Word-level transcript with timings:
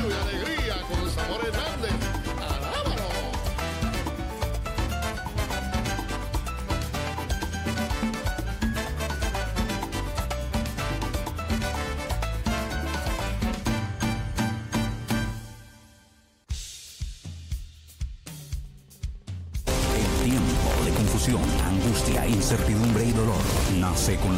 Aleluya, 0.00 0.20
alegría. 0.22 0.49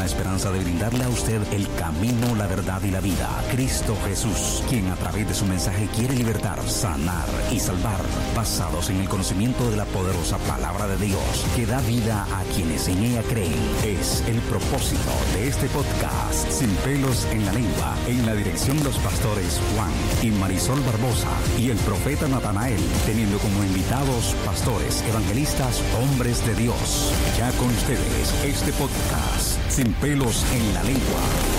La 0.03 0.07
esperanza 0.07 0.51
de 0.51 0.59
brindarle 0.59 1.05
a 1.05 1.09
usted 1.09 1.41
el 1.53 1.73
camino, 1.77 2.35
la 2.35 2.49
verdad 2.49 2.83
y 2.83 2.91
la 2.91 3.01
vida. 3.01 3.29
Cristo 3.53 3.97
Jesús, 4.05 4.65
quien 4.69 4.89
a 4.89 4.97
través 4.97 5.29
de 5.29 5.35
su 5.35 5.47
mensaje 5.47 5.87
quiere 5.95 6.17
libertar, 6.17 6.61
sanar 6.69 7.29
y 7.53 7.61
salvar, 7.61 8.01
basados 8.35 8.91
en 8.91 8.97
el 8.97 9.09
conocimiento 9.09 9.71
de 9.71 9.77
la 9.77 9.85
poderosa 9.85 10.39
palabra 10.39 10.89
de 10.89 10.97
Dios, 11.07 11.47
que 11.55 11.67
da 11.67 11.81
vida 11.83 12.27
a 12.35 12.43
quienes 12.53 12.89
en 12.89 12.99
ella 12.99 13.23
creen. 13.23 13.55
Es 13.85 14.25
el 14.27 14.41
propósito 14.41 15.13
de 15.35 15.47
este 15.47 15.69
podcast, 15.69 16.51
Sin 16.51 16.75
pelos 16.83 17.25
en 17.31 17.47
la 17.47 17.53
lengua, 17.53 17.95
en 18.09 18.27
la 18.27 18.35
dirección 18.35 18.79
de 18.79 18.85
los 18.85 18.99
pastores 18.99 19.61
Juan 19.77 19.93
y 20.21 20.33
Marisol 20.33 20.81
Barbosa 20.81 21.31
y 21.61 21.71
el 21.71 21.79
profeta 21.79 22.27
Natanael, 22.27 22.83
teniendo 23.07 23.39
como 23.39 23.63
invitados 23.63 24.35
pastores, 24.45 25.01
evangelistas, 25.09 25.81
hombres 26.03 26.45
de 26.45 26.57
Dios. 26.57 27.13
Ya 27.39 27.53
con 27.53 27.69
ustedes, 27.69 28.35
este 28.45 28.73
podcast, 28.73 29.52
Sin 29.73 29.91
pelos 29.95 30.45
en 30.53 30.75
la 30.75 30.83
lengua. 30.83 31.52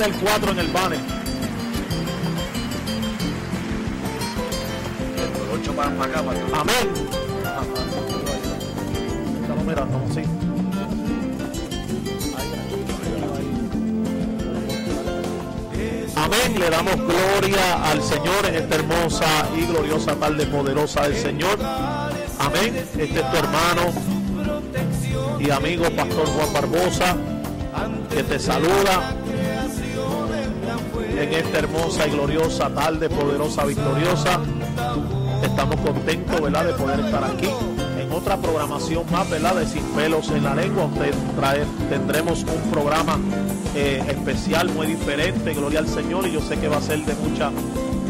Quita 0.02 0.14
el 0.16 0.20
4 0.20 0.50
en 0.50 0.58
el 0.58 0.66
banner. 0.68 0.98
El 5.16 5.60
8 5.60 5.76
para, 5.76 5.90
para 5.90 6.10
acá, 6.10 6.22
para 6.22 6.40
acá. 6.40 6.60
Amén. 6.60 6.88
Estamos 9.42 9.64
mirando, 9.64 10.02
sí. 10.12 10.22
Amén. 16.16 16.58
Le 16.58 16.70
damos 16.70 16.96
gloria 16.96 17.84
al 17.84 18.02
Señor 18.02 18.46
en 18.46 18.54
esta 18.56 18.74
hermosa 18.74 19.26
y 19.56 19.66
gloriosa 19.66 20.16
tarde 20.16 20.46
poderosa 20.46 21.02
del 21.02 21.16
Señor. 21.16 21.60
Amén. 22.40 22.76
Este 22.76 23.04
es 23.04 23.30
tu 23.30 23.36
hermano 23.36 23.92
y 25.38 25.50
amigo 25.50 25.84
Pastor 25.94 26.26
Juan 26.26 26.52
Barbosa 26.52 27.16
que 28.10 28.22
te 28.22 28.38
saluda 28.38 29.21
esta 31.34 31.58
hermosa 31.58 32.06
y 32.06 32.10
gloriosa 32.10 32.68
tarde 32.70 33.08
poderosa 33.08 33.64
victoriosa. 33.64 34.40
Estamos 35.42 35.76
contentos, 35.80 36.40
¿verdad?, 36.40 36.66
de 36.66 36.72
poder 36.74 37.00
estar 37.00 37.24
aquí 37.24 37.48
en 37.98 38.12
otra 38.12 38.36
programación 38.36 39.04
más, 39.10 39.28
¿verdad?, 39.28 39.56
de 39.56 39.66
Sin 39.66 39.82
Pelos 39.96 40.30
en 40.30 40.44
la 40.44 40.54
Lengua. 40.54 40.84
Usted 40.84 41.14
tendremos 41.88 42.44
un 42.44 42.70
programa 42.70 43.18
eh, 43.74 44.02
especial, 44.08 44.68
muy 44.70 44.86
diferente, 44.86 45.54
gloria 45.54 45.80
al 45.80 45.88
Señor, 45.88 46.26
y 46.26 46.32
yo 46.32 46.40
sé 46.40 46.58
que 46.58 46.68
va 46.68 46.76
a 46.76 46.82
ser 46.82 47.04
de 47.04 47.14
mucha 47.14 47.50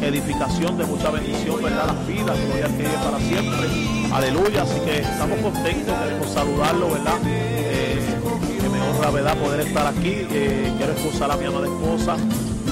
edificación, 0.03 0.77
de 0.77 0.85
mucha 0.85 1.11
bendición, 1.11 1.63
¿verdad?, 1.63 1.87
las 1.87 2.07
vidas, 2.07 2.37
gloria 2.47 2.67
al 2.67 2.77
que 2.77 2.83
vive 2.83 2.99
para 3.05 3.19
siempre. 3.19 3.69
Aleluya, 4.13 4.63
así 4.63 4.81
que 4.81 4.99
estamos 4.99 5.39
contentos, 5.39 5.95
queremos 6.03 6.29
saludarlo, 6.29 6.91
¿verdad? 6.91 7.19
Eh, 7.27 7.99
que 8.61 8.69
me 8.69 8.81
honra, 8.81 9.11
¿verdad?, 9.11 9.37
poder 9.39 9.61
estar 9.61 9.87
aquí. 9.87 10.27
Eh, 10.31 10.73
quiero 10.77 10.93
excusar 10.93 11.31
a 11.31 11.37
mi 11.37 11.47
amada 11.47 11.67
esposa, 11.67 12.17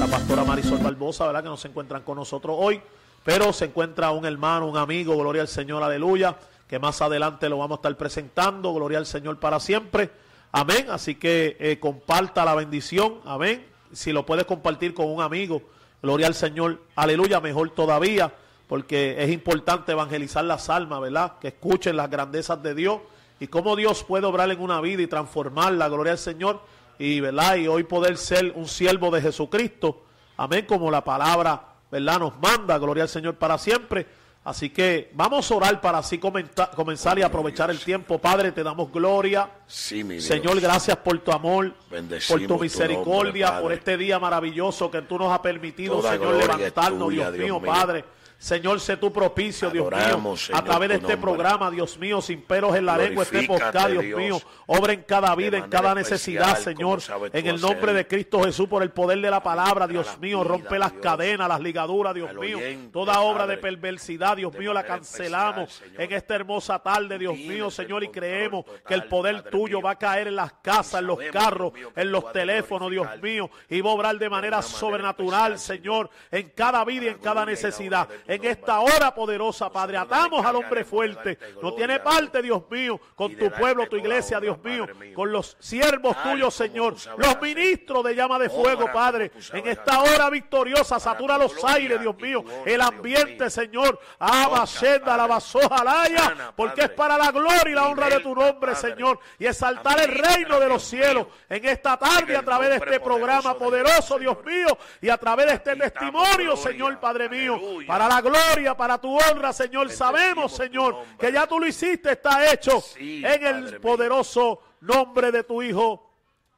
la 0.00 0.06
pastora 0.06 0.44
Marisol 0.44 0.78
Barbosa, 0.78 1.26
¿verdad?, 1.26 1.42
que 1.42 1.50
no 1.50 1.58
se 1.58 1.68
encuentran 1.68 2.00
con 2.00 2.16
nosotros 2.16 2.56
hoy. 2.58 2.80
Pero 3.22 3.52
se 3.52 3.66
encuentra 3.66 4.12
un 4.12 4.24
hermano, 4.24 4.66
un 4.66 4.78
amigo, 4.78 5.14
gloria 5.14 5.42
al 5.42 5.48
Señor, 5.48 5.82
aleluya, 5.82 6.38
que 6.66 6.78
más 6.78 7.02
adelante 7.02 7.50
lo 7.50 7.58
vamos 7.58 7.76
a 7.76 7.80
estar 7.80 7.96
presentando, 7.98 8.72
gloria 8.72 8.96
al 8.96 9.04
Señor 9.04 9.38
para 9.38 9.60
siempre, 9.60 10.10
amén, 10.52 10.86
así 10.88 11.16
que 11.16 11.54
eh, 11.60 11.78
comparta 11.78 12.46
la 12.46 12.54
bendición, 12.54 13.20
amén, 13.26 13.66
si 13.92 14.10
lo 14.12 14.24
puedes 14.24 14.46
compartir 14.46 14.94
con 14.94 15.06
un 15.06 15.20
amigo, 15.20 15.60
gloria 16.02 16.28
al 16.28 16.34
Señor, 16.34 16.80
aleluya, 16.96 17.38
mejor 17.40 17.68
todavía, 17.68 18.32
porque 18.68 19.22
es 19.22 19.30
importante 19.30 19.92
evangelizar 19.92 20.46
las 20.46 20.70
almas, 20.70 21.02
¿verdad? 21.02 21.34
Que 21.42 21.48
escuchen 21.48 21.96
las 21.96 22.08
grandezas 22.08 22.62
de 22.62 22.74
Dios 22.74 23.00
y 23.38 23.48
cómo 23.48 23.76
Dios 23.76 24.02
puede 24.02 24.24
obrar 24.24 24.50
en 24.50 24.62
una 24.62 24.80
vida 24.80 25.02
y 25.02 25.06
transformarla, 25.06 25.90
gloria 25.90 26.12
al 26.12 26.18
Señor, 26.18 26.62
y, 27.00 27.18
¿verdad? 27.18 27.56
Y 27.56 27.66
hoy 27.66 27.82
poder 27.82 28.16
ser 28.16 28.52
un 28.54 28.68
siervo 28.68 29.10
de 29.10 29.20
Jesucristo, 29.22 30.04
amén, 30.36 30.66
como 30.68 30.90
la 30.90 31.02
palabra 31.02 31.64
¿verdad? 31.90 32.20
Nos 32.20 32.38
manda, 32.40 32.78
gloria 32.78 33.02
al 33.02 33.08
Señor 33.08 33.34
para 33.34 33.58
siempre. 33.58 34.06
Así 34.44 34.70
que 34.70 35.10
vamos 35.14 35.50
a 35.50 35.54
orar 35.56 35.80
para 35.80 35.98
así 35.98 36.18
comenta- 36.18 36.70
comenzar 36.70 37.18
y 37.18 37.22
aprovechar 37.22 37.68
el 37.70 37.80
tiempo. 37.80 38.18
Padre, 38.18 38.52
te 38.52 38.62
damos 38.62 38.90
gloria. 38.92 39.50
Sí, 39.66 40.04
mi 40.04 40.14
Dios. 40.14 40.24
Señor, 40.24 40.60
gracias 40.60 40.96
por 40.98 41.18
tu 41.18 41.32
amor, 41.32 41.74
Bendecimos 41.90 42.40
por 42.42 42.48
tu 42.48 42.54
tu 42.56 42.62
misericordia, 42.62 43.46
nombre, 43.46 43.62
por 43.62 43.72
este 43.72 43.96
día 43.96 44.18
maravilloso 44.20 44.88
que 44.90 45.02
tú 45.02 45.18
nos 45.18 45.32
has 45.32 45.40
permitido, 45.40 45.96
Toda 45.96 46.12
Señor, 46.12 46.36
levantarnos, 46.36 47.08
tuya, 47.08 47.30
Dios, 47.30 47.34
Dios 47.34 47.44
mío, 47.44 47.60
mío. 47.60 47.72
Padre. 47.72 48.04
Señor, 48.40 48.80
sé 48.80 48.96
tu 48.96 49.12
propicio, 49.12 49.68
Dios 49.68 49.90
mío, 49.90 50.34
a 50.54 50.64
través 50.64 50.88
de 50.88 50.94
este 50.94 51.08
nombre. 51.08 51.20
programa, 51.20 51.70
Dios 51.70 51.98
mío, 51.98 52.22
sin 52.22 52.40
peros 52.40 52.74
en 52.74 52.86
la 52.86 52.96
lengua, 52.96 53.24
este 53.24 53.46
podcast, 53.46 53.90
Dios, 53.90 54.02
Dios, 54.02 54.18
mío, 54.18 54.40
obra 54.64 54.94
en 54.94 55.02
cada 55.02 55.34
vida, 55.34 55.58
en 55.58 55.68
cada 55.68 55.94
necesidad, 55.94 56.56
Señor, 56.56 57.00
en 57.34 57.46
el 57.46 57.60
nombre 57.60 57.90
hacer. 57.90 57.96
de 57.96 58.06
Cristo 58.06 58.42
Jesús, 58.42 58.66
por 58.66 58.82
el 58.82 58.92
poder 58.92 59.20
de 59.20 59.30
la 59.30 59.42
palabra, 59.42 59.86
Dios 59.86 60.06
la 60.06 60.16
mío, 60.16 60.38
vida, 60.38 60.48
rompe 60.48 60.78
las 60.78 60.92
cadenas, 60.92 61.50
las 61.50 61.60
ligaduras, 61.60 62.14
Dios 62.14 62.32
mío, 62.32 62.56
oyente, 62.56 62.88
toda 62.90 63.20
obra 63.20 63.46
de 63.46 63.58
perversidad, 63.58 64.38
Dios 64.38 64.54
de 64.54 64.58
mío, 64.58 64.72
la 64.72 64.84
cancelamos 64.84 65.74
especial, 65.74 66.00
en 66.00 66.12
esta 66.12 66.34
hermosa 66.34 66.78
tarde, 66.78 67.18
Dios 67.18 67.36
mío, 67.36 67.70
Señor, 67.70 68.04
y 68.04 68.08
creemos 68.08 68.64
total, 68.64 68.82
que 68.86 68.94
el 68.94 69.04
poder 69.04 69.42
Padre 69.42 69.50
tuyo 69.50 69.82
va 69.82 69.90
a 69.90 69.98
caer 69.98 70.28
en 70.28 70.36
las 70.36 70.54
casas, 70.62 71.02
en 71.02 71.08
los 71.08 71.18
carros, 71.30 71.74
en 71.94 72.10
los 72.10 72.32
teléfonos, 72.32 72.90
Dios 72.90 73.06
mío, 73.22 73.50
y 73.68 73.82
va 73.82 73.90
a 73.90 73.92
obrar 73.92 74.18
de 74.18 74.30
manera 74.30 74.62
sobrenatural, 74.62 75.58
Señor, 75.58 76.08
en 76.30 76.48
cada 76.56 76.82
vida 76.86 77.04
y 77.04 77.08
en 77.08 77.18
cada 77.18 77.44
necesidad. 77.44 78.08
En 78.30 78.44
esta 78.44 78.78
hora 78.78 79.12
poderosa, 79.12 79.70
Padre, 79.70 79.96
atamos 79.96 80.46
al 80.46 80.54
hombre 80.54 80.84
fuerte. 80.84 81.36
No 81.60 81.74
tiene 81.74 81.98
parte, 81.98 82.40
Dios 82.40 82.62
mío, 82.70 83.00
con 83.16 83.34
tu 83.36 83.50
pueblo, 83.50 83.88
tu 83.88 83.96
iglesia, 83.96 84.38
Dios 84.38 84.62
mío, 84.62 84.86
con 85.16 85.32
los 85.32 85.56
siervos 85.58 86.16
tuyos, 86.22 86.54
Señor, 86.54 86.94
los 87.16 87.42
ministros 87.42 88.04
de 88.04 88.14
llama 88.14 88.38
de 88.38 88.48
Obra 88.48 88.48
fuego, 88.48 88.86
Padre, 88.92 89.32
en 89.52 89.66
esta 89.66 90.00
hora 90.00 90.30
victoriosa, 90.30 91.00
satura 91.00 91.36
tu 91.36 91.38
los 91.38 91.64
aires, 91.64 92.00
Dios 92.00 92.16
mío, 92.18 92.44
el 92.64 92.80
ambiente. 92.80 93.50
Señor, 93.50 93.98
ama, 94.20 94.64
senda, 94.64 95.16
la 95.16 95.40
Sana, 95.40 96.52
porque 96.54 96.82
es 96.82 96.90
para 96.90 97.18
la 97.18 97.32
gloria 97.32 97.68
y 97.68 97.74
la 97.74 97.88
honra 97.88 98.08
de 98.08 98.20
tu 98.20 98.32
nombre. 98.32 98.76
Señor, 98.76 99.18
y 99.40 99.46
exaltar 99.46 100.00
el 100.00 100.08
reino 100.08 100.60
de 100.60 100.68
los 100.68 100.84
cielos 100.84 101.26
en 101.48 101.64
esta 101.64 101.96
tarde 101.96 102.36
a 102.36 102.42
través 102.42 102.68
de 102.68 102.76
este 102.76 103.00
programa 103.00 103.54
poderoso 103.54 103.70
de 103.70 103.70
poderoso, 103.70 104.18
Dios, 104.18 104.36
mío, 104.44 104.78
y 105.00 105.08
a 105.08 105.16
través 105.16 105.46
de 105.46 105.54
este 105.54 105.74
testimonio. 105.74 106.56
Señor, 106.56 106.98
Padre 107.00 107.28
mío, 107.28 107.60
para 107.86 108.06
la 108.06 108.19
gloria, 108.20 108.76
para 108.76 108.98
tu 109.00 109.16
honra, 109.16 109.52
Señor. 109.52 109.88
Bendecimos 109.88 109.96
Sabemos, 109.98 110.52
Señor, 110.52 110.96
que 111.18 111.32
ya 111.32 111.46
tú 111.46 111.58
lo 111.58 111.66
hiciste, 111.66 112.12
está 112.12 112.52
hecho 112.52 112.80
Sí, 112.80 113.22
en 113.24 113.44
el 113.44 113.54
Padre 113.62 113.70
mío. 113.72 113.80
poderoso 113.80 114.62
nombre 114.80 115.30
de 115.32 115.44
tu 115.44 115.62
Hijo, 115.62 116.10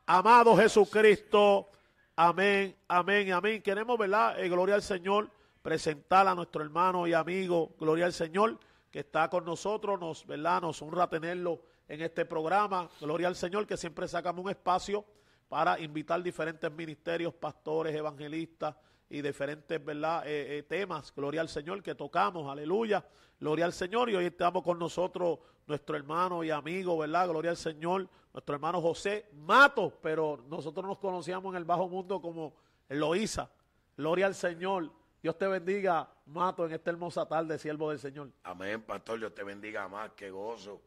amado 0.07 0.57
Jesucristo. 0.57 1.68
Amén, 2.16 2.77
amén, 2.88 3.33
amén. 3.33 3.62
Queremos, 3.62 3.98
¿verdad? 3.98 4.38
Eh, 4.38 4.48
gloria 4.48 4.75
al 4.75 4.83
Señor, 4.83 5.31
presentar 5.62 6.27
a 6.29 6.35
nuestro 6.35 6.62
hermano 6.62 7.07
y 7.07 7.14
amigo, 7.14 7.70
gloria 7.79 8.05
al 8.07 8.12
Señor, 8.12 8.59
que 8.90 9.01
está 9.01 9.29
con 9.31 9.44
nosotros, 9.44 9.98
nos, 9.98 10.27
¿verdad? 10.27 10.61
Nos 10.62 10.81
honra 10.83 11.09
tenerlo 11.09 11.61
en 11.88 12.03
este 12.03 12.25
programa. 12.25 12.88
Gloria 13.01 13.29
al 13.29 13.37
Señor, 13.37 13.66
que 13.66 13.77
siempre 13.77 14.07
sacamos 14.09 14.44
un 14.44 14.51
espacio 14.51 15.05
para 15.48 15.79
invitar 15.81 16.22
diferentes 16.22 16.70
ministerios, 16.70 17.33
pastores, 17.35 17.94
evangelistas 17.94 18.75
y 19.12 19.20
diferentes, 19.20 19.85
¿verdad? 19.85 20.27
Eh, 20.27 20.59
eh, 20.59 20.62
temas, 20.62 21.12
gloria 21.14 21.42
al 21.42 21.48
Señor, 21.51 21.83
que 21.83 21.94
tocamos, 21.94 22.51
aleluya, 22.51 23.05
gloria 23.38 23.66
al 23.66 23.75
Señor. 23.75 24.09
Y 24.09 24.16
hoy 24.16 24.25
estamos 24.25 24.62
con 24.62 24.79
nosotros 24.79 25.38
nuestro 25.66 25.96
hermano 25.96 26.42
y 26.42 26.51
amigo, 26.51 26.96
¿verdad? 26.96 27.29
Gloria 27.29 27.51
al 27.51 27.59
Señor, 27.59 28.09
nuestro 28.33 28.55
hermano 28.55 28.81
José 28.81 29.29
Mato, 29.35 29.98
pero 30.01 30.42
nosotros 30.48 30.87
nos 30.87 30.98
conocíamos 30.98 31.53
en 31.53 31.59
el 31.59 31.66
bajo 31.66 31.90
mundo 31.90 32.22
como 32.22 32.57
Eloísa. 32.88 33.51
Gloria 33.98 34.25
al 34.25 34.35
Señor. 34.35 34.90
Dios 35.22 35.37
te 35.37 35.46
bendiga, 35.46 36.09
Mato, 36.25 36.64
en 36.64 36.72
esta 36.72 36.90
hermosa 36.90 37.27
tarde, 37.29 37.59
siervo 37.59 37.90
del 37.90 37.98
Señor. 37.98 38.31
Amén, 38.44 38.81
pastor, 38.81 39.18
Dios 39.18 39.35
te 39.35 39.44
bendiga 39.44 39.88
más, 39.88 40.12
que 40.12 40.31
gozo. 40.31 40.81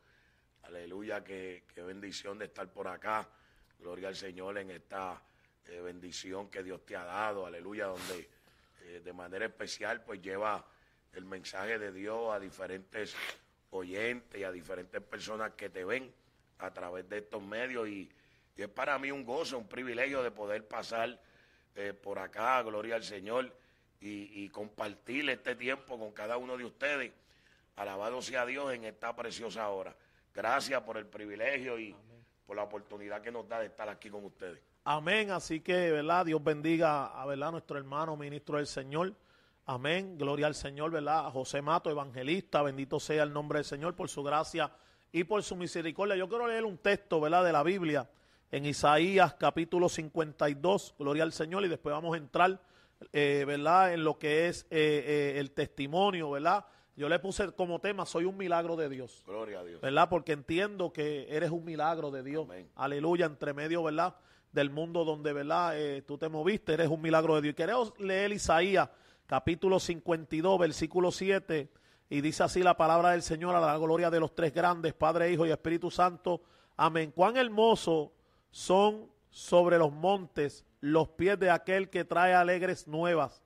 Aleluya, 0.64 1.24
qué, 1.24 1.68
qué 1.76 1.84
bendición 1.84 2.40
de 2.40 2.46
estar 2.46 2.68
por 2.74 2.88
acá. 2.88 3.30
Gloria 3.78 4.08
al 4.08 4.16
Señor 4.16 4.58
en 4.58 4.72
esta 4.72 5.22
eh, 5.68 5.82
bendición 5.82 6.50
que 6.50 6.64
Dios 6.64 6.86
te 6.86 6.96
ha 6.96 7.04
dado. 7.04 7.46
Aleluya, 7.46 7.88
donde 7.88 8.30
eh, 8.84 9.02
de 9.04 9.14
manera 9.14 9.46
especial 9.46 10.04
pues 10.04 10.22
lleva 10.22 10.66
el 11.14 11.26
mensaje 11.26 11.80
de 11.80 11.92
Dios 11.92 12.34
a 12.34 12.40
diferentes 12.40 13.16
oyentes 13.72 14.40
y 14.40 14.44
a 14.44 14.52
diferentes 14.52 15.02
personas 15.02 15.54
que 15.54 15.70
te 15.70 15.84
ven 15.84 16.14
a 16.60 16.72
través 16.72 17.08
de 17.10 17.20
estos 17.20 17.42
medios. 17.42 17.88
Y, 17.88 18.10
y 18.56 18.62
es 18.62 18.70
para 18.70 18.98
mí 19.00 19.12
un 19.12 19.26
gozo, 19.26 19.58
un 19.58 19.68
privilegio 19.68 20.24
de 20.24 20.32
poder 20.32 20.68
pasar 20.68 21.20
eh, 21.76 21.94
por 21.94 22.20
acá, 22.20 22.62
gloria 22.64 22.96
al 22.96 23.04
Señor, 23.04 23.52
y, 24.00 24.44
y 24.44 24.50
compartir 24.50 25.30
este 25.30 25.56
tiempo 25.56 25.98
con 25.98 26.12
cada 26.12 26.38
uno 26.38 26.58
de 26.58 26.66
ustedes. 26.66 27.12
Alabado 27.76 28.22
sea 28.22 28.46
Dios 28.46 28.74
en 28.74 28.86
esta 28.86 29.16
preciosa 29.16 29.68
hora. 29.70 29.96
Gracias 30.34 30.82
por 30.84 30.98
el 30.98 31.08
privilegio 31.08 31.80
y 31.80 31.96
por 32.46 32.56
la 32.56 32.64
oportunidad 32.64 33.22
que 33.22 33.32
nos 33.32 33.48
da 33.48 33.60
de 33.60 33.68
estar 33.68 33.90
aquí 33.90 34.10
con 34.10 34.24
ustedes. 34.26 34.62
Amén. 34.88 35.32
Así 35.32 35.62
que, 35.62 35.92
¿verdad? 35.92 36.28
Dios 36.28 36.44
bendiga 36.44 37.08
a, 37.08 37.26
¿verdad? 37.26 37.52
nuestro 37.52 37.80
hermano 37.80 38.16
ministro 38.16 38.58
del 38.58 38.68
Señor. 38.68 39.16
Amén. 39.66 40.16
Gloria 40.16 40.46
al 40.46 40.54
Señor, 40.54 40.92
¿verdad? 40.92 41.26
A 41.26 41.32
José 41.32 41.60
Mato, 41.64 41.90
evangelista. 41.90 42.62
Bendito 42.62 43.00
sea 43.00 43.24
el 43.24 43.34
nombre 43.34 43.58
del 43.58 43.66
Señor 43.66 43.96
por 43.96 44.10
su 44.10 44.22
gracia 44.22 44.72
y 45.12 45.24
por 45.24 45.42
su 45.42 45.56
misericordia. 45.56 46.16
Yo 46.16 46.30
quiero 46.30 46.48
leer 46.48 46.66
un 46.66 46.78
texto, 46.78 47.20
¿verdad? 47.20 47.44
De 47.44 47.52
la 47.52 47.64
Biblia 47.64 48.08
en 48.52 48.68
Isaías 48.68 49.34
capítulo 49.34 49.90
52. 49.90 50.94
Gloria 51.00 51.24
al 51.24 51.34
Señor. 51.34 51.66
Y 51.66 51.68
después 51.68 51.92
vamos 51.92 52.14
a 52.14 52.18
entrar, 52.18 52.62
eh, 53.12 53.44
¿verdad? 53.48 53.92
En 53.92 54.04
lo 54.04 54.20
que 54.20 54.50
es 54.50 54.68
eh, 54.70 55.34
eh, 55.34 55.40
el 55.40 55.50
testimonio, 55.50 56.30
¿verdad? 56.30 56.64
Yo 56.96 57.10
le 57.10 57.18
puse 57.18 57.52
como 57.54 57.80
tema, 57.80 58.06
soy 58.06 58.26
un 58.26 58.38
milagro 58.38 58.76
de 58.76 58.88
Dios. 58.88 59.24
Gloria 59.26 59.62
a 59.62 59.64
Dios. 59.64 59.82
¿verdad? 59.82 60.10
Porque 60.10 60.34
entiendo 60.34 60.94
que 60.94 61.26
eres 61.28 61.50
un 61.50 61.66
milagro 61.66 62.12
de 62.12 62.22
Dios. 62.22 62.46
Amén. 62.46 62.70
Aleluya, 62.76 63.26
entre 63.26 63.52
medio, 63.52 63.82
¿verdad? 63.82 64.16
Del 64.56 64.70
mundo 64.70 65.04
donde, 65.04 65.34
¿verdad? 65.34 65.78
Eh, 65.78 66.02
tú 66.04 66.18
te 66.18 66.30
moviste, 66.30 66.76
eres 66.76 66.88
un 66.88 67.02
milagro 67.02 67.36
de 67.36 67.42
Dios. 67.42 67.52
Y 67.52 67.56
queremos 67.56 67.94
leer 68.00 68.32
Isaías, 68.32 68.90
capítulo 69.28 69.82
52, 69.82 70.58
versículo 70.58 71.12
7. 71.12 71.70
Y 72.10 72.22
dice 72.22 72.44
así 72.44 72.64
la 72.64 72.78
palabra 72.78 73.12
del 73.12 73.22
Señor 73.22 73.54
a 73.54 73.60
la 73.60 73.78
gloria 73.78 74.10
de 74.10 74.22
los 74.22 74.34
tres 74.34 74.54
grandes, 74.54 74.94
Padre, 74.94 75.30
Hijo 75.30 75.46
y 75.46 75.52
Espíritu 75.52 75.92
Santo. 75.92 76.42
Amén. 76.78 77.12
Cuán 77.14 77.36
hermoso 77.36 78.14
son 78.50 79.10
sobre 79.30 79.78
los 79.78 79.92
montes 79.92 80.64
los 80.80 81.10
pies 81.10 81.38
de 81.38 81.50
aquel 81.50 81.90
que 81.90 82.06
trae 82.06 82.34
alegres 82.34 82.88
nuevas, 82.88 83.44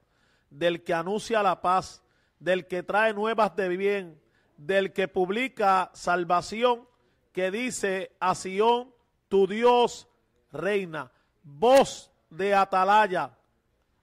del 0.52 0.84
que 0.84 0.93
anuncia 0.93 1.41
la 1.41 1.60
paz, 1.60 2.04
del 2.38 2.67
que 2.67 2.84
trae 2.84 3.15
nuevas 3.15 3.56
de 3.56 3.67
bien, 3.69 4.22
del 4.58 4.93
que 4.93 5.08
publica 5.08 5.89
salvación, 5.95 6.88
que 7.32 7.50
dice 7.50 8.12
a 8.19 8.36
Sión, 8.36 8.93
tu 9.28 9.48
Dios 9.48 10.08
reina. 10.51 11.12
Voz 11.43 12.12
de 12.29 12.53
atalaya, 12.53 13.31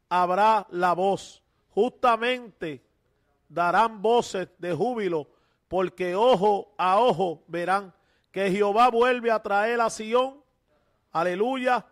habrá 0.09 0.67
la 0.71 0.95
voz. 0.95 1.43
Justamente 1.71 2.83
darán 3.49 4.01
voces 4.01 4.49
de 4.59 4.73
júbilo, 4.73 5.29
porque 5.69 6.15
ojo 6.15 6.73
a 6.79 6.99
ojo 6.99 7.43
verán 7.49 7.93
que 8.31 8.51
Jehová 8.51 8.91
vuelve 8.91 9.31
a 9.31 9.43
traer 9.43 9.81
a 9.81 9.91
Sión. 9.91 10.43
Aleluya. 11.13 11.87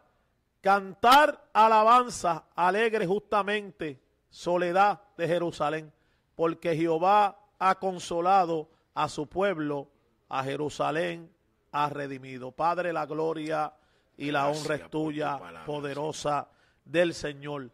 Cantar 0.60 1.44
alabanza 1.52 2.44
alegre 2.54 3.06
justamente, 3.06 4.00
soledad 4.30 5.02
de 5.18 5.28
Jerusalén, 5.28 5.92
porque 6.34 6.74
Jehová 6.74 7.38
ha 7.58 7.74
consolado 7.74 8.70
a 8.94 9.10
su 9.10 9.26
pueblo, 9.26 9.88
a 10.28 10.42
Jerusalén 10.42 11.30
ha 11.70 11.90
redimido. 11.90 12.50
Padre, 12.50 12.94
la 12.94 13.04
gloria 13.04 13.74
y 14.16 14.30
la 14.30 14.48
honra 14.48 14.76
es 14.76 14.90
tuya, 14.90 15.38
poderosa 15.66 16.48
del 16.84 17.14
Señor. 17.14 17.70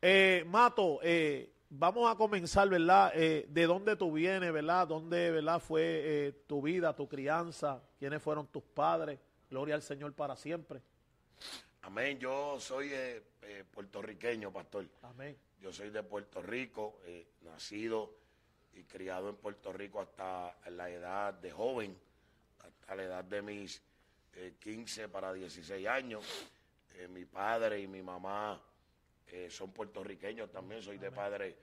Eh, 0.00 0.44
Mato, 0.46 1.00
eh, 1.02 1.50
vamos 1.70 2.12
a 2.12 2.16
comenzar, 2.16 2.68
¿verdad? 2.68 3.12
Eh, 3.14 3.46
¿De 3.48 3.66
dónde 3.66 3.96
tú 3.96 4.12
vienes, 4.12 4.52
¿verdad? 4.52 4.86
¿Dónde, 4.86 5.30
¿verdad? 5.30 5.60
Fue 5.60 5.82
eh, 5.82 6.32
tu 6.46 6.62
vida, 6.62 6.94
tu 6.94 7.08
crianza? 7.08 7.82
¿Quiénes 7.98 8.22
fueron 8.22 8.46
tus 8.48 8.62
padres? 8.62 9.18
Gloria 9.50 9.74
al 9.74 9.82
Señor 9.82 10.12
para 10.12 10.36
siempre. 10.36 10.82
Amén. 11.82 12.18
Yo 12.18 12.58
soy 12.60 12.90
puertorriqueño, 13.72 14.52
pastor. 14.52 14.86
Amén. 15.02 15.36
Yo 15.60 15.72
soy 15.72 15.90
de 15.90 16.02
Puerto 16.02 16.42
Rico, 16.42 17.00
nacido 17.42 18.14
y 18.74 18.84
criado 18.84 19.28
en 19.28 19.36
Puerto 19.36 19.72
Rico 19.72 20.00
hasta 20.00 20.56
la 20.70 20.90
edad 20.90 21.34
de 21.34 21.50
joven, 21.50 21.96
hasta 22.58 22.94
la 22.94 23.02
edad 23.02 23.24
de 23.24 23.42
mis 23.42 23.82
eh, 24.36 24.54
15 24.58 25.08
para 25.08 25.32
16 25.32 25.86
años. 25.86 26.48
Eh, 26.96 27.08
mi 27.08 27.24
padre 27.24 27.80
y 27.80 27.86
mi 27.88 28.02
mamá 28.02 28.60
eh, 29.26 29.48
son 29.50 29.72
puertorriqueños 29.72 30.50
también, 30.50 30.80
soy 30.80 30.98
de 30.98 31.10
padre 31.10 31.56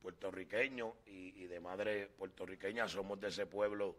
puertorriqueño 0.00 0.96
y, 1.06 1.42
y 1.42 1.46
de 1.46 1.60
madre 1.60 2.06
puertorriqueña. 2.06 2.88
Somos 2.88 3.20
de 3.20 3.28
ese 3.28 3.46
pueblo 3.46 3.96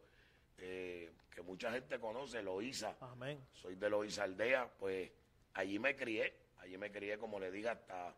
eh, 0.57 1.11
que 1.29 1.41
mucha 1.41 1.71
gente 1.71 1.99
conoce, 1.99 2.41
Loíza. 2.41 2.95
Amén. 3.01 3.39
Soy 3.53 3.75
de 3.75 3.89
Loíza 3.89 4.23
Aldea, 4.23 4.67
pues 4.79 5.11
allí 5.53 5.77
me 5.77 5.95
crié, 5.95 6.33
allí 6.57 6.77
me 6.77 6.91
crié, 6.91 7.17
como 7.17 7.39
le 7.39 7.51
diga, 7.51 7.73
hasta 7.73 8.15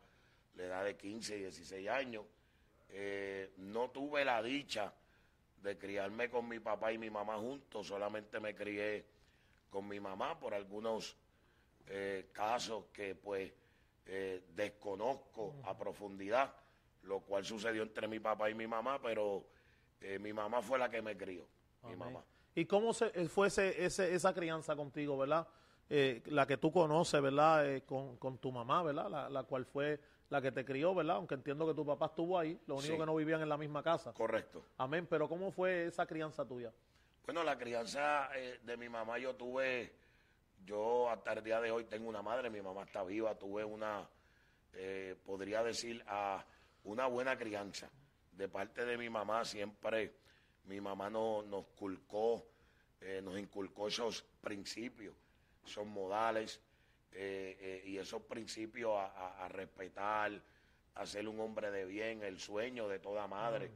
la 0.55 0.63
edad 0.63 0.85
de 0.85 0.95
15 0.95 1.37
y 1.37 1.39
16 1.41 1.89
años. 1.89 2.25
No 3.57 3.89
tuve 3.89 4.25
la 4.25 4.41
dicha 4.43 4.93
de 5.61 5.77
criarme 5.77 6.29
con 6.29 6.47
mi 6.47 6.59
papá 6.59 6.91
y 6.91 6.97
mi 6.97 7.09
mamá 7.09 7.37
juntos, 7.37 7.87
solamente 7.87 8.39
me 8.39 8.53
crié 8.53 9.05
con 9.71 9.87
mi 9.87 9.99
mamá 9.99 10.39
por 10.39 10.53
algunos 10.53 11.17
eh, 11.87 12.29
casos 12.31 12.85
que 12.93 13.15
pues 13.15 13.51
eh, 14.05 14.43
desconozco 14.53 15.55
a 15.63 15.75
profundidad, 15.75 16.53
lo 17.03 17.21
cual 17.21 17.43
sucedió 17.43 17.81
entre 17.81 18.07
mi 18.07 18.19
papá 18.19 18.49
y 18.49 18.53
mi 18.53 18.67
mamá, 18.67 19.01
pero 19.01 19.45
eh, 20.01 20.19
mi 20.19 20.33
mamá 20.33 20.61
fue 20.61 20.77
la 20.77 20.89
que 20.89 21.01
me 21.01 21.17
crió, 21.17 21.47
mi 21.87 21.95
mamá. 21.95 22.23
¿Y 22.53 22.65
cómo 22.65 22.93
se, 22.93 23.07
eh, 23.15 23.27
fue 23.29 23.47
ese, 23.47 23.83
ese- 23.83 24.13
esa 24.13 24.33
crianza 24.33 24.75
contigo, 24.75 25.17
verdad? 25.17 25.47
La 26.27 26.47
que 26.47 26.55
tú 26.55 26.71
conoces, 26.71 27.21
¿verdad? 27.21 27.69
Eh, 27.69 27.81
con, 27.83 28.15
con 28.15 28.37
tu 28.37 28.49
mamá, 28.51 28.81
¿verdad? 28.81 29.09
La, 29.09 29.29
la 29.29 29.43
cual 29.43 29.65
fue 29.65 29.99
la 30.29 30.41
que 30.41 30.49
te 30.53 30.63
crió, 30.63 30.95
¿verdad? 30.95 31.17
Aunque 31.17 31.35
entiendo 31.35 31.67
que 31.67 31.73
tu 31.73 31.85
papá 31.85 32.05
estuvo 32.05 32.39
ahí, 32.39 32.57
lo 32.65 32.75
único 32.75 32.93
Sí. 32.93 32.97
que 32.99 33.05
no 33.05 33.13
vivían 33.15 33.41
en 33.41 33.49
la 33.49 33.57
misma 33.57 33.83
casa. 33.83 34.13
Correcto. 34.13 34.63
Amén. 34.77 35.05
Pero 35.09 35.27
¿cómo 35.27 35.51
fue 35.51 35.87
esa 35.87 36.05
crianza 36.05 36.45
tuya? 36.45 36.71
Bueno, 37.25 37.43
la 37.43 37.57
crianza 37.57 38.29
eh, 38.35 38.59
de 38.63 38.77
mi 38.77 38.89
mamá 38.89 39.17
yo 39.19 39.35
tuve, 39.35 39.93
yo 40.65 41.09
hasta 41.09 41.33
el 41.33 41.43
día 41.43 41.61
de 41.61 41.71
hoy 41.71 41.85
tengo 41.85 42.09
una 42.09 42.21
madre, 42.21 42.49
mi 42.49 42.61
mamá 42.61 42.83
está 42.83 43.03
viva, 43.03 43.37
tuve 43.37 43.63
una, 43.63 44.07
eh, 44.73 45.15
podría 45.23 45.63
decir, 45.63 46.03
a 46.07 46.43
una 46.83 47.05
buena 47.07 47.37
crianza. 47.37 47.89
De 48.31 48.49
parte 48.49 48.85
de 48.85 48.97
mi 48.97 49.09
mamá 49.09 49.45
siempre, 49.45 50.15
mi 50.65 50.81
mamá 50.81 51.09
no, 51.09 51.43
nos 51.43 51.67
culcó, 51.67 52.45
eh, 52.99 53.21
nos 53.23 53.37
inculcó 53.39 53.87
esos 53.87 54.23
principios, 54.41 55.15
esos 55.65 55.85
modales 55.85 56.59
eh, 57.11 57.57
eh, 57.59 57.83
y 57.85 57.97
esos 57.97 58.23
principios 58.23 58.93
a, 58.97 59.05
a- 59.05 59.45
a 59.45 59.49
respetar, 59.49 60.41
a 60.95 61.05
ser 61.05 61.27
un 61.27 61.39
hombre 61.39 61.71
de 61.71 61.85
bien, 61.85 62.23
el 62.23 62.39
sueño 62.39 62.87
de 62.87 62.99
toda 62.99 63.27
madre 63.27 63.71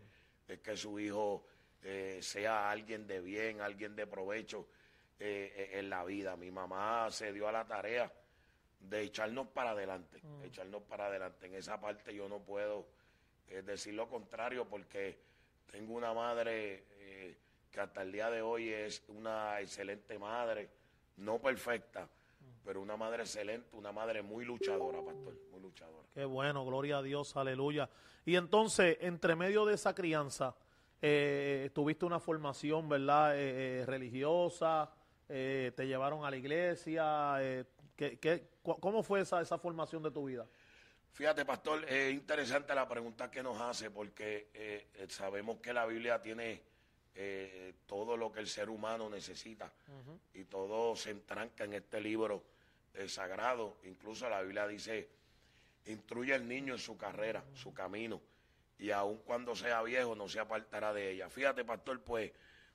es 0.47 0.59
que 0.59 0.75
su 0.75 0.99
hijo 0.99 1.45
eh, 1.85 2.19
sea 2.21 2.71
alguien 2.71 3.05
de 3.05 3.21
bien, 3.21 3.61
alguien 3.61 3.95
de 3.95 4.07
provecho 4.07 4.67
eh, 5.19 5.53
eh, 5.55 5.79
en 5.79 5.89
la 5.89 6.03
vida. 6.03 6.35
Mi 6.35 6.51
mamá 6.51 7.09
se 7.11 7.31
dio 7.31 7.47
a 7.47 7.51
la 7.51 7.65
tarea 7.65 8.11
de 8.79 9.01
echarnos 9.03 9.47
para 9.47 9.71
adelante, 9.71 10.19
echarnos 10.43 10.81
para 10.83 11.05
adelante. 11.05 11.45
En 11.45 11.53
esa 11.53 11.79
parte 11.79 12.13
yo 12.13 12.27
no 12.27 12.39
puedo 12.39 12.85
eh, 13.47 13.61
decir 13.61 13.93
lo 13.93 14.09
contrario 14.09 14.67
porque 14.67 15.17
tengo 15.71 15.93
una 15.93 16.13
madre 16.13 16.83
que 17.71 17.79
hasta 17.79 18.01
el 18.01 18.11
día 18.11 18.29
de 18.29 18.41
hoy 18.41 18.69
es 18.69 19.03
una 19.09 19.61
excelente 19.61 20.17
madre, 20.19 20.69
no 21.17 21.39
perfecta, 21.39 22.09
pero 22.63 22.81
una 22.81 22.97
madre 22.97 23.23
excelente, 23.23 23.75
una 23.75 23.91
madre 23.91 24.21
muy 24.21 24.43
luchadora, 24.43 25.01
pastor, 25.01 25.35
muy 25.51 25.61
luchadora. 25.61 26.07
Qué 26.13 26.25
bueno, 26.25 26.65
gloria 26.65 26.97
a 26.97 27.01
Dios, 27.01 27.37
aleluya. 27.37 27.89
Y 28.25 28.35
entonces, 28.35 28.97
entre 29.01 29.35
medio 29.35 29.65
de 29.65 29.75
esa 29.75 29.93
crianza, 29.95 30.55
eh, 31.01 31.69
tuviste 31.73 32.05
una 32.05 32.19
formación, 32.19 32.87
¿verdad? 32.89 33.35
Eh, 33.37 33.81
eh, 33.81 33.85
religiosa, 33.85 34.91
eh, 35.29 35.71
te 35.75 35.85
llevaron 35.87 36.25
a 36.25 36.29
la 36.31 36.37
iglesia. 36.37 37.35
eh, 37.39 37.65
¿qué- 37.95 38.17
qué- 38.19 38.47
¿Cómo 38.63 39.03
fue 39.03 39.21
esa, 39.21 39.41
esa 39.41 39.57
formación 39.57 40.01
de 40.03 40.09
tu 40.11 40.25
vida? 40.25 40.45
Fíjate, 41.13 41.45
pastor, 41.45 41.85
es 41.87 42.13
interesante 42.13 42.73
la 42.75 42.87
pregunta 42.87 43.29
que 43.31 43.41
nos 43.43 43.59
hace 43.61 43.89
porque 43.91 44.49
eh, 44.53 44.87
eh, 44.95 45.05
sabemos 45.09 45.59
que 45.59 45.71
la 45.71 45.85
Biblia 45.85 46.21
tiene 46.21 46.61
eh, 47.15 47.73
todo 47.85 48.17
lo 48.17 48.31
que 48.31 48.41
el 48.41 48.47
ser 48.47 48.69
humano 48.69 49.09
necesita 49.09 49.71
y 50.33 50.43
todo 50.45 50.95
se 50.97 51.11
entranca 51.11 51.63
en 51.63 51.73
este 51.75 52.01
libro 52.01 52.43
eh, 52.93 53.07
sagrado. 53.07 53.77
Incluso 53.85 54.27
la 54.29 54.41
Biblia 54.41 54.67
dice, 54.67 55.07
instruye 55.85 56.33
al 56.33 56.45
niño 56.47 56.73
en 56.73 56.79
su 56.79 56.97
carrera, 56.97 57.43
su 57.53 57.73
camino, 57.73 58.19
y 58.77 58.91
aun 58.91 59.17
cuando 59.19 59.55
sea 59.55 59.81
viejo 59.83 60.15
no 60.15 60.27
se 60.27 60.39
apartará 60.39 60.93
de 60.93 61.11
ella. 61.11 61.29
Fíjate, 61.29 61.63
pastor, 61.63 62.01
pues 62.01 62.31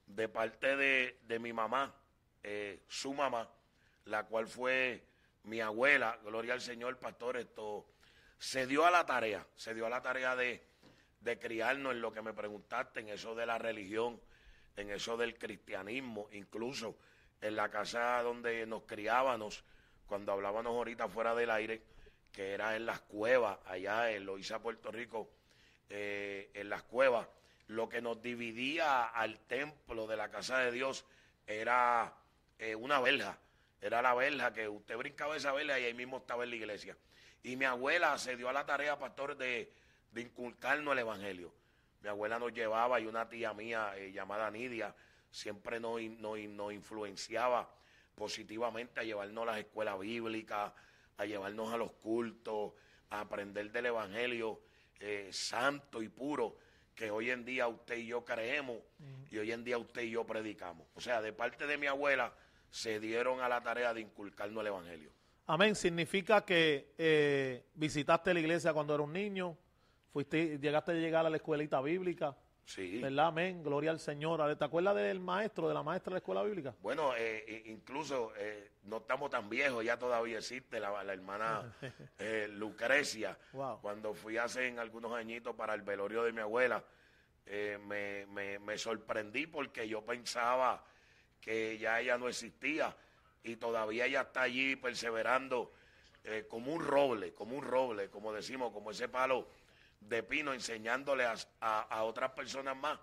de 0.06 0.28
parte 0.28 0.76
de, 0.76 1.18
de 1.22 1.38
mi 1.38 1.52
mamá, 1.52 1.94
eh, 2.42 2.82
su 2.88 3.12
mamá, 3.14 3.48
la 4.06 4.24
cual 4.24 4.46
fue 4.46 5.04
mi 5.44 5.60
abuela, 5.60 6.18
gloria 6.24 6.54
al 6.54 6.60
Señor, 6.60 6.98
pastor, 6.98 7.36
esto 7.36 7.86
se 8.38 8.66
dio 8.66 8.84
a 8.86 8.90
la 8.90 9.04
tarea, 9.06 9.46
se 9.54 9.74
dio 9.74 9.86
a 9.86 9.90
la 9.90 10.02
tarea 10.02 10.34
de, 10.36 10.62
de 11.20 11.38
criarnos 11.38 11.92
en 11.92 12.00
lo 12.00 12.12
que 12.12 12.22
me 12.22 12.32
preguntaste, 12.32 13.00
en 13.00 13.08
eso 13.08 13.34
de 13.34 13.46
la 13.46 13.58
religión, 13.58 14.20
en 14.76 14.90
eso 14.90 15.16
del 15.16 15.38
cristianismo, 15.38 16.28
incluso 16.32 16.96
en 17.40 17.56
la 17.56 17.68
casa 17.70 18.22
donde 18.22 18.66
nos 18.66 18.82
criábamos, 18.84 19.64
cuando 20.06 20.32
hablábamos 20.32 20.72
ahorita 20.72 21.08
fuera 21.08 21.34
del 21.34 21.50
aire, 21.50 21.82
que 22.32 22.52
era 22.52 22.76
en 22.76 22.86
las 22.86 23.00
cuevas, 23.00 23.58
allá 23.66 24.10
en 24.10 24.24
Loíza, 24.26 24.60
Puerto 24.60 24.90
Rico, 24.90 25.30
eh, 25.90 26.50
en 26.54 26.68
las 26.68 26.84
cuevas, 26.84 27.26
lo 27.66 27.88
que 27.88 28.00
nos 28.00 28.22
dividía 28.22 29.04
al 29.04 29.40
templo 29.40 30.06
de 30.06 30.16
la 30.16 30.30
casa 30.30 30.58
de 30.58 30.72
Dios 30.72 31.04
era 31.46 32.14
eh, 32.58 32.74
una 32.74 33.00
verja, 33.00 33.38
era 33.80 34.00
la 34.00 34.14
verja 34.14 34.52
que 34.52 34.68
usted 34.68 34.96
brincaba 34.96 35.36
esa 35.36 35.52
verja 35.52 35.78
y 35.80 35.84
ahí 35.84 35.94
mismo 35.94 36.18
estaba 36.18 36.44
en 36.44 36.50
la 36.50 36.56
iglesia. 36.56 36.96
Y 37.42 37.56
mi 37.56 37.64
abuela 37.64 38.16
se 38.18 38.36
dio 38.36 38.48
a 38.48 38.52
la 38.52 38.66
tarea, 38.66 38.98
pastor, 38.98 39.36
de, 39.36 39.72
de 40.12 40.20
inculcarnos 40.20 40.92
el 40.92 41.00
evangelio. 41.00 41.52
Mi 42.02 42.08
abuela 42.08 42.38
nos 42.38 42.52
llevaba 42.52 43.00
y 43.00 43.06
una 43.06 43.28
tía 43.28 43.52
mía 43.52 43.92
eh, 43.96 44.12
llamada 44.12 44.50
Nidia 44.50 44.94
siempre 45.30 45.80
nos, 45.80 46.00
nos 46.02 46.72
influenciaba 46.72 47.68
positivamente 48.14 49.00
a 49.00 49.02
llevarnos 49.02 49.42
a 49.42 49.52
las 49.52 49.58
escuelas 49.58 49.98
bíblicas, 49.98 50.72
a 51.16 51.24
llevarnos 51.24 51.72
a 51.72 51.76
los 51.76 51.92
cultos, 51.92 52.72
a 53.10 53.20
aprender 53.20 53.70
del 53.70 53.86
evangelio 53.86 54.60
eh, 55.00 55.28
santo 55.32 56.02
y 56.02 56.08
puro 56.08 56.56
que 56.94 57.10
hoy 57.10 57.30
en 57.30 57.44
día 57.44 57.66
usted 57.66 57.96
y 57.96 58.06
yo 58.06 58.24
creemos 58.24 58.78
y 59.30 59.38
hoy 59.38 59.52
en 59.52 59.64
día 59.64 59.78
usted 59.78 60.02
y 60.02 60.10
yo 60.10 60.26
predicamos. 60.26 60.86
O 60.94 61.00
sea, 61.00 61.22
de 61.22 61.32
parte 61.32 61.66
de 61.66 61.78
mi 61.78 61.86
abuela 61.86 62.32
se 62.70 63.00
dieron 63.00 63.40
a 63.40 63.48
la 63.48 63.62
tarea 63.62 63.94
de 63.94 64.02
inculcarnos 64.02 64.60
el 64.60 64.66
evangelio. 64.66 65.10
Amén. 65.46 65.74
Significa 65.74 66.44
que 66.44 66.92
eh, 66.98 67.64
visitaste 67.74 68.34
la 68.34 68.40
iglesia 68.40 68.72
cuando 68.72 68.94
era 68.94 69.02
un 69.02 69.12
niño, 69.12 69.56
fuiste, 70.12 70.58
llegaste 70.58 70.92
a 70.92 70.94
llegar 70.94 71.26
a 71.26 71.30
la 71.30 71.36
escuelita 71.36 71.80
bíblica. 71.80 72.36
Sí. 72.70 73.00
¿Verdad? 73.00 73.26
Amén. 73.26 73.64
Gloria 73.64 73.90
al 73.90 73.98
Señor. 73.98 74.56
¿Te 74.56 74.64
acuerdas 74.64 74.94
del 74.94 75.18
maestro, 75.18 75.66
de 75.66 75.74
la 75.74 75.82
maestra 75.82 76.10
de 76.10 76.14
la 76.14 76.18
escuela 76.18 76.42
bíblica? 76.44 76.72
Bueno, 76.80 77.12
eh, 77.16 77.64
incluso 77.66 78.32
eh, 78.36 78.70
no 78.84 78.98
estamos 78.98 79.28
tan 79.28 79.48
viejos, 79.50 79.84
ya 79.84 79.98
todavía 79.98 80.38
existe 80.38 80.78
la, 80.78 81.02
la 81.02 81.12
hermana 81.12 81.74
eh, 82.20 82.46
Lucrecia. 82.48 83.36
Wow. 83.54 83.80
Cuando 83.80 84.14
fui 84.14 84.36
hace 84.36 84.68
en 84.68 84.78
algunos 84.78 85.12
añitos 85.12 85.56
para 85.56 85.74
el 85.74 85.82
velorio 85.82 86.22
de 86.22 86.32
mi 86.32 86.40
abuela, 86.42 86.84
eh, 87.46 87.76
me, 87.84 88.26
me- 88.26 88.60
me 88.60 88.78
sorprendí 88.78 89.48
porque 89.48 89.88
yo 89.88 90.04
pensaba 90.04 90.84
que 91.40 91.76
ya 91.76 91.98
ella 92.00 92.18
no 92.18 92.28
existía 92.28 92.94
y 93.42 93.56
todavía 93.56 94.06
ella 94.06 94.20
está 94.20 94.42
allí 94.42 94.76
perseverando 94.76 95.72
como 96.48 96.72
un 96.74 96.84
roble, 96.84 97.32
como 97.34 97.56
un 97.56 97.64
roble, 97.64 98.10
como 98.10 98.30
decimos, 98.32 98.72
como 98.72 98.90
ese 98.90 99.08
palo 99.08 99.48
de 100.00 100.22
pino, 100.22 100.52
enseñándole 100.52 101.24
a, 101.24 101.34
a- 101.60 102.02
otras 102.04 102.30
personas 102.32 102.76
más 102.76 102.98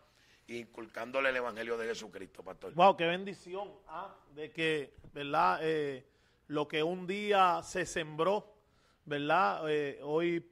inculcándole 0.49 1.29
el 1.29 1.35
Evangelio 1.35 1.77
de 1.77 1.87
Jesucristo, 1.87 2.41
pastor. 2.43 2.73
Wow, 2.73 2.95
qué 2.95 3.05
bendición. 3.05 3.69
ah, 3.87 4.15
de 4.33 4.49
que, 4.51 4.93
¿verdad? 5.13 5.59
Eh, 5.61 6.05
lo 6.47 6.67
que 6.67 6.81
un 6.83 7.05
día 7.05 7.61
se 7.63 7.85
sembró, 7.85 8.53
¿verdad? 9.03 9.69
Eh, 9.69 9.99
hoy 10.03 10.49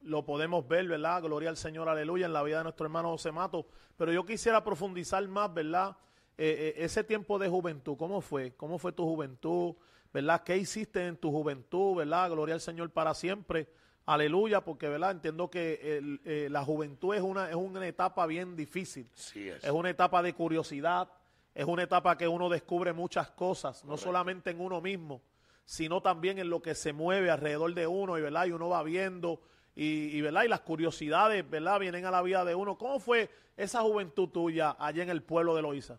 lo 0.00 0.24
podemos 0.24 0.66
ver, 0.66 0.88
¿verdad? 0.88 1.22
Gloria 1.22 1.50
al 1.50 1.58
Señor, 1.58 1.88
aleluya, 1.88 2.26
en 2.26 2.32
la 2.32 2.42
vida 2.42 2.58
de 2.58 2.64
nuestro 2.64 2.86
hermano 2.86 3.10
José 3.10 3.30
Mato. 3.30 3.66
Pero 3.98 4.10
yo 4.12 4.24
quisiera 4.24 4.64
profundizar 4.64 5.26
más, 5.28 5.52
¿verdad? 5.52 5.96
Eh, 6.38 6.74
ese 6.78 7.04
tiempo 7.04 7.38
de 7.38 7.48
juventud, 7.48 7.96
¿cómo 7.98 8.20
fue? 8.22 8.54
¿Cómo 8.56 8.78
fue 8.78 8.92
tu 8.92 9.04
juventud? 9.04 9.74
¿Verdad? 10.14 10.42
¿Qué 10.44 10.56
hiciste 10.56 11.06
en 11.06 11.16
tu 11.18 11.30
juventud? 11.30 11.96
¿Verdad? 11.96 12.30
Gloria 12.30 12.54
al 12.54 12.60
Señor 12.62 12.90
para 12.90 13.12
siempre. 13.12 13.68
Aleluya, 14.06 14.60
porque, 14.60 14.88
¿verdad? 14.88 15.10
Entiendo 15.10 15.50
que 15.50 15.98
el- 15.98 16.20
eh, 16.24 16.48
la 16.50 16.64
juventud 16.64 17.14
es 17.14 17.22
una, 17.22 17.48
es 17.50 17.56
una 17.56 17.84
etapa 17.86 18.24
bien 18.26 18.54
difícil. 18.56 19.08
Sí 19.14 19.48
es. 19.48 19.64
Es 19.64 19.70
una 19.70 19.90
etapa 19.90 20.22
de 20.22 20.32
curiosidad, 20.32 21.08
es 21.54 21.64
una 21.64 21.82
etapa 21.82 22.16
que 22.16 22.28
uno 22.28 22.48
descubre 22.48 22.92
muchas 22.92 23.30
cosas, 23.30 23.84
no 23.84 23.96
solamente 23.96 24.50
en 24.50 24.60
uno 24.60 24.80
mismo, 24.80 25.22
sino 25.64 26.00
también 26.00 26.38
en 26.38 26.48
lo 26.50 26.62
que 26.62 26.74
se 26.76 26.92
mueve 26.92 27.30
alrededor 27.30 27.74
de 27.74 27.86
uno, 27.88 28.16
y 28.16 28.20
verdad, 28.22 28.46
y 28.46 28.52
uno 28.52 28.68
va 28.68 28.82
viendo, 28.84 29.40
y, 29.74 30.16
y, 30.16 30.20
verdad, 30.20 30.44
y 30.44 30.48
las 30.48 30.60
curiosidades, 30.60 31.48
verdad, 31.50 31.80
vienen 31.80 32.04
a 32.06 32.10
la 32.12 32.22
vida 32.22 32.44
de 32.44 32.54
uno. 32.54 32.78
¿Cómo 32.78 33.00
fue 33.00 33.28
esa 33.56 33.82
juventud 33.82 34.28
tuya 34.28 34.76
allá 34.78 35.02
en 35.02 35.10
el 35.10 35.22
pueblo 35.22 35.56
de 35.56 35.62
Loíza? 35.62 35.98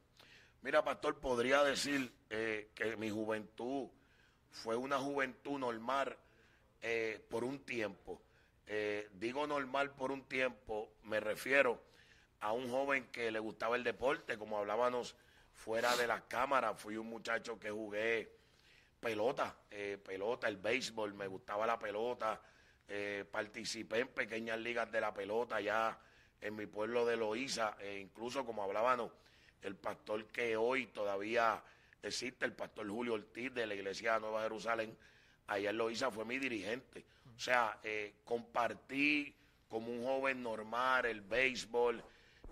Mira, 0.61 0.83
pastor, 0.83 1.17
podría 1.19 1.63
decir 1.63 2.11
eh, 2.29 2.71
que 2.73 2.95
mi 2.95 3.09
juventud 3.09 3.87
fue 4.49 4.75
una 4.77 4.97
juventud 4.97 5.59
normal 5.59 6.15
eh, 6.81 7.25
por 7.29 7.43
un 7.43 7.59
tiempo. 7.59 8.21
Eh, 8.65 9.09
digo 9.13 9.47
normal 9.47 9.91
por 9.95 10.11
un 10.11 10.23
tiempo, 10.23 10.93
me 11.03 11.19
refiero 11.19 11.81
a 12.41 12.51
un 12.51 12.69
joven 12.69 13.07
que 13.11 13.31
le 13.31 13.39
gustaba 13.39 13.75
el 13.75 13.83
deporte, 13.83 14.37
como 14.37 14.57
hablábamos 14.57 15.15
fuera 15.53 15.95
de 15.95 16.07
las 16.07 16.23
cámaras. 16.23 16.79
Fui 16.79 16.97
un 16.97 17.07
muchacho 17.07 17.59
que 17.59 17.71
jugué 17.71 18.31
pelota, 18.99 19.55
eh, 19.71 19.97
pelota, 20.03 20.47
el 20.47 20.57
béisbol, 20.57 21.13
me 21.13 21.27
gustaba 21.27 21.65
la 21.65 21.79
pelota. 21.79 22.41
participé 23.31 23.99
en 23.99 24.07
pequeñas 24.07 24.57
ligas 24.59 24.89
de 24.89 25.01
la 25.01 25.13
pelota 25.13 25.59
ya 25.59 25.99
en 26.39 26.55
mi 26.55 26.67
pueblo 26.67 27.05
de 27.05 27.17
Loíza, 27.17 27.75
e 27.79 27.99
incluso 27.99 28.45
como 28.45 28.63
hablábamos, 28.63 29.11
el 29.61 29.75
pastor 29.75 30.25
que 30.27 30.55
hoy 30.55 30.87
todavía 30.87 31.61
existe, 32.01 32.45
el 32.45 32.53
pastor 32.53 32.87
Julio 32.87 33.15
Ortiz 33.15 33.53
de 33.53 33.67
la 33.67 33.75
iglesia 33.75 34.13
de 34.13 34.19
Nueva 34.21 34.43
Jerusalén, 34.43 34.97
en 35.49 35.77
Loíza 35.77 36.11
fue 36.11 36.25
mi 36.25 36.37
dirigente. 36.37 37.05
O 37.35 37.39
sea, 37.39 37.79
eh, 37.83 38.15
compartí 38.25 39.33
como 39.69 39.91
un 39.91 40.03
joven 40.03 40.41
normal 40.41 41.05
el 41.05 41.21
béisbol, 41.21 42.03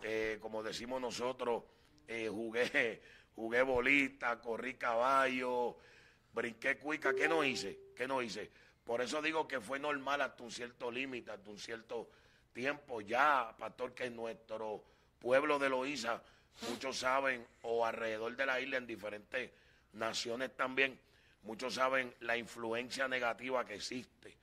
eh, 0.04 0.38
como 0.42 0.62
decimos 0.62 1.02
nosotros, 1.02 1.64
eh, 2.08 2.30
jugué, 2.30 3.02
jugué 3.36 3.62
bolita, 3.64 4.40
corrí 4.40 4.76
caballo, 4.76 5.78
brinqué 6.34 6.78
cuica, 6.78 7.14
¿qué 7.14 7.28
no 7.28 7.44
hice? 7.44 7.80
¿Qué 7.96 8.08
no 8.08 8.22
hice? 8.22 8.52
Por 8.84 9.02
eso 9.02 9.22
digo 9.22 9.48
que 9.48 9.60
fue 9.60 9.80
normal 9.80 10.22
hasta 10.22 10.44
un 10.44 10.52
cierto 10.52 10.92
límite, 10.92 11.32
hasta 11.32 11.50
un 11.50 11.58
cierto 11.58 12.10
tiempo. 12.54 13.02
Ya, 13.02 13.56
pastor, 13.58 13.96
que 13.96 14.06
en 14.06 14.16
nuestro 14.16 14.84
pueblo 15.20 15.58
de 15.58 15.70
Loíza, 15.70 16.22
muchos 16.70 17.00
saben, 17.00 17.46
o 17.64 17.86
alrededor 17.86 18.36
de 18.36 18.46
la 18.46 18.60
isla, 18.60 18.78
en 18.78 18.86
diferentes 18.86 19.52
naciones 19.94 20.56
también, 20.56 21.00
muchos 21.46 21.76
saben 21.76 22.14
la 22.22 22.36
influencia 22.38 23.08
negativa 23.08 23.66
que 23.66 23.76
existe. 23.76 24.36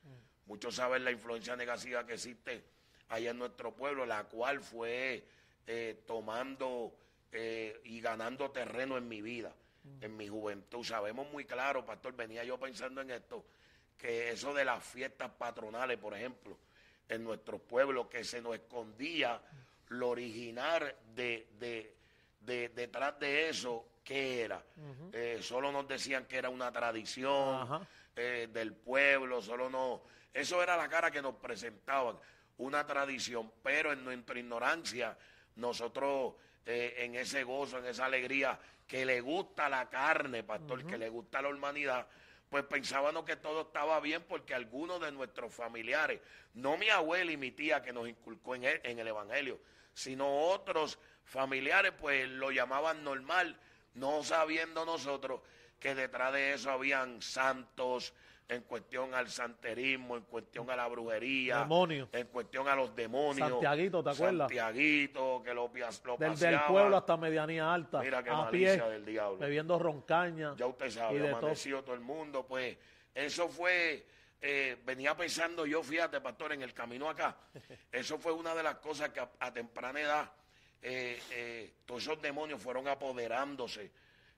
Muchos 0.46 0.74
saben 0.76 1.04
la 1.04 1.10
influencia 1.10 1.54
negativa 1.56 2.04
que 2.06 2.14
existe 2.14 2.64
allá 3.08 3.30
en 3.30 3.38
nuestro 3.38 3.74
pueblo, 3.74 4.06
la 4.06 4.24
cual 4.24 4.60
fue 4.60 5.22
eh, 5.66 6.02
tomando 6.06 6.94
eh, 7.30 7.80
y 7.84 8.00
ganando 8.00 8.50
terreno 8.50 8.96
en 8.96 9.06
mi 9.08 9.20
vida, 9.22 9.54
en 10.00 10.16
mi 10.16 10.28
juventud. 10.28 10.82
Sabemos 10.84 11.30
muy 11.30 11.44
claro, 11.44 11.84
pastor, 11.84 12.14
venía 12.16 12.42
yo 12.44 12.58
pensando 12.58 13.00
en 13.00 13.10
esto, 13.10 13.44
que 13.98 14.30
eso 14.30 14.52
de 14.52 14.64
las 14.64 14.82
fiestas 14.84 15.30
patronales, 15.30 15.98
por 15.98 16.14
ejemplo, 16.14 16.58
en 17.08 17.22
nuestros 17.22 17.60
pueblos, 17.60 18.06
que 18.08 18.24
se 18.24 18.40
nos 18.40 18.54
escondía 18.54 19.40
lo 19.88 20.08
original 20.10 20.94
de, 21.14 21.46
de, 21.58 21.94
de- 22.40 22.68
detrás 22.70 23.18
de 23.20 23.48
eso, 23.48 23.86
¿qué 24.04 24.42
era? 24.42 24.62
Eh, 25.12 25.38
solo 25.42 25.70
nos 25.72 25.86
decían 25.86 26.26
que 26.26 26.36
era 26.36 26.48
una 26.48 26.70
tradición 26.72 27.86
eh, 28.16 28.48
del 28.52 28.74
pueblo, 28.74 29.40
solo 29.40 29.68
no... 29.70 30.02
Eso 30.32 30.62
era 30.62 30.76
la 30.76 30.88
cara 30.88 31.10
que 31.10 31.20
nos 31.20 31.34
presentaban, 31.34 32.16
una 32.58 32.86
tradición, 32.86 33.52
pero 33.62 33.92
en 33.92 34.04
nuestra 34.04 34.38
ignorancia, 34.38 35.16
nosotros 35.56 36.34
eh, 36.64 36.94
en 36.98 37.16
ese 37.16 37.44
gozo, 37.44 37.78
en 37.78 37.86
esa 37.86 38.06
alegría, 38.06 38.58
que 38.86 39.04
le 39.04 39.20
gusta 39.20 39.68
la 39.68 39.88
carne, 39.88 40.42
pastor, 40.42 40.86
que 40.86 40.96
le 40.98 41.08
gusta 41.08 41.42
la 41.42 41.48
humanidad, 41.48 42.06
pues 42.48 42.64
pensábamos 42.64 43.24
que 43.24 43.36
todo 43.36 43.62
estaba 43.62 43.98
bien 44.00 44.22
porque 44.28 44.54
algunos 44.54 45.00
de 45.00 45.10
nuestros 45.12 45.54
familiares, 45.54 46.20
no 46.54 46.76
mi 46.76 46.90
abuela 46.90 47.32
y 47.32 47.36
mi 47.36 47.50
tía 47.50 47.82
que 47.82 47.92
nos 47.92 48.06
inculcó 48.08 48.54
en 48.54 48.64
el, 48.64 48.80
en 48.84 48.98
el 48.98 49.08
Evangelio, 49.08 49.58
sino 49.94 50.30
otros 50.48 50.98
familiares, 51.24 51.92
pues 51.98 52.28
lo 52.28 52.50
llamaban 52.50 53.02
normal, 53.02 53.58
no 53.94 54.22
sabiendo 54.22 54.84
nosotros 54.84 55.40
que 55.78 55.94
detrás 55.94 56.32
de 56.32 56.54
eso 56.54 56.70
habían 56.70 57.20
santos 57.22 58.14
en 58.48 58.62
cuestión 58.62 59.14
al 59.14 59.28
santerismo, 59.30 60.16
en 60.16 60.24
cuestión 60.24 60.68
a 60.70 60.76
la 60.76 60.86
brujería, 60.86 61.66
en 62.12 62.26
cuestión 62.26 62.68
a 62.68 62.76
los 62.76 62.94
demonios. 62.94 63.48
Santiaguito, 63.48 64.02
¿te 64.02 64.10
acuerdas? 64.10 64.48
Santiaguito, 64.48 65.42
que 65.42 65.54
lo, 65.54 65.68
lo 66.04 66.16
del 66.18 66.30
paseaba. 66.32 66.66
pueblo 66.68 66.96
hasta 66.98 67.16
medianía 67.16 67.72
alta, 67.72 68.00
Mira 68.00 68.22
qué 68.22 68.30
a 68.30 68.34
malicia 68.36 68.74
pie, 68.84 68.90
del 68.90 69.04
diablo. 69.06 69.38
bebiendo 69.38 69.78
roncaña. 69.78 70.54
Ya 70.56 70.66
usted 70.66 70.86
y 70.86 70.90
sabe, 70.90 71.18
de 71.18 71.28
todo. 71.28 71.38
amaneció 71.38 71.82
todo 71.82 71.94
el 71.94 72.00
mundo, 72.02 72.44
pues 72.46 72.76
eso 73.14 73.48
fue, 73.48 74.06
eh, 74.40 74.76
venía 74.84 75.16
pensando 75.16 75.64
yo, 75.64 75.82
fíjate, 75.82 76.20
pastor, 76.20 76.52
en 76.52 76.62
el 76.62 76.74
camino 76.74 77.08
acá, 77.08 77.36
eso 77.92 78.18
fue 78.18 78.32
una 78.32 78.54
de 78.54 78.62
las 78.64 78.76
cosas 78.76 79.08
que 79.10 79.20
a, 79.20 79.30
a 79.40 79.52
temprana 79.52 80.00
edad 80.00 80.30
eh, 80.82 81.22
eh, 81.30 81.72
todos 81.86 82.02
esos 82.02 82.20
demonios 82.20 82.60
fueron 82.60 82.88
apoderándose 82.88 83.90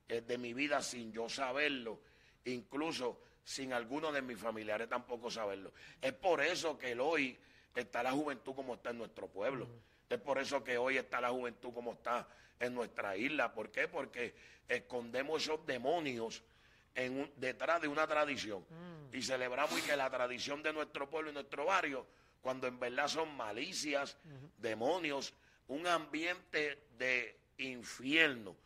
eh, 0.08 0.20
de 0.20 0.38
mi 0.38 0.52
vida 0.52 0.82
sin 0.82 1.12
yo 1.12 1.28
saberlo, 1.28 2.00
incluso 2.44 3.20
sin 3.42 3.72
alguno 3.72 4.12
de 4.12 4.22
mis 4.22 4.38
familiares 4.38 4.88
tampoco 4.88 5.30
saberlo. 5.30 5.72
Es 6.00 6.12
por 6.12 6.40
eso 6.42 6.78
que 6.78 6.92
el 6.92 7.00
hoy 7.00 7.36
está 7.74 8.02
la 8.02 8.12
juventud 8.12 8.54
como 8.54 8.74
está 8.74 8.90
en 8.90 8.98
nuestro 8.98 9.28
pueblo. 9.28 9.66
Es 10.08 10.18
por 10.20 10.38
eso 10.38 10.62
que 10.62 10.76
hoy 10.78 10.96
está 10.98 11.20
la 11.20 11.30
juventud 11.30 11.72
como 11.72 11.94
está 11.94 12.28
en 12.60 12.74
nuestra 12.74 13.16
isla. 13.16 13.52
¿Por 13.52 13.70
qué? 13.70 13.88
Porque 13.88 14.34
escondemos 14.68 15.42
esos 15.42 15.66
demonios 15.66 16.42
en 16.94 17.18
un- 17.20 17.32
detrás 17.36 17.80
de 17.82 17.88
una 17.88 18.06
tradición. 18.06 18.64
Y 19.12 19.22
celebramos 19.22 19.78
y 19.78 19.82
que 19.82 19.96
la 19.96 20.08
tradición 20.10 20.62
de 20.62 20.72
nuestro 20.72 21.08
pueblo 21.10 21.30
y 21.30 21.34
nuestro 21.34 21.64
barrio, 21.66 22.06
cuando 22.40 22.66
en 22.66 22.78
verdad 22.78 23.08
son 23.08 23.34
malicias, 23.36 24.16
demonios, 24.58 25.34
un 25.68 25.86
ambiente 25.86 26.86
de 26.98 27.38
infierno. 27.58 28.56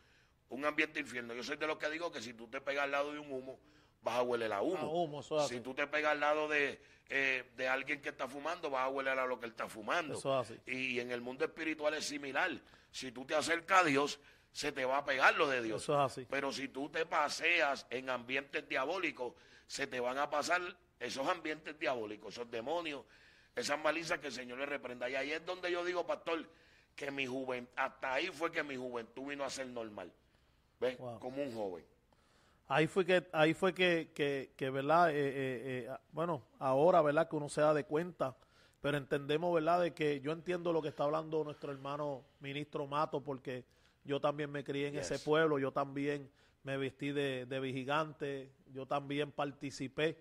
Un 0.49 0.65
ambiente 0.65 0.99
infierno. 0.99 1.33
Yo 1.33 1.43
soy 1.43 1.57
de 1.57 1.67
los 1.67 1.77
que 1.77 1.89
digo 1.89 2.11
que 2.11 2.21
si 2.21 2.33
tú 2.33 2.47
te 2.47 2.59
pegas 2.61 2.85
al 2.85 2.91
lado 2.91 3.13
de 3.13 3.19
un 3.19 3.31
humo, 3.31 3.59
vas 4.01 4.15
a 4.15 4.21
hueler 4.23 4.51
a 4.51 4.61
humo. 4.61 5.21
A 5.39 5.47
si 5.47 5.59
tú 5.59 5.73
te 5.73 5.85
pegas 5.87 6.13
al 6.13 6.19
lado 6.19 6.47
de, 6.47 6.81
eh, 7.09 7.51
de 7.55 7.67
alguien 7.67 8.01
que 8.01 8.09
está 8.09 8.27
fumando, 8.27 8.69
vas 8.69 8.85
a 8.85 8.89
hueler 8.89 9.17
a 9.19 9.25
lo 9.25 9.39
que 9.39 9.45
él 9.45 9.51
está 9.51 9.67
fumando. 9.67 10.17
Eso 10.17 10.41
es 10.41 10.51
así. 10.51 10.59
Y 10.65 10.99
en 10.99 11.11
el 11.11 11.21
mundo 11.21 11.45
espiritual 11.45 11.93
es 11.93 12.05
similar. 12.05 12.51
Si 12.91 13.11
tú 13.11 13.25
te 13.25 13.35
acercas 13.35 13.81
a 13.81 13.83
Dios, 13.83 14.19
se 14.51 14.71
te 14.71 14.85
va 14.85 14.97
a 14.97 15.05
pegar 15.05 15.35
lo 15.35 15.47
de 15.47 15.61
Dios. 15.61 15.83
Eso 15.83 15.93
es 15.93 16.11
así. 16.11 16.27
Pero 16.29 16.51
si 16.51 16.69
tú 16.69 16.89
te 16.89 17.05
paseas 17.05 17.85
en 17.89 18.09
ambientes 18.09 18.67
diabólicos, 18.67 19.33
se 19.67 19.85
te 19.85 19.99
van 19.99 20.17
a 20.17 20.29
pasar 20.29 20.61
esos 20.99 21.27
ambientes 21.27 21.77
diabólicos, 21.77 22.33
esos 22.33 22.49
demonios, 22.49 23.05
esas 23.55 23.79
malizas 23.79 24.19
que 24.19 24.27
el 24.27 24.33
Señor 24.33 24.57
le 24.57 24.65
reprenda. 24.65 25.09
Y 25.09 25.15
ahí 25.15 25.31
es 25.31 25.45
donde 25.45 25.71
yo 25.71 25.85
digo, 25.85 26.05
pastor, 26.07 26.49
que 26.99 27.11
mi 27.11 27.25
juventud, 27.25 27.71
hasta 27.77 28.15
ahí 28.15 28.27
fue 28.27 28.51
que 28.51 28.61
mi 28.61 28.75
juventud 28.75 29.23
vino 29.29 29.45
a 29.45 29.49
ser 29.49 29.67
normal. 29.67 30.11
¿Ves? 30.81 30.97
Wow. 30.97 31.17
Como 31.19 31.41
un 31.41 31.53
joven. 31.53 31.85
Ahí 32.67 32.87
fue 32.87 33.05
que, 33.05 33.25
ahí 33.31 33.53
fue 33.53 33.73
que, 33.73 34.11
que, 34.13 34.51
que, 34.57 34.69
¿verdad? 34.69 35.09
Eh, 35.09 35.13
eh, 35.15 35.87
eh, 35.87 35.97
bueno, 36.11 36.43
ahora, 36.59 37.01
¿verdad? 37.01 37.29
Que 37.29 37.37
uno 37.37 37.47
se 37.47 37.61
da 37.61 37.73
de 37.73 37.85
cuenta 37.85 38.35
pero 38.81 38.97
entendemos, 38.97 39.53
¿verdad?, 39.53 39.81
de 39.81 39.93
que 39.93 40.21
yo 40.21 40.31
entiendo 40.31 40.71
lo 40.71 40.81
que 40.81 40.87
está 40.87 41.03
hablando 41.03 41.43
nuestro 41.43 41.69
hermano 41.73 42.23
ministro 42.39 42.87
Mato, 42.87 43.21
porque 43.21 43.65
yo 44.05 44.21
también 44.21 44.49
me 44.49 44.63
crié 44.63 44.87
en 44.87 44.95
ese 44.95 45.19
pueblo, 45.19 45.59
yo 45.59 45.73
también 45.73 46.31
me 46.63 46.77
vestí 46.77 47.11
de, 47.11 47.45
de 47.45 47.59
vigilante, 47.59 48.53
yo 48.71 48.85
también 48.85 49.33
participé, 49.33 50.17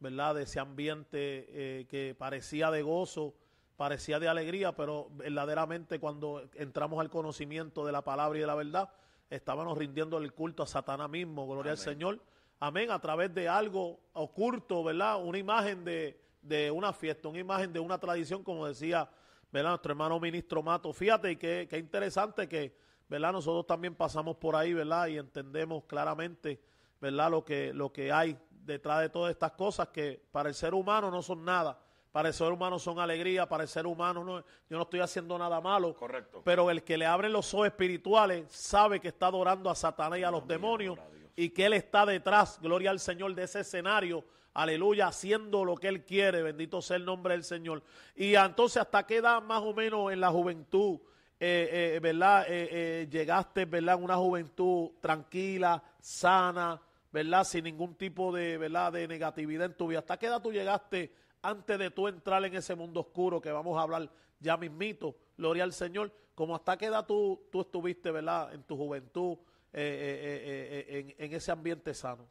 ¿verdad?, 0.00 0.34
de 0.34 0.42
ese 0.42 0.58
ambiente 0.58 1.86
que 1.88 2.16
parecía 2.18 2.72
de 2.72 2.82
gozo, 2.82 3.36
parecía 3.80 4.20
de 4.20 4.28
alegría, 4.28 4.72
pero 4.76 5.08
verdaderamente 5.12 5.98
cuando 5.98 6.46
entramos 6.56 7.00
al 7.00 7.08
conocimiento 7.08 7.86
de 7.86 7.92
la 7.92 8.04
palabra 8.04 8.36
y 8.36 8.42
de 8.42 8.46
la 8.46 8.54
verdad, 8.54 8.90
estábamos 9.30 9.78
rindiendo 9.78 10.18
el 10.18 10.34
culto 10.34 10.62
a 10.62 10.66
Satanás 10.66 11.08
mismo, 11.08 11.48
gloria 11.48 11.72
al. 11.72 11.78
Señor. 11.78 12.20
Amén, 12.58 12.90
a 12.90 12.98
través 13.00 13.32
de 13.32 13.48
algo 13.48 13.98
oculto, 14.12 14.84
¿verdad? 14.84 15.24
Una 15.24 15.38
imagen 15.38 15.82
de, 15.82 16.20
de 16.42 16.70
una 16.70 16.92
fiesta, 16.92 17.28
una 17.28 17.38
imagen 17.38 17.72
de 17.72 17.80
una 17.80 17.96
tradición, 17.96 18.44
como 18.44 18.66
decía, 18.66 19.08
¿verdad? 19.50 19.70
Nuestro 19.70 19.92
hermano 19.92 20.20
ministro 20.20 20.62
Mato. 20.62 20.92
Fíjate 20.92 21.38
que, 21.38 21.66
que 21.66 21.78
interesante 21.78 22.46
que, 22.46 22.76
¿verdad? 23.08 23.32
Nosotros 23.32 23.66
también 23.66 23.94
pasamos 23.94 24.36
por 24.36 24.56
ahí, 24.56 24.74
¿verdad? 24.74 25.06
Y 25.06 25.16
entendemos 25.16 25.84
claramente, 25.84 26.60
¿verdad? 27.00 27.30
Lo 27.30 27.46
que, 27.46 27.72
lo 27.72 27.90
que 27.90 28.12
hay 28.12 28.36
detrás 28.50 29.00
de 29.00 29.08
todas 29.08 29.30
estas 29.30 29.52
cosas 29.52 29.88
que 29.88 30.22
para 30.30 30.50
el 30.50 30.54
ser 30.54 30.74
humano 30.74 31.10
no 31.10 31.22
son 31.22 31.46
nada. 31.46 31.80
Para 32.12 32.28
el 32.28 32.34
ser 32.34 32.50
humano 32.50 32.78
son 32.78 32.98
alegría, 32.98 33.48
para 33.48 33.62
el 33.62 33.68
ser 33.68 33.86
humano 33.86 34.24
no, 34.24 34.40
yo 34.40 34.76
no 34.76 34.82
estoy 34.82 35.00
haciendo 35.00 35.38
nada 35.38 35.60
malo. 35.60 35.94
Correcto. 35.94 36.42
Pero 36.44 36.68
el 36.70 36.82
que 36.82 36.98
le 36.98 37.06
abre 37.06 37.28
los 37.28 37.54
ojos 37.54 37.68
espirituales 37.68 38.50
sabe 38.50 38.98
que 38.98 39.08
está 39.08 39.26
adorando 39.26 39.70
a 39.70 39.76
Satanás 39.76 40.18
y 40.18 40.24
a 40.24 40.30
los 40.30 40.46
demonios 40.46 40.98
y 41.36 41.50
que 41.50 41.66
Él 41.66 41.74
está 41.74 42.04
detrás, 42.04 42.58
gloria 42.60 42.90
al 42.90 42.98
Señor, 42.98 43.34
de 43.34 43.44
ese 43.44 43.60
escenario, 43.60 44.24
aleluya, 44.54 45.06
haciendo 45.06 45.64
lo 45.64 45.76
que 45.76 45.86
Él 45.86 46.04
quiere, 46.04 46.42
bendito 46.42 46.82
sea 46.82 46.96
el 46.96 47.04
nombre 47.04 47.34
del 47.34 47.44
Señor. 47.44 47.82
Y 48.16 48.34
entonces, 48.34 48.82
¿hasta 48.82 49.06
qué 49.06 49.16
edad 49.16 49.40
más 49.40 49.62
o 49.62 49.72
menos 49.72 50.12
en 50.12 50.20
la 50.20 50.30
juventud, 50.30 50.98
eh, 51.38 51.94
eh, 51.94 52.00
verdad, 52.00 52.44
eh, 52.48 52.68
eh, 52.72 53.08
llegaste, 53.08 53.66
verdad, 53.66 53.96
en 53.98 54.04
una 54.04 54.16
juventud 54.16 54.90
tranquila, 55.00 55.80
sana, 56.00 56.80
verdad, 57.12 57.44
sin 57.44 57.64
ningún 57.64 57.94
tipo 57.94 58.32
de, 58.32 58.58
verdad, 58.58 58.92
de 58.92 59.06
negatividad 59.06 59.66
en 59.66 59.74
tu 59.74 59.86
vida? 59.86 60.00
¿Hasta 60.00 60.18
qué 60.18 60.26
edad 60.26 60.42
tú 60.42 60.52
llegaste 60.52 61.19
antes 61.42 61.78
de 61.78 61.90
tú 61.90 62.08
entrar 62.08 62.44
en 62.44 62.54
ese 62.54 62.74
mundo 62.74 63.00
oscuro 63.00 63.40
que 63.40 63.50
vamos 63.50 63.78
a 63.78 63.82
hablar 63.82 64.10
ya 64.38 64.56
mismito, 64.56 65.16
gloria 65.36 65.64
al 65.64 65.72
Señor, 65.72 66.12
como 66.34 66.54
hasta 66.54 66.76
qué 66.76 66.86
edad 66.86 67.06
tú, 67.06 67.48
tú 67.50 67.60
estuviste, 67.60 68.10
¿verdad?, 68.10 68.54
en 68.54 68.62
tu 68.62 68.76
juventud, 68.76 69.36
eh, 69.72 69.78
eh, 69.82 70.86
eh, 70.88 71.14
en, 71.18 71.24
en 71.26 71.34
ese 71.34 71.52
ambiente 71.52 71.92
sano. 71.94 72.26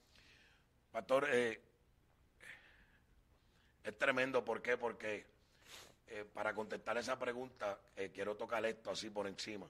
Pastor, 0.92 1.28
eh, 1.32 1.62
es 3.84 3.98
tremendo, 3.98 4.44
¿por 4.44 4.62
qué? 4.62 4.78
Porque 4.78 5.26
para 6.34 6.56
contestar 6.56 6.98
esa 6.98 7.20
pregunta, 7.20 7.78
quiero 8.14 8.36
tocar 8.36 8.66
esto 8.66 8.90
así 8.90 9.12
por 9.12 9.28
encima. 9.28 9.68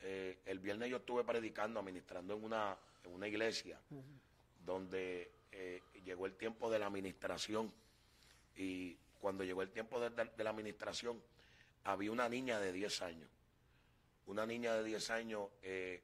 El 0.00 0.58
viernes 0.58 0.88
yo 0.88 0.96
estuve 0.96 1.22
predicando, 1.22 1.78
administrando 1.78 2.34
en 2.34 2.42
una, 2.42 2.74
en 3.04 3.12
una 3.12 3.28
iglesia, 3.28 3.78
donde 4.64 5.30
llegó 6.02 6.24
el 6.24 6.34
tiempo 6.34 6.70
de 6.70 6.78
la 6.78 6.86
administración. 6.86 7.70
Y 8.56 8.96
cuando 9.20 9.44
llegó 9.44 9.62
el 9.62 9.70
tiempo 9.70 10.00
de, 10.00 10.10
la 10.42 10.50
administración, 10.50 11.22
había 11.84 12.12
una 12.12 12.28
niña 12.28 12.58
de 12.58 12.72
10 12.72 13.02
años. 13.02 13.30
Una 14.26 14.46
niña 14.46 14.74
de 14.74 14.84
10 14.84 15.10
años 15.10 15.48
eh, 15.62 16.02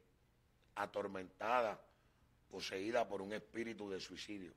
atormentada, 0.74 1.80
poseída 2.50 3.09
por 3.09 3.22
un 3.22 3.32
espíritu 3.32 3.90
de 3.90 4.00
suicidio. 4.00 4.52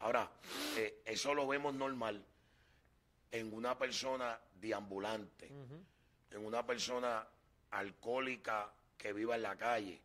Ahora, 0.00 0.30
eh, 0.76 1.02
eso 1.04 1.34
lo 1.34 1.46
vemos 1.46 1.74
normal 1.74 2.24
en 3.30 3.52
una 3.52 3.78
persona 3.78 4.38
deambulante, 4.60 5.50
en 6.30 6.44
una 6.44 6.64
persona 6.64 7.26
alcohólica 7.70 8.72
que 8.96 9.12
viva 9.12 9.36
en 9.36 9.42
la 9.42 9.56
calle, 9.56 10.00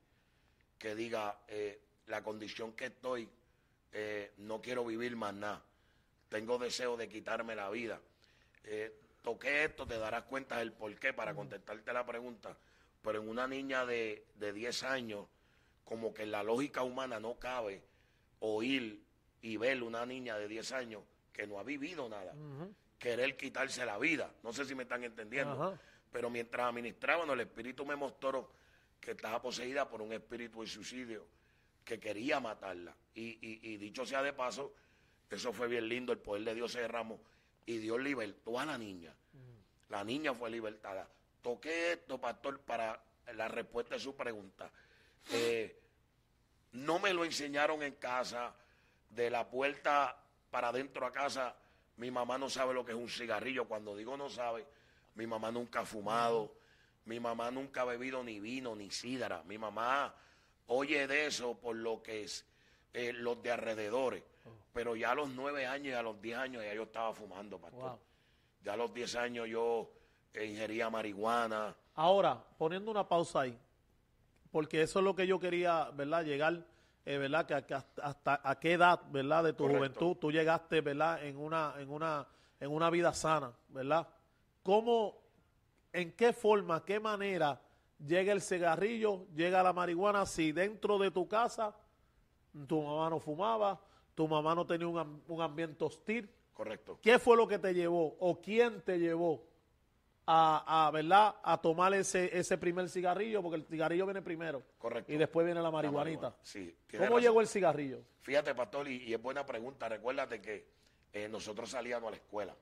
que 0.77 0.95
diga, 0.95 1.39
eh, 1.47 1.79
la 2.07 2.23
condición 2.23 2.73
que 2.73 2.87
estoy, 2.87 3.29
eh, 3.93 4.33
no 4.37 4.61
quiero 4.61 4.85
vivir 4.85 5.15
más 5.15 5.33
nada, 5.33 5.63
tengo 6.31 6.57
deseo 6.57 6.95
de 6.95 7.09
quitarme 7.09 7.55
la 7.57 7.69
vida. 7.69 7.99
Eh, 8.63 8.95
toqué 9.21 9.65
esto, 9.65 9.85
te 9.85 9.97
darás 9.99 10.23
cuenta 10.23 10.59
del 10.59 10.71
por 10.71 10.97
qué 10.97 11.11
para 11.13 11.35
contestarte 11.35 11.91
la 11.91 12.05
pregunta, 12.05 12.57
pero 13.03 13.21
en 13.21 13.27
una 13.27 13.47
niña 13.47 13.85
de, 13.85 14.27
de 14.35 14.53
10 14.53 14.83
años, 14.83 15.27
como 15.83 16.13
que 16.13 16.23
en 16.23 16.31
la 16.31 16.41
lógica 16.41 16.83
humana 16.83 17.19
no 17.19 17.37
cabe 17.37 17.83
oír 18.39 19.03
y 19.41 19.57
ver 19.57 19.83
una 19.83 20.05
niña 20.05 20.37
de 20.37 20.47
10 20.47 20.71
años 20.71 21.03
que 21.33 21.45
no 21.45 21.59
ha 21.59 21.63
vivido 21.63 22.07
nada, 22.07 22.33
querer 22.97 23.35
quitarse 23.35 23.85
la 23.85 23.97
vida. 23.97 24.33
No 24.41 24.53
sé 24.53 24.63
si 24.63 24.73
me 24.73 24.83
están 24.83 25.03
entendiendo. 25.03 25.53
Pero 26.13 26.29
mientras 26.29 26.67
administraban, 26.69 27.29
el 27.29 27.41
espíritu 27.41 27.85
me 27.85 27.95
mostró 27.97 28.51
que 29.01 29.11
estaba 29.11 29.41
poseída 29.41 29.89
por 29.89 30.01
un 30.01 30.13
espíritu 30.13 30.61
de 30.61 30.67
suicidio 30.67 31.27
que 31.83 31.99
quería 31.99 32.39
matarla. 32.39 32.95
Y, 33.15 33.37
y- 33.45 33.59
y 33.63 33.77
dicho 33.77 34.05
sea 34.05 34.21
de 34.23 34.31
paso, 34.33 34.73
eso 35.31 35.53
fue 35.53 35.67
bien 35.67 35.87
lindo, 35.87 36.13
el 36.13 36.19
poder 36.19 36.43
de 36.43 36.55
Dios 36.55 36.71
se 36.73 36.81
derramó 36.81 37.19
y 37.65 37.77
Dios 37.77 37.99
libertó 37.99 38.59
a 38.59 38.65
la 38.65 38.77
niña. 38.77 39.13
La 39.89 40.03
niña 40.03 40.33
fue 40.33 40.49
libertada. 40.49 41.07
Toqué 41.41 41.93
esto, 41.93 42.19
pastor, 42.19 42.59
para 42.61 43.01
la 43.33 43.47
respuesta 43.47 43.95
de 43.95 43.99
su 43.99 44.15
pregunta. 44.15 44.71
Eh, 45.31 45.77
no 46.73 46.99
me 46.99 47.13
lo 47.13 47.25
enseñaron 47.25 47.83
en 47.83 47.95
casa, 47.95 48.55
de 49.11 49.29
la 49.29 49.49
puerta 49.49 50.17
para 50.49 50.69
adentro 50.69 51.05
a 51.05 51.11
casa, 51.11 51.55
mi 51.97 52.11
mamá 52.11 52.37
no 52.37 52.49
sabe 52.49 52.73
lo 52.73 52.85
que 52.85 52.93
es 52.93 52.97
un 52.97 53.09
cigarrillo. 53.09 53.67
Cuando 53.67 53.95
digo 53.95 54.17
no 54.17 54.29
sabe, 54.29 54.65
mi 55.15 55.27
mamá 55.27 55.51
nunca 55.51 55.81
ha 55.81 55.85
fumado, 55.85 56.55
mi 57.05 57.19
mamá 57.19 57.51
nunca 57.51 57.81
ha 57.81 57.85
bebido 57.85 58.23
ni 58.23 58.39
vino 58.39 58.75
ni 58.75 58.89
sidra. 58.89 59.43
Mi 59.43 59.57
mamá 59.57 60.13
oye 60.67 61.07
de 61.07 61.27
eso 61.27 61.57
por 61.59 61.75
lo 61.75 62.01
que 62.01 62.23
es 62.23 62.45
eh, 62.93 63.13
los 63.13 63.41
de 63.43 63.51
alrededores. 63.51 64.23
Pero 64.73 64.95
ya 64.95 65.11
a 65.11 65.15
los 65.15 65.29
nueve 65.29 65.65
años 65.65 65.87
y 65.87 65.93
a 65.93 66.01
los 66.01 66.21
diez 66.21 66.37
años 66.37 66.63
ya 66.63 66.73
yo 66.73 66.83
estaba 66.83 67.13
fumando, 67.13 67.59
pastor. 67.59 67.81
Wow. 67.81 67.99
Ya 68.63 68.73
a 68.73 68.77
los 68.77 68.93
diez 68.93 69.15
años 69.15 69.47
yo 69.47 69.91
ingería 70.33 70.89
marihuana. 70.89 71.75
Ahora, 71.95 72.41
poniendo 72.57 72.89
una 72.91 73.07
pausa 73.07 73.41
ahí, 73.41 73.57
porque 74.51 74.81
eso 74.81 74.99
es 74.99 75.05
lo 75.05 75.15
que 75.15 75.27
yo 75.27 75.39
quería, 75.39 75.89
¿verdad? 75.91 76.23
Llegar, 76.23 76.65
eh, 77.05 77.17
¿verdad? 77.17 77.45
Que, 77.45 77.65
que 77.65 77.73
hasta, 77.73 78.01
hasta 78.01 78.41
a 78.43 78.59
qué 78.59 78.73
edad, 78.73 79.01
¿verdad? 79.09 79.43
De 79.43 79.53
tu 79.53 79.63
Correcto. 79.63 79.77
juventud 79.77 80.17
tú 80.17 80.31
llegaste, 80.31 80.81
¿verdad? 80.81 81.23
En 81.25 81.37
una, 81.37 81.73
en 81.77 81.89
una, 81.89 82.27
en 82.59 82.71
una 82.71 82.89
vida 82.89 83.13
sana, 83.13 83.51
¿verdad? 83.69 84.07
¿Cómo, 84.63 85.17
en 85.91 86.13
qué 86.13 86.31
forma, 86.31 86.85
qué 86.85 86.99
manera 86.99 87.59
llega 88.05 88.31
el 88.31 88.41
cigarrillo, 88.41 89.27
llega 89.35 89.61
la 89.63 89.73
marihuana 89.73 90.25
si 90.25 90.51
dentro 90.51 90.97
de 90.97 91.11
tu 91.11 91.27
casa 91.27 91.75
tu 92.67 92.81
mamá 92.81 93.09
no 93.09 93.19
fumaba, 93.19 93.79
tu 94.15 94.27
mamá 94.27 94.55
no 94.55 94.65
tenía 94.65 94.87
un, 94.87 95.23
un 95.27 95.41
ambiente 95.41 95.83
hostil? 95.83 96.29
Correcto. 96.53 96.99
¿Qué 97.01 97.17
fue 97.19 97.37
lo 97.37 97.47
que 97.47 97.59
te 97.59 97.73
llevó 97.73 98.15
o 98.19 98.39
quién 98.41 98.81
te 98.81 98.99
llevó 98.99 99.43
a, 100.27 100.87
a, 100.87 100.91
¿verdad? 100.91 101.35
a 101.43 101.59
tomar 101.59 101.93
ese, 101.93 102.37
ese 102.37 102.57
primer 102.57 102.89
cigarrillo? 102.89 103.41
Porque 103.41 103.57
el 103.57 103.65
cigarrillo 103.65 104.05
viene 104.05 104.21
primero. 104.21 104.61
Correcto. 104.77 105.11
Y 105.11 105.17
después 105.17 105.45
viene 105.45 105.61
la 105.61 105.71
marihuanita. 105.71 106.21
marihuana, 106.21 106.35
sí, 106.43 106.75
¿Cómo 106.91 107.03
razón. 107.05 107.21
llegó 107.21 107.41
el 107.41 107.47
cigarrillo? 107.47 107.99
Fíjate, 108.21 108.53
pastor, 108.53 108.87
y, 108.87 108.97
y 109.03 109.13
es 109.13 109.21
buena 109.21 109.45
pregunta. 109.45 109.89
Recuérdate 109.89 110.39
que 110.41 110.67
eh, 111.13 111.27
nosotros 111.27 111.69
salíamos 111.69 112.07
a 112.09 112.11
la 112.11 112.17
escuela. 112.17 112.55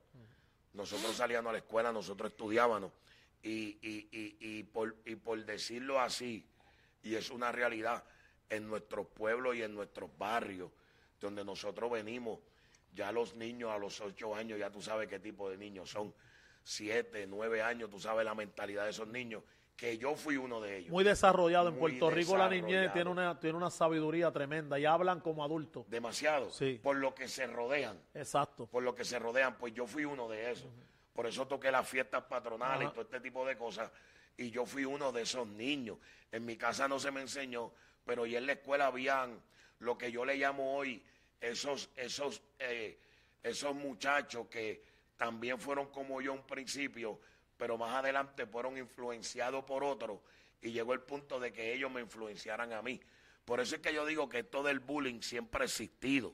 Nosotros 0.72 1.14
salíamos 1.16 1.50
a 1.50 1.52
la 1.52 1.58
escuela, 1.58 1.92
nosotros 1.92 2.30
estudiábamos. 2.30 2.92
Y, 3.42 3.78
y, 3.82 4.08
y, 4.12 4.36
y, 4.40 4.62
por, 4.64 4.96
y 5.04 5.16
por 5.16 5.44
decirlo 5.44 5.98
así, 6.00 6.46
y 7.02 7.14
es 7.14 7.30
una 7.30 7.50
realidad, 7.52 8.04
en 8.48 8.68
nuestros 8.68 9.06
pueblos 9.08 9.56
y 9.56 9.62
en 9.62 9.74
nuestros 9.74 10.10
barrios, 10.18 10.70
donde 11.20 11.44
nosotros 11.44 11.90
venimos, 11.90 12.38
ya 12.92 13.12
los 13.12 13.34
niños 13.36 13.70
a 13.70 13.78
los 13.78 14.00
ocho 14.00 14.34
años, 14.34 14.58
ya 14.58 14.70
tú 14.70 14.82
sabes 14.82 15.08
qué 15.08 15.20
tipo 15.20 15.48
de 15.50 15.56
niños 15.56 15.90
son. 15.90 16.12
Siete, 16.62 17.26
nueve 17.26 17.62
años, 17.62 17.90
tú 17.90 17.98
sabes 17.98 18.24
la 18.24 18.34
mentalidad 18.34 18.84
de 18.84 18.90
esos 18.90 19.08
niños, 19.08 19.42
que 19.76 19.96
yo 19.96 20.14
fui 20.14 20.36
uno 20.36 20.60
de 20.60 20.78
ellos. 20.78 20.90
Muy 20.90 21.04
desarrollado. 21.04 21.68
En 21.68 21.76
Puerto 21.76 22.10
Rico 22.10 22.36
la 22.36 22.48
niñez 22.48 22.92
tiene 22.92 23.08
una, 23.08 23.38
tiene 23.38 23.56
una 23.56 23.70
sabiduría 23.70 24.30
tremenda 24.30 24.78
y 24.78 24.84
hablan 24.84 25.20
como 25.20 25.42
adultos. 25.42 25.88
Demasiado. 25.88 26.50
Sí. 26.50 26.78
Por 26.82 26.96
lo 26.96 27.14
que 27.14 27.28
se 27.28 27.46
rodean. 27.46 27.98
Exacto. 28.14 28.66
por 28.66 28.82
lo 28.82 28.94
que 28.94 29.04
se 29.04 29.18
rodean, 29.18 29.56
pues 29.56 29.72
yo 29.72 29.86
fui 29.86 30.04
uno 30.04 30.28
de 30.28 30.50
esos. 30.50 30.68
Por 31.14 31.26
eso 31.26 31.46
toqué 31.46 31.70
las 31.70 31.88
fiestas 31.88 32.24
patronales 32.24 32.82
Ajá. 32.82 32.90
y 32.90 32.92
todo 32.92 33.02
este 33.02 33.20
tipo 33.20 33.46
de 33.46 33.56
cosas. 33.56 33.90
Y 34.36 34.50
yo 34.50 34.66
fui 34.66 34.84
uno 34.84 35.12
de 35.12 35.22
esos 35.22 35.46
niños. 35.46 35.98
En 36.30 36.44
mi 36.44 36.56
casa 36.56 36.86
no 36.86 36.98
se 36.98 37.10
me 37.10 37.20
enseñó, 37.22 37.72
pero 38.04 38.26
ya 38.26 38.38
en 38.38 38.46
la 38.46 38.52
escuela 38.52 38.86
habían 38.86 39.40
lo 39.80 39.96
que 39.96 40.12
yo 40.12 40.24
le 40.24 40.36
llamo 40.36 40.76
hoy 40.76 41.02
esos, 41.40 41.90
esos, 41.96 42.42
eh, 42.58 42.98
esos 43.42 43.74
muchachos 43.74 44.46
que 44.48 44.84
también 45.16 45.58
fueron 45.58 45.88
como 45.88 46.20
yo 46.20 46.32
un 46.32 46.46
principio, 46.46 47.20
pero 47.56 47.76
más 47.76 47.94
adelante 47.94 48.46
fueron 48.46 48.78
influenciados 48.78 49.64
por 49.64 49.84
otros 49.84 50.20
y 50.62 50.72
llegó 50.72 50.92
el 50.92 51.00
punto 51.00 51.40
de 51.40 51.52
que 51.52 51.72
ellos 51.72 51.90
me 51.90 52.00
influenciaran 52.00 52.72
a 52.72 52.82
mí. 52.82 53.00
Por 53.44 53.60
eso 53.60 53.76
es 53.76 53.80
que 53.80 53.92
yo 53.92 54.06
digo 54.06 54.28
que 54.28 54.40
esto 54.40 54.62
del 54.62 54.80
bullying 54.80 55.20
siempre 55.20 55.62
ha 55.62 55.64
existido. 55.64 56.32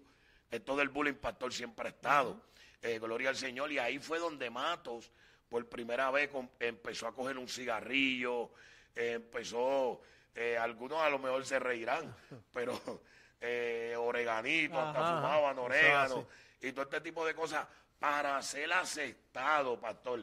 Esto 0.51 0.77
del 0.77 0.89
bullying, 0.89 1.15
pastor, 1.15 1.53
siempre 1.53 1.87
ha 1.87 1.91
estado. 1.91 2.43
Eh, 2.83 2.99
gloria 2.99 3.31
al 3.31 3.37
Señor. 3.37 3.73
Y 3.73 3.79
ahí 3.79 3.99
fue 3.99 4.19
donde 4.19 4.51
Matos, 4.51 5.11
por 5.49 5.67
primera 5.69 6.11
vez, 6.11 6.31
empezó 6.61 7.07
a 7.07 7.15
coger 7.15 7.39
un 7.39 7.49
cigarrillo, 7.49 8.51
eh, 8.95 9.13
empezó, 9.15 10.01
eh, 10.35 10.57
algunos 10.59 11.01
a 11.01 11.11
lo 11.11 11.19
mejor 11.19 11.45
se 11.45 11.59
reirán, 11.59 12.15
pero 12.53 13.03
eh, 13.41 13.95
oreganito, 13.99 14.78
hasta 14.78 15.01
Ajá, 15.01 15.16
fumaban 15.16 15.59
orégano 15.59 16.26
y 16.61 16.72
todo 16.72 16.82
este 16.82 17.01
tipo 17.01 17.24
de 17.26 17.34
cosas 17.34 17.66
para 17.99 18.41
ser 18.43 18.72
aceptado, 18.72 19.78
pastor, 19.80 20.22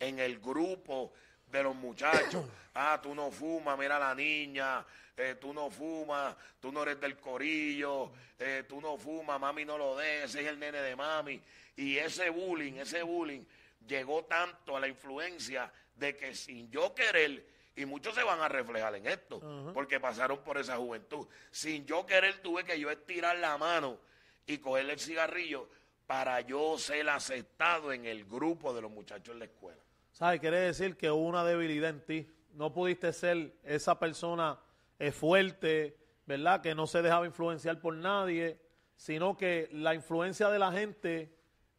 en 0.00 0.18
el 0.18 0.38
grupo 0.38 1.12
de 1.46 1.62
los 1.62 1.74
muchachos. 1.74 2.44
Ah, 2.74 2.98
tú 3.02 3.14
no 3.14 3.30
fumas, 3.30 3.78
mira 3.78 3.98
la 3.98 4.14
niña, 4.14 4.82
eh, 5.14 5.36
tú 5.38 5.52
no 5.52 5.68
fumas, 5.68 6.34
tú 6.58 6.72
no 6.72 6.84
eres 6.84 6.98
del 6.98 7.18
corillo, 7.18 8.10
eh, 8.38 8.64
tú 8.66 8.80
no 8.80 8.96
fumas, 8.96 9.38
mami 9.38 9.66
no 9.66 9.76
lo 9.76 9.94
des, 9.94 10.24
ese 10.24 10.40
es 10.40 10.46
el 10.46 10.58
nene 10.58 10.80
de 10.80 10.96
mami. 10.96 11.38
Y 11.76 11.98
ese 11.98 12.30
bullying, 12.30 12.78
ese 12.78 13.02
bullying 13.02 13.44
llegó 13.86 14.24
tanto 14.24 14.74
a 14.74 14.80
la 14.80 14.88
influencia 14.88 15.70
de 15.94 16.16
que 16.16 16.34
sin 16.34 16.70
yo 16.70 16.94
querer, 16.94 17.44
y 17.76 17.86
muchos 17.86 18.14
se 18.14 18.22
van 18.22 18.40
a 18.40 18.48
reflejar 18.48 18.94
en 18.96 19.06
esto, 19.06 19.40
porque 19.72 19.98
pasaron 20.00 20.38
por 20.44 20.58
esa 20.58 20.76
juventud, 20.76 21.26
sin 21.50 21.86
yo 21.86 22.04
querer 22.06 22.40
tuve 22.42 22.64
que 22.64 22.78
yo 22.78 22.90
estirar 22.90 23.38
la 23.38 23.56
mano 23.58 23.98
y 24.46 24.58
cogerle 24.58 24.94
el 24.94 24.98
cigarrillo 25.00 25.68
para 26.06 26.40
yo 26.42 26.76
ser 26.78 27.08
aceptado 27.08 27.92
en 27.92 28.04
el 28.04 28.24
grupo 28.24 28.74
de 28.74 28.82
los 28.82 28.90
muchachos 28.90 29.32
en 29.32 29.38
la 29.38 29.44
escuela. 29.46 29.80
¿Sabes? 30.10 30.40
Quiere 30.40 30.58
decir 30.60 30.96
que 30.96 31.10
hubo 31.10 31.22
una 31.26 31.44
debilidad 31.44 31.88
en 31.90 32.04
ti. 32.04 32.28
No 32.52 32.72
pudiste 32.72 33.12
ser 33.14 33.54
esa 33.64 33.98
persona 33.98 34.58
eh, 34.98 35.10
fuerte, 35.10 35.96
¿verdad? 36.26 36.60
Que 36.60 36.74
no 36.74 36.86
se 36.86 37.00
dejaba 37.00 37.24
influenciar 37.24 37.80
por 37.80 37.94
nadie, 37.94 38.60
sino 38.96 39.36
que 39.38 39.70
la 39.72 39.94
influencia 39.94 40.50
de 40.50 40.58
la 40.58 40.70
gente 40.70 41.34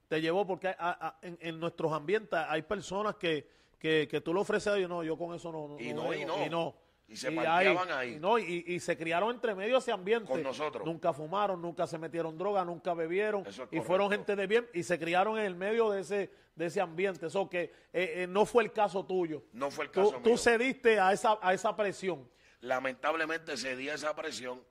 te 0.08 0.20
llevó, 0.20 0.48
porque 0.48 0.70
hay- 0.70 0.76
a- 0.80 1.08
a- 1.10 1.20
en, 1.22 1.38
en 1.42 1.60
nuestros 1.60 1.92
ambientes 1.94 2.40
hay 2.48 2.64
personas 2.64 3.16
que, 3.18 3.48
que, 3.84 4.08
que 4.08 4.22
tú 4.22 4.34
le 4.34 4.40
ofreces 4.40 4.72
a 4.72 4.78
ellos, 4.78 4.90
no, 4.90 5.04
yo 5.04 5.18
con 5.18 5.36
eso 5.36 5.52
no. 5.52 5.76
Y 5.78 5.94
no, 5.94 6.14
y 6.14 6.20
dejo", 6.20 6.38
no. 6.38 6.46
Y, 6.46 6.50
no. 6.50 6.76
Y 7.06 7.18
se 7.18 7.30
parqueaban 7.34 7.92
ahí. 7.92 8.14
y 8.14 8.20
no, 8.20 8.40
y, 8.40 8.64
y 8.66 8.80
se 8.80 8.98
criaron 8.98 9.30
entre 9.32 9.54
medio 9.54 9.74
de 9.74 9.80
ese 9.80 9.92
ambiente. 9.92 10.26
Con 10.32 10.42
nosotros. 10.42 10.86
Nunca 10.86 11.12
fumaron, 11.12 11.62
nunca 11.62 11.86
se 11.86 11.98
metieron 11.98 12.38
droga, 12.38 12.64
nunca 12.64 12.94
bebieron. 12.94 13.46
Es 13.46 13.62
y 13.72 13.82
fueron 13.82 14.10
gente 14.10 14.38
de 14.38 14.48
bien 14.48 14.70
y 14.74 14.84
se 14.84 14.98
criaron 14.98 15.38
en 15.38 15.44
el 15.46 15.56
medio 15.56 15.90
de 15.92 16.00
ese, 16.00 16.32
de 16.56 16.66
ese 16.68 16.80
ambiente. 16.80 17.26
Eso 17.26 17.50
que 17.50 17.64
eh, 17.64 17.72
eh, 18.24 18.28
no 18.30 18.46
fue 18.46 18.64
el 18.64 18.72
caso 18.72 19.06
tuyo. 19.06 19.44
No 19.52 19.70
fue 19.70 19.84
el 19.86 19.92
Tú, 19.92 20.00
caso 20.00 20.22
tú 20.24 20.30
mío. 20.30 20.38
cediste 20.38 20.98
a 20.98 21.12
esa, 21.12 21.38
a 21.42 21.54
esa 21.54 21.76
presión. 21.76 22.26
lamentablemente 22.62 23.58
cedí 23.58 23.90
a 23.90 23.96
esa 23.96 24.16
presión, 24.16 24.64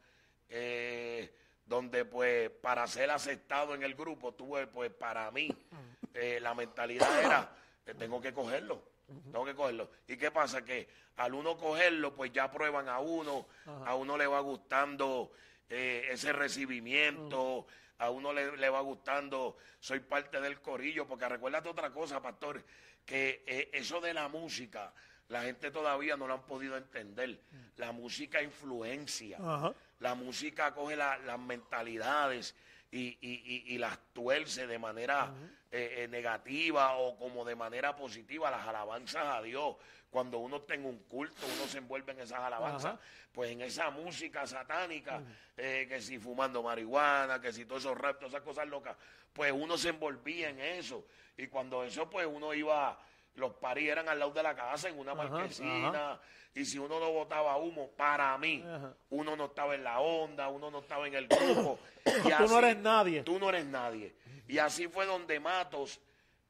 eh, 0.49 1.35
donde 1.67 2.07
pues 2.07 2.49
para 2.49 2.87
ser 2.87 3.11
aceptado 3.11 3.75
en 3.75 3.83
el 3.83 3.95
grupo, 3.95 4.33
tuve 4.33 4.67
pues 4.69 4.91
para 4.91 5.31
mí, 5.31 5.49
eh, 6.15 6.39
la 6.41 6.55
mentalidad 6.55 7.21
era, 7.23 7.55
que 7.85 7.93
tengo 7.95 8.21
que 8.23 8.33
cogerlo, 8.33 8.83
tengo 9.07 9.45
que 9.45 9.55
cogerlo. 9.55 9.91
¿Y 10.09 10.17
qué 10.17 10.31
pasa? 10.31 10.65
Que 10.65 10.89
al 11.17 11.35
uno 11.35 11.57
cogerlo, 11.57 12.15
pues 12.15 12.33
ya 12.33 12.51
prueban 12.51 12.89
a 12.89 12.99
uno, 13.01 13.47
a 13.87 13.95
uno 13.95 14.17
le 14.17 14.27
va 14.27 14.41
gustando 14.41 15.33
eh, 15.69 16.07
ese 16.11 16.33
recibimiento, 16.33 17.67
a 17.99 18.11
uno 18.11 18.33
le, 18.33 18.57
le 18.57 18.69
va 18.69 18.81
gustando, 18.81 19.57
soy 19.81 20.01
parte 20.01 20.41
del 20.41 20.61
corillo, 20.61 21.07
porque 21.07 21.29
recuérdate 21.29 21.69
otra 21.69 21.91
cosa, 21.91 22.21
pastor, 22.21 22.65
que 23.05 23.43
eh, 23.47 23.71
eso 23.73 24.01
de 24.01 24.15
la 24.15 24.29
música, 24.29 24.93
la 25.29 25.43
gente 25.43 25.71
todavía 25.71 26.17
no 26.17 26.27
lo 26.27 26.35
han 26.35 26.47
podido 26.47 26.77
entender. 26.77 27.41
La 27.77 27.93
música 27.93 28.43
influencia. 28.43 29.39
Ajá. 29.41 29.73
La 30.01 30.15
música 30.15 30.75
coge 30.75 30.97
la- 30.97 31.19
las 31.19 31.39
mentalidades 31.39 32.55
y, 32.91 33.17
y- 33.21 33.43
y- 33.45 33.75
y 33.75 33.79
las 33.79 33.99
tuerce 34.13 34.67
de 34.67 34.79
manera 34.79 35.33
eh, 35.75 36.05
eh, 36.05 36.09
negativa 36.09 36.97
o 36.99 37.17
como 37.17 37.47
de 37.47 37.57
manera 37.57 37.97
positiva. 37.97 38.51
Las 38.51 38.67
alabanzas 38.67 39.25
a 39.25 39.41
Dios. 39.41 39.77
Cuando 40.11 40.37
uno 40.37 40.63
en 40.69 40.85
un 40.85 40.99
culto, 41.05 41.47
uno 41.47 41.67
se 41.67 41.79
envuelve 41.79 42.13
en 42.13 42.21
esas 42.21 42.41
alabanzas. 42.41 42.95
Ajá. 42.97 43.01
Pues 43.33 43.51
en 43.53 43.63
esa 43.63 43.89
música 43.89 44.47
satánica, 44.47 45.23
eh, 45.57 45.87
que 45.89 46.03
si 46.03 46.19
fumando 46.19 46.63
marihuana, 46.63 47.41
que 47.41 47.55
si 47.55 47.65
todos 47.65 47.85
esos 47.85 47.97
rap, 47.97 48.17
todas 48.19 48.35
esas 48.35 48.43
cosas 48.43 48.69
locas, 48.69 48.95
pues 49.33 49.51
uno 49.51 49.79
se 49.79 49.89
envolvía 49.89 50.51
en 50.51 50.61
eso. 50.61 51.07
Y 51.39 51.47
cuando 51.47 51.83
eso, 51.83 52.11
pues 52.11 52.27
uno 52.31 52.53
iba, 52.53 53.01
los 53.37 53.55
paris 53.55 53.89
eran 53.89 54.11
al 54.11 54.19
lado 54.19 54.33
de 54.33 54.43
la 54.43 54.55
casa, 54.55 54.91
en 54.91 54.99
una 54.99 55.13
Ajá, 55.13 55.25
marquesina, 55.25 56.21
y 56.55 56.67
si 56.67 56.79
uno 56.79 57.01
no 57.01 57.11
botaba 57.11 57.57
humo, 57.57 57.89
para 57.97 58.37
mí, 58.37 58.63
Ajá. 58.63 58.93
uno 59.09 59.35
no 59.35 59.47
estaba 59.47 59.75
en 59.75 59.85
la 59.85 60.01
onda, 60.01 60.49
uno 60.49 60.71
no 60.71 60.81
estaba 60.81 61.09
en 61.09 61.15
el 61.15 61.27
grupo. 61.27 61.79
y 62.05 62.31
Tú 62.31 62.49
no 62.49 62.59
eres 62.59 62.77
nadie. 62.77 63.23
Tú 63.23 63.39
no 63.39 63.49
eres 63.49 63.65
nadie. 63.65 64.15
Y 64.53 64.59
así 64.59 64.87
fue 64.87 65.07
donde 65.07 65.41
Matos 65.41 65.99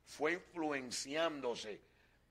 fue 0.05 0.33
influenciándose 0.33 1.81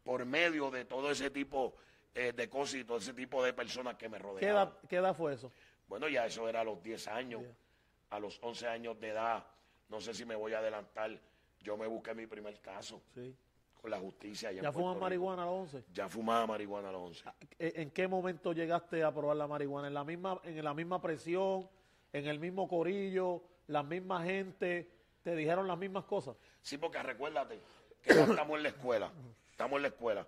por 0.03 0.26
medio 0.26 0.69
de 0.69 0.84
todo 0.84 1.09
ese 1.09 1.30
tipo 1.30 1.74
eh, 2.13 2.34
de 2.34 2.49
cosas 2.49 2.76
y 2.76 2.84
todo 2.84 2.97
ese 2.97 3.13
tipo 3.13 3.41
de 3.41 3.53
personas 3.53 3.95
que 3.95 4.09
me 4.09 4.17
¿Qué 4.17 4.24
rodeaban. 4.24 4.67
edad, 4.67 4.78
qué 4.89 4.95
edad 4.97 5.15
fue 5.15 5.34
eso? 5.34 5.49
Bueno, 5.88 6.09
ya 6.09 6.26
eso 6.26 6.49
era 6.49 6.59
a 6.59 6.63
los 6.65 6.84
10 6.84 7.07
años, 7.07 7.43
a 8.09 8.19
los 8.19 8.38
11 8.43 8.67
años 8.67 8.99
de 8.99 9.09
edad. 9.11 9.45
No 9.88 10.01
sé 10.01 10.13
si 10.13 10.26
me 10.26 10.36
voy 10.36 10.51
a 10.51 10.59
adelantar. 10.59 11.17
Yo 11.61 11.78
me 11.78 11.88
busqué 11.88 12.13
mi 12.13 12.28
primer 12.28 12.59
caso 12.59 13.01
Sí. 13.13 13.34
con 13.82 13.91
la 13.91 13.99
justicia. 13.99 14.49
allá 14.49 14.63
¿Ya 14.63 14.72
Rico. 14.72 14.95
marihuana 14.95 15.43
a 15.43 15.45
los 15.45 15.74
11? 15.74 15.86
Ya 15.93 16.09
fumaba 16.09 16.47
marihuana 16.47 16.89
a 16.89 16.91
los 16.91 17.01
11. 17.01 17.24
¿En 17.59 17.82
en 17.84 17.91
qué 17.91 18.09
momento 18.09 18.51
llegaste 18.51 19.03
a 19.05 19.13
probar 19.13 19.38
la 19.38 19.47
marihuana? 19.47 19.88
¿En 19.88 19.93
la 19.93 20.03
misma, 20.03 20.41
en 20.43 20.65
la 20.65 20.74
misma 20.74 21.01
presión? 21.01 21.69
¿En 22.11 22.28
el 22.28 22.39
mismo 22.39 22.67
corillo? 22.67 23.41
¿La 23.67 23.84
misma 23.84 24.22
gente? 24.26 24.99
¿Te 25.24 25.36
dijeron 25.36 25.67
las 25.67 25.78
mismas 25.78 26.05
cosas? 26.05 26.36
Sí, 26.61 26.78
porque 26.78 27.01
recuérdate 27.03 27.59
que 28.01 28.15
ya 28.15 28.24
estamos 28.24 28.57
en 28.57 28.63
la 28.63 28.69
escuela. 28.69 29.11
Estamos 29.51 29.78
en 29.78 29.82
la 29.84 29.88
escuela. 29.89 30.28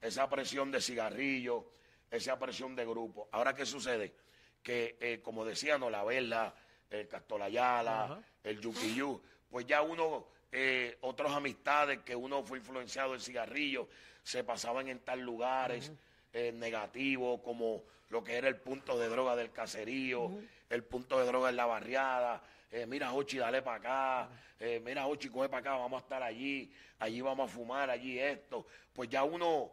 Esa 0.00 0.28
presión 0.30 0.70
de 0.70 0.80
cigarrillo, 0.80 1.66
esa 2.10 2.38
presión 2.38 2.74
de 2.74 2.86
grupo. 2.86 3.28
Ahora, 3.32 3.54
¿qué 3.54 3.66
sucede? 3.66 4.14
Que, 4.62 4.96
eh, 5.00 5.20
como 5.22 5.44
decían, 5.44 5.80
la 5.90 6.04
Vela, 6.04 6.54
el 6.88 7.06
Castolayala, 7.06 8.04
Ajá. 8.04 8.22
el 8.42 8.60
Yuquiyú, 8.60 9.20
pues 9.50 9.66
ya 9.66 9.82
uno, 9.82 10.26
eh, 10.50 10.96
otras 11.02 11.32
amistades 11.32 12.00
que 12.00 12.16
uno 12.16 12.42
fue 12.42 12.58
influenciado 12.58 13.12
del 13.12 13.20
cigarrillo, 13.20 13.88
se 14.22 14.42
pasaban 14.44 14.88
en 14.88 15.00
tal 15.00 15.20
lugares 15.20 15.92
eh, 16.32 16.52
negativos, 16.52 17.40
como 17.42 17.82
lo 18.08 18.24
que 18.24 18.36
era 18.36 18.48
el 18.48 18.56
punto 18.56 18.98
de 18.98 19.08
droga 19.08 19.36
del 19.36 19.52
caserío, 19.52 20.30
el 20.68 20.84
punto 20.84 21.18
de 21.18 21.26
droga 21.26 21.50
en 21.50 21.56
la 21.56 21.66
barriada. 21.66 22.42
Eh, 22.70 22.86
mira, 22.86 23.12
Ochi, 23.12 23.38
dale 23.38 23.62
para 23.62 23.76
acá. 23.76 24.28
eh, 24.58 24.80
mira, 24.84 25.06
Ochi, 25.06 25.28
coge 25.28 25.48
para 25.48 25.60
acá, 25.60 25.76
vamos 25.76 26.00
a 26.00 26.02
estar 26.04 26.22
allí. 26.22 26.72
Allí 26.98 27.20
vamos 27.20 27.50
a 27.50 27.52
fumar, 27.54 27.88
allí 27.90 28.18
esto. 28.18 28.66
Pues 28.92 29.08
ya 29.08 29.24
uno 29.24 29.70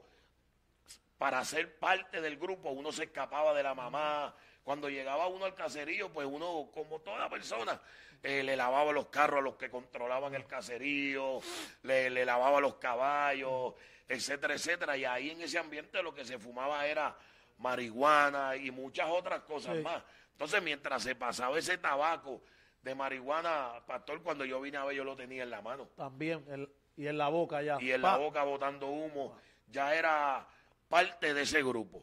para 1.18 1.44
ser 1.44 1.78
parte 1.80 2.22
del 2.22 2.38
grupo, 2.38 2.70
uno 2.70 2.92
se 2.92 3.06
escapaba 3.06 3.54
de 3.54 3.64
la 3.64 3.74
mamá. 3.74 4.34
Cuando 4.64 4.90
llegaba 4.90 5.28
uno 5.28 5.46
al 5.46 5.56
caserío, 5.56 6.12
pues 6.12 6.28
uno, 6.30 6.70
como 6.74 7.00
toda 7.00 7.30
persona, 7.30 7.80
eh, 8.22 8.44
le 8.44 8.56
lavaba 8.56 8.92
los 8.92 9.08
carros 9.08 9.40
a 9.40 9.42
los 9.42 9.56
que 9.56 9.70
controlaban 9.70 10.36
el 10.36 10.46
caserío, 10.46 11.40
le, 11.84 12.10
le 12.10 12.26
lavaba 12.26 12.60
los 12.60 12.76
caballos, 12.76 13.74
etcétera, 14.08 14.54
etcétera. 14.56 14.96
Y 14.98 15.06
ahí 15.06 15.32
en 15.32 15.42
ese 15.42 15.58
ambiente 15.58 16.02
lo 16.04 16.14
que 16.14 16.24
se 16.26 16.38
fumaba 16.38 16.86
era 16.86 17.16
marihuana 17.60 18.56
y 18.56 18.72
muchas 18.72 19.08
otras 19.10 19.42
cosas 19.42 19.78
Sí. 19.78 19.84
más. 19.84 20.04
Entonces, 20.34 20.62
mientras 20.62 21.02
se 21.02 21.16
pasaba 21.16 21.58
ese 21.58 21.78
tabaco 21.78 22.42
de 22.82 22.96
marihuana, 22.96 23.82
pastor, 23.86 24.22
cuando 24.24 24.46
yo 24.46 24.62
vine 24.62 24.78
a 24.78 24.86
ver, 24.86 24.96
yo 24.96 25.04
lo 25.04 25.16
tenía 25.16 25.44
en 25.44 25.50
la 25.50 25.62
mano 25.62 25.88
También. 25.96 26.44
el- 26.50 26.70
y 26.96 27.08
en 27.08 27.18
la 27.18 27.28
boca 27.30 27.62
ya. 27.62 27.78
y 27.80 27.92
en 27.92 28.02
la 28.02 28.18
boca 28.18 28.44
botando 28.44 28.88
humo, 28.88 29.36
ya 29.68 29.94
era 29.94 30.48
parte 30.88 31.34
de 31.34 31.42
ese 31.44 31.62
grupo. 31.64 32.02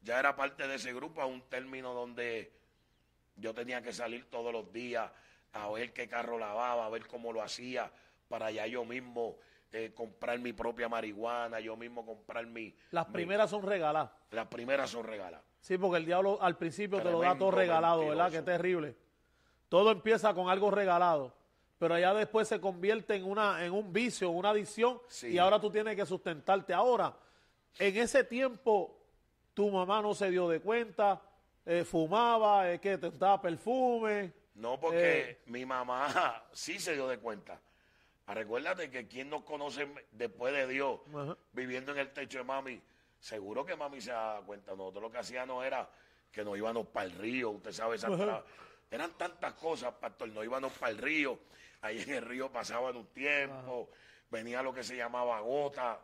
Ya 0.00 0.18
era 0.20 0.36
parte 0.36 0.68
de 0.68 0.76
ese 0.76 0.92
grupo 0.92 1.20
a 1.20 1.26
un 1.26 1.42
término 1.48 1.92
donde 1.92 2.52
yo 3.36 3.52
tenía 3.52 3.82
que 3.82 3.92
salir 3.92 4.30
todos 4.30 4.52
los 4.52 4.72
días 4.72 5.10
a 5.52 5.68
ver 5.70 5.92
qué 5.92 6.08
carro 6.08 6.38
lavaba, 6.38 6.86
a 6.86 6.88
ver 6.88 7.06
cómo 7.06 7.32
lo 7.32 7.42
hacía, 7.42 7.90
para 8.28 8.50
ya 8.50 8.66
yo 8.66 8.84
mismo 8.84 9.38
eh, 9.72 9.92
comprar 9.94 10.38
mi 10.38 10.52
propia 10.52 10.88
marihuana, 10.88 11.58
yo 11.60 11.76
mismo 11.76 12.06
comprar 12.06 12.46
mi... 12.46 12.74
Las 12.90 13.06
mi- 13.08 13.12
primeras 13.14 13.50
son 13.50 13.62
regaladas. 13.64 14.10
las 14.30 14.46
primeras 14.46 14.88
son 14.88 15.04
regaladas. 15.04 15.44
Sí, 15.60 15.76
porque 15.76 15.96
el 15.98 16.06
diablo 16.06 16.38
al 16.40 16.56
principio 16.56 17.02
te 17.02 17.10
lo 17.10 17.20
da 17.20 17.36
todo 17.36 17.50
regalado, 17.50 18.00
¿verdad? 18.06 18.24
mentiroso. 18.30 18.44
Qué 18.44 18.50
terrible. 18.52 18.96
Todo 19.68 19.90
empieza 19.90 20.32
con 20.34 20.48
algo 20.48 20.70
regalado, 20.70 21.34
pero 21.78 21.94
allá 21.94 22.14
después 22.14 22.48
se 22.48 22.60
convierte 22.60 23.14
en 23.14 23.24
una 23.24 23.64
en 23.64 23.72
un 23.72 23.92
vicio, 23.92 24.30
una 24.30 24.50
adicción 24.50 25.00
Sí. 25.08 25.28
y 25.28 25.38
ahora 25.38 25.60
tú 25.60 25.70
tienes 25.70 25.94
que 25.96 26.06
sustentarte. 26.06 26.72
Ahora, 26.72 27.14
en 27.78 27.96
ese 27.96 28.24
tiempo 28.24 28.96
tu 29.54 29.70
mamá 29.70 30.00
no 30.00 30.14
se 30.14 30.30
dio 30.30 30.48
de 30.48 30.60
cuenta, 30.60 31.20
eh, 31.66 31.84
fumaba, 31.84 32.70
eh, 32.72 32.80
que 32.80 32.96
te 32.98 33.10
daba 33.10 33.40
perfume. 33.42 34.32
No, 34.54 34.78
porque 34.80 35.20
Eh. 35.30 35.38
mi 35.46 35.66
mamá 35.66 36.08
sí 36.52 36.78
se 36.78 36.94
dio 36.94 37.06
de 37.08 37.18
cuenta. 37.18 37.60
Ah, 38.26 38.34
Recuérdate 38.34 38.90
que 38.90 39.06
quien 39.06 39.30
nos 39.30 39.42
conoce 39.44 39.88
después 40.12 40.52
de 40.52 40.66
Dios, 40.66 41.00
viviendo 41.52 41.92
en 41.92 41.98
el 41.98 42.12
techo 42.12 42.38
de 42.38 42.44
mami, 42.44 42.80
seguro 43.20 43.64
que 43.64 43.74
mami 43.76 44.00
se 44.00 44.10
da 44.12 44.40
cuenta. 44.44 44.72
Nosotros 44.72 45.02
lo 45.02 45.10
que 45.10 45.18
hacíamos 45.18 45.64
era 45.64 45.88
que 46.30 46.44
nos 46.44 46.56
íbamos 46.58 46.86
para 46.88 47.06
el 47.06 47.12
río, 47.12 47.50
usted 47.50 47.72
sabe, 47.72 47.96
esa 47.96 48.08
tra- 48.08 48.42
Eran 48.90 49.12
tantas 49.18 49.52
cosas, 49.54 49.92
pastor. 49.94 50.28
No 50.30 50.42
íbamos 50.42 50.72
para 50.74 50.92
el 50.92 50.98
río. 50.98 51.38
Ahí 51.82 52.00
en 52.00 52.10
el 52.14 52.24
río 52.24 52.50
pasaban 52.50 52.96
un 52.96 53.06
tiempo. 53.08 53.90
Venía 54.30 54.62
lo 54.62 54.72
que 54.74 54.82
se 54.82 54.96
llamaba 54.96 55.40
gota. 55.40 56.00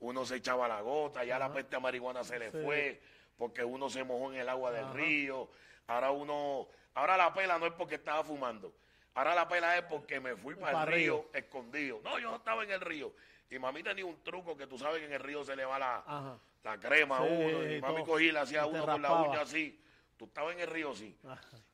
Uno 0.00 0.24
se 0.24 0.36
echaba 0.36 0.68
la 0.68 0.80
gota. 0.80 1.24
Ya 1.24 1.38
la 1.38 1.52
peste 1.52 1.76
a 1.76 1.80
marihuana 1.80 2.24
se 2.24 2.38
le 2.38 2.50
Sí. 2.50 2.58
fue. 2.62 3.00
Porque 3.36 3.62
uno 3.64 3.88
se 3.88 4.02
mojó 4.04 4.32
en 4.32 4.40
el 4.40 4.48
agua 4.48 4.70
del 4.72 4.92
río. 4.92 5.48
Ahora 5.86 6.10
uno. 6.10 6.68
Ahora 6.94 7.16
la 7.16 7.32
pela 7.32 7.58
no 7.58 7.66
es 7.66 7.72
porque 7.72 7.96
estaba 7.96 8.24
fumando. 8.24 8.72
Ahora 9.14 9.34
la 9.34 9.48
pela 9.48 9.76
es 9.76 9.82
porque 9.84 10.20
me 10.20 10.36
fui 10.36 10.54
para 10.54 10.72
Pa' 10.72 10.82
el 10.84 10.88
río, 10.88 11.14
río. 11.16 11.26
escondido. 11.32 12.00
No, 12.04 12.18
yo 12.18 12.30
no 12.30 12.36
estaba 12.36 12.62
en 12.64 12.70
el 12.72 12.80
río. 12.80 13.12
Y 13.50 13.58
mami 13.58 13.82
tenía 13.82 14.04
un 14.04 14.22
truco 14.22 14.56
que 14.56 14.66
tú 14.66 14.78
sabes 14.78 14.98
que 15.00 15.06
en 15.06 15.12
el 15.12 15.20
río 15.20 15.44
se 15.44 15.56
le 15.56 15.64
va 15.64 15.78
la, 15.78 16.38
la 16.64 16.78
crema 16.78 17.18
a 17.18 17.22
Sí, 17.26 17.28
uno. 17.32 17.70
Y 17.72 17.80
mami 17.80 18.04
cogía 18.04 18.28
y 18.28 18.32
le 18.32 18.38
hacía 18.40 18.66
uno 18.66 18.84
con 18.86 19.02
la 19.02 19.12
uña 19.22 19.40
así. 19.42 19.80
Tú 20.18 20.24
estabas 20.24 20.54
en 20.54 20.60
el 20.60 20.66
río, 20.66 20.92
sí. 20.94 21.16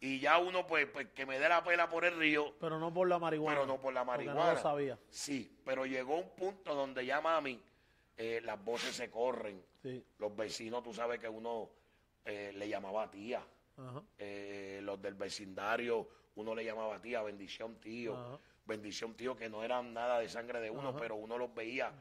Y 0.00 0.20
ya 0.20 0.38
uno, 0.38 0.66
pues, 0.66 0.86
pues, 0.86 1.08
que 1.14 1.24
me 1.24 1.38
dé 1.38 1.48
la 1.48 1.64
pela 1.64 1.88
por 1.88 2.04
el 2.04 2.14
río, 2.18 2.54
Pero 2.60 2.78
no 2.78 2.92
por 2.92 3.08
la 3.08 3.18
marihuana. 3.18 3.54
pero 3.60 3.66
no 3.66 3.80
por 3.80 3.94
la 3.94 4.04
marihuana. 4.04 4.44
no 4.44 4.52
lo 4.52 4.58
sabía. 4.60 4.98
Sí, 5.08 5.58
pero 5.64 5.86
llegó 5.86 6.18
un 6.18 6.28
punto 6.36 6.74
donde 6.74 7.06
ya 7.06 7.22
mami, 7.22 7.58
eh, 8.18 8.42
las 8.44 8.62
voces 8.62 8.94
se 8.94 9.10
corren. 9.10 9.64
Sí. 9.82 10.04
Los 10.18 10.36
vecinos, 10.36 10.82
tú 10.82 10.92
sabes 10.92 11.18
que 11.18 11.28
uno 11.28 11.70
eh, 12.26 12.52
le 12.54 12.68
llamaba 12.68 13.10
tía. 13.10 13.42
Ajá. 13.78 14.02
Eh, 14.18 14.80
los 14.82 15.00
del 15.00 15.14
vecindario, 15.14 16.06
uno 16.34 16.54
le 16.54 16.64
llamaba 16.66 17.00
tía, 17.00 17.22
bendición 17.22 17.80
tío. 17.80 18.14
Ajá. 18.14 18.38
Bendición 18.66 19.14
tío, 19.14 19.34
que 19.36 19.48
no 19.48 19.64
eran 19.64 19.94
nada 19.94 20.18
de 20.18 20.28
sangre 20.28 20.60
de 20.60 20.68
uno, 20.70 20.90
Ajá. 20.90 20.98
pero 20.98 21.16
uno 21.16 21.38
los 21.38 21.52
veía 21.54 21.92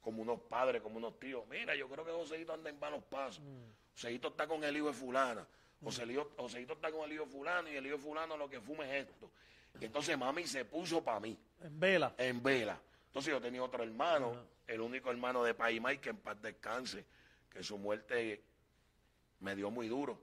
como 0.00 0.20
unos 0.20 0.40
padres, 0.40 0.82
como 0.82 0.96
unos 0.96 1.16
tíos. 1.20 1.46
Mira, 1.48 1.76
yo 1.76 1.88
creo 1.88 2.04
que 2.04 2.10
Joseito 2.10 2.52
anda 2.52 2.70
en 2.70 2.78
malos 2.80 3.04
pasos. 3.04 3.40
Mm. 3.44 3.70
Joseito 3.94 4.28
está 4.28 4.48
con 4.48 4.64
el 4.64 4.76
hijo 4.76 4.88
de 4.88 4.92
fulana. 4.94 5.46
Joseito, 5.82 6.30
Joseito 6.36 6.72
está 6.74 6.90
con 6.90 7.04
el 7.04 7.12
hijo 7.14 7.26
fulano 7.26 7.68
y 7.70 7.76
el 7.76 7.86
hijo 7.86 7.98
fulano 7.98 8.36
lo 8.36 8.48
que 8.48 8.60
fuma 8.60 8.84
es 8.86 9.06
esto. 9.08 9.30
Y 9.80 9.86
entonces 9.86 10.16
mami 10.18 10.46
se 10.46 10.64
puso 10.64 11.02
para 11.02 11.20
mí 11.20 11.36
En 11.60 11.80
vela. 11.80 12.14
en 12.18 12.42
vela. 12.42 12.80
Entonces 13.06 13.32
yo 13.32 13.40
tenía 13.40 13.62
otro 13.62 13.82
hermano, 13.82 14.36
el 14.66 14.80
único 14.80 15.10
hermano 15.10 15.42
de 15.42 15.54
Paimay, 15.54 15.98
que 15.98 16.10
en 16.10 16.18
paz 16.18 16.40
descanse, 16.40 17.04
que 17.50 17.62
su 17.62 17.76
muerte 17.78 18.42
me 19.40 19.54
dio 19.56 19.70
muy 19.70 19.88
duro, 19.88 20.20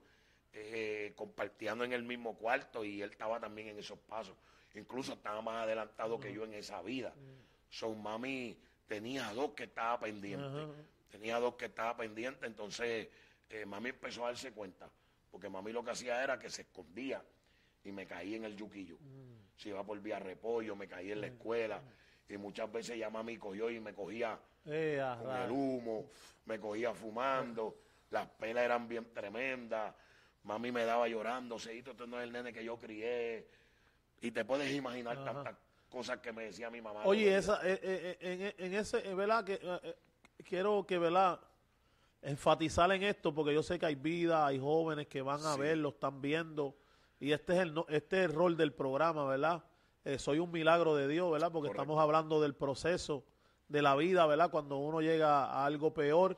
eh, 0.54 1.14
compartiendo 1.16 1.84
en 1.84 1.94
el 1.94 2.04
mismo 2.04 2.36
cuarto 2.38 2.84
y 2.84 3.02
él 3.02 3.12
estaba 3.12 3.40
también 3.40 3.68
en 3.70 3.80
esos 3.80 4.00
pasos. 4.00 4.36
Incluso 4.76 5.14
estaba 5.14 5.42
más 5.42 5.64
adelantado 5.64 6.20
que 6.20 6.34
yo 6.34 6.44
en 6.46 6.54
esa 6.54 6.82
vida. 6.82 7.14
So 7.70 7.94
mami 7.94 8.58
tenía 8.88 9.32
dos 9.34 9.52
que 9.52 9.64
estaba 9.66 10.00
pendiente. 10.00 10.46
Tenía 11.12 11.40
dos 11.40 11.56
que 11.56 11.66
estaba 11.66 11.98
pendiente, 11.98 12.46
entonces 12.46 13.08
eh, 13.50 13.66
mami 13.66 13.90
empezó 13.90 14.24
a 14.26 14.28
darse 14.30 14.52
cuenta, 14.52 14.88
porque 15.32 15.50
mami 15.50 15.72
lo 15.72 15.84
que 15.84 15.92
hacía 15.92 16.24
era 16.24 16.40
que 16.40 16.50
se 16.50 16.64
escondía 16.64 17.24
y 17.84 17.92
me 17.92 18.06
caí 18.06 18.36
en 18.36 18.46
el 18.46 18.56
yuquillo. 18.56 18.98
Se 19.56 19.70
iba 19.70 19.84
por 19.84 20.00
vía 20.00 20.20
repollo, 20.20 20.76
me 20.76 20.88
caí 20.88 21.12
en 21.12 21.22
la 21.22 21.28
escuela 21.28 21.82
y 22.28 22.38
muchas 22.38 22.72
veces 22.72 22.98
ya 22.98 23.10
mami 23.10 23.38
cogió 23.38 23.70
y 23.70 23.80
me 23.80 23.94
cogía 23.94 24.40
Eh, 24.66 25.02
con 25.22 25.36
el 25.36 25.52
humo, 25.52 26.10
me 26.46 26.60
cogía 26.60 26.94
fumando, 26.94 27.78
las 28.12 28.28
pelas 28.28 28.64
eran 28.64 28.88
bien 28.88 29.14
tremendas, 29.14 29.94
mami 30.44 30.72
me 30.72 30.84
daba 30.86 31.08
llorando, 31.08 31.58
Seito, 31.58 31.92
este 31.92 32.06
no 32.08 32.18
es 32.20 32.24
el 32.26 32.32
nene 32.32 32.52
que 32.54 32.64
yo 32.64 32.78
crié, 32.78 33.48
y 34.22 34.32
te 34.32 34.44
puedes 34.46 34.72
imaginar 34.74 35.18
Ajá. 35.18 35.34
tantas 35.34 35.56
cosas 35.90 36.20
que 36.20 36.32
me 36.32 36.44
decía 36.46 36.70
mi 36.70 36.82
mamá. 36.82 37.04
Oye, 37.06 37.36
esa, 37.36 37.60
eh, 37.68 37.80
eh, 37.82 38.18
eh, 38.20 38.54
en, 38.58 38.66
en 38.66 38.80
ese, 38.80 38.98
eh, 39.10 39.14
¿verdad? 39.16 39.44
Que, 39.44 39.60
quiero 40.44 40.86
que, 40.86 40.98
¿verdad? 41.00 41.40
Enfatizar 42.22 42.92
en 42.92 43.04
esto, 43.04 43.34
porque 43.34 43.54
yo 43.54 43.64
sé 43.64 43.80
que 43.80 43.86
hay 43.86 43.96
vida, 43.96 44.46
hay 44.46 44.60
jóvenes 44.60 45.08
que 45.08 45.22
van 45.22 45.40
a 45.46 45.54
Sí. 45.54 45.60
verlo, 45.62 45.90
están 45.90 46.22
viendo, 46.22 46.76
y 47.20 47.32
este 47.32 47.54
es 47.54 47.60
el, 47.60 47.74
no- 47.74 47.86
este 47.88 48.20
es 48.20 48.26
el 48.30 48.34
rol 48.36 48.58
del 48.58 48.74
programa, 48.74 49.26
¿verdad? 49.26 49.64
Eh, 50.04 50.20
soy 50.20 50.40
un 50.40 50.52
milagro 50.52 50.96
de 50.96 51.08
Dios, 51.08 51.32
¿verdad? 51.32 51.52
Porque 51.52 51.68
Correcto. 51.70 51.84
estamos 51.84 52.02
hablando 52.02 52.42
del 52.42 52.56
proceso 52.56 53.24
de 53.68 53.82
la 53.82 53.96
vida, 53.96 54.26
¿verdad? 54.26 54.50
Cuando 54.52 54.78
uno 54.78 55.00
llega 55.02 55.46
a 55.46 55.66
algo 55.66 55.94
peor, 55.94 56.38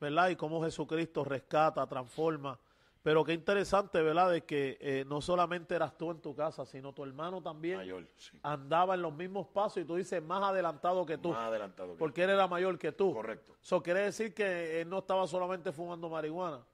¿verdad? 0.00 0.28
Y 0.30 0.36
cómo 0.36 0.62
Jesucristo 0.62 1.24
rescata, 1.24 1.86
transforma. 1.86 2.58
Pero 3.02 3.24
qué 3.24 3.32
interesante, 3.32 4.00
¿verdad? 4.00 4.30
De 4.30 4.44
que 4.44 4.78
eh, 4.80 5.04
no 5.08 5.20
solamente 5.20 5.74
eras 5.74 5.98
tú 5.98 6.12
en 6.12 6.20
tu 6.20 6.36
casa, 6.36 6.64
sino 6.64 6.92
tu 6.92 7.02
hermano 7.02 7.42
también 7.42 7.78
mayor, 7.78 8.06
sí, 8.16 8.38
andaba 8.42 8.94
en 8.94 9.02
los 9.02 9.12
mismos 9.12 9.48
pasos 9.48 9.82
y 9.82 9.84
tú 9.84 9.96
dices 9.96 10.22
más 10.22 10.42
adelantado 10.42 11.04
que 11.04 11.18
tú, 11.18 11.30
más 11.30 11.46
adelantado 11.46 11.94
que 11.94 11.98
porque 11.98 12.22
él 12.22 12.30
era 12.30 12.46
mayor 12.46 12.78
que 12.78 12.92
tú. 12.92 13.12
Correcto. 13.12 13.56
Eso 13.60 13.82
quiere 13.82 14.00
decir 14.00 14.32
que 14.32 14.80
él 14.80 14.88
no 14.88 14.98
estaba 14.98 15.26
solamente 15.26 15.72
fumando 15.72 16.08
marihuana. 16.08 16.64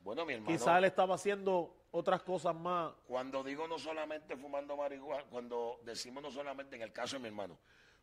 Bueno, 0.00 0.26
mi 0.26 0.34
hermano, 0.34 0.50
Quizá 0.50 0.78
él 0.78 0.84
estaba 0.84 1.14
haciendo 1.14 1.76
otras 1.92 2.22
cosas 2.22 2.54
más. 2.54 2.92
cuando 3.06 3.44
digo 3.44 3.68
no 3.68 3.78
solamente 3.78 4.36
fumando 4.36 4.76
marihuana, 4.76 5.24
cuando 5.30 5.78
decimos 5.84 6.20
no 6.22 6.30
solamente 6.32 6.74
en 6.74 6.82
el 6.82 6.92
caso 6.92 7.16
de 7.16 7.20
mi 7.20 7.28
hermano, 7.28 7.56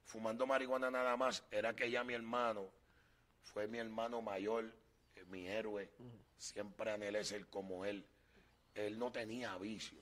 fumando 0.06 0.46
marihuana 0.48 0.90
nada 0.90 1.18
más, 1.18 1.44
era 1.52 1.76
que 1.76 1.92
ya 1.92 2.06
mi 2.06 2.14
hermano 2.14 2.70
fue 3.42 3.68
mi 3.68 3.78
hermano 3.78 4.22
mayor, 4.22 4.72
mi 5.28 5.48
héroe, 5.48 5.90
siempre 6.38 6.92
anhelé 6.92 7.24
ser 7.24 7.48
como 7.48 7.86
él. 7.86 8.06
Él 8.74 8.98
no 9.00 9.12
tenía 9.12 9.58
vicio. 9.58 10.00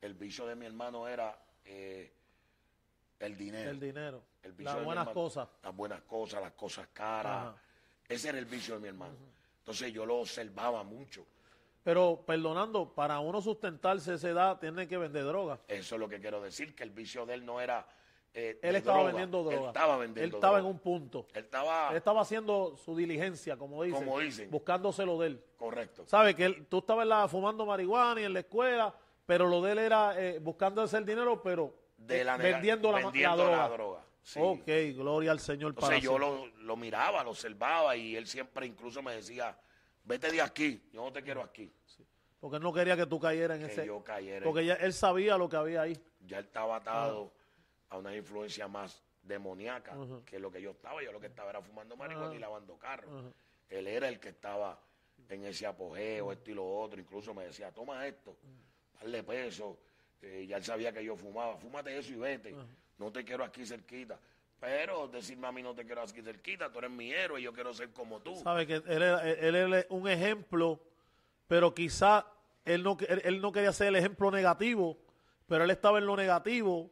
El 0.00 0.14
vicio 0.14 0.46
de 0.46 0.56
mi 0.56 0.66
hermano 0.66 1.06
era 1.06 1.38
eh, 1.64 2.12
el 3.20 3.36
dinero. 3.36 3.70
El 3.70 3.80
dinero, 3.80 4.22
El 4.42 4.52
vicio 4.52 4.74
las 4.74 4.84
buenas 4.84 5.02
hermano, 5.02 5.14
cosas. 5.14 5.48
Las 5.62 5.76
buenas 5.76 6.02
cosas, 6.02 6.42
las 6.42 6.52
cosas 6.52 6.88
caras. 6.92 7.48
Ajá. 7.48 7.62
Ese 8.08 8.28
era 8.28 8.38
el 8.38 8.46
vicio 8.46 8.74
de 8.74 8.80
mi 8.80 8.88
hermano. 8.88 9.14
Entonces 9.58 9.92
yo 9.92 10.04
lo 10.04 10.16
observaba 10.18 10.82
mucho. 10.82 11.24
Pero 11.82 12.24
perdonando, 12.26 12.94
para 12.94 13.20
uno 13.20 13.40
sustentarse 13.40 14.12
a 14.12 14.14
esa 14.14 14.28
edad 14.28 14.58
tiene 14.58 14.86
que 14.86 14.98
vender 14.98 15.24
droga. 15.24 15.60
Eso 15.66 15.94
es 15.94 16.00
lo 16.00 16.08
que 16.08 16.20
quiero 16.20 16.40
decir, 16.40 16.74
que 16.74 16.82
el 16.82 16.90
vicio 16.90 17.26
de 17.26 17.34
él 17.34 17.44
no 17.44 17.60
era. 17.60 17.86
Eh, 18.34 18.58
Él 18.62 18.76
estaba 18.76 18.96
droga. 18.98 19.08
vendiendo 19.12 19.42
droga. 19.42 19.56
Él 19.60 19.66
estaba 19.66 19.96
vendiendo 19.98 20.20
Él 20.22 20.34
estaba 20.34 20.56
droga. 20.58 20.68
en 20.70 20.74
un 20.74 20.78
punto. 20.80 21.26
Él 21.34 21.44
estaba. 21.44 21.90
Él 21.90 21.96
estaba 21.96 22.20
haciendo 22.22 22.76
su 22.76 22.96
diligencia, 22.96 23.56
como 23.56 23.82
dicen, 23.82 24.04
Como 24.04 24.18
dicen. 24.20 24.50
buscándoselo 24.50 25.18
de 25.18 25.26
él. 25.28 25.44
Correcto. 25.56 26.04
¿Sabes? 26.06 26.34
Que 26.34 26.46
él- 26.46 26.66
tú 26.68 26.78
estabas 26.78 27.06
la- 27.06 27.28
fumando 27.28 27.66
marihuana 27.66 28.20
y 28.20 28.24
en 28.24 28.32
la 28.32 28.40
escuela, 28.40 28.94
pero 29.26 29.46
lo 29.48 29.60
de 29.62 29.72
él 29.72 29.78
era 29.78 30.14
eh, 30.20 30.38
buscando 30.38 30.80
hacer 30.82 31.04
dinero, 31.04 31.42
pero 31.42 31.74
De 31.96 32.22
eh, 32.22 32.24
la 32.24 32.36
vendiendo, 32.36 32.90
la, 32.90 32.98
vendiendo 32.98 33.36
la 33.36 33.42
droga. 33.44 33.56
la 33.56 33.68
droga, 33.68 34.04
sí. 34.22 34.40
Ok, 34.42 34.66
gloria 34.96 35.30
al 35.30 35.40
Señor 35.40 35.74
para 35.74 35.94
Entonces 35.94 36.02
yo 36.02 36.16
siempre. 36.18 36.52
lo, 36.58 36.62
lo 36.64 36.76
miraba, 36.76 37.22
lo 37.22 37.30
observaba 37.30 37.94
y 37.96 38.16
él 38.16 38.26
siempre 38.26 38.66
incluso 38.66 39.02
me 39.02 39.14
decía: 39.14 39.56
vete 40.04 40.32
de 40.32 40.40
aquí, 40.40 40.82
yo 40.92 41.02
no 41.04 41.12
te 41.12 41.22
quiero 41.22 41.42
aquí. 41.42 41.70
Porque 42.40 42.56
él 42.56 42.62
no 42.64 42.72
quería 42.72 42.96
que 42.96 43.06
tú 43.06 43.20
cayeras 43.20 43.60
en 43.60 43.66
Que 43.66 43.72
ese. 43.72 43.86
yo 43.86 44.02
cayera. 44.02 44.42
Porque 44.44 44.64
ya, 44.66 44.74
él 44.74 44.92
sabía 44.92 45.36
lo 45.38 45.48
que 45.48 45.54
había 45.56 45.82
ahí. 45.82 45.96
ya 46.26 46.38
él 46.38 46.46
estaba 46.46 46.76
atado 46.76 47.30
a 47.92 47.98
una 47.98 48.16
influencia 48.16 48.66
más 48.68 49.02
demoníaca 49.22 49.94
que 50.24 50.38
lo 50.38 50.50
que 50.50 50.62
yo 50.62 50.70
estaba. 50.70 51.02
Yo 51.02 51.12
lo 51.12 51.20
que 51.20 51.26
estaba 51.26 51.50
era 51.50 51.60
fumando 51.60 51.94
marihuana 51.94 52.34
y 52.34 52.38
lavando 52.38 52.78
carros. 52.78 53.26
Él 53.68 53.86
era 53.86 54.08
el 54.08 54.18
que 54.18 54.30
estaba 54.30 54.78
en 55.28 55.44
ese 55.44 55.66
apogeo, 55.66 56.32
esto 56.32 56.50
y 56.50 56.54
lo 56.54 56.66
otro. 56.66 56.98
Incluso 56.98 57.34
me 57.34 57.44
decía, 57.44 57.70
toma 57.70 58.06
esto, 58.06 58.36
darle 58.94 59.22
peso. 59.22 59.78
Eh, 60.22 60.46
ya 60.48 60.56
él 60.56 60.64
sabía 60.64 60.90
que 60.90 61.04
yo 61.04 61.16
fumaba. 61.16 61.56
Fúmate 61.56 61.96
eso 61.96 62.12
y 62.12 62.16
vete. 62.16 62.54
No 62.96 63.12
te 63.12 63.24
quiero 63.24 63.44
aquí 63.44 63.66
cerquita. 63.66 64.18
Pero 64.58 65.08
decirme 65.08 65.48
a 65.48 65.52
mí 65.52 65.62
no 65.62 65.74
te 65.74 65.84
quiero 65.84 66.00
aquí 66.00 66.22
cerquita, 66.22 66.70
tú 66.70 66.78
eres 66.78 66.90
mi 66.90 67.12
héroe 67.12 67.40
y 67.40 67.44
yo 67.44 67.52
quiero 67.52 67.74
ser 67.74 67.90
como 67.90 68.20
tú. 68.20 68.36
Sabe 68.36 68.66
que 68.66 68.76
él 68.76 69.02
era, 69.02 69.28
él 69.28 69.54
era 69.54 69.86
un 69.90 70.08
ejemplo, 70.08 70.80
pero 71.46 71.74
quizá 71.74 72.24
él 72.64 72.82
no, 72.84 72.96
él, 73.06 73.20
él 73.24 73.40
no 73.40 73.52
quería 73.52 73.72
ser 73.72 73.88
el 73.88 73.96
ejemplo 73.96 74.30
negativo, 74.30 74.96
pero 75.46 75.64
él 75.64 75.70
estaba 75.70 75.98
en 75.98 76.06
lo 76.06 76.16
negativo 76.16 76.90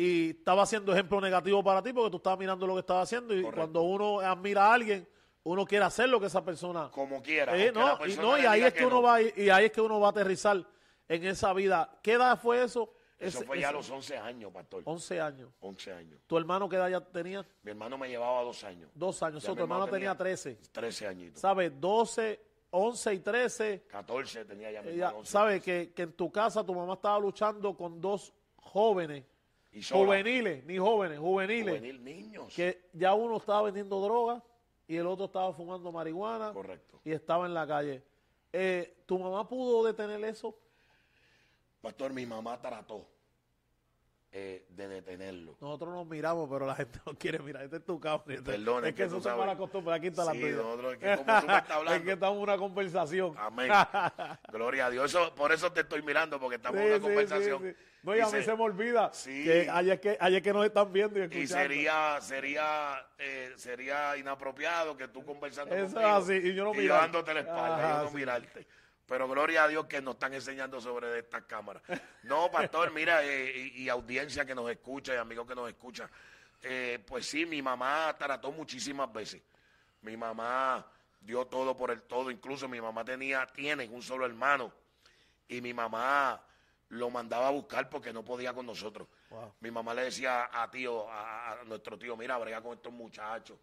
y 0.00 0.30
estaba 0.30 0.62
haciendo 0.62 0.92
ejemplo 0.92 1.20
negativo 1.20 1.62
para 1.62 1.82
ti 1.82 1.92
porque 1.92 2.10
tú 2.10 2.16
estabas 2.16 2.38
mirando 2.38 2.66
lo 2.66 2.74
que 2.74 2.80
estaba 2.80 3.02
haciendo 3.02 3.34
y 3.34 3.42
Correcto. 3.42 3.60
cuando 3.60 3.82
uno 3.82 4.20
admira 4.20 4.66
a 4.66 4.74
alguien, 4.74 5.06
uno 5.42 5.64
quiere 5.66 5.84
hacer 5.84 6.08
lo 6.08 6.18
que 6.20 6.26
esa 6.26 6.44
persona. 6.44 6.90
Como 6.90 7.22
quiera. 7.22 7.56
Eh, 7.56 7.70
no, 7.72 7.98
y, 8.06 8.14
no, 8.16 8.38
y 8.38 8.46
ahí 8.46 8.62
es 8.62 8.72
que 8.72 8.84
uno 8.86 8.96
no. 8.96 9.02
va 9.02 9.20
y 9.20 9.50
ahí 9.50 9.66
es 9.66 9.72
que 9.72 9.80
uno 9.80 10.00
va 10.00 10.08
a 10.08 10.10
aterrizar 10.10 10.64
en 11.08 11.24
esa 11.26 11.52
vida. 11.52 11.98
¿Qué 12.02 12.12
edad 12.12 12.38
fue 12.40 12.62
eso? 12.62 12.92
Eso 13.18 13.38
Ese- 13.38 13.46
fue 13.46 13.60
ya 13.60 13.68
a 13.68 13.72
los 13.72 13.90
11 13.90 14.16
años, 14.16 14.50
pastor. 14.50 14.82
11 14.86 15.20
años. 15.20 15.50
11 15.60 15.92
años. 15.92 16.18
¿Tu 16.26 16.38
hermano 16.38 16.66
qué 16.68 16.76
edad 16.76 16.88
ya 16.88 17.00
tenía? 17.02 17.46
Mi 17.62 17.72
hermano 17.72 17.98
me 17.98 18.08
llevaba 18.08 18.42
dos 18.42 18.64
años. 18.64 18.90
Dos 18.94 19.22
años. 19.22 19.42
Ya 19.42 19.46
So, 19.48 19.52
mi 19.52 19.56
tu 19.58 19.62
hermano 19.64 19.86
tenía 19.88 20.16
13. 20.16 20.58
13 20.72 21.06
añitos. 21.06 21.40
¿Sabes? 21.42 21.70
12, 21.78 22.40
11 22.70 23.12
y 23.12 23.18
13. 23.18 23.82
14 23.88 24.46
tenía 24.46 24.70
ya 24.70 24.80
mi 24.80 24.88
Ella 24.92 25.08
hermano. 25.08 25.26
sabe 25.26 25.60
que, 25.60 25.92
que 25.94 26.02
en 26.02 26.12
tu 26.14 26.32
casa 26.32 26.64
tu 26.64 26.74
mamá 26.74 26.94
estaba 26.94 27.18
luchando 27.18 27.76
con 27.76 28.00
dos 28.00 28.32
jóvenes, 28.56 29.24
Y 29.72 29.82
juveniles, 29.82 30.64
ni 30.64 30.78
jóvenes, 30.78 31.18
juveniles, 31.18 31.78
Juvenil, 31.78 32.02
niños. 32.04 32.52
que 32.54 32.88
ya 32.92 33.14
uno 33.14 33.36
estaba 33.36 33.62
vendiendo 33.62 34.00
droga 34.00 34.42
y 34.88 34.96
el 34.96 35.06
otro 35.06 35.26
estaba 35.26 35.52
fumando 35.52 35.92
marihuana 35.92 36.52
Correcto. 36.52 37.00
y 37.04 37.12
estaba 37.12 37.46
en 37.46 37.54
la 37.54 37.66
calle. 37.66 38.02
Eh, 38.52 39.02
¿Tu 39.06 39.16
mamá 39.18 39.48
pudo 39.48 39.84
detener 39.84 40.24
eso? 40.24 40.56
Pastor, 41.80 42.12
mi 42.12 42.26
mamá 42.26 42.60
trató. 42.60 43.06
eh, 44.32 44.64
de 44.70 44.86
detenerlo. 44.86 45.56
Nosotros 45.60 45.92
nos 45.92 46.06
miramos, 46.06 46.48
pero 46.48 46.64
la 46.64 46.76
gente 46.76 47.00
no 47.04 47.18
quiere 47.18 47.40
mirar. 47.40 47.64
Este 47.64 47.78
es 47.78 47.84
tu 47.84 47.98
cámara. 47.98 48.22
Este- 48.28 48.42
Perdón, 48.52 48.86
es 48.86 48.94
que, 48.94 49.02
eso 49.02 49.16
tú 49.16 49.22
se 49.22 49.28
sabes- 49.28 49.40
mala 49.40 49.56
costumbre. 49.58 49.92
Aquí 49.92 50.06
está 50.06 50.24
la 50.24 50.30
Sí, 50.32 50.40
tuya. 50.40 50.52
nosotros, 50.54 50.92
es 50.92 50.98
que 51.00 51.16
como 51.16 51.40
tú 51.40 51.46
me 51.48 51.56
estás 51.56 51.70
hablando. 51.76 51.94
es 51.98 52.02
que 52.02 52.12
estamos 52.12 52.36
en 52.36 52.42
una 52.44 52.56
conversación. 52.56 53.34
Amén. 53.36 53.72
Gloria 54.52 54.86
a 54.86 54.90
Dios. 54.90 55.06
Eso, 55.12 55.34
por 55.34 55.50
eso 55.50 55.72
te 55.72 55.80
estoy 55.80 56.02
mirando, 56.02 56.38
porque 56.38 56.56
estamos 56.56 56.78
Sí, 56.80 56.86
en 56.86 56.90
una 56.92 56.96
sí, 56.98 57.02
conversación. 57.02 57.76
No, 58.02 58.16
y 58.16 58.20
a 58.20 58.26
mí 58.26 58.42
se- 58.42 58.54
me 58.56 58.62
olvida 58.62 59.12
Sí. 59.12 59.44
que 59.44 59.68
ayer, 59.70 60.00
que 60.00 60.16
ayer 60.20 60.42
que 60.42 60.52
nos 60.52 60.64
están 60.64 60.90
viendo 60.92 61.18
y 61.18 61.22
Y 61.22 61.24
escuchando. 61.24 61.54
sería, 61.56 62.18
sería, 62.20 63.06
eh, 63.18 63.52
sería 63.56 64.16
inapropiado 64.16 64.96
que 64.96 65.08
tú 65.08 65.24
conversando 65.24 65.74
Eso 65.74 65.84
es 65.86 65.92
conmigo 65.92 66.10
así, 66.16 66.32
y 66.34 66.54
yo 66.54 66.64
no 66.64 66.74
y 66.80 66.86
dándote 66.86 67.34
la 67.34 67.40
espalda, 67.40 67.76
Ajá, 67.76 67.98
yo 67.98 68.04
no 68.04 68.10
sí. 68.10 68.16
mirarte. 68.16 68.66
Pero 69.06 69.28
gloria 69.28 69.64
a 69.64 69.68
Dios 69.68 69.86
que 69.86 70.00
nos 70.00 70.14
están 70.14 70.32
enseñando 70.34 70.80
sobre 70.80 71.18
estas 71.18 71.42
cámaras. 71.42 71.82
No, 72.22 72.50
pastor, 72.50 72.90
mira, 72.94 73.24
eh, 73.24 73.70
y, 73.74 73.82
y 73.82 73.88
audiencia 73.88 74.44
que 74.46 74.54
nos 74.54 74.70
escucha 74.70 75.12
y 75.14 75.16
amigos 75.18 75.46
que 75.46 75.54
nos 75.54 75.68
escuchan. 75.68 76.08
eh, 76.62 76.98
pues 77.06 77.26
sí, 77.26 77.44
mi 77.46 77.60
mamá 77.62 78.14
trató 78.18 78.52
muchísimas 78.52 79.10
veces. 79.12 79.42
Mi 80.02 80.14
mamá 80.16 80.86
dio 81.20 81.46
todo 81.46 81.74
por 81.76 81.90
el 81.90 82.02
todo. 82.02 82.30
Incluso 82.30 82.68
mi 82.68 82.80
mamá 82.80 83.02
tenía, 83.04 83.46
tiene 83.46 83.88
un 83.88 84.02
solo 84.02 84.26
hermano. 84.26 84.70
Y 85.48 85.60
mi 85.62 85.72
mamá 85.74 86.40
lo 86.90 87.10
mandaba 87.10 87.48
a 87.48 87.50
buscar 87.50 87.88
porque 87.88 88.12
no 88.12 88.24
podía 88.24 88.52
con 88.52 88.66
nosotros. 88.66 89.08
Wow. 89.30 89.54
Mi 89.60 89.70
mamá 89.70 89.94
le 89.94 90.04
decía 90.04 90.50
a 90.52 90.70
tío, 90.70 91.08
a, 91.08 91.52
a 91.52 91.64
nuestro 91.64 91.98
tío, 91.98 92.16
mira, 92.16 92.36
brega 92.38 92.60
con 92.60 92.74
estos 92.74 92.92
muchachos. 92.92 93.58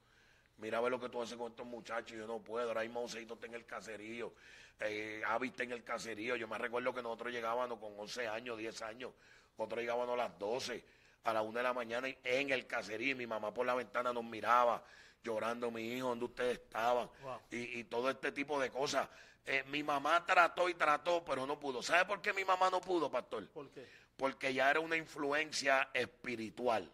Mira 0.57 0.80
a 0.80 0.82
ver 0.82 0.91
lo 0.91 0.99
que 0.99 1.09
tú 1.09 1.21
haces 1.21 1.38
con 1.38 1.51
estos 1.51 1.65
muchachos. 1.65 2.17
Yo 2.17 2.25
no 2.25 2.39
puedo. 2.39 2.67
Ahora 2.67 2.82
mismo 2.82 3.01
Joséito 3.01 3.36
está 3.36 3.45
en 3.45 3.53
el 3.53 3.65
caserío. 3.65 4.34
Eh, 4.80 5.21
Avi 5.28 5.49
está 5.49 5.63
en 5.63 5.73
el 5.73 5.84
caserío. 5.84 6.36
Yo 6.36 6.47
me 6.47 6.57
recuerdo 6.57 6.93
que 6.93 7.03
nosotros 7.03 7.32
llegábamos 7.32 7.80
con 7.80 7.93
11 7.99 8.28
años, 8.28 8.57
10 8.57 8.82
años. 8.82 9.11
Nosotros 9.57 9.82
llegábamos 9.82 10.13
a 10.13 10.17
las 10.17 10.39
12, 10.39 10.84
a 11.30 11.34
las 11.34 11.43
1 11.43 11.57
de 11.57 11.63
la 11.63 11.73
mañana 11.73 12.07
en 12.23 12.49
el 12.51 12.65
caserío. 12.67 13.11
Y 13.11 13.15
mi 13.15 13.28
mamá 13.28 13.53
por 13.53 13.65
la 13.65 13.75
ventana 13.75 14.13
nos 14.13 14.23
miraba, 14.23 14.84
llorando, 15.23 15.71
mi 15.71 15.93
hijo, 15.93 16.09
¿dónde 16.09 16.25
ustedes 16.25 16.59
estaban? 16.59 17.09
Wow. 17.21 17.39
Y, 17.51 17.80
y 17.80 17.84
todo 17.86 18.09
este 18.09 18.32
tipo 18.32 18.59
de 18.59 18.69
cosas. 18.69 19.07
Eh, 19.45 19.63
mi 19.67 19.82
mamá 19.84 20.25
trató 20.25 20.67
y 20.67 20.73
trató, 20.73 21.23
pero 21.23 21.45
no 21.45 21.59
pudo. 21.59 21.82
¿Sabe 21.82 22.05
por 22.05 22.21
qué 22.21 22.34
mi 22.34 22.43
mamá 22.43 22.69
no 22.69 22.82
pudo, 22.82 23.09
pastor? 23.09 23.47
¿Por 23.49 23.69
qué? 23.71 23.88
porque 24.17 24.53
ya 24.53 24.71
era 24.71 24.80
una 24.80 24.97
influencia 24.97 25.89
espiritual, 25.93 26.91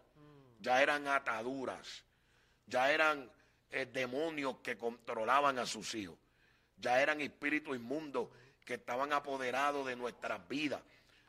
ya 0.60 0.82
eran 0.82 1.08
ataduras, 1.08 2.04
ya 2.66 2.92
eran 2.92 3.30
eh, 3.70 3.86
demonios 3.86 4.58
que 4.58 4.76
controlaban 4.76 5.58
a 5.58 5.66
sus 5.66 5.94
hijos, 5.94 6.16
ya 6.76 7.00
eran 7.00 7.22
espíritus 7.22 7.76
inmundos 7.76 8.28
que 8.64 8.74
estaban 8.74 9.12
apoderados 9.12 9.86
de 9.86 9.96
nuestras 9.96 10.46
vidas. 10.48 10.82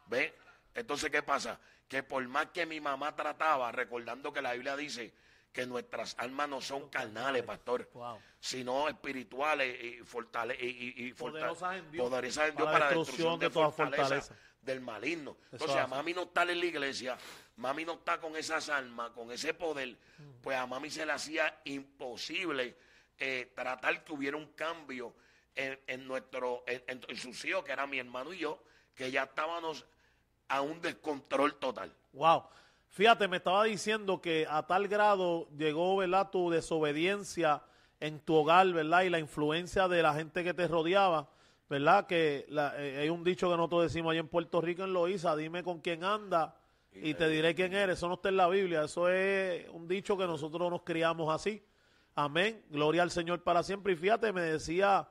¿Ve? 0.08 0.36
Entonces, 0.74 1.10
¿qué 1.10 1.24
pasa? 1.24 1.60
Que 1.88 2.04
por 2.04 2.26
más 2.28 2.48
que 2.48 2.66
mi 2.66 2.80
mamá 2.82 3.16
trataba, 3.16 3.72
recordando 3.72 4.34
que 4.34 4.42
la 4.42 4.54
Biblia 4.54 4.76
dice 4.76 5.14
que 5.52 5.66
nuestras 5.66 6.16
almas 6.20 6.50
no 6.50 6.60
son 6.60 6.90
carnales, 6.90 7.44
pastor, 7.44 7.90
Wow. 7.94 8.20
sino 8.40 8.90
espirituales 8.90 9.82
y, 9.82 9.98
fortale 10.04 10.58
y, 10.60 10.66
y- 10.66 11.06
y 11.08 11.12
forta- 11.14 11.40
Poderosas 11.40 11.76
en 11.78 11.92
Dios, 11.92 12.10
poderosas 12.10 12.50
en 12.50 12.56
para 12.56 12.58
Dios 12.58 12.66
la 12.66 12.72
para 12.74 12.86
la 12.92 12.98
destrucción 12.98 13.40
destrucción 13.40 13.40
de 13.40 13.46
de 13.48 13.54
toda 13.54 13.72
fortaleza, 13.72 14.04
fortaleza. 14.04 14.36
del 14.62 14.82
maligno. 14.82 15.38
Entonces, 15.52 15.78
a 15.78 15.88
mami 15.88 16.14
no 16.14 16.24
está 16.24 16.42
en 16.44 16.60
la 16.60 16.66
iglesia, 16.66 17.18
mami 17.58 17.86
no 17.86 17.94
está 17.94 18.20
con 18.20 18.36
esas 18.36 18.68
almas, 18.70 19.12
con 19.12 19.32
ese 19.32 19.54
poder, 19.54 19.96
pues 20.42 20.58
a 20.58 20.66
mami 20.66 20.90
se 20.90 21.06
le 21.06 21.12
hacía 21.14 21.62
imposible 21.66 22.76
eh, 23.18 23.52
tratar 23.56 24.04
que 24.04 24.12
hubiera 24.12 24.36
un 24.36 24.48
cambio 24.54 25.16
en, 25.56 25.80
en 25.88 26.06
nuestro, 26.06 26.64
en, 26.68 26.84
en- 26.88 27.06
en 27.08 27.16
sus 27.16 27.46
hijos, 27.46 27.64
que 27.64 27.72
era 27.72 27.88
mi 27.88 27.98
hermano 28.00 28.34
y 28.34 28.40
yo, 28.40 28.62
que 28.94 29.10
ya 29.10 29.24
estábamos 29.24 29.86
a 30.48 30.62
un 30.62 30.82
descontrol 30.82 31.56
total. 31.56 31.92
Wow. 32.14 32.44
Fíjate, 32.90 33.28
me 33.28 33.38
estaba 33.38 33.64
diciendo 33.66 34.22
que 34.22 34.48
a 34.50 34.66
tal 34.66 34.88
grado 34.88 35.50
llegó, 35.58 35.98
¿verdad? 35.98 36.30
Tu 36.32 36.50
desobediencia 36.50 37.62
en 38.00 38.20
tu 38.20 38.36
hogar, 38.36 38.68
¿verdad? 38.72 39.02
Y 39.04 39.10
la 39.10 39.20
influencia 39.20 39.88
de 39.88 40.02
la 40.02 40.14
gente 40.14 40.44
que 40.44 40.54
te 40.54 40.68
rodeaba, 40.68 41.28
¿verdad? 41.70 42.08
Que 42.08 42.46
la- 42.50 42.74
eh, 42.78 43.00
hay 43.00 43.10
un 43.10 43.24
dicho 43.24 43.50
que 43.50 43.58
nosotros 43.58 43.84
decimos 43.84 44.12
allá 44.12 44.22
en 44.22 44.28
Puerto 44.28 44.62
Rico, 44.62 44.84
en 44.84 44.94
Loíza, 44.94 45.36
dime 45.36 45.64
con 45.64 45.80
quién 45.82 46.04
anda 46.04 46.56
y, 46.94 47.14
te 47.16 47.28
diré 47.28 47.54
quién 47.54 47.74
eres. 47.74 47.98
Eso 47.98 48.08
no 48.08 48.14
está 48.14 48.30
en 48.30 48.38
la 48.38 48.48
Biblia, 48.48 48.84
eso 48.84 49.10
es 49.10 49.68
un 49.70 49.88
dicho 49.88 50.18
que 50.18 50.26
nosotros 50.26 50.70
nos 50.72 50.84
criamos 50.84 51.34
así. 51.34 51.62
Amén. 52.16 52.64
Gloria 52.70 53.04
al 53.04 53.12
Señor 53.12 53.44
para 53.44 53.62
siempre. 53.64 53.92
Y 53.92 53.96
fíjate, 53.98 54.32
me 54.32 54.42
decía 54.42 55.06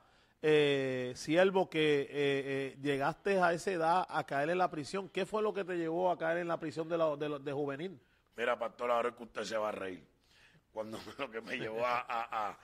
eh, 0.47 1.13
siervo 1.17 1.71
que 1.71 2.03
eh, 2.03 2.09
eh, 2.13 2.77
llegaste 2.83 3.41
a 3.41 3.55
esa 3.55 3.71
edad 3.71 4.07
a 4.11 4.25
caer 4.27 4.51
en 4.51 4.59
la 4.59 4.71
prisión. 4.71 5.09
¿Qué 5.09 5.25
fue 5.25 5.41
lo 5.43 5.55
que 5.55 5.65
te 5.65 5.75
llevó 5.79 6.11
a 6.11 6.19
caer 6.19 6.37
en 6.39 6.49
la 6.49 6.61
prisión 6.61 6.87
de, 6.87 6.99
la- 6.99 7.17
de, 7.17 7.39
de 7.39 7.53
juvenil? 7.53 7.99
Mira, 8.37 8.59
pastor, 8.59 8.91
ahora 8.91 9.09
es 9.09 9.15
que 9.15 9.23
usted 9.23 9.45
se 9.45 9.57
va 9.57 9.71
a 9.71 9.73
reír. 9.73 10.05
Cuando 10.71 10.99
lo 11.19 11.31
que 11.31 11.41
me 11.41 11.57
llevó 11.57 11.87
a, 11.87 12.01
a, 12.01 12.49
a- 12.49 12.59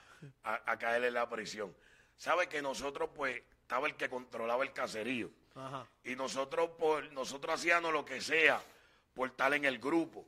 a- 0.45 0.73
a 0.73 0.79
caer 0.79 1.05
en 1.05 1.15
la 1.15 1.27
prisión. 1.31 1.75
¿Sabe 2.17 2.49
que 2.49 2.61
nosotros, 2.61 3.09
pues, 3.15 3.41
estaba 3.63 3.87
el 3.87 3.95
que 3.95 4.11
controlaba 4.11 4.63
el 4.63 4.75
caserío? 4.75 5.31
Ajá. 5.55 5.87
Y 6.05 6.15
nosotros, 6.17 6.71
por, 6.79 7.11
nosotros 7.15 7.55
hacíamos 7.55 7.95
lo 7.95 8.05
que 8.05 8.21
sea 8.21 8.61
por 9.15 9.31
estar 9.31 9.55
en 9.55 9.65
el 9.65 9.79
grupo. 9.79 10.27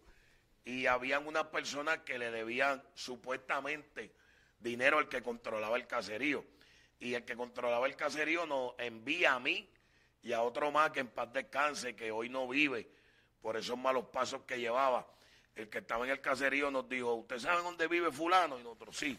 Y 0.64 0.86
habían 0.86 1.26
unas 1.26 1.44
personas 1.48 1.98
que 1.98 2.18
le 2.18 2.30
debían 2.30 2.82
supuestamente 2.94 4.10
dinero 4.58 4.98
al 4.98 5.08
que 5.08 5.22
controlaba 5.22 5.76
el 5.76 5.86
caserío. 5.86 6.44
Y 7.02 7.14
el 7.14 7.24
que 7.24 7.34
controlaba 7.34 7.88
el 7.88 7.96
caserío 7.96 8.46
nos 8.46 8.74
envía 8.78 9.34
a 9.34 9.40
mí 9.40 9.68
y 10.22 10.32
a 10.32 10.40
otro 10.42 10.70
más 10.70 10.92
que 10.92 11.00
en 11.00 11.08
paz 11.08 11.32
descanse, 11.32 11.96
que 11.96 12.12
hoy 12.12 12.28
no 12.28 12.46
vive 12.46 12.88
por 13.40 13.56
esos 13.56 13.76
malos 13.76 14.04
pasos 14.12 14.42
que 14.42 14.60
llevaba. 14.60 15.04
El 15.56 15.68
que 15.68 15.78
estaba 15.78 16.04
en 16.04 16.12
el 16.12 16.20
caserío 16.20 16.70
nos 16.70 16.88
dijo, 16.88 17.12
¿usted 17.14 17.40
sabe 17.40 17.60
dónde 17.60 17.88
vive 17.88 18.12
fulano? 18.12 18.60
Y 18.60 18.62
nosotros 18.62 18.96
sí. 18.96 19.18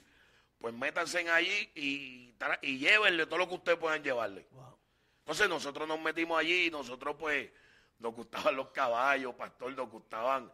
Pues 0.60 0.74
métanse 0.74 1.20
en 1.20 1.28
allí 1.28 1.72
y, 1.76 2.34
y 2.62 2.78
llévenle 2.78 3.26
todo 3.26 3.40
lo 3.40 3.50
que 3.50 3.56
ustedes 3.56 3.78
puedan 3.78 4.02
llevarle. 4.02 4.48
Wow. 4.52 4.78
Entonces 5.20 5.50
nosotros 5.50 5.86
nos 5.86 6.00
metimos 6.00 6.40
allí 6.40 6.68
y 6.68 6.72
nosotros 6.72 7.18
pues 7.20 7.50
nos 8.00 8.16
gustaban 8.16 8.56
los 8.56 8.70
caballos, 8.70 9.36
pastor, 9.36 9.76
nos 9.76 9.90
gustaban 9.90 10.50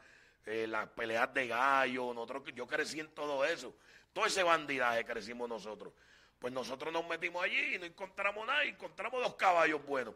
eh, 0.48 0.66
las 0.66 0.90
peleas 0.90 1.32
de 1.32 1.46
gallo, 1.46 2.12
nosotros, 2.12 2.44
yo 2.56 2.66
crecí 2.66 3.00
en 3.00 3.10
todo 3.10 3.46
eso, 3.46 3.76
todo 4.14 4.26
ese 4.26 4.42
bandidaje 4.42 5.06
crecimos 5.06 5.48
nosotros. 5.48 5.94
Pues 6.40 6.54
nosotros 6.54 6.92
nos 6.94 7.06
metimos 7.08 7.44
allí 7.44 7.76
y 7.76 7.80
no 7.80 7.86
encontramos 7.86 8.48
nada, 8.48 8.64
y 8.66 8.70
encontramos 8.70 9.22
dos 9.22 9.36
caballos 9.36 9.86
buenos. 9.86 10.16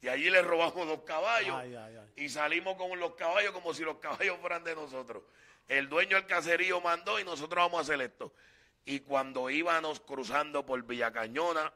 Y 0.00 0.08
allí 0.08 0.30
le 0.30 0.42
robamos 0.42 0.86
dos 0.86 1.02
caballos 1.02 1.56
Ay, 1.56 1.74
ay, 1.74 1.96
ay. 1.96 2.24
y 2.24 2.28
salimos 2.28 2.76
con 2.76 2.96
los 3.00 3.14
caballos 3.16 3.50
como 3.50 3.74
si 3.74 3.82
los 3.82 3.96
caballos 3.98 4.38
fueran 4.40 4.62
de 4.62 4.76
nosotros. 4.76 5.24
El 5.66 5.88
dueño 5.88 6.16
del 6.16 6.26
caserío 6.26 6.80
mandó 6.80 7.18
y 7.18 7.24
nosotros 7.24 7.64
vamos 7.64 7.78
a 7.78 7.82
hacer 7.82 8.00
esto. 8.00 8.32
Y 8.84 9.00
cuando 9.00 9.50
íbamos 9.50 10.00
cruzando 10.00 10.64
por 10.64 10.80
Villa 10.84 11.12
Cañona, 11.12 11.72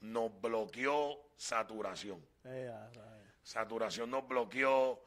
nos 0.00 0.40
bloqueó 0.40 1.20
saturación. 1.36 2.26
Eh, 2.44 2.72
Saturación 3.42 4.10
nos 4.10 4.26
bloqueó, 4.26 5.00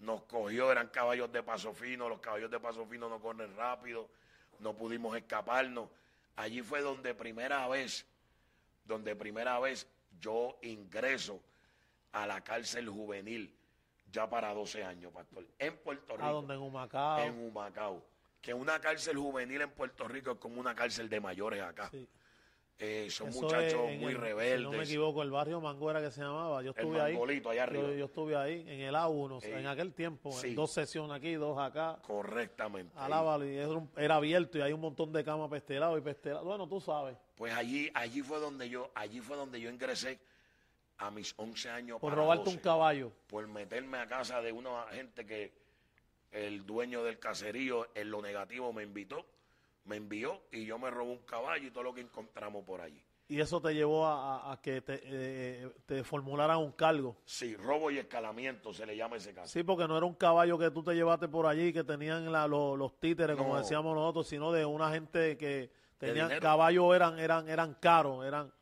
nos 0.00 0.22
cogió, 0.22 0.72
eran 0.72 0.88
caballos 0.88 1.30
de 1.32 1.42
paso 1.42 1.72
fino, 1.72 2.08
los 2.08 2.20
caballos 2.20 2.50
de 2.50 2.58
paso 2.58 2.84
fino 2.86 3.08
no 3.08 3.20
corren 3.20 3.54
rápido, 3.56 4.08
no 4.58 4.74
pudimos 4.74 5.16
escaparnos. 5.16 5.88
Allí 6.40 6.62
fue 6.62 6.80
donde 6.80 7.14
primera 7.14 7.68
vez, 7.68 8.06
donde 8.86 9.14
primera 9.14 9.60
vez 9.60 9.86
yo 10.18 10.58
ingreso 10.62 11.42
a 12.12 12.26
la 12.26 12.42
cárcel 12.42 12.88
juvenil, 12.88 13.54
ya 14.10 14.28
para 14.28 14.54
12 14.54 14.82
años, 14.82 15.12
pastor, 15.12 15.46
en 15.58 15.76
Puerto 15.76 16.16
Rico 16.16 16.26
¿A 16.26 16.32
dónde? 16.32 16.54
En 16.54 16.60
Humacao. 16.60 17.18
en 17.20 17.38
Humacao. 17.44 18.02
Que 18.40 18.54
una 18.54 18.80
cárcel 18.80 19.18
juvenil 19.18 19.60
en 19.60 19.70
Puerto 19.70 20.08
Rico 20.08 20.30
es 20.32 20.38
como 20.38 20.58
una 20.58 20.74
cárcel 20.74 21.10
de 21.10 21.20
mayores 21.20 21.62
acá. 21.62 21.90
Sí. 21.90 22.08
Eh, 22.82 23.08
son 23.10 23.28
Eso 23.28 23.42
muchachos 23.42 23.80
es 23.90 24.00
muy 24.00 24.12
el- 24.12 24.18
rebeldes. 24.18 24.58
Si 24.58 24.64
no 24.64 24.70
me 24.72 24.84
equivoco, 24.84 25.22
el 25.22 25.30
barrio 25.30 25.60
Mango 25.60 25.90
era 25.90 26.00
que 26.00 26.10
se 26.10 26.22
llamaba. 26.22 26.62
Yo 26.62 26.70
El 26.70 26.76
estuve 26.78 27.00
ahí. 27.00 27.12
Mangolito, 27.12 27.50
allá 27.50 27.62
arriba. 27.64 27.82
Yo, 27.88 27.94
yo 27.94 28.04
estuve 28.06 28.36
ahí 28.36 28.60
en 28.66 28.80
el 28.80 28.94
A1, 28.94 29.38
Sí. 29.42 29.50
en 29.50 29.66
aquel 29.66 29.92
tiempo. 29.92 30.32
Sí. 30.32 30.54
Dos 30.54 30.72
sesiones 30.72 31.12
aquí, 31.14 31.34
dos 31.34 31.58
acá. 31.58 31.98
Correctamente. 32.06 32.92
Alábalo, 32.96 33.44
y 33.46 33.54
era, 33.54 33.68
un- 33.68 33.90
era 33.98 34.16
abierto 34.16 34.56
y 34.56 34.62
hay 34.62 34.72
un 34.72 34.80
montón 34.80 35.12
de 35.12 35.22
camas 35.22 35.50
pestelados 35.50 35.98
y 35.98 36.00
pestelados. 36.00 36.46
Bueno, 36.46 36.66
tú 36.66 36.80
sabes. 36.80 37.16
Pues 37.36 37.52
allí, 37.52 37.90
allí 37.92 38.22
fue 38.22 38.38
donde 38.40 38.68
yo, 38.70 38.90
allí 38.94 39.20
fue 39.20 39.36
donde 39.36 39.60
yo 39.60 39.68
ingresé 39.68 40.18
a 40.96 41.10
mis 41.10 41.34
11 41.36 41.68
años 41.68 42.00
Por 42.00 42.12
para 42.12 42.22
robarte 42.22 42.44
12, 42.44 42.56
un 42.56 42.62
caballo. 42.62 43.12
por 43.26 43.46
meterme 43.46 43.98
a 43.98 44.06
casa 44.06 44.40
de 44.40 44.52
una 44.52 44.84
gente 44.90 45.26
que 45.26 45.52
el 46.32 46.64
dueño 46.64 47.02
del 47.04 47.18
caserío 47.18 47.88
en 47.94 48.10
lo 48.10 48.22
negativo 48.22 48.72
me 48.72 48.84
invitó, 48.84 49.26
me 49.84 49.96
envió 49.96 50.40
y 50.52 50.64
yo 50.66 50.78
me 50.78 50.90
robé 50.90 51.10
un 51.12 51.18
caballo 51.24 51.66
y 51.66 51.70
todo 51.70 51.84
lo 51.84 51.94
que 51.94 52.00
encontramos 52.00 52.64
por 52.64 52.80
allí. 52.80 53.02
Y 53.28 53.40
eso 53.40 53.60
te 53.62 53.72
llevó 53.72 54.08
a, 54.08 54.58
que 54.60 54.80
te, 54.82 55.00
eh, 55.04 55.70
te 55.86 56.02
formularan 56.02 56.58
un 56.58 56.72
cargo. 56.72 57.16
Sí, 57.24 57.54
robo 57.56 57.88
y 57.92 57.98
escalamiento 57.98 58.72
se 58.72 58.84
le 58.84 58.96
llama 58.96 59.16
ese 59.18 59.32
caso. 59.32 59.46
Sí, 59.48 59.62
porque 59.62 59.86
no 59.86 59.96
era 59.96 60.04
un 60.04 60.14
caballo 60.14 60.58
que 60.58 60.72
tú 60.72 60.82
te 60.82 60.94
llevaste 60.94 61.28
por 61.28 61.46
allí, 61.46 61.72
que 61.72 61.84
tenían 61.84 62.32
la- 62.32 62.48
lo- 62.48 62.76
los 62.76 62.98
títeres, 62.98 63.36
como 63.36 63.56
decíamos 63.56 63.94
nosotros, 63.94 64.26
sino 64.26 64.50
de 64.50 64.64
una 64.64 64.90
gente 64.90 65.36
que 65.36 65.70
tenían 65.96 66.28
caballos, 66.40 66.92
eran, 66.96 67.20
eran, 67.20 67.48
eran 67.48 67.74
caros, 67.74 68.24
eran, 68.26 68.52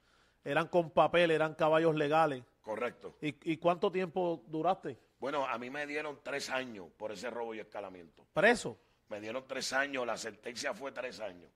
eran 0.45 0.69
con 0.69 0.91
papel, 0.91 1.31
eran 1.31 1.55
caballos 1.55 1.95
legales. 1.97 2.45
Correcto. 2.61 3.17
¿Y, 3.23 3.53
y 3.53 3.57
cuánto 3.57 3.91
tiempo 3.91 4.43
duraste? 4.49 4.99
Bueno, 5.19 5.47
a 5.47 5.57
mí 5.57 5.71
me 5.71 5.87
dieron 5.87 6.21
tres 6.23 6.51
años 6.51 6.89
por 6.99 7.11
ese 7.11 7.31
robo 7.31 7.55
y 7.55 7.61
escalamiento. 7.61 8.27
¿Preso? 8.35 8.79
Me 9.09 9.21
dieron 9.21 9.47
tres 9.47 9.73
años, 9.73 10.07
la 10.07 10.17
sentencia 10.17 10.75
fue 10.75 10.93
tres 10.93 11.21
años. 11.21 11.51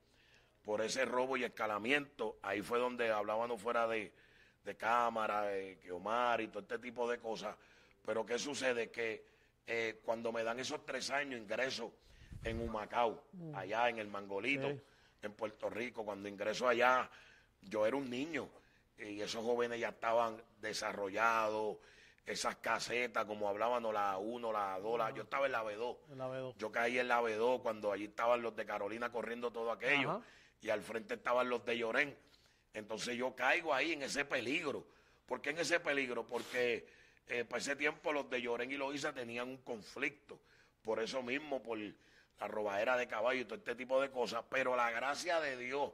Por 0.62 0.80
ese 0.80 1.04
robo 1.04 1.36
y 1.36 1.44
escalamiento, 1.44 2.38
ahí 2.42 2.62
fue 2.62 2.78
donde 2.78 3.10
hablábamos 3.10 3.60
fuera 3.60 3.86
de, 3.86 4.12
de 4.64 4.76
cámara, 4.76 5.42
de 5.42 5.78
que 5.78 5.90
Omar 5.92 6.40
y 6.40 6.48
todo 6.48 6.60
este 6.60 6.78
tipo 6.78 7.08
de 7.10 7.18
cosas. 7.18 7.56
Pero 8.04 8.24
¿qué 8.24 8.38
sucede? 8.38 8.90
Que 8.90 9.26
eh, 9.66 10.00
cuando 10.04 10.32
me 10.32 10.42
dan 10.44 10.58
esos 10.60 10.84
tres 10.86 11.10
años, 11.10 11.40
ingreso 11.40 11.92
en 12.44 12.60
Humacao, 12.60 13.22
allá 13.54 13.88
en 13.88 13.98
el 13.98 14.08
Mangolito, 14.08 14.68
Sí. 14.70 14.80
en 15.22 15.32
Puerto 15.34 15.68
Rico. 15.70 16.04
Cuando 16.04 16.28
ingreso 16.28 16.66
allá, 16.68 17.08
yo 17.60 17.86
era 17.86 17.96
un 17.96 18.08
niño 18.08 18.48
y 18.98 19.20
esos 19.20 19.44
jóvenes 19.44 19.78
ya 19.80 19.90
estaban 19.90 20.40
desarrollados, 20.60 21.76
esas 22.24 22.56
casetas, 22.56 23.24
como 23.24 23.48
hablábamos, 23.48 23.92
la 23.92 24.16
1, 24.18 24.52
la 24.52 24.78
2, 24.78 24.98
la- 24.98 25.10
yo 25.10 25.22
estaba 25.24 25.46
en 25.46 25.52
la 25.52 25.62
B2. 25.64 25.96
En 26.10 26.18
la 26.18 26.28
B2. 26.28 26.54
Yo 26.56 26.70
caí 26.70 26.98
en 26.98 27.08
la 27.08 27.20
B2 27.20 27.60
cuando 27.62 27.90
allí 27.92 28.04
estaban 28.04 28.40
los 28.42 28.54
de 28.54 28.64
Carolina 28.64 29.10
corriendo 29.10 29.50
todo 29.50 29.72
aquello 29.72 30.10
Ajá. 30.12 30.22
y 30.60 30.70
al 30.70 30.82
frente 30.82 31.14
estaban 31.14 31.48
los 31.48 31.64
de 31.64 31.76
Llorén. 31.78 32.16
Entonces 32.74 33.16
yo 33.16 33.34
caigo 33.34 33.74
ahí 33.74 33.92
en 33.92 34.02
ese 34.02 34.24
peligro. 34.24 34.86
¿Por 35.26 35.40
qué 35.42 35.50
en 35.50 35.58
ese 35.58 35.80
peligro? 35.80 36.24
Porque 36.26 36.86
eh, 37.26 37.44
para 37.44 37.60
ese 37.60 37.76
tiempo 37.76 38.12
los 38.12 38.28
de 38.30 38.40
Llorén 38.40 38.70
y 38.70 38.76
Loíza 38.76 39.12
tenían 39.12 39.48
un 39.48 39.58
conflicto. 39.58 40.38
Por 40.82 41.00
eso 41.00 41.22
mismo, 41.22 41.62
por 41.62 41.78
la 41.78 42.48
robadera 42.48 42.96
de 42.96 43.06
caballo 43.06 43.40
y 43.40 43.44
todo 43.44 43.56
este 43.56 43.74
tipo 43.74 44.00
de 44.00 44.10
cosas. 44.10 44.44
Pero 44.48 44.74
la 44.76 44.90
gracia 44.90 45.40
de 45.40 45.56
Dios 45.56 45.90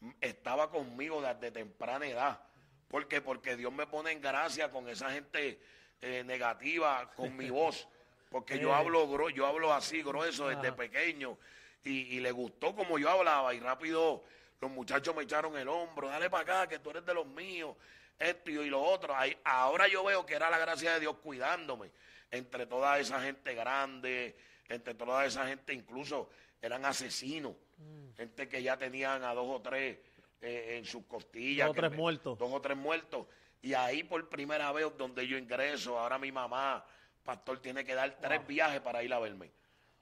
mm, 0.00 0.10
estaba 0.20 0.70
conmigo 0.70 1.20
desde 1.20 1.50
temprana 1.50 2.06
edad. 2.06 2.40
¿Por 2.88 3.06
qué? 3.06 3.20
Porque 3.20 3.56
Dios 3.56 3.72
me 3.72 3.86
pone 3.86 4.12
en 4.12 4.20
gracia 4.20 4.70
con 4.70 4.88
esa 4.88 5.10
gente 5.10 5.60
eh, 6.00 6.22
negativa, 6.24 7.10
con 7.14 7.36
mi 7.36 7.50
voz. 7.50 7.88
Porque 8.30 8.58
yo 8.58 8.70
Eh. 8.70 8.74
hablo 8.74 9.28
yo 9.30 9.46
hablo 9.46 9.72
así 9.72 10.02
grueso 10.02 10.48
desde 10.48 10.72
pequeño 10.72 11.38
y, 11.84 12.16
y 12.16 12.20
le 12.20 12.30
gustó 12.30 12.74
como 12.74 12.98
yo 12.98 13.08
hablaba 13.10 13.52
y 13.54 13.60
rápido 13.60 14.22
los 14.60 14.70
muchachos 14.70 15.14
me 15.14 15.22
echaron 15.22 15.56
el 15.56 15.68
hombro, 15.68 16.08
dale 16.08 16.28
para 16.28 16.42
acá 16.42 16.68
que 16.68 16.78
tú 16.80 16.90
eres 16.90 17.06
de 17.06 17.14
los 17.14 17.26
míos, 17.26 17.76
esto 18.18 18.50
y 18.50 18.68
lo 18.68 18.82
otro. 18.82 19.14
Ahí- 19.14 19.36
ahora 19.44 19.86
yo 19.88 20.02
veo 20.04 20.26
que 20.26 20.34
era 20.34 20.50
la 20.50 20.58
gracia 20.58 20.94
de 20.94 21.00
Dios 21.00 21.16
cuidándome 21.22 21.90
entre 22.30 22.66
toda 22.66 22.98
esa 22.98 23.20
gente 23.22 23.54
grande, 23.54 24.36
entre 24.68 24.94
toda 24.94 25.24
esa 25.24 25.46
gente 25.46 25.72
incluso 25.72 26.28
eran 26.60 26.84
asesinos, 26.84 27.54
Mm. 27.78 28.14
gente 28.16 28.48
que 28.48 28.60
ya 28.62 28.76
tenían 28.76 29.22
a 29.22 29.32
dos 29.32 29.46
o 29.48 29.62
tres 29.62 29.98
eh, 30.40 30.76
en 30.78 30.84
sus 30.84 31.04
costillas. 31.06 31.66
Dos 31.68 31.76
o 31.76 31.80
tres 31.80 31.90
me- 31.90 31.96
muertos. 31.96 32.38
Dos 32.38 32.52
o 32.52 32.60
tres 32.60 32.76
muertos. 32.76 33.26
Y 33.62 33.74
ahí 33.74 34.04
por 34.04 34.28
primera 34.28 34.70
vez 34.72 34.86
donde 34.96 35.26
yo 35.26 35.36
ingreso, 35.36 35.98
ahora 35.98 36.18
mi 36.18 36.30
mamá, 36.30 36.84
pastor, 37.24 37.60
tiene 37.60 37.84
que 37.84 37.94
dar 37.94 38.18
tres 38.20 38.46
viajes 38.46 38.80
para 38.80 39.02
ir 39.02 39.12
a 39.12 39.18
verme. 39.18 39.50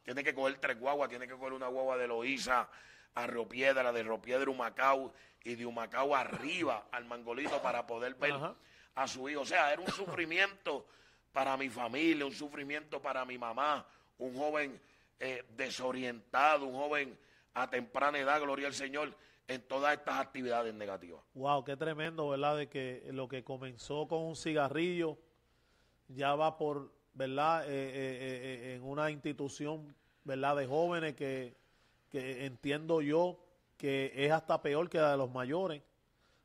Tiene 0.04 0.22
que 0.22 0.34
coger 0.34 0.58
tres 0.58 0.78
guaguas, 0.78 1.08
tiene 1.08 1.26
que 1.26 1.34
coger 1.34 1.52
una 1.54 1.68
guagua 1.68 1.96
de 1.96 2.06
Loíza 2.06 2.68
a 3.14 3.26
Río 3.26 3.48
Piedra, 3.48 3.90
de 3.92 4.02
Río 4.02 4.20
Piedra 4.20 4.44
a 4.46 4.50
Humacao 4.50 5.12
y 5.42 5.54
de 5.54 5.64
Humacao 5.66 6.14
arriba 6.14 6.86
al 6.92 7.06
Mangolito 7.06 7.60
para 7.62 7.86
poder 7.86 8.14
ver 8.14 8.32
Ajá. 8.32 8.54
a 8.94 9.08
su 9.08 9.28
hijo. 9.28 9.40
O 9.40 9.46
sea, 9.46 9.72
era 9.72 9.80
un 9.80 9.90
sufrimiento 9.90 10.86
para 11.32 11.56
mi 11.56 11.68
familia, 11.70 12.26
un 12.26 12.32
sufrimiento 12.34 13.00
para 13.00 13.24
mi 13.24 13.38
mamá, 13.38 13.86
un 14.18 14.36
joven 14.36 14.78
eh, 15.18 15.44
desorientado, 15.56 16.66
un 16.66 16.74
joven 16.74 17.18
a 17.54 17.68
temprana 17.70 18.18
edad, 18.18 18.40
gloria 18.40 18.66
al 18.66 18.74
Señor, 18.74 19.14
en 19.48 19.62
todas 19.62 19.96
estas 19.96 20.18
actividades 20.18 20.74
negativas. 20.74 21.22
Wow, 21.34 21.64
qué 21.64 21.76
tremendo, 21.76 22.28
¿verdad? 22.28 22.56
De 22.56 22.68
que 22.68 23.08
lo 23.12 23.28
que 23.28 23.44
comenzó 23.44 24.08
con 24.08 24.22
un 24.22 24.36
cigarrillo 24.36 25.18
ya 26.08 26.34
va 26.34 26.56
por, 26.56 26.92
¿verdad? 27.14 27.64
Eh, 27.64 27.68
eh, 27.68 28.70
eh, 28.72 28.74
en 28.74 28.82
una 28.82 29.10
institución, 29.10 29.94
¿verdad? 30.24 30.56
De 30.56 30.66
jóvenes 30.66 31.14
que, 31.14 31.56
que 32.08 32.46
entiendo 32.46 33.00
yo 33.00 33.38
que 33.76 34.12
es 34.16 34.32
hasta 34.32 34.62
peor 34.62 34.88
que 34.88 34.98
la 34.98 35.12
de 35.12 35.16
los 35.16 35.30
mayores. 35.30 35.82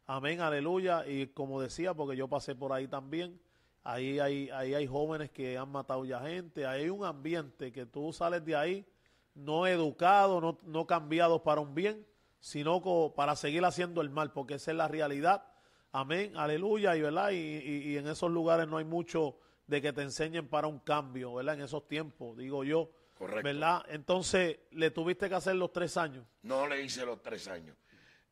Amén, 0.06 0.42
aleluya. 0.42 1.08
Y 1.08 1.28
como 1.28 1.62
decía, 1.62 1.94
porque 1.94 2.18
yo 2.18 2.28
pasé 2.28 2.56
por 2.56 2.74
ahí 2.74 2.88
también, 2.88 3.40
ahí 3.84 4.20
hay, 4.20 4.50
ahí 4.50 4.74
hay 4.74 4.86
jóvenes 4.86 5.32
que 5.32 5.58
han 5.58 5.70
matado 5.70 6.04
ya 6.06 6.20
gente, 6.20 6.66
ahí 6.66 6.84
hay 6.84 6.90
un 6.90 7.06
ambiente 7.06 7.72
que 7.72 7.86
tú 7.86 8.12
sales 8.12 8.44
de 8.44 8.56
ahí 8.56 8.86
no 9.34 9.66
educados, 9.66 10.42
no, 10.42 10.60
no 10.64 10.86
cambiados 10.86 11.42
para 11.42 11.62
un 11.62 11.74
bien, 11.74 12.06
sino 12.42 12.82
para 13.16 13.38
seguir 13.38 13.64
haciendo 13.64 14.02
el 14.02 14.10
mal, 14.10 14.34
porque 14.34 14.56
esa 14.56 14.72
es 14.72 14.78
la 14.78 14.90
realidad. 14.90 15.46
Amén, 15.94 16.36
aleluya, 16.36 16.96
y 16.98 17.02
verdad, 17.02 17.30
y, 17.32 17.36
y- 17.38 17.92
y 17.94 17.98
en 17.98 18.08
esos 18.08 18.30
lugares 18.30 18.68
no 18.68 18.78
hay 18.78 18.86
mucho 18.86 19.38
de 19.68 19.82
que 19.82 19.94
te 19.94 20.02
enseñen 20.02 20.50
para 20.50 20.68
un 20.68 20.80
cambio, 20.80 21.34
¿verdad? 21.36 21.56
En 21.56 21.62
esos 21.62 21.88
tiempos, 21.88 22.38
digo 22.38 22.66
yo. 22.66 22.90
Correcto. 23.18 23.44
¿Verdad? 23.44 23.86
Entonces, 23.90 24.58
le 24.72 24.90
tuviste 24.92 25.30
que 25.30 25.36
hacer 25.36 25.56
los 25.56 25.72
tres 25.72 25.96
años. 25.96 26.26
No 26.42 26.68
le 26.68 26.82
hice 26.82 27.06
los 27.06 27.22
tres 27.22 27.48
años. 27.48 27.78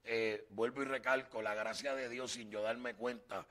Eh, 0.04 0.48
vuelvo 0.50 0.82
y 0.82 0.86
recalco, 0.86 1.42
la 1.42 1.54
gracia 1.54 1.94
de 1.94 2.10
Dios, 2.10 2.32
sin 2.32 2.50
yo 2.50 2.62
darme 2.64 2.96
cuenta, 2.96 3.46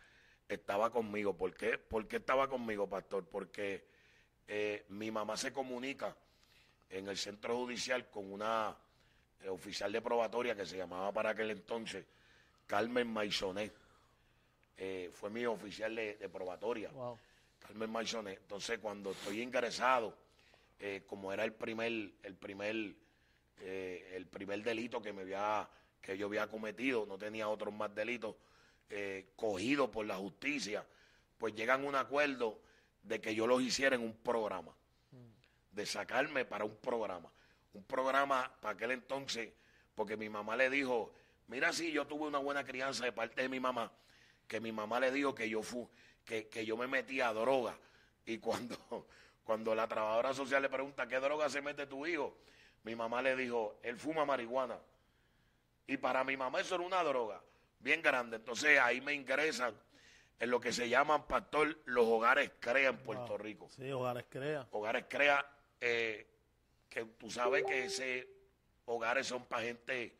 estaba 0.48 0.90
conmigo. 0.90 1.36
¿Por 1.36 1.54
qué? 1.54 1.78
¿Por 1.78 2.08
qué 2.08 2.16
estaba 2.16 2.48
conmigo, 2.48 2.88
pastor? 2.88 3.24
Porque 3.28 3.86
eh, 4.48 4.84
mi 4.88 5.10
mamá 5.12 5.36
se 5.36 5.52
comunica 5.52 6.16
en 6.90 7.06
el 7.06 7.16
centro 7.16 7.56
judicial 7.56 8.08
con 8.10 8.32
una 8.32 8.74
eh, 9.42 9.48
oficial 9.48 9.92
de 9.92 10.00
probatoria 10.00 10.54
que 10.54 10.66
se 10.66 10.76
llamaba 10.76 11.12
para 11.12 11.30
aquel 11.30 11.50
entonces 11.50 12.04
Carmen 12.68 13.10
Maisonet. 13.10 13.72
Eh, 14.76 15.10
fue 15.12 15.30
mi 15.30 15.44
oficial 15.46 15.94
de, 15.96 16.16
de 16.16 16.28
probatoria. 16.28 16.90
Wow. 16.90 17.18
Carmen 17.58 17.90
Maisonet. 17.90 18.38
Entonces, 18.38 18.78
cuando 18.78 19.10
estoy 19.10 19.40
ingresado, 19.40 20.14
eh, 20.78 21.02
como 21.06 21.32
era 21.32 21.44
el 21.44 21.54
primer, 21.54 22.12
el 22.22 22.34
primer, 22.36 22.94
eh, 23.60 24.12
el 24.14 24.26
primer 24.26 24.62
delito 24.62 25.02
que 25.02 25.12
me 25.12 25.22
había, 25.22 25.68
que 26.00 26.16
yo 26.16 26.26
había 26.26 26.46
cometido, 26.46 27.06
no 27.06 27.18
tenía 27.18 27.48
otros 27.48 27.74
más 27.74 27.92
delitos, 27.94 28.36
cogido 29.36 29.90
por 29.90 30.06
la 30.06 30.16
justicia, 30.16 30.82
pues 31.36 31.54
llegan 31.54 31.84
a 31.84 31.88
un 31.88 31.94
acuerdo 31.94 32.58
de 33.02 33.20
que 33.20 33.34
yo 33.34 33.46
los 33.46 33.60
hiciera 33.60 33.96
en 33.96 34.02
un 34.02 34.14
programa, 34.14 34.74
de 35.72 35.84
sacarme 35.84 36.46
para 36.46 36.64
un 36.64 36.76
programa. 36.76 37.30
Un 37.72 37.84
programa 37.84 38.50
para 38.60 38.74
aquel 38.74 38.92
entonces, 38.92 39.52
porque 39.94 40.16
mi 40.16 40.28
mamá 40.28 40.56
le 40.56 40.70
dijo, 40.70 41.12
mira 41.48 41.72
si 41.72 41.92
yo 41.92 42.06
tuve 42.06 42.26
una 42.26 42.38
buena 42.38 42.64
crianza 42.64 43.04
de 43.04 43.12
parte 43.12 43.42
de 43.42 43.48
mi 43.48 43.60
mamá, 43.60 43.92
que 44.46 44.60
mi 44.60 44.72
mamá 44.72 45.00
le 45.00 45.10
dijo 45.10 45.34
que 45.34 45.48
yo 45.48 45.62
fu, 45.62 45.88
que, 46.24 46.48
que 46.48 46.64
yo 46.64 46.76
me 46.76 46.86
metía 46.86 47.28
a 47.28 47.32
droga. 47.32 47.76
Y 48.24 48.38
cuando, 48.38 48.76
cuando 49.44 49.74
la 49.74 49.86
trabajadora 49.86 50.34
social 50.34 50.62
le 50.62 50.68
pregunta 50.68 51.06
qué 51.06 51.20
droga 51.20 51.48
se 51.48 51.60
mete 51.60 51.86
tu 51.86 52.06
hijo, 52.06 52.38
mi 52.84 52.94
mamá 52.94 53.22
le 53.22 53.36
dijo, 53.36 53.78
él 53.82 53.96
fuma 53.96 54.24
marihuana. 54.24 54.78
Y 55.86 55.96
para 55.96 56.24
mi 56.24 56.36
mamá 56.36 56.60
eso 56.60 56.74
era 56.74 56.84
una 56.84 57.02
droga 57.02 57.42
bien 57.80 58.02
grande. 58.02 58.36
Entonces 58.36 58.78
ahí 58.78 59.00
me 59.00 59.14
ingresan 59.14 59.74
en 60.38 60.50
lo 60.50 60.60
que 60.60 60.72
se 60.72 60.88
llaman, 60.88 61.26
pastor, 61.26 61.78
los 61.86 62.06
hogares 62.06 62.52
CREA 62.60 62.90
en 62.90 62.98
Puerto. 62.98 63.36
Rico. 63.36 63.68
Sí, 63.70 63.90
hogares 63.90 64.26
crea. 64.28 64.66
Hogares 64.70 65.06
CREA, 65.08 65.44
eh, 65.80 66.26
que 66.88 67.04
tú 67.04 67.30
sabes 67.30 67.64
que 67.64 67.84
ese 67.84 68.28
hogares 68.86 69.26
son 69.26 69.44
para 69.46 69.62
gente 69.62 70.16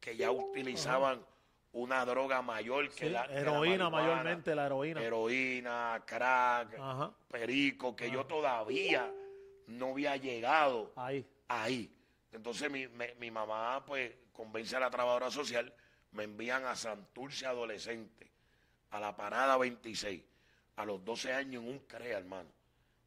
que 0.00 0.16
ya 0.16 0.30
utilizaban 0.30 1.24
una 1.72 2.04
droga 2.06 2.40
mayor 2.40 2.88
que 2.88 3.06
Sí, 3.06 3.10
la 3.10 3.26
que 3.26 3.34
la 3.34 3.40
heroína 3.40 3.90
marihuana, 3.90 4.14
mayormente, 4.22 4.54
la 4.54 4.66
heroína. 4.66 5.02
Heroína, 5.02 6.02
crack, 6.06 6.78
Ajá. 6.78 7.12
perico, 7.28 7.94
que 7.94 8.10
yo 8.10 8.24
todavía 8.24 9.12
no 9.66 9.90
había 9.90 10.16
llegado 10.16 10.92
Ahí. 10.96 11.26
ahí. 11.48 11.92
Entonces 12.32 12.70
mi, 12.70 12.86
me- 12.88 13.14
mi 13.16 13.30
mamá 13.30 13.84
pues 13.84 14.12
convence 14.32 14.76
a 14.76 14.80
la 14.80 14.90
trabajadora 14.90 15.30
social, 15.30 15.72
me 16.12 16.24
envían 16.24 16.64
a 16.64 16.74
Santurce 16.76 17.46
Adolescente, 17.46 18.30
a 18.90 19.00
la 19.00 19.14
parada 19.16 19.56
26, 19.58 20.22
a 20.76 20.84
los 20.86 21.04
12 21.04 21.32
años 21.32 21.62
en 21.62 21.68
un 21.68 21.78
CREA, 21.80 22.18
hermano, 22.18 22.48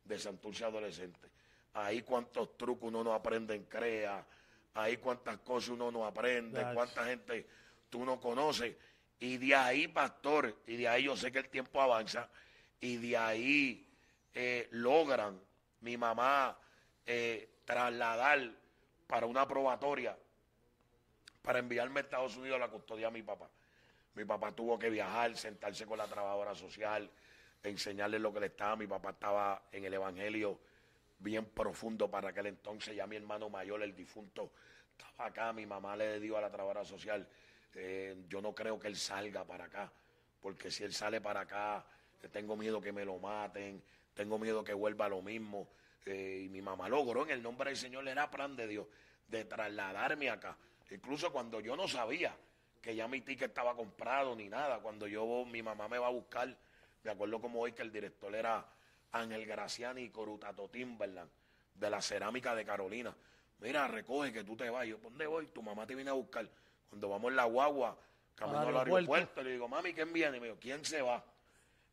de 0.03 0.19
Santurce 0.19 0.65
Adolescente. 0.65 1.29
Ahí 1.73 2.01
cuántos 2.01 2.57
trucos 2.57 2.87
uno 2.87 3.03
no 3.03 3.13
aprende 3.13 3.55
en 3.55 3.65
CREA, 3.65 4.25
ahí 4.73 4.97
cuántas 4.97 5.37
cosas 5.39 5.69
uno 5.69 5.91
no 5.91 6.05
aprende, 6.05 6.65
cuánta 6.73 7.05
gente 7.05 7.47
tú 7.89 8.05
no 8.05 8.19
conoces. 8.19 8.75
Y 9.19 9.37
de 9.37 9.55
ahí, 9.55 9.87
pastor, 9.87 10.61
y 10.65 10.77
de 10.77 10.87
ahí 10.87 11.03
yo 11.03 11.15
sé 11.15 11.31
que 11.31 11.39
el 11.39 11.49
tiempo 11.49 11.81
avanza, 11.81 12.29
y 12.79 12.97
de 12.97 13.17
ahí 13.17 13.87
eh, 14.33 14.67
logran 14.71 15.39
mi 15.81 15.97
mamá 15.97 16.57
eh, 17.05 17.49
trasladar 17.65 18.51
para 19.07 19.25
una 19.25 19.47
probatoria 19.47 20.17
para 21.41 21.59
enviarme 21.59 21.99
a 21.99 22.03
Estados 22.03 22.37
Unidos 22.37 22.57
a 22.57 22.59
la 22.59 22.67
custodia 22.67 23.07
de 23.07 23.13
mi 23.13 23.23
papá. 23.23 23.49
Mi 24.15 24.25
papá 24.25 24.51
tuvo 24.51 24.77
que 24.77 24.89
viajar, 24.89 25.35
sentarse 25.37 25.85
con 25.85 25.97
la 25.97 26.07
trabajadora 26.07 26.53
social, 26.53 27.09
enseñarle 27.63 28.19
lo 28.19 28.33
que 28.33 28.39
le 28.39 28.45
estaba. 28.47 28.75
Mi 28.75 28.87
papá 28.87 29.11
estaba 29.11 29.63
en 29.71 29.85
el 29.85 29.93
Evangelio 29.93 30.59
bien 31.19 31.45
profundo 31.45 32.09
para 32.09 32.29
aquel 32.29 32.47
entonces. 32.47 32.95
Ya 32.95 33.05
mi 33.05 33.15
hermano 33.15 33.49
mayor, 33.49 33.83
el 33.83 33.95
difunto, 33.95 34.51
estaba 34.91 35.29
acá. 35.29 35.53
Mi 35.53 35.65
mamá 35.65 35.95
le 35.95 36.19
dio 36.19 36.37
a 36.37 36.41
la 36.41 36.49
trabajadora 36.49 36.85
social, 36.85 37.27
eh, 37.75 38.23
yo 38.27 38.41
no 38.41 38.55
creo 38.55 38.79
que 38.79 38.87
él 38.87 38.95
salga 38.95 39.45
para 39.45 39.65
acá, 39.65 39.91
porque 40.41 40.71
si 40.71 40.83
él 40.83 40.93
sale 40.93 41.21
para 41.21 41.41
acá, 41.41 41.85
eh, 42.23 42.29
tengo 42.29 42.55
miedo 42.55 42.81
que 42.81 42.91
me 42.91 43.05
lo 43.05 43.19
maten, 43.19 43.83
tengo 44.13 44.39
miedo 44.39 44.63
que 44.63 44.73
vuelva 44.73 45.07
lo 45.07 45.21
mismo. 45.21 45.69
Eh, 46.05 46.43
y 46.45 46.49
mi 46.49 46.61
mamá 46.61 46.89
logró 46.89 47.23
en 47.23 47.31
el 47.31 47.43
nombre 47.43 47.69
del 47.69 47.77
Señor, 47.77 48.07
era 48.07 48.31
plan 48.31 48.55
de 48.55 48.67
Dios, 48.67 48.87
de 49.27 49.45
trasladarme 49.45 50.29
acá. 50.29 50.57
Incluso 50.89 51.31
cuando 51.31 51.59
yo 51.59 51.75
no 51.75 51.87
sabía 51.87 52.35
que 52.81 52.95
ya 52.95 53.07
mi 53.07 53.21
ticket 53.21 53.49
estaba 53.49 53.75
comprado 53.75 54.35
ni 54.35 54.49
nada, 54.49 54.79
cuando 54.79 55.05
yo, 55.07 55.45
mi 55.45 55.61
mamá 55.61 55.87
me 55.87 55.99
va 55.99 56.07
a 56.07 56.11
buscar, 56.11 56.55
me 57.03 57.11
acuerdo 57.11 57.39
como 57.39 57.59
hoy 57.59 57.73
que 57.73 57.81
el 57.81 57.91
director 57.91 58.33
era 58.33 58.65
Ángel 59.11 59.45
Graciani 59.45 60.03
y 60.03 60.09
Corutato 60.09 60.69
Timberland, 60.69 61.29
de 61.73 61.89
la 61.89 62.01
cerámica 62.01 62.55
de 62.55 62.65
Carolina. 62.65 63.15
Mira, 63.59 63.87
recoge 63.87 64.31
que 64.31 64.43
tú 64.43 64.55
te 64.55 64.69
vas. 64.69 64.87
Yo, 64.87 64.97
¿dónde 64.97 65.27
voy? 65.27 65.47
Tu 65.47 65.61
mamá 65.61 65.85
te 65.85 65.95
viene 65.95 66.09
a 66.09 66.13
buscar. 66.13 66.49
Cuando 66.89 67.09
vamos 67.09 67.31
en 67.31 67.35
la 67.35 67.45
guagua, 67.45 67.97
camino 68.35 68.59
al 68.59 68.67
aeropuerto. 68.67 68.95
aeropuerto, 68.95 69.43
le 69.43 69.51
digo, 69.51 69.67
mami, 69.67 69.93
¿quién 69.93 70.13
viene? 70.13 70.37
Y 70.37 70.39
me 70.39 70.47
dijo, 70.47 70.59
¿quién 70.59 70.83
se 70.85 71.01
va? 71.01 71.23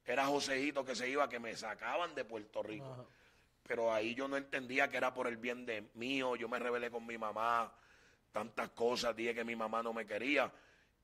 Era 0.04 0.26
Joseito 0.26 0.84
que 0.84 0.94
se 0.94 1.08
iba, 1.08 1.28
que 1.28 1.40
me 1.40 1.56
sacaban 1.56 2.14
de 2.14 2.24
Puerto 2.24 2.62
Rico. 2.62 3.08
Pero 3.66 3.92
ahí 3.92 4.14
yo 4.14 4.28
no 4.28 4.36
entendía 4.36 4.88
que 4.88 4.96
era 4.96 5.12
por 5.12 5.26
el 5.26 5.36
bien 5.36 5.66
de 5.66 5.88
mío. 5.94 6.36
Yo 6.36 6.48
me 6.48 6.58
rebelé 6.60 6.90
con 6.90 7.04
mi 7.04 7.18
mamá, 7.18 7.72
tantas 8.32 8.70
cosas, 8.70 9.16
dije 9.16 9.34
que 9.34 9.44
mi 9.44 9.56
mamá 9.56 9.82
no 9.82 9.92
me 9.92 10.06
quería. 10.06 10.52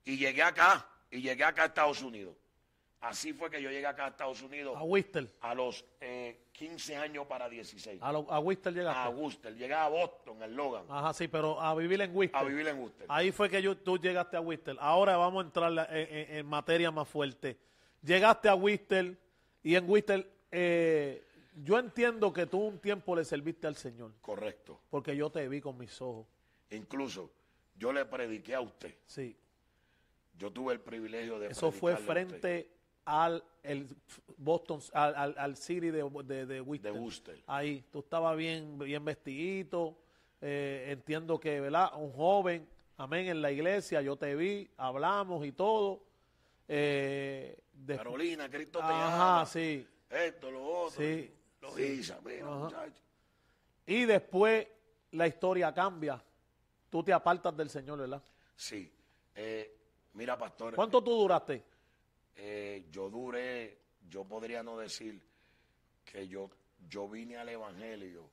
Y 0.05 0.17
llegué 0.17 0.45
acá, 0.45 0.87
y 1.11 1.21
llegué 1.21 1.43
acá 1.43 1.65
a 1.65 1.67
Estados 1.67 2.03
Unidos. 2.03 2.37
Así 3.03 3.33
fue 3.33 3.51
que 3.51 3.61
yo 3.61 3.69
llegué 3.69 3.85
acá 3.87 4.05
a 4.05 4.09
Estados 4.09 4.41
Unidos 4.43 4.77
A 4.77 4.83
Whistler. 4.85 5.29
a 5.41 5.55
los 5.55 5.85
eh, 6.01 6.45
15 6.53 6.97
años 6.97 7.27
para 7.27 7.49
16. 7.49 8.01
A, 8.01 8.13
lo- 8.13 8.31
a 8.31 8.39
Whistler 8.39 8.75
llegaste. 8.75 9.01
A 9.01 9.09
Worcester, 9.11 9.55
llegué 9.57 9.75
a 9.75 9.89
Boston, 9.89 10.41
en 10.43 10.55
Logan, 10.57 10.85
Ajá, 10.89 11.13
sí, 11.13 11.27
pero 11.27 11.61
a 11.61 11.75
vivir 11.75 12.01
en 12.01 12.17
Whistler. 12.17 12.41
a 12.43 12.47
vivir 12.49 12.69
en 12.69 12.79
Worcester. 12.79 13.07
Ahí 13.11 13.33
fue 13.33 13.51
que 13.51 13.61
yo, 13.61 13.77
tú 13.77 13.99
llegaste 13.99 14.37
a 14.37 14.41
Whistler. 14.41 14.77
Ahora 14.81 15.17
vamos 15.17 15.43
a 15.43 15.47
entrar 15.47 15.73
en, 15.91 16.17
en- 16.17 16.37
en 16.39 16.47
materia 16.47 16.91
más 16.93 17.09
fuerte. 17.09 17.59
Llegaste 18.03 18.49
a 18.49 18.55
Whistler 18.55 19.19
y 19.65 19.75
en 19.75 19.91
Whistler 19.91 20.31
eh, 20.53 21.25
yo 21.65 21.79
entiendo 21.81 22.33
que 22.33 22.47
tú 22.47 22.59
un 22.61 22.79
tiempo 22.79 23.17
le 23.17 23.25
serviste 23.25 23.67
al 23.67 23.75
Señor 23.75 24.13
Correcto. 24.21 24.81
porque 24.91 25.17
yo 25.17 25.29
te 25.29 25.49
vi 25.49 25.61
con 25.61 25.77
mis 25.77 26.01
ojos. 26.01 26.27
Incluso 26.71 27.31
yo 27.77 27.93
le 27.93 28.05
prediqué 28.05 28.55
a 28.55 28.61
usted. 28.61 28.95
Sí, 29.07 29.37
Yo 30.39 30.53
tuve 30.53 30.73
el 30.75 30.81
privilegio 30.81 31.39
de 31.41 31.49
eso 31.49 31.71
fue 31.73 31.97
frente 31.97 32.71
al 33.05 33.45
el 33.63 33.87
Boston, 34.39 34.81
al, 34.93 35.15
al, 35.15 35.35
al 35.39 35.57
City 35.57 35.91
de, 35.91 36.03
de, 36.25 36.47
de 36.47 36.61
Worcester. 36.61 36.93
De 36.93 36.99
Worcester. 36.99 37.43
Ahí, 37.47 37.85
tú 37.93 38.01
estabas 38.01 38.37
bien, 38.37 38.79
bien 38.79 39.05
vestidito. 39.05 39.97
eh, 40.41 40.87
entiendo 40.89 41.39
que, 41.39 41.61
¿verdad? 41.61 41.91
Un 41.97 42.13
joven, 42.13 42.69
amén, 42.97 43.29
en 43.29 43.41
la 43.41 43.53
iglesia, 43.53 44.03
yo 44.03 44.17
te 44.17 44.35
vi, 44.35 44.69
hablamos 44.77 45.47
y 45.47 45.53
todo. 45.53 46.03
Eh, 46.69 47.57
de- 47.73 47.97
Carolina, 47.97 48.49
Cristo 48.49 48.79
te 48.81 48.85
Ajá, 48.87 49.37
ama. 49.39 49.47
sí. 49.47 49.87
Esto, 50.11 50.51
lo 50.51 50.65
otro. 50.65 51.01
Sí, 51.03 51.31
Lo 51.61 51.71
sí. 51.75 51.83
hizo, 51.83 52.21
mira, 52.25 52.47
muchacho. 52.47 53.01
Y 53.87 54.05
después 54.05 54.67
la 55.13 55.27
historia 55.27 55.73
cambia. 55.73 56.23
Tú 56.91 57.03
te 57.03 57.13
apartas 57.13 57.57
del 57.57 57.71
Señor, 57.71 57.99
¿verdad? 58.01 58.23
Sí. 58.57 58.93
Eh, 59.35 59.77
mira, 60.15 60.37
pastor. 60.37 60.75
¿Cuánto 60.75 61.03
tú 61.03 61.13
duraste? 61.13 61.65
Eh, 62.37 62.87
yo 62.91 63.09
duré, 63.11 63.79
yo 64.09 64.25
podría 64.25 64.63
no 64.63 64.77
decir 64.79 65.21
que 66.05 66.27
yo, 66.29 66.51
yo 66.89 67.09
vine 67.09 67.37
al 67.37 67.49
Evangelio. 67.49 68.29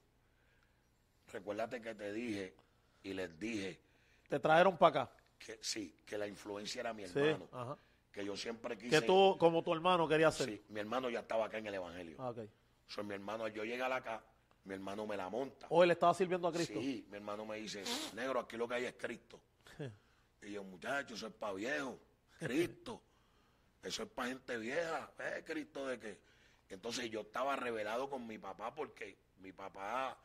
Recuérdate 1.31 1.81
que 1.81 1.93
te 1.95 2.11
dije 2.11 2.55
y 3.03 3.13
les 3.13 3.37
dije 3.39 3.79
Te 4.27 4.39
trajeron 4.39 4.77
para 4.77 5.03
acá. 5.03 5.11
que 5.37 5.59
sí, 5.61 5.95
que 6.05 6.17
la 6.17 6.27
influencia 6.27 6.81
era 6.81 6.93
mi 6.93 7.05
Sí, 7.07 7.19
hermano. 7.19 7.47
ajá. 7.51 7.77
Que 8.11 8.25
yo 8.25 8.35
siempre 8.35 8.75
quise. 8.77 8.89
Que 8.99 9.05
tú, 9.05 9.35
como 9.39 9.61
tu 9.63 9.71
hermano, 9.73 10.07
querías 10.07 10.35
ser. 10.35 10.49
Sí, 10.49 10.63
mi 10.69 10.79
hermano 10.79 11.09
ya 11.11 11.19
estaba 11.19 11.45
acá 11.45 11.59
en 11.59 11.67
el 11.67 11.75
Evangelio. 11.75 12.15
Ah, 12.19 12.29
ok. 12.31 12.39
O 12.39 12.91
sea, 12.91 13.03
mi 13.03 13.13
hermano, 13.13 13.47
yo 13.49 13.63
llegué 13.63 13.83
acá, 13.83 14.23
mi 14.65 14.73
hermano 14.73 15.05
me 15.05 15.15
la 15.15 15.29
monta. 15.29 15.67
O 15.69 15.83
él 15.83 15.91
estaba 15.91 16.13
sirviendo 16.15 16.47
a 16.47 16.51
Cristo. 16.51 16.79
Sí, 16.81 17.05
mi 17.11 17.17
hermano 17.17 17.45
me 17.45 17.57
dice, 17.57 17.83
negro, 18.15 18.39
aquí 18.39 18.57
lo 18.57 18.67
que 18.67 18.73
hay 18.75 18.85
es 18.85 18.95
Cristo. 18.95 19.39
Y 20.41 20.53
yo, 20.53 20.63
muchacho, 20.63 21.13
eso 21.13 21.27
es 21.27 21.33
para 21.33 21.53
viejo. 21.53 21.99
Cristo. 22.39 22.99
Eso 23.83 24.03
es 24.03 24.09
para 24.09 24.29
gente 24.29 24.57
vieja. 24.57 25.11
¿Eh, 25.19 25.43
Cristo 25.45 25.87
de 25.87 25.99
qué? 25.99 26.17
Entonces 26.69 27.09
yo 27.09 27.21
estaba 27.21 27.55
revelado 27.55 28.09
con 28.09 28.27
mi 28.27 28.37
papá 28.37 28.73
porque 28.75 29.17
mi 29.39 29.51
papá, 29.51 30.17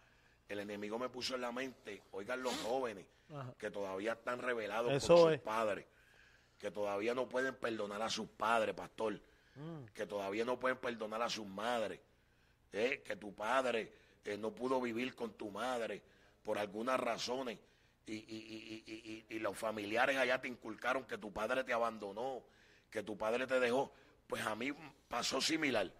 el 0.48 0.59
enemigo 0.61 0.98
me 0.98 1.09
puso 1.09 1.34
en 1.36 1.40
la 1.40 1.52
mente, 1.52 2.02
oigan 2.12 2.42
los 2.42 2.55
jóvenes 2.62 3.07
Ajá. 3.30 3.55
que 3.59 3.70
todavía 3.70 4.12
están 4.12 4.40
revelados 4.40 4.92
Eso 4.92 5.14
con 5.14 5.24
sus 5.24 5.32
es. 5.34 5.40
padres, 5.40 5.86
que 6.59 6.70
todavía 6.70 7.14
no 7.14 7.28
pueden 7.28 7.55
perdonar 7.55 8.02
a 8.02 8.11
sus 8.11 8.28
padres, 8.28 8.74
pastor, 8.74 9.20
Mm. 9.57 9.84
que 9.94 10.05
todavía 10.05 10.44
no 10.44 10.59
pueden 10.59 10.78
perdonar 10.78 11.22
a 11.22 11.30
sus 11.30 11.46
madres, 11.46 12.00
¿eh? 12.72 13.02
que 13.07 13.14
tu 13.16 13.32
padre 13.34 13.92
eh, 14.24 14.36
no 14.36 14.52
pudo 14.52 14.80
vivir 14.80 15.14
con 15.14 15.34
tu 15.34 15.48
madre 15.50 16.02
por 16.42 16.59
algunas 16.59 16.98
razones 16.98 17.59
y, 18.05 18.14
y- 18.14 18.24
y- 18.26 18.84
y- 18.86 19.26
y- 19.30 19.36
y 19.36 19.38
los 19.38 19.57
familiares 19.57 20.16
allá 20.16 20.40
te 20.40 20.48
inculcaron 20.48 21.05
que 21.05 21.18
tu 21.18 21.32
padre 21.32 21.62
te 21.62 21.72
abandonó, 21.72 22.42
que 22.95 23.03
tu 23.03 23.18
padre 23.18 23.45
te 23.49 23.59
dejó, 23.59 23.92
pues 24.28 24.47
a 24.47 24.55
mí 24.55 24.72
pasó 25.09 25.40
similar. 25.40 25.90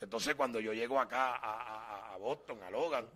Entonces 0.00 0.34
cuando 0.34 0.58
yo 0.58 0.72
llego 0.72 0.98
acá 0.98 1.34
a, 1.36 1.36
a- 1.36 2.14
a 2.14 2.16
Boston, 2.16 2.62
a 2.62 2.70
Logan, 2.70 3.06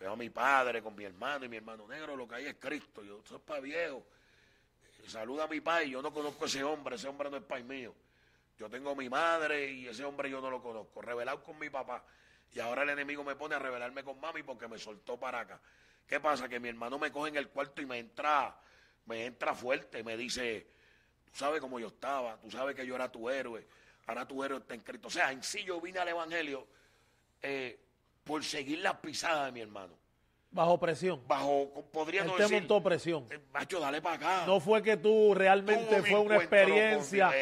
veo 0.00 0.12
a 0.12 0.16
mi 0.16 0.30
padre 0.30 0.82
con 0.82 0.94
mi 0.94 1.04
hermano 1.04 1.44
y 1.44 1.48
mi 1.50 1.58
hermano 1.58 1.86
negro, 1.86 2.16
lo 2.16 2.26
que 2.26 2.36
hay 2.36 2.46
es 2.46 2.54
Cristo, 2.54 3.02
yo, 3.04 3.20
es 3.22 3.40
para 3.42 3.60
viejo. 3.60 4.02
Saluda 5.06 5.44
a 5.44 5.46
mi 5.46 5.60
padre, 5.60 5.90
yo 5.90 6.00
no 6.00 6.10
conozco 6.10 6.44
a 6.44 6.46
ese 6.46 6.64
hombre, 6.64 6.96
ese 6.96 7.06
hombre 7.06 7.28
no 7.28 7.36
es 7.36 7.42
pai 7.42 7.62
mío. 7.62 7.94
Yo 8.58 8.70
tengo 8.70 8.96
mi 8.96 9.10
madre 9.10 9.70
y 9.70 9.86
ese 9.86 10.02
hombre 10.02 10.30
yo 10.30 10.40
no 10.40 10.48
lo 10.48 10.62
conozco. 10.62 11.02
Revelado 11.02 11.42
con 11.42 11.58
mi 11.58 11.68
papá. 11.68 12.02
Y 12.54 12.60
ahora 12.60 12.84
el 12.84 12.88
enemigo 12.88 13.22
me 13.24 13.36
pone 13.36 13.56
a 13.56 13.58
revelarme 13.58 14.02
con 14.02 14.18
mami 14.18 14.42
porque 14.42 14.68
me 14.68 14.78
soltó 14.78 15.18
para 15.20 15.40
acá. 15.40 15.60
¿Qué 16.06 16.18
pasa? 16.18 16.48
Que 16.48 16.58
mi 16.60 16.70
hermano 16.70 16.98
me 16.98 17.12
coge 17.12 17.28
en 17.28 17.36
el 17.36 17.48
cuarto 17.50 17.82
y 17.82 17.86
me 17.86 17.98
entra, 17.98 18.56
me 19.04 19.26
entra 19.26 19.54
fuerte. 19.54 20.02
Me 20.02 20.16
dice, 20.16 20.66
tú 21.34 21.38
sabes 21.40 21.60
cómo 21.60 21.80
yo 21.80 21.88
estaba, 21.88 22.36
tú 22.40 22.48
sabes 22.50 22.76
que 22.76 22.86
yo 22.86 22.94
era 22.94 23.10
tu 23.10 23.28
héroe. 23.28 23.66
Ahora 24.06 24.26
tu 24.26 24.44
héroe 24.44 24.58
está 24.60 24.74
en 24.74 24.80
Cristo. 24.82 25.08
O 25.08 25.10
sea, 25.10 25.32
en 25.32 25.42
sí 25.42 25.64
yo 25.64 25.80
vine 25.80 25.98
al 25.98 26.06
Evangelio 26.08 26.66
eh, 27.42 27.78
por 28.22 28.44
seguir 28.44 28.78
las 28.78 28.94
pisadas 28.98 29.46
de 29.46 29.52
mi 29.52 29.60
hermano. 29.60 29.94
Bajo 30.52 30.78
presión. 30.78 31.20
Bajo, 31.26 31.84
podría 31.92 32.20
Él 32.22 32.28
no 32.28 32.34
te 32.36 32.42
decir, 32.42 32.58
montó 32.60 32.80
presión. 32.80 33.26
eh, 33.30 33.40
macho, 33.52 33.80
dale 33.80 34.00
para 34.00 34.14
acá. 34.14 34.46
No 34.46 34.60
fue 34.60 34.80
que 34.82 34.96
tú 34.96 35.34
realmente 35.34 35.96
Tuvo 35.96 36.06
fue 36.06 36.18
una 36.20 36.36
experiencia. 36.36 37.32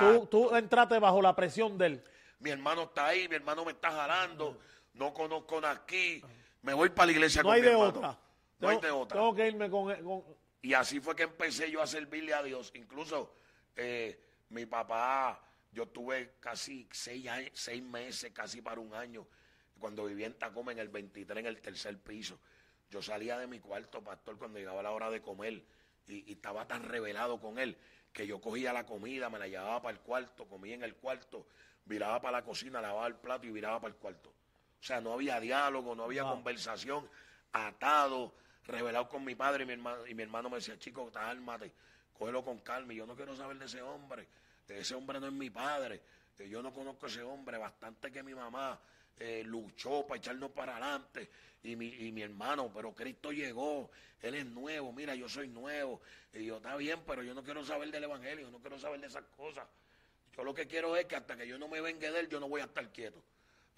Tú, 0.00 0.26
tú 0.26 0.56
entraste 0.56 0.98
bajo 0.98 1.22
la 1.22 1.36
presión 1.36 1.78
de 1.78 1.86
él. 1.86 2.04
mi 2.40 2.50
hermano 2.50 2.82
está 2.84 3.06
ahí, 3.06 3.28
mi 3.28 3.36
hermano 3.36 3.64
me 3.64 3.70
está 3.72 3.92
jalando, 3.92 4.58
no 4.94 5.14
conozco 5.14 5.58
aquí, 5.64 6.20
me 6.62 6.74
voy 6.74 6.88
para 6.88 7.06
la 7.06 7.12
iglesia 7.12 7.42
No 7.42 7.48
con 7.50 7.54
hay 7.54 7.60
mi 7.60 7.66
de 7.68 7.72
hermano. 7.72 7.90
otra. 7.90 8.18
No 8.58 8.68
hay 8.70 8.78
Tengo- 8.78 8.86
de 8.96 9.02
otra. 9.02 9.18
Tengo 9.20 9.34
que 9.36 9.46
irme 9.46 9.70
con, 9.70 9.94
con- 10.02 10.24
Y 10.62 10.74
así 10.74 11.00
fue 11.00 11.14
que 11.14 11.22
empecé 11.24 11.70
yo 11.70 11.80
a 11.82 11.86
servirle 11.86 12.34
a 12.34 12.42
Dios. 12.42 12.72
Incluso 12.74 13.32
eh, 13.76 14.20
mi 14.50 14.66
papá, 14.66 15.40
yo 15.72 15.86
tuve 15.88 16.34
casi 16.40 16.88
seis, 16.90 17.26
años- 17.28 17.50
seis 17.54 17.82
meses, 17.82 18.32
casi 18.32 18.60
para 18.60 18.80
un 18.80 18.92
año, 18.94 19.26
cuando 19.78 20.04
vivía 20.06 20.26
en 20.26 20.34
Tacoma 20.34 20.72
en 20.72 20.78
el 20.80 20.88
23, 20.88 21.38
en 21.38 21.46
el 21.46 21.60
tercer 21.60 21.98
piso. 21.98 22.38
Yo 22.90 23.00
salía 23.02 23.38
de 23.38 23.46
mi 23.46 23.60
cuarto, 23.60 24.02
pastor, 24.02 24.36
cuando 24.38 24.58
llegaba 24.58 24.82
la 24.82 24.90
hora 24.90 25.10
de 25.10 25.20
comer 25.20 25.62
y, 26.08 26.28
y 26.28 26.32
estaba 26.32 26.66
tan 26.66 26.82
revelado 26.82 27.38
con 27.38 27.58
él 27.58 27.76
que 28.12 28.26
yo 28.26 28.40
cogía 28.40 28.72
la 28.72 28.86
comida, 28.86 29.28
me 29.30 29.38
la 29.38 29.46
llevaba 29.46 29.80
para 29.82 29.92
el 29.96 30.00
cuarto, 30.00 30.48
comía 30.48 30.74
en 30.74 30.82
el 30.82 30.96
cuarto, 30.96 31.46
viraba 31.84 32.20
para 32.20 32.38
la 32.38 32.44
cocina, 32.44 32.80
lavaba 32.80 33.06
el 33.06 33.14
plato 33.16 33.46
y 33.46 33.50
viraba 33.50 33.78
para 33.80 33.92
el 33.92 34.00
cuarto. 34.00 34.30
O 34.30 34.82
sea, 34.82 35.00
no 35.00 35.12
había 35.12 35.38
diálogo, 35.38 35.94
no 35.94 36.04
había 36.04 36.22
Wow. 36.24 36.32
conversación, 36.32 37.08
atado, 37.52 38.34
revelado 38.68 39.08
con 39.08 39.24
mi 39.24 39.34
padre 39.34 39.64
y 39.64 39.66
mi 39.66 39.72
hermano, 39.72 40.06
y 40.06 40.14
mi 40.14 40.22
hermano 40.22 40.50
me 40.50 40.56
decía, 40.56 40.78
chico, 40.78 41.10
cálmate, 41.10 41.72
cógelo 42.16 42.44
con 42.44 42.58
calma. 42.58 42.92
Y 42.92 42.96
yo 42.96 43.06
no 43.06 43.16
quiero 43.16 43.34
saber 43.34 43.58
de 43.58 43.64
ese 43.64 43.82
hombre. 43.82 44.28
Ese 44.68 44.94
hombre 44.94 45.18
no 45.18 45.26
es 45.26 45.32
mi 45.32 45.50
padre. 45.50 46.02
Eh, 46.38 46.48
Yo 46.48 46.62
no 46.62 46.72
conozco 46.72 47.06
a 47.06 47.08
ese 47.08 47.22
hombre. 47.22 47.56
Bastante 47.58 48.12
que 48.12 48.22
mi 48.22 48.34
mamá 48.34 48.78
eh, 49.18 49.42
luchó 49.44 50.06
para 50.06 50.18
echarnos 50.18 50.50
para 50.50 50.72
adelante. 50.76 51.30
Y 51.62 51.74
mi, 51.74 51.88
y 51.88 52.12
mi 52.12 52.22
hermano, 52.22 52.70
pero 52.72 52.94
Cristo 52.94 53.32
llegó. 53.32 53.90
Él 54.20 54.34
es 54.34 54.46
nuevo. 54.46 54.92
Mira, 54.92 55.14
yo 55.14 55.28
soy 55.28 55.48
nuevo. 55.48 56.02
Y 56.34 56.44
yo, 56.44 56.58
está 56.58 56.76
bien, 56.76 57.00
pero 57.06 57.22
yo 57.22 57.34
no 57.34 57.42
quiero 57.42 57.64
saber 57.64 57.90
del 57.90 58.04
Evangelio. 58.04 58.50
No 58.50 58.58
quiero 58.58 58.78
saber 58.78 59.00
de 59.00 59.06
esas 59.06 59.24
cosas. 59.36 59.66
Yo 60.36 60.44
lo 60.44 60.52
que 60.54 60.66
quiero 60.66 60.94
es 60.96 61.06
que 61.06 61.16
hasta 61.16 61.36
que 61.36 61.48
yo 61.48 61.58
no 61.58 61.66
me 61.66 61.80
vengue 61.80 62.10
de 62.10 62.20
él, 62.20 62.28
yo 62.28 62.38
no 62.38 62.48
voy 62.48 62.60
a 62.60 62.64
estar 62.64 62.92
quieto. 62.92 63.22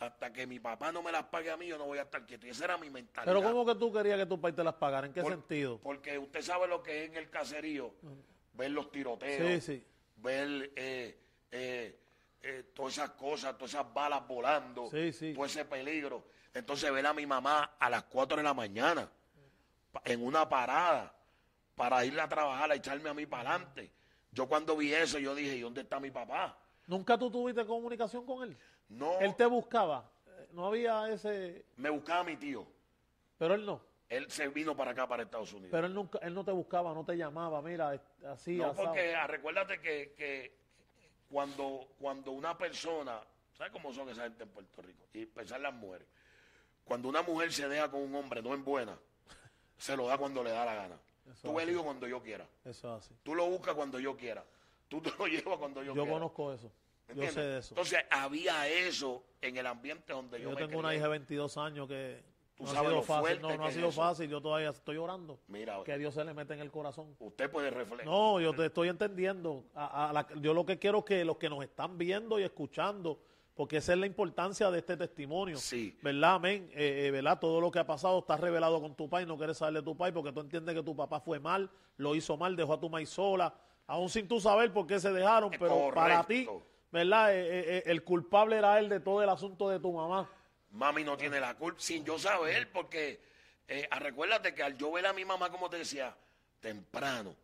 Hasta 0.01 0.33
que 0.33 0.47
mi 0.47 0.59
papá 0.59 0.91
no 0.91 1.03
me 1.03 1.13
las 1.13 1.25
pague 1.25 1.51
a 1.51 1.59
mí, 1.59 1.67
yo 1.67 1.77
no 1.77 1.85
voy 1.85 1.99
a 1.99 2.03
estar 2.03 2.25
quieto. 2.25 2.47
Y 2.47 2.51
esa 2.51 2.65
era 2.65 2.79
mi 2.79 2.89
mentalidad. 2.89 3.35
Pero 3.35 3.47
¿cómo 3.47 3.67
que 3.67 3.75
tú 3.79 3.93
querías 3.93 4.19
que 4.19 4.25
tu 4.25 4.41
país 4.41 4.57
te 4.57 4.65
las 4.65 4.73
pagara? 4.75 5.07
¿En 5.07 5.13
qué 5.13 5.21
Por- 5.21 5.33
sentido? 5.33 5.79
Porque 5.79 6.19
usted 6.19 6.41
sabe 6.41 6.67
lo 6.67 6.83
que 6.83 7.05
es 7.05 7.11
en 7.11 7.17
el 7.19 7.29
caserío, 7.29 7.93
ver 8.55 8.71
los 8.71 8.87
Sí, 8.87 8.91
tiroteos, 8.93 9.63
sí. 9.63 9.85
ver 10.17 10.73
eh, 10.75 11.19
eh, 11.53 12.01
eh, 12.43 12.71
todas 12.75 12.95
esas 12.95 13.11
cosas, 13.11 13.59
todas 13.59 13.75
esas 13.75 13.93
balas 13.93 14.27
volando, 14.27 14.89
Sí, 14.91 15.13
sí. 15.13 15.35
todo 15.35 15.45
ese 15.45 15.67
peligro. 15.67 16.25
Entonces 16.55 16.91
ver 16.91 17.07
a 17.07 17.13
mi 17.13 17.27
mamá 17.27 17.77
a 17.79 17.91
las 17.91 18.05
4 18.05 18.39
de 18.39 18.43
la 18.43 18.55
mañana 18.55 19.07
en 20.07 20.25
una 20.25 20.49
parada 20.49 21.15
para 21.75 22.03
irle 22.07 22.23
a 22.23 22.29
trabajar, 22.29 22.71
a 22.71 22.75
echarme 22.75 23.11
a 23.11 23.15
mí 23.15 23.27
para 23.27 23.51
adelante. 23.51 23.93
Yo 24.33 24.49
cuando 24.49 24.79
vi 24.79 24.95
eso, 24.95 25.19
yo 25.19 25.35
dije, 25.35 25.57
¿y 25.57 25.61
dónde 25.61 25.83
está 25.83 26.01
mi 26.01 26.11
papá? 26.11 26.57
¿Nunca 26.87 27.19
tú 27.19 27.31
tuviste 27.31 27.67
comunicación 27.67 28.25
con 28.25 28.43
él? 28.49 28.57
No, 28.91 29.19
Él 29.21 29.35
te 29.37 29.47
buscaba. 29.47 30.11
no 30.53 30.67
había 30.67 31.09
ese, 31.11 31.65
Me 31.77 31.89
buscaba 31.91 32.25
mi 32.25 32.37
tío. 32.37 32.67
pero 33.39 33.55
él 33.55 33.65
no. 33.65 33.81
Él 34.09 34.29
se 34.31 34.49
vino 34.49 34.77
para 34.77 34.91
acá, 34.91 35.07
para 35.07 35.23
Estados 35.23 35.53
Unidos. 35.53 35.71
Pero 35.71 35.87
él 35.87 35.95
nunca, 35.95 36.19
él 36.23 36.35
no 36.35 36.45
te 36.45 36.51
buscaba, 36.51 36.93
no 36.93 37.05
te 37.05 37.17
llamaba, 37.17 37.63
mira, 37.63 37.95
es- 37.95 38.01
así, 38.27 38.57
no, 38.57 38.67
asado. 38.67 38.89
porque 38.89 39.15
ah, 39.15 39.27
recuérdate 39.29 39.81
que, 39.81 40.13
que 40.17 40.53
cuando, 41.31 41.87
cuando 42.01 42.33
una 42.33 42.59
persona, 42.59 43.21
¿sabes 43.57 43.73
cómo 43.73 43.93
son 43.93 44.09
esa 44.09 44.25
gente 44.25 44.43
en 44.43 44.49
Puerto 44.49 44.83
Rico? 44.83 45.05
Y 45.13 45.27
pensar 45.27 45.61
las 45.61 45.73
mujeres. 45.73 46.09
Cuando 46.85 47.09
una 47.09 47.23
mujer 47.23 47.53
se 47.53 47.69
deja 47.69 47.89
con 47.89 48.03
un 48.03 48.13
hombre 48.17 48.43
no 48.43 48.53
en 48.53 48.65
buena, 48.65 48.99
se 49.79 49.97
lo 49.97 50.09
da 50.09 50.19
cuando 50.19 50.43
le 50.43 50.51
da 50.51 50.65
la 50.65 50.75
gana. 50.75 50.97
Eso 51.31 51.43
Tú 51.49 51.55
ves 51.55 51.63
el 51.63 51.69
así. 51.69 51.75
hijo 51.77 51.85
cuando 51.85 52.09
yo 52.09 52.21
quiera. 52.21 52.45
Eso 52.65 52.97
es 52.97 53.05
así. 53.05 53.15
Tú 53.23 53.37
lo 53.37 53.47
buscas 53.49 53.75
cuando 53.75 54.01
yo 54.01 54.17
quiera. 54.17 54.45
Tú 54.89 55.01
te 55.01 55.13
lo 55.17 55.27
llevas 55.29 55.59
cuando 55.59 55.85
yo, 55.85 55.95
Yo 55.95 56.03
quiera. 56.03 56.11
conozco 56.19 56.53
eso. 56.53 56.73
Yo 57.15 57.31
sé 57.31 57.41
de 57.41 57.59
eso. 57.59 57.71
Entonces 57.75 57.99
había 58.11 58.69
eso 58.69 59.23
en 59.41 59.57
el 59.57 59.67
ambiente 59.67 60.13
donde 60.13 60.39
yo, 60.41 60.51
Yo 60.51 60.55
me 60.57 60.67
tengo 60.67 60.79
una 60.79 60.95
hija 60.95 61.05
de 61.05 61.11
22 61.11 61.57
años 61.59 61.89
que 61.89 62.23
Tú 62.57 62.65
no 62.65 62.71
ha 62.73 62.75
sido 62.81 62.91
lo 62.91 63.03
fácil. 63.03 63.41
No, 63.41 63.57
no 63.57 63.65
ha 63.65 63.71
sido 63.73 63.89
eso. 63.89 64.01
fácil. 64.03 64.29
Yo 64.29 64.41
todavía 64.43 64.69
estoy 64.69 64.99
orando. 64.99 65.39
Mira, 65.49 65.83
Que 65.83 65.97
Dios 65.97 66.13
se 66.13 66.23
le 66.25 66.35
mete 66.35 66.53
en 66.53 66.61
el 66.61 66.71
corazón. 66.71 67.17
usted 67.19 67.51
puede 67.51 67.71
reflejar. 67.71 68.05
No, 68.05 68.39
yo 68.39 68.53
te 68.55 68.67
estoy 68.67 68.89
entendiendo. 68.89 69.65
A- 69.75 70.11
a 70.11 70.13
la- 70.13 70.27
yo 70.41 70.53
lo 70.53 70.67
que 70.67 70.79
quiero 70.79 70.99
es 70.99 71.05
que 71.05 71.25
los 71.25 71.39
que 71.39 71.49
nos 71.49 71.63
están 71.65 71.97
viendo 71.97 72.39
y 72.39 72.43
escuchando, 72.43 73.19
porque 73.55 73.79
esa 73.79 73.95
es 73.95 73.99
la 73.99 74.05
importancia 74.07 74.71
de 74.71 74.79
este 74.79 74.95
testimonio. 74.99 75.57
Sí. 75.57 75.99
¿Verdad, 76.03 76.35
amén? 76.35 76.71
Eh, 76.75 77.07
eh, 77.07 77.11
¿Verdad? 77.11 77.39
Todo 77.41 77.63
lo 77.63 77.71
que 77.71 77.79
ha 77.79 77.87
pasado 77.87 78.19
está 78.19 78.37
revelado 78.37 78.79
con 78.81 78.95
tu 78.95 79.09
país. 79.09 79.27
No 79.27 79.39
quieres 79.39 79.57
saber 79.57 79.75
de 79.77 79.83
tu 79.83 79.97
país 79.97 80.13
porque 80.13 80.31
tú 80.31 80.41
entiendes 80.41 80.75
que 80.75 80.83
tu 80.83 80.95
papá 80.95 81.19
fue 81.19 81.41
mal, 81.41 81.71
lo 81.97 82.15
hizo 82.15 82.37
mal, 82.37 82.57
dejó 82.57 82.75
a 82.75 82.81
tu 82.81 82.91
maíz 82.91 83.09
sola, 83.09 83.55
aún 83.87 84.11
sin 84.11 84.29
tú 84.29 84.39
saber 84.39 84.71
por 84.71 84.87
qué 84.87 85.01
se 85.01 85.11
dejaron. 85.13 85.51
Es 85.53 85.59
Pero 85.59 85.91
para 85.95 86.25
ti. 86.25 86.47
¿Verdad? 86.93 87.35
Eh, 87.35 87.41
eh, 87.41 87.65
eh, 87.79 87.83
el 87.87 88.03
culpable 88.05 88.57
era 88.59 88.79
él 88.79 88.89
de 88.89 89.01
todo 89.01 89.23
el 89.23 89.29
asunto 89.29 89.69
de 89.69 89.79
tu 89.81 89.93
mamá. 89.93 90.29
Mami 90.73 91.03
no 91.05 91.17
tiene 91.17 91.41
la 91.41 91.55
culpa, 91.57 91.81
sin 91.81 92.05
yo 92.05 92.19
saber, 92.19 92.71
porque 92.71 93.21
eh, 93.69 93.89
ah, 93.91 93.99
recuérdate 93.99 94.55
que 94.55 94.63
al 94.63 94.77
yo 94.77 94.93
ver 94.93 95.07
a 95.07 95.13
mi 95.13 95.25
mamá, 95.25 95.51
como 95.51 95.69
te 95.69 95.79
decía, 95.79 96.15
temprano, 96.61 97.35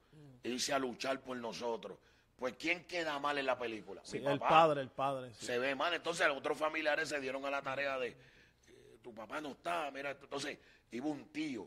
irse 0.42 0.72
a 0.72 0.78
luchar 0.78 1.20
por 1.20 1.36
nosotros, 1.36 1.98
pues 2.36 2.54
¿quién 2.58 2.84
queda 2.84 3.18
mal 3.18 3.38
en 3.38 3.46
la 3.46 3.58
película? 3.58 4.00
Sí, 4.04 4.20
Mi 4.20 4.26
el 4.26 4.38
papá. 4.38 4.48
padre, 4.48 4.80
el 4.82 4.90
padre. 4.90 5.32
sí. 5.34 5.46
Se 5.46 5.58
ve 5.58 5.74
mal, 5.74 5.92
entonces 5.94 6.26
los 6.28 6.36
otros 6.36 6.56
familiares 6.58 7.08
se 7.08 7.18
dieron 7.20 7.44
a 7.46 7.50
la 7.50 7.62
tarea 7.62 7.98
de, 7.98 8.08
eh, 8.08 8.98
tu 9.02 9.14
papá 9.14 9.40
no 9.40 9.50
está, 9.52 9.90
mira, 9.90 10.10
entonces 10.10 10.58
iba 10.92 11.06
un 11.06 11.26
tío 11.32 11.66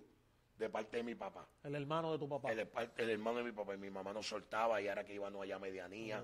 de 0.59 0.69
parte 0.69 0.97
de 0.97 1.03
mi 1.03 1.15
papá. 1.15 1.47
El 1.63 1.73
hermano 1.73 2.11
de 2.11 2.19
tu 2.19 2.27
papá. 2.27 2.51
El, 2.51 2.69
el 2.97 3.09
hermano 3.09 3.37
de 3.37 3.45
mi 3.45 3.51
papá 3.53 3.73
y 3.73 3.77
mi 3.77 3.89
mamá 3.89 4.11
nos 4.11 4.27
soltaba 4.27 4.81
y 4.81 4.87
era 4.87 5.05
que 5.05 5.13
íbamos 5.13 5.41
allá 5.41 5.55
a 5.55 5.59
Medianía. 5.59 6.21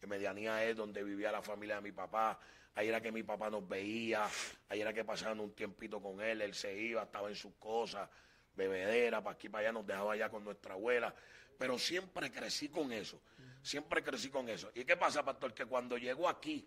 En 0.00 0.08
Medianía 0.08 0.64
es 0.64 0.74
donde 0.74 1.04
vivía 1.04 1.30
la 1.30 1.42
familia 1.42 1.76
de 1.76 1.82
mi 1.82 1.92
papá. 1.92 2.38
Ahí 2.74 2.88
era 2.88 3.00
que 3.02 3.12
mi 3.12 3.22
papá 3.22 3.50
nos 3.50 3.68
veía. 3.68 4.26
Ahí 4.70 4.80
era 4.80 4.92
que 4.94 5.04
pasaban 5.04 5.38
un 5.38 5.52
tiempito 5.52 6.00
con 6.00 6.20
él. 6.22 6.40
Él 6.40 6.54
se 6.54 6.74
iba, 6.76 7.02
estaba 7.02 7.28
en 7.28 7.36
sus 7.36 7.52
cosas, 7.56 8.08
bebedera, 8.56 9.22
para 9.22 9.34
aquí, 9.34 9.50
para 9.50 9.64
allá, 9.68 9.72
nos 9.72 9.86
dejaba 9.86 10.14
allá 10.14 10.30
con 10.30 10.42
nuestra 10.42 10.72
abuela. 10.74 11.14
Pero 11.58 11.78
siempre 11.78 12.32
crecí 12.32 12.70
con 12.70 12.90
eso. 12.90 13.20
Siempre 13.62 14.02
crecí 14.02 14.30
con 14.30 14.48
eso. 14.48 14.70
¿Y 14.74 14.84
qué 14.86 14.96
pasa, 14.96 15.22
pastor? 15.22 15.52
Que 15.52 15.66
cuando 15.66 15.98
llego 15.98 16.26
aquí, 16.26 16.66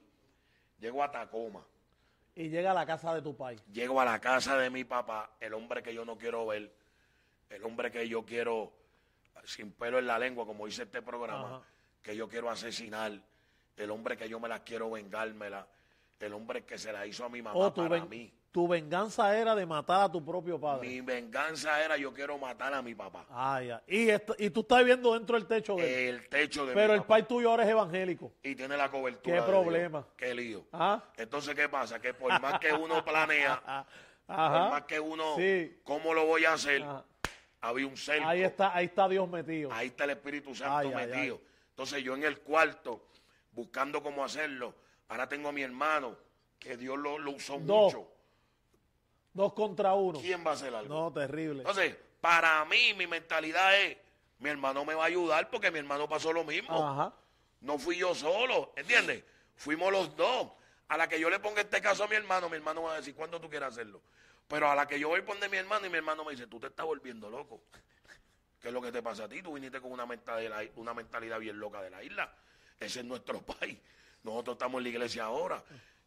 llego 0.79 1.03
a 1.03 1.11
Tacoma, 1.11 1.65
Y 2.35 2.49
llega 2.49 2.71
a 2.71 2.73
la 2.75 2.85
casa 2.85 3.13
de 3.15 3.23
tu 3.23 3.35
país. 3.35 3.59
llego 3.71 3.99
a 3.99 4.05
la 4.05 4.19
casa 4.21 4.55
de 4.57 4.69
mi 4.69 4.83
papá, 4.83 5.35
el 5.39 5.53
hombre 5.55 5.81
que 5.81 5.93
yo 5.93 6.05
no 6.05 6.15
quiero 6.17 6.45
ver, 6.45 6.71
el 7.49 7.63
hombre 7.63 7.91
que 7.91 8.07
yo 8.07 8.23
quiero 8.25 8.71
sin 9.45 9.71
pelo 9.71 9.97
en 9.99 10.07
la 10.07 10.19
lengua, 10.19 10.45
como 10.45 10.65
dice 10.65 10.83
este 10.83 11.01
programa, 11.01 11.47
Ajá. 11.57 11.61
que 12.01 12.15
yo 12.15 12.27
quiero 12.27 12.49
asesinar, 12.49 13.13
el 13.77 13.91
hombre 13.91 14.17
que 14.17 14.27
yo 14.27 14.39
me 14.39 14.49
la 14.49 14.63
quiero 14.63 14.91
vengármela, 14.91 15.65
el 16.19 16.33
hombre 16.33 16.65
que 16.65 16.77
se 16.77 16.91
la 16.91 17.05
hizo 17.05 17.23
a 17.23 17.29
mi 17.29 17.41
mamá 17.41 17.57
O 17.57 17.71
tu, 17.71 17.87
para 17.87 18.03
mí. 18.05 18.33
tu 18.51 18.67
venganza 18.67 19.37
era 19.37 19.55
de 19.55 19.65
matar 19.65 20.01
a 20.01 20.11
tu 20.11 20.25
propio 20.25 20.59
padre. 20.59 20.87
Mi 20.89 20.99
venganza 21.01 21.81
era 21.81 21.95
yo 21.95 22.11
quiero 22.13 22.37
matar 22.39 22.73
a 22.73 22.81
mi 22.81 22.93
papá. 22.95 23.25
Ah, 23.29 23.61
ya. 23.61 23.81
Y, 23.87 24.09
esto- 24.09 24.35
y 24.39 24.49
tú 24.49 24.61
estás 24.61 24.79
viviendo 24.79 25.13
dentro 25.13 25.37
del 25.37 25.47
techo 25.47 25.75
de 25.75 26.09
él. 26.09 26.15
El 26.15 26.27
techo 26.27 26.65
de 26.65 26.73
Pero 26.73 26.87
mi 26.87 26.93
el 26.95 27.01
papá. 27.01 27.07
pai 27.09 27.27
tuyo 27.27 27.51
ahora 27.51 27.63
es 27.63 27.69
evangélico. 27.69 28.33
Y 28.43 28.55
tiene 28.55 28.75
la 28.75 28.89
cobertura. 28.89 29.21
¿Qué 29.23 29.31
de 29.31 29.37
Dios. 29.37 29.45
problema? 29.63 30.07
Qué 30.17 30.33
lío. 30.33 30.65
Ah. 30.73 31.01
Entonces, 31.15 31.53
¿qué 31.55 31.69
pasa? 31.69 32.01
Que 32.01 32.13
por 32.15 32.41
más 32.41 32.59
que 32.59 32.73
uno 32.73 33.05
planea, 33.05 33.85
por 34.25 34.35
más 34.35 34.83
que 34.83 34.99
uno, 34.99 35.35
Sí. 35.37 35.79
¿cómo 35.83 36.13
lo 36.15 36.25
voy 36.25 36.43
a 36.45 36.53
hacer? 36.53 36.81
Ajá. 36.81 37.05
Había 37.61 37.87
un 37.87 37.97
cerco. 37.97 38.27
Ahí 38.27 38.43
está, 38.43 38.75
ahí 38.75 38.85
está 38.85 39.07
Dios 39.09 39.27
metido. 39.29 39.71
Ahí 39.71 39.87
está 39.87 40.03
el 40.03 40.11
Espíritu 40.11 40.53
Santo 40.55 40.77
Ay, 40.77 40.91
ay, 40.95 41.07
metido. 41.07 41.39
ay. 41.41 41.47
Entonces 41.69 42.03
yo 42.03 42.15
en 42.15 42.23
el 42.23 42.39
cuarto, 42.39 43.07
buscando 43.51 44.01
cómo 44.01 44.23
hacerlo, 44.23 44.73
ahora 45.09 45.27
tengo 45.27 45.49
a 45.49 45.51
mi 45.51 45.61
hermano, 45.63 46.15
que 46.59 46.77
Dios 46.77 46.97
lo, 46.97 47.17
lo 47.19 47.31
usó 47.31 47.53
Dos. 47.59 47.93
mucho. 47.93 48.07
Dos 49.33 49.53
contra 49.53 49.93
uno. 49.93 50.19
¿Quién 50.19 50.45
va 50.45 50.51
a 50.51 50.53
hacer 50.53 50.73
algo? 50.73 50.93
No, 50.93 51.11
terrible. 51.13 51.59
Entonces, 51.59 51.95
para 52.21 52.63
mí, 52.65 52.93
mi 52.95 53.05
mentalidad 53.05 53.79
es, 53.79 53.97
mi 54.39 54.49
hermano 54.49 54.83
me 54.85 54.95
va 54.95 55.03
a 55.03 55.07
ayudar 55.07 55.49
porque 55.49 55.69
mi 55.71 55.79
hermano 55.79 56.07
pasó 56.09 56.33
lo 56.33 56.43
mismo. 56.43 56.83
Ajá. 56.83 57.13
No 57.61 57.77
fui 57.77 57.97
yo 57.97 58.13
solo, 58.15 58.73
¿entiendes? 58.75 59.23
Fuimos 59.55 59.91
los 59.91 60.15
dos. 60.15 60.49
A 60.89 60.97
la 60.97 61.07
que 61.07 61.19
yo 61.19 61.29
le 61.29 61.39
ponga 61.39 61.61
este 61.61 61.81
caso 61.81 62.05
a 62.05 62.07
mi 62.07 62.15
hermano, 62.15 62.49
mi 62.49 62.55
hermano 62.55 62.83
va 62.83 62.93
a 62.93 62.97
decir, 62.97 63.13
¿cuándo 63.13 63.41
tú 63.41 63.49
quieres 63.49 63.69
hacerlo? 63.69 64.01
Pero 64.47 64.69
a 64.71 64.75
la 64.75 64.87
que 64.87 64.99
yo 64.99 65.09
voy 65.09 65.19
a 65.19 65.25
poner 65.25 65.49
mi 65.49 65.57
hermano 65.57 65.85
y 65.85 65.89
mi 65.89 65.97
hermano 65.97 66.23
me 66.23 66.31
dice, 66.31 66.47
tú 66.47 66.59
te 66.59 66.67
estás 66.67 66.85
volviendo 66.85 67.29
loco. 67.29 67.61
¿Qué 68.61 68.69
es 68.69 68.73
lo 68.73 68.81
que 68.81 68.91
te 68.91 69.03
pasa 69.03 69.25
a 69.25 69.29
ti? 69.29 69.41
Tú 69.41 69.53
viniste 69.53 69.79
con 69.81 69.91
una 69.91 70.05
mentalidad, 70.05 70.63
una 70.75 70.93
mentalidad 70.93 71.39
bien 71.39 71.59
loca 71.59 71.81
de 71.81 71.89
la 71.89 72.03
isla. 72.03 72.33
Ese 72.79 72.99
es 72.99 73.05
nuestro 73.05 73.41
país. 73.59 73.77
Nosotros 74.23 74.55
estamos 74.55 74.79
en 74.79 74.83
la 74.83 74.89
iglesia 74.89 75.25
ahora. 75.25 75.63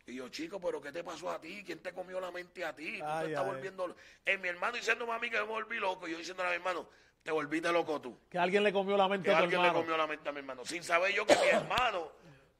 Y 0.07 0.14
yo, 0.14 0.28
chico, 0.30 0.59
¿pero 0.61 0.80
qué 0.80 0.91
te 0.91 1.05
pasó 1.05 1.30
a 1.30 1.41
ti? 1.41 1.62
¿Quién 1.64 1.80
te 1.80 1.93
comió 1.93 2.18
la 2.20 2.30
mente 2.30 2.64
a 2.64 2.74
ti? 2.74 2.99
Tú 2.99 3.05
Ay, 3.07 3.26
te 3.26 3.32
estás 3.32 3.45
ay. 3.47 3.51
volviendo 3.53 3.86
loco. 3.86 4.01
Es 4.24 4.41
mi 4.41 4.49
hermano 4.49 4.76
diciéndome 4.76 5.12
a 5.12 5.18
mí 5.18 5.30
que 5.30 5.36
me 5.36 5.45
volví 5.45 5.78
loco. 5.78 6.09
Y 6.09 6.12
yo 6.12 6.18
diciéndole 6.18 6.49
a 6.49 6.53
mi 6.53 6.57
hermano, 6.57 6.88
te 7.22 7.30
volviste 7.30 7.70
loco 7.70 8.01
tú. 8.01 8.18
Que 8.28 8.38
alguien 8.38 8.64
le 8.64 8.72
comió 8.72 8.97
la 8.97 9.07
mente 9.07 9.26
Que 9.28 9.34
a 9.34 9.38
tu 9.38 9.45
alguien 9.45 9.62
le 9.62 9.72
comió 9.72 9.97
la 9.97 10.07
mente 10.07 10.28
a 10.28 10.32
mi 10.32 10.38
hermano. 10.38 10.64
Sin 10.64 10.82
saber 10.82 11.14
yo 11.14 11.26
que 11.26 11.36
mi 11.36 11.47
hermano 11.53 12.11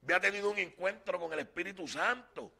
había 0.05 0.21
tenido 0.21 0.51
un 0.51 0.59
encuentro 0.59 1.19
con 1.19 1.33
el 1.33 1.41
Espíritu 1.41 1.89
Santo. 1.89 2.53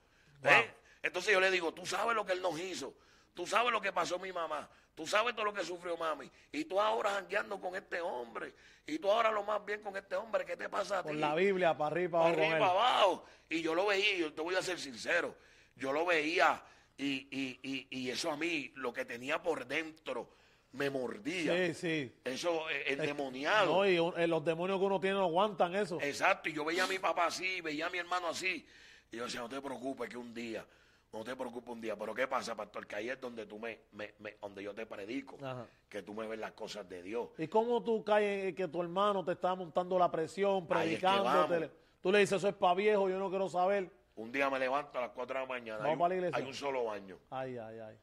¿eh? 0.43 0.75
Entonces 1.03 1.33
yo 1.33 1.41
le 1.41 1.51
digo, 1.51 1.73
tú 1.73 1.87
sabes 1.87 2.15
lo 2.15 2.25
que 2.25 2.33
él 2.33 2.43
nos 2.43 2.59
hizo. 2.61 2.95
Tú 3.35 3.47
sabes 3.47 3.73
lo 3.73 3.81
que 3.81 3.93
pasó 3.93 4.19
mi 4.19 4.33
mamá. 4.33 4.69
Tú 4.95 5.07
sabes 5.07 5.35
todo 5.35 5.47
lo 5.47 5.55
que 5.55 5.65
sufrió 5.65 5.97
mami. 5.97 6.31
Y 6.53 6.65
tú 6.65 6.79
ahora 6.81 7.11
jangueando 7.11 7.59
con 7.61 7.75
este 7.75 8.01
hombre. 8.01 8.53
Y 8.87 8.99
tú 8.99 9.11
ahora 9.11 9.31
lo 9.31 9.43
más 9.45 9.65
bien 9.65 9.81
con 9.81 9.97
este 9.97 10.15
hombre. 10.17 10.45
¿Qué 10.45 10.57
te 10.57 10.69
pasa 10.69 10.99
a 10.99 11.03
ti? 11.03 11.09
Con 11.09 11.21
la 11.21 11.35
Biblia 11.35 11.77
para 11.77 11.95
arriba, 11.95 12.19
para 12.21 12.33
arriba, 12.33 12.57
él. 12.57 12.63
abajo. 12.63 13.25
Y 13.49 13.63
yo 13.63 13.75
lo 13.75 13.87
veía, 13.87 14.17
yo 14.19 14.33
te 14.33 14.43
voy 14.43 14.57
a 14.57 14.63
ser 14.63 14.79
sincero, 14.79 15.35
yo 15.77 15.93
lo 15.93 16.05
veía 16.05 16.63
y, 16.99 17.29
y, 17.31 17.59
y, 17.63 17.87
y 17.91 18.11
eso 18.11 18.31
a 18.31 18.37
mí, 18.37 18.71
lo 18.75 18.93
que 18.93 19.05
tenía 19.05 19.43
por 19.43 19.67
dentro, 19.67 20.29
me 20.73 20.91
mordía. 20.91 21.57
Sí, 21.69 21.75
sí. 21.75 22.15
Eso, 22.25 22.69
eh, 22.69 22.85
el 22.89 23.01
endemoniado. 23.01 23.73
No, 23.75 23.89
y 23.89 23.99
un- 23.99 24.13
eh, 24.21 24.27
los 24.27 24.45
demonios 24.45 24.79
que 24.79 24.85
uno 24.85 25.01
tiene 25.01 25.17
no 25.17 25.25
aguantan 25.25 25.75
eso. 25.75 25.99
Exacto, 26.01 26.49
y 26.49 26.53
yo 26.53 26.65
veía 26.65 26.85
a 26.85 26.87
mi 26.89 26.99
papá 26.99 27.27
así, 27.27 27.61
veía 27.63 27.87
a 27.87 27.91
mi 27.91 27.99
hermano 27.99 28.29
así. 28.29 28.67
Y 29.11 29.17
yo 29.17 29.25
decía, 29.25 29.41
no 29.41 29.49
te 29.49 29.61
preocupes 29.63 30.09
que 30.11 30.17
un 30.17 30.33
día, 30.35 30.65
no 31.13 31.25
te 31.25 31.35
preocupes 31.35 31.71
un 31.71 31.81
día. 31.81 31.97
Pero 31.97 32.15
¿qué 32.15 32.27
pasa, 32.29 32.55
pastor? 32.55 32.87
Que 32.87 32.97
ahí 32.97 33.09
es 33.11 33.21
donde 33.21 33.47
tú 33.47 33.59
me, 33.59 33.81
me- 33.93 34.15
me- 34.21 34.37
donde 34.41 34.63
yo 34.63 34.75
te 34.75 34.87
predico, 34.87 35.37
Ajá. 35.45 35.67
que 35.89 36.03
tú 36.03 36.15
me 36.15 36.27
ves 36.29 36.39
las 36.39 36.53
cosas 36.53 36.89
de 36.89 37.03
Dios. 37.03 37.29
¿Y 37.39 37.49
cómo 37.49 37.83
tú 37.83 38.05
caes 38.05 38.45
en 38.47 38.55
que 38.55 38.69
tu 38.69 38.81
hermano 38.83 39.25
te 39.25 39.33
está 39.33 39.55
montando 39.55 39.99
la 39.99 40.11
presión, 40.11 40.59
es 40.59 40.63
que 40.63 40.75
predicándote? 40.75 41.55
vamos. 41.59 41.71
Tú 42.01 42.13
le 42.13 42.19
dices, 42.21 42.39
eso 42.39 42.49
es 42.49 42.55
para 42.55 42.75
viejo, 42.75 43.09
yo 43.09 43.19
no 43.19 43.29
quiero 43.29 43.49
saber. 43.49 43.91
Un 44.17 44.31
día 44.33 44.49
me 44.51 44.59
levanto 44.59 44.99
a 44.99 45.03
las 45.03 45.11
4 45.11 45.35
de 45.35 45.41
la 45.41 45.47
mañana, 45.47 45.79
Vamos 45.79 45.89
hay 45.89 45.93
un, 45.95 45.99
para 45.99 46.09
la 46.09 46.15
iglesia. 46.17 46.37
hay 46.39 46.45
un 46.49 46.55
solo 46.55 46.85
baño. 46.85 47.19
Ay, 47.31 47.59
ay, 47.59 47.79
ay. 47.81 47.97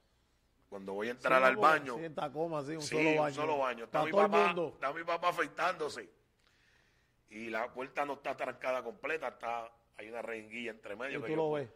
Cuando 0.70 0.94
voy 0.94 1.08
a 1.08 1.12
entrar 1.12 1.40
Sí, 1.42 1.46
al 1.48 1.56
baño, 1.56 1.96
Sí, 1.98 2.04
en 2.06 2.14
Tacoma, 2.16 2.62
sí, 2.64 2.72
un 2.76 2.82
sí, 2.82 2.96
solo 2.96 3.10
baño. 3.22 3.24
un 3.28 3.34
solo 3.34 3.58
baño. 3.60 3.84
Está 3.86 4.04
mi, 4.04 4.12
papá, 4.12 4.54
está 4.74 4.94
mi 4.94 5.04
papá 5.04 5.30
afeitándose. 5.30 6.10
Y 7.30 7.50
la 7.50 7.72
puerta 7.72 8.06
no 8.06 8.14
está 8.14 8.36
trancada 8.36 8.84
completa, 8.84 9.30
está, 9.30 9.72
hay 9.98 10.10
una 10.10 10.22
renguilla 10.22 10.72
entre 10.72 10.96
medio. 10.96 11.20
Y 11.20 11.22
que 11.22 11.28
tú 11.28 11.32
yo 11.34 11.38
lo 11.38 11.52
ves. 11.54 11.70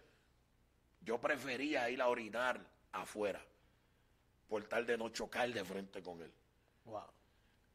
Yo 1.01 1.19
prefería 1.19 1.89
ir 1.89 2.01
a 2.01 2.07
orinar 2.07 2.63
afuera 2.91 3.43
por 4.47 4.63
tal 4.65 4.85
de 4.85 4.97
no 4.97 5.09
chocar 5.09 5.51
de 5.51 5.63
frente 5.63 6.01
con 6.01 6.21
él. 6.21 6.31
Wow. 6.85 7.03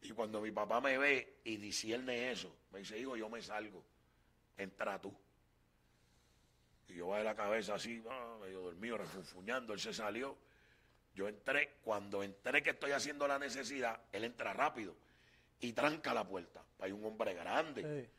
Y 0.02 0.10
cuando 0.12 0.40
mi 0.40 0.50
papá 0.52 0.80
me 0.80 0.98
ve 0.98 1.40
y 1.44 1.56
discierne 1.56 2.30
eso, 2.30 2.54
me 2.70 2.80
dice, 2.80 2.98
hijo, 2.98 3.16
yo 3.16 3.28
me 3.28 3.42
salgo, 3.42 3.82
entra 4.56 5.00
tú. 5.00 5.12
Y 6.88 6.94
yo 6.94 7.08
bajé 7.08 7.24
la 7.24 7.34
cabeza 7.34 7.74
así, 7.74 8.02
ah, 8.08 8.36
medio 8.40 8.60
dormido, 8.60 8.98
refunfuñando, 8.98 9.72
él 9.72 9.80
se 9.80 9.92
salió. 9.92 10.36
Yo 11.14 11.28
entré, 11.28 11.78
cuando 11.82 12.22
entré 12.22 12.62
que 12.62 12.70
estoy 12.70 12.92
haciendo 12.92 13.26
la 13.26 13.38
necesidad, 13.38 14.00
él 14.12 14.24
entra 14.24 14.52
rápido 14.52 14.94
y 15.60 15.72
tranca 15.72 16.12
la 16.14 16.24
puerta. 16.28 16.62
Hay 16.78 16.92
un 16.92 17.04
hombre 17.04 17.34
grande. 17.34 18.10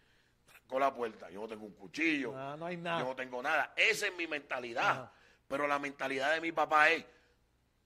Trancó 0.67 0.79
la 0.79 0.93
puerta, 0.93 1.29
yo 1.29 1.39
no 1.41 1.47
tengo 1.47 1.65
un 1.65 1.71
cuchillo. 1.73 2.33
Ah, 2.35 2.55
no 2.59 2.65
hay 2.65 2.75
nada. 2.75 2.99
Yo 2.99 3.05
no 3.05 3.15
tengo 3.15 3.41
nada. 3.41 3.73
Esa 3.77 4.07
es 4.07 4.15
mi 4.17 4.27
mentalidad. 4.27 4.89
Ajá. 4.89 5.11
Pero 5.47 5.65
la 5.65 5.79
mentalidad 5.79 6.33
de 6.33 6.41
mi 6.41 6.51
papá 6.51 6.89
es, 6.89 7.05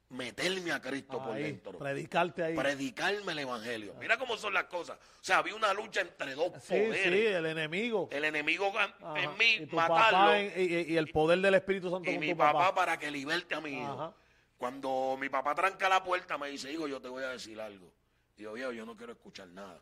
meterme 0.09 0.71
a 0.71 0.81
Cristo 0.81 1.23
por 1.23 1.35
dentro. 1.35 1.77
predicarte 1.77 2.43
ahí. 2.43 2.55
Predicarme 2.55 3.33
el 3.33 3.39
evangelio. 3.39 3.93
Mira 3.99 4.17
cómo 4.17 4.35
son 4.35 4.55
las 4.55 4.63
cosas. 4.63 4.97
O 4.97 5.23
sea, 5.23 5.37
había 5.37 5.53
una 5.55 5.71
lucha 5.75 6.01
entre 6.01 6.33
dos 6.33 6.51
sí, 6.63 6.69
poderes. 6.73 7.03
sí, 7.03 7.25
el 7.27 7.45
enemigo. 7.45 8.09
El 8.11 8.25
enemigo 8.25 8.73
Ajá. 8.75 9.13
en 9.21 9.37
mí, 9.37 9.67
y 9.71 9.75
matarlo. 9.75 10.33
en- 10.33 10.51
y, 10.57 10.91
y- 10.93 10.97
el 10.97 11.11
poder 11.11 11.39
del 11.39 11.53
Espíritu 11.53 11.91
Santo 11.91 12.09
y 12.09 12.13
con 12.15 12.19
mi 12.19 12.31
tu 12.31 12.37
papá, 12.37 12.59
papá. 12.59 12.75
para 12.75 12.97
que 12.97 13.11
liberte 13.11 13.53
a 13.53 13.61
mi 13.61 13.73
hijo. 13.79 14.15
Cuando 14.57 15.17
mi 15.19 15.29
papá 15.29 15.53
tranca 15.53 15.87
la 15.87 16.03
puerta, 16.03 16.35
me 16.39 16.49
dice, 16.49 16.71
hijo, 16.73 16.87
yo 16.87 16.99
te 16.99 17.07
voy 17.09 17.23
a 17.23 17.29
decir 17.29 17.61
algo. 17.61 17.93
Y 18.37 18.41
yo, 18.43 18.53
viejo, 18.53 18.71
yo 18.71 18.87
no 18.87 18.97
quiero 18.97 19.13
escuchar 19.13 19.47
nada. 19.49 19.79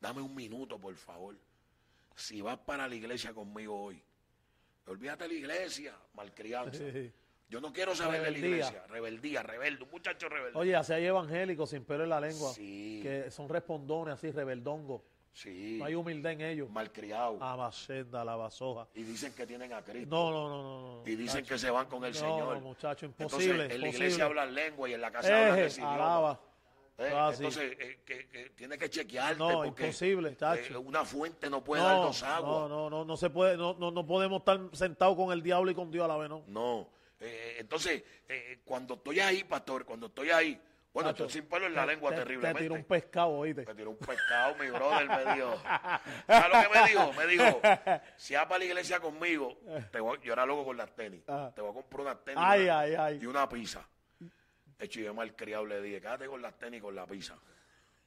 Dame 0.00 0.22
un 0.22 0.34
minuto, 0.34 0.78
por 0.78 0.94
favor. 0.96 1.36
Si 2.16 2.40
vas 2.42 2.58
para 2.58 2.86
la 2.88 2.94
iglesia 2.94 3.32
conmigo 3.32 3.80
hoy, 3.82 4.02
olvídate 4.86 5.24
de 5.24 5.28
la 5.28 5.34
iglesia, 5.34 5.94
malcrianza. 6.14 6.82
Yo 7.48 7.60
no 7.60 7.72
quiero 7.72 7.94
saber 7.96 8.22
de 8.22 8.30
la 8.30 8.38
iglesia. 8.38 8.84
Rebeldía, 8.88 9.42
rebelde, 9.42 9.82
un 9.84 9.90
muchacho 9.90 10.28
rebelde. 10.28 10.56
Oye, 10.58 10.76
así 10.76 10.92
hay 10.92 11.06
evangélicos 11.06 11.70
sin 11.70 11.84
pelo 11.84 12.04
en 12.04 12.10
la 12.10 12.20
lengua. 12.20 12.52
Sí. 12.52 13.00
Que 13.02 13.30
son 13.30 13.48
respondones 13.48 14.14
así, 14.14 14.30
rebeldongos. 14.30 15.02
sí, 15.32 15.76
No 15.80 15.86
hay 15.86 15.94
humildad 15.96 16.32
en 16.32 16.42
ellos. 16.42 16.70
malcriado. 16.70 17.42
Amacenda, 17.42 18.24
la 18.24 18.36
basoja. 18.36 18.86
Y 18.94 19.02
dicen 19.02 19.32
que 19.34 19.46
tienen 19.48 19.72
a 19.72 19.82
Cristo. 19.82 20.08
No, 20.14 20.30
no, 20.30 20.48
no, 20.48 20.62
no. 20.62 20.96
no. 20.98 21.02
Y 21.08 21.16
dicen 21.16 21.40
Muchacho. 21.40 21.48
que 21.54 21.58
se 21.58 21.70
van 21.70 21.86
con 21.86 22.04
el 22.04 22.12
No, 22.12 22.18
Señor. 22.20 22.60
muchacho, 22.60 23.06
Entonces, 23.06 23.32
imposible, 23.40 23.62
en 23.64 23.68
la 23.68 23.74
imposible. 23.74 23.96
iglesia 24.06 24.24
hablan 24.26 24.54
lengua 24.54 24.88
y 24.88 24.94
en 24.94 25.00
la 25.00 25.10
casa 25.10 25.28
hablan 25.36 25.58
Eje, 25.58 25.66
ese 25.66 25.80
idioma. 25.80 25.94
alaba. 25.96 26.40
¿Eh? 26.98 27.10
Ah, 27.14 27.30
sí. 27.32 27.38
Entonces, 27.44 27.76
eh, 27.78 28.00
que, 28.04 28.28
que 28.28 28.50
tiene 28.50 28.76
que 28.76 28.90
chequearte. 28.90 29.38
No, 29.38 29.62
porque, 29.62 29.84
imposible, 29.86 30.36
eh, 30.38 30.76
una 30.76 31.04
fuente 31.04 31.48
no 31.48 31.64
puede 31.64 31.82
dar 31.82 31.96
No, 31.96 32.02
dos 32.04 32.22
aguas. 32.22 32.42
no, 32.42 32.68
no, 32.68 32.90
no, 32.90 33.04
no 33.04 33.16
se 33.16 33.30
puede, 33.30 33.56
no, 33.56 33.74
no, 33.74 33.90
no 33.90 34.06
podemos 34.06 34.40
estar 34.40 34.60
sentados 34.72 35.16
con 35.16 35.32
el 35.32 35.42
diablo 35.42 35.70
y 35.70 35.74
con 35.74 35.90
Dios 35.90 36.04
a 36.04 36.08
la 36.08 36.16
vez, 36.16 36.28
¿no? 36.28 36.44
No. 36.46 36.88
Entonces, 37.18 38.02
cuando 38.64 38.94
estoy 38.94 39.20
ahí, 39.20 39.44
pastor, 39.44 39.84
cuando 39.84 40.06
estoy 40.06 40.30
ahí, 40.30 40.60
bueno, 40.92 41.10
estoy 41.10 41.30
sin 41.30 41.46
pelo 41.46 41.66
en 41.66 41.74
la 41.74 41.82
te- 41.82 41.92
lengua 41.92 42.10
te- 42.10 42.16
terriblemente. 42.16 42.58
Te 42.58 42.64
tiró 42.64 42.74
un 42.74 42.84
pescado, 42.84 43.28
oíste. 43.30 43.64
Me 43.66 43.74
tiró 43.74 43.90
un 43.90 43.96
pescado, 43.96 44.54
mi 44.56 44.70
brother 44.70 45.06
me 45.08 45.34
dijo. 45.34 45.54
¿Sabes 46.26 46.48
lo 46.52 46.72
que 46.72 46.78
me 46.80 46.88
dijo? 46.88 47.12
Me 47.12 47.26
dijo, 47.26 47.60
si 48.16 48.34
vas 48.34 48.46
para 48.46 48.58
la 48.58 48.64
iglesia 48.64 48.98
conmigo, 49.00 49.58
te 49.92 50.00
voy, 50.00 50.18
yo 50.22 50.32
era 50.32 50.44
loco 50.46 50.64
con 50.64 50.76
las 50.76 50.94
tenis. 50.94 51.22
Te 51.54 51.60
voy 51.60 51.70
a 51.70 51.74
comprar 51.74 52.00
unas 52.02 52.24
tenis 52.24 52.42
Ay, 52.44 52.60
y 52.60 52.64
una- 52.64 52.78
ay, 52.80 52.94
ay. 52.98 53.18
y 53.22 53.26
una 53.26 53.48
pizza. 53.48 53.86
Hecho, 54.80 55.00
yo 55.00 55.14
mal 55.14 55.34
criado 55.36 55.66
le 55.66 55.80
dije, 55.82 56.00
quédate 56.00 56.26
con 56.26 56.40
las 56.42 56.58
tenis 56.58 56.78
y 56.78 56.80
con 56.82 56.94
la 56.94 57.06
pizza. 57.06 57.36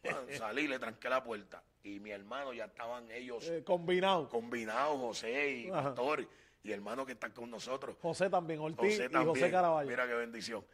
Bueno, 0.03 0.19
salí, 0.38 0.67
le 0.67 0.80
tranqué 0.80 1.07
la 1.09 1.24
puerta. 1.24 1.61
Y 1.84 1.99
mi 1.99 2.11
hermano 2.11 2.53
ya 2.53 2.65
estaban 2.65 3.09
ellos 3.11 3.47
Eh, 3.47 3.63
combinado. 3.63 4.28
combinados, 4.30 4.97
José 4.99 5.51
y 5.51 5.69
Ajá. 5.69 5.84
Pastor, 5.84 6.28
y 6.63 6.71
hermanos 6.71 7.05
que 7.05 7.11
están 7.11 7.32
con 7.32 7.51
nosotros. 7.51 7.95
José 8.01 8.30
también, 8.30 8.59
Ortiz 8.61 8.78
José 8.93 9.05
y 9.05 9.09
también. 9.09 9.28
José 9.28 9.51
Caraballo. 9.51 9.89
Mira 9.89 10.07
qué 10.07 10.13
bendición. 10.13 10.65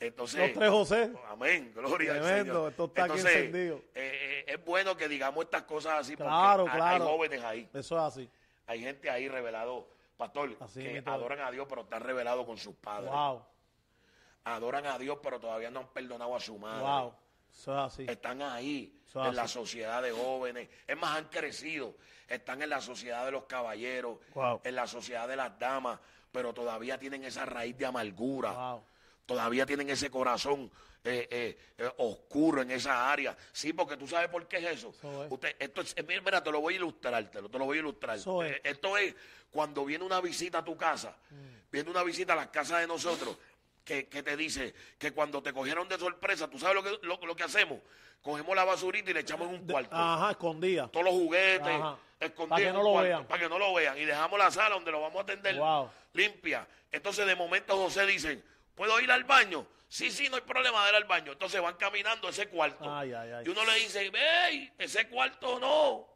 Entonces, 0.00 0.40
Los 0.40 0.52
tres 0.58 0.70
José. 0.70 1.12
Amén, 1.28 1.72
gloria 1.74 2.12
al 2.14 2.20
Tremendo, 2.20 2.52
Señor. 2.54 2.70
esto 2.72 2.84
está 2.86 3.04
aquí 3.04 3.12
Entonces, 3.12 3.36
encendido. 3.36 3.76
eh, 3.76 3.82
eh, 3.94 4.44
es 4.48 4.64
bueno 4.64 4.96
que 4.96 5.08
digamos 5.08 5.44
estas 5.44 5.62
cosas 5.62 6.00
así 6.00 6.16
porque 6.16 6.28
Claro, 6.30 6.64
hay- 6.68 6.76
claro. 6.76 7.04
jóvenes 7.06 7.42
ahí, 7.44 7.68
Eso 7.72 7.96
es 7.96 8.02
así. 8.02 8.28
hay 8.66 8.80
gente 8.80 9.08
ahí 9.08 9.28
revelado, 9.28 9.88
pastor, 10.16 10.56
Así 10.58 10.82
que 10.82 11.02
adoran 11.06 11.38
a 11.40 11.50
Dios 11.52 11.66
pero 11.68 11.82
están 11.82 12.02
revelados 12.02 12.44
con 12.44 12.58
sus 12.58 12.74
padres. 12.74 13.08
Wow, 13.12 13.42
Adoran 14.46 14.86
a 14.86 14.96
Dios 14.98 15.18
pero 15.22 15.40
todavía 15.40 15.70
no 15.70 15.80
han 15.80 15.88
perdonado 15.88 16.34
a 16.36 16.40
su 16.40 16.56
madre. 16.58 16.82
wow. 16.82 17.14
Así. 17.78 18.04
Están 18.08 18.42
ahí, 18.42 19.00
en 19.14 19.34
la 19.34 19.48
sociedad 19.48 20.02
de 20.02 20.12
jóvenes. 20.12 20.68
Es 20.86 20.96
más, 20.96 21.16
han 21.16 21.24
crecido. 21.28 21.94
Están 22.28 22.60
en 22.62 22.68
la 22.68 22.80
sociedad 22.82 23.24
de 23.24 23.30
los 23.30 23.44
caballeros, 23.44 24.18
Wow. 24.34 24.60
en 24.62 24.74
la 24.74 24.86
sociedad 24.86 25.26
de 25.26 25.36
las 25.36 25.58
damas, 25.58 25.98
pero 26.30 26.52
todavía 26.52 26.98
tienen 26.98 27.24
esa 27.24 27.46
raíz 27.46 27.76
de 27.78 27.86
amargura. 27.86 28.52
Wow. 28.52 28.84
Todavía 29.24 29.64
tienen 29.64 29.88
ese 29.90 30.10
corazón 30.10 30.70
eh, 31.02 31.26
eh, 31.30 31.58
eh, 31.78 31.90
oscuro 31.98 32.60
en 32.62 32.70
esa 32.72 33.10
área. 33.10 33.34
Sí, 33.52 33.72
porque 33.72 33.96
tú 33.96 34.06
sabes 34.06 34.28
por 34.28 34.46
qué 34.46 34.58
es 34.58 34.64
eso. 34.78 34.90
Eso 34.90 35.24
es. 35.24 35.32
Usted, 35.32 35.56
esto 35.58 35.80
es, 35.80 35.94
mira, 36.06 36.20
mira, 36.20 36.42
te 36.42 36.50
lo 36.52 36.60
voy 36.60 36.74
a 36.74 36.76
ilustrar, 36.76 37.30
te 37.30 37.40
lo, 37.40 37.48
te 37.48 37.58
lo 37.58 37.64
voy 37.64 37.78
a 37.78 37.80
ilustrar. 37.80 38.18
Esto 38.62 38.96
es 38.98 39.14
cuando 39.50 39.84
viene 39.84 40.04
una 40.04 40.20
visita 40.20 40.58
a 40.58 40.64
tu 40.64 40.76
casa, 40.76 41.16
Mm. 41.30 41.70
viene 41.72 41.90
una 41.90 42.02
visita 42.02 42.34
a 42.34 42.36
las 42.36 42.48
casas 42.48 42.80
de 42.80 42.86
nosotros, 42.86 43.36
que, 43.86 44.08
que 44.08 44.22
te 44.22 44.36
dice 44.36 44.74
que 44.98 45.12
cuando 45.12 45.40
te 45.40 45.52
cogieron 45.52 45.88
de 45.88 45.96
sorpresa, 45.96 46.50
tú 46.50 46.58
sabes 46.58 46.74
lo 46.74 46.82
que, 46.82 47.06
lo, 47.06 47.18
lo 47.24 47.36
que 47.36 47.44
hacemos, 47.44 47.78
cogemos 48.20 48.54
la 48.56 48.64
basurita 48.64 49.10
y 49.12 49.14
le 49.14 49.20
echamos 49.20 49.48
en 49.48 49.54
un 49.54 49.66
cuarto. 49.66 49.94
Ajá, 49.94 50.32
escondida. 50.32 50.88
Todos 50.88 51.06
los 51.06 51.14
juguetes 51.14 51.68
Ajá. 51.68 51.96
escondidos 52.18 52.48
Pa' 52.48 52.66
que 52.66 52.72
no 52.72 52.82
lo 52.82 52.90
cuarto, 52.90 53.08
vean. 53.08 53.26
Para 53.26 53.42
que 53.42 53.48
no 53.48 53.58
lo 53.58 53.72
vean. 53.72 53.96
Y 53.96 54.04
dejamos 54.04 54.38
la 54.38 54.50
sala 54.50 54.74
donde 54.74 54.90
lo 54.90 55.00
vamos 55.00 55.18
a 55.20 55.22
atender 55.22 55.56
Wow. 55.56 55.88
limpia. 56.12 56.66
Entonces 56.90 57.24
de 57.26 57.36
momento 57.36 57.76
José 57.76 58.04
dice, 58.06 58.42
¿puedo 58.74 58.98
ir 59.00 59.10
al 59.12 59.22
baño? 59.22 59.64
Sí, 59.88 60.10
sí, 60.10 60.28
no 60.28 60.34
hay 60.34 60.42
problema 60.42 60.82
de 60.82 60.90
ir 60.90 60.96
al 60.96 61.04
baño. 61.04 61.32
Entonces 61.32 61.62
van 61.62 61.76
caminando 61.76 62.26
a 62.26 62.30
ese 62.30 62.48
cuarto. 62.48 62.92
Ay, 62.92 63.12
ay, 63.12 63.30
ay. 63.30 63.44
Y 63.46 63.48
uno 63.48 63.64
le 63.64 63.74
dice, 63.76 64.10
ve, 64.10 64.72
ese 64.78 65.08
cuarto 65.08 65.60
no. 65.60 66.08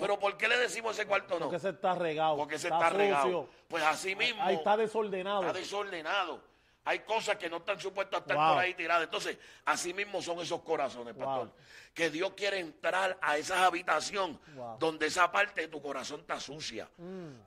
Pero 0.00 0.18
¿por 0.18 0.36
qué 0.36 0.48
le 0.48 0.58
decimos 0.58 0.98
ese 0.98 1.06
cuarto 1.06 1.34
no? 1.38 1.44
Porque 1.46 1.60
se 1.60 1.68
está 1.68 1.94
regado. 1.94 2.36
Porque 2.36 2.58
se 2.58 2.66
está, 2.66 2.90
regado. 2.90 3.48
Pues 3.68 3.84
así 3.84 4.16
mismo. 4.16 4.42
Ahí 4.42 4.56
está 4.56 4.76
desordenado. 4.76 5.42
Está 5.42 5.52
desordenado. 5.52 6.53
Hay 6.86 7.00
cosas 7.00 7.36
que 7.36 7.48
no 7.48 7.56
están 7.58 7.80
supuestas 7.80 8.18
a 8.18 8.20
estar 8.22 8.36
Wow. 8.36 8.54
por 8.54 8.62
ahí 8.62 8.74
tiradas. 8.74 9.04
Entonces, 9.04 9.38
así 9.64 9.94
mismo 9.94 10.20
son 10.20 10.38
esos 10.40 10.60
corazones, 10.62 11.14
pastor. 11.14 11.46
Wow. 11.46 11.54
Que 11.94 12.10
Dios 12.10 12.32
quiere 12.36 12.58
entrar 12.58 13.16
a 13.22 13.38
esa 13.38 13.64
habitación 13.64 14.38
Wow. 14.54 14.76
Mm. 14.76 14.78
donde 14.78 15.06
esa 15.06 15.32
parte 15.32 15.62
de 15.62 15.68
tu 15.68 15.80
corazón 15.80 16.20
está 16.20 16.38
sucia. 16.38 16.88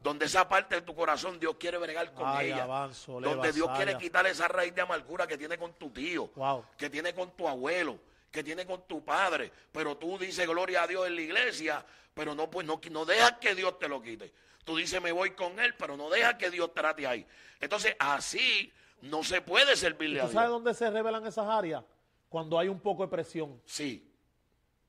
Donde 0.01 0.25
esa 0.25 0.47
parte 0.49 0.75
de 0.75 0.81
tu 0.81 0.95
corazón 0.95 1.39
Dios 1.39 1.55
quiere 1.59 1.77
bregar 1.77 2.11
con 2.13 2.25
Ay, 2.27 2.47
ella. 2.47 2.63
avanzo, 2.63 3.19
donde 3.21 3.51
Dios 3.53 3.69
quiere 3.75 3.97
quitar 3.97 4.25
esa 4.25 4.47
raíz 4.47 4.73
de 4.73 4.81
amargura 4.81 5.27
que 5.27 5.37
tiene 5.37 5.57
con 5.57 5.73
tu 5.73 5.91
tío. 5.91 6.31
Que 6.77 6.89
tiene 6.89 7.13
con 7.13 7.31
tu 7.31 7.47
abuelo. 7.47 7.99
Que 8.31 8.43
tiene 8.43 8.65
con 8.65 8.81
tu 8.87 9.03
padre. 9.05 9.51
Pero 9.71 9.97
tú 9.97 10.17
dices 10.17 10.47
gloria 10.47 10.83
a 10.83 10.87
Dios 10.87 11.05
en 11.07 11.15
la 11.15 11.21
iglesia. 11.21 11.85
Pero 12.13 12.33
no, 12.33 12.49
pues, 12.49 12.65
no, 12.65 12.81
no 12.89 13.05
dejas 13.05 13.33
que 13.33 13.53
Dios 13.53 13.77
te 13.77 13.87
lo 13.87 14.01
quite. 14.01 14.33
Tú 14.63 14.75
dices 14.75 14.99
me 15.01 15.11
voy 15.11 15.31
con 15.31 15.59
él, 15.59 15.75
pero 15.75 15.95
no 15.95 16.09
dejas 16.09 16.35
que 16.35 16.49
Dios 16.49 16.73
trate 16.73 17.05
ahí. 17.07 17.25
Entonces, 17.61 17.95
así 17.99 18.73
no 19.01 19.23
se 19.23 19.41
puede 19.41 19.75
servirle 19.75 20.19
a 20.21 20.25
¿Tú 20.27 20.31
sabes 20.33 20.49
Dios. 20.49 20.51
dónde 20.63 20.73
se 20.73 20.89
revelan 20.89 21.25
esas 21.25 21.47
áreas? 21.47 21.83
Cuando 22.29 22.57
hay 22.59 22.67
un 22.67 22.79
poco 22.79 23.03
de 23.03 23.09
presión 23.09 23.61
Sí, 23.65 24.11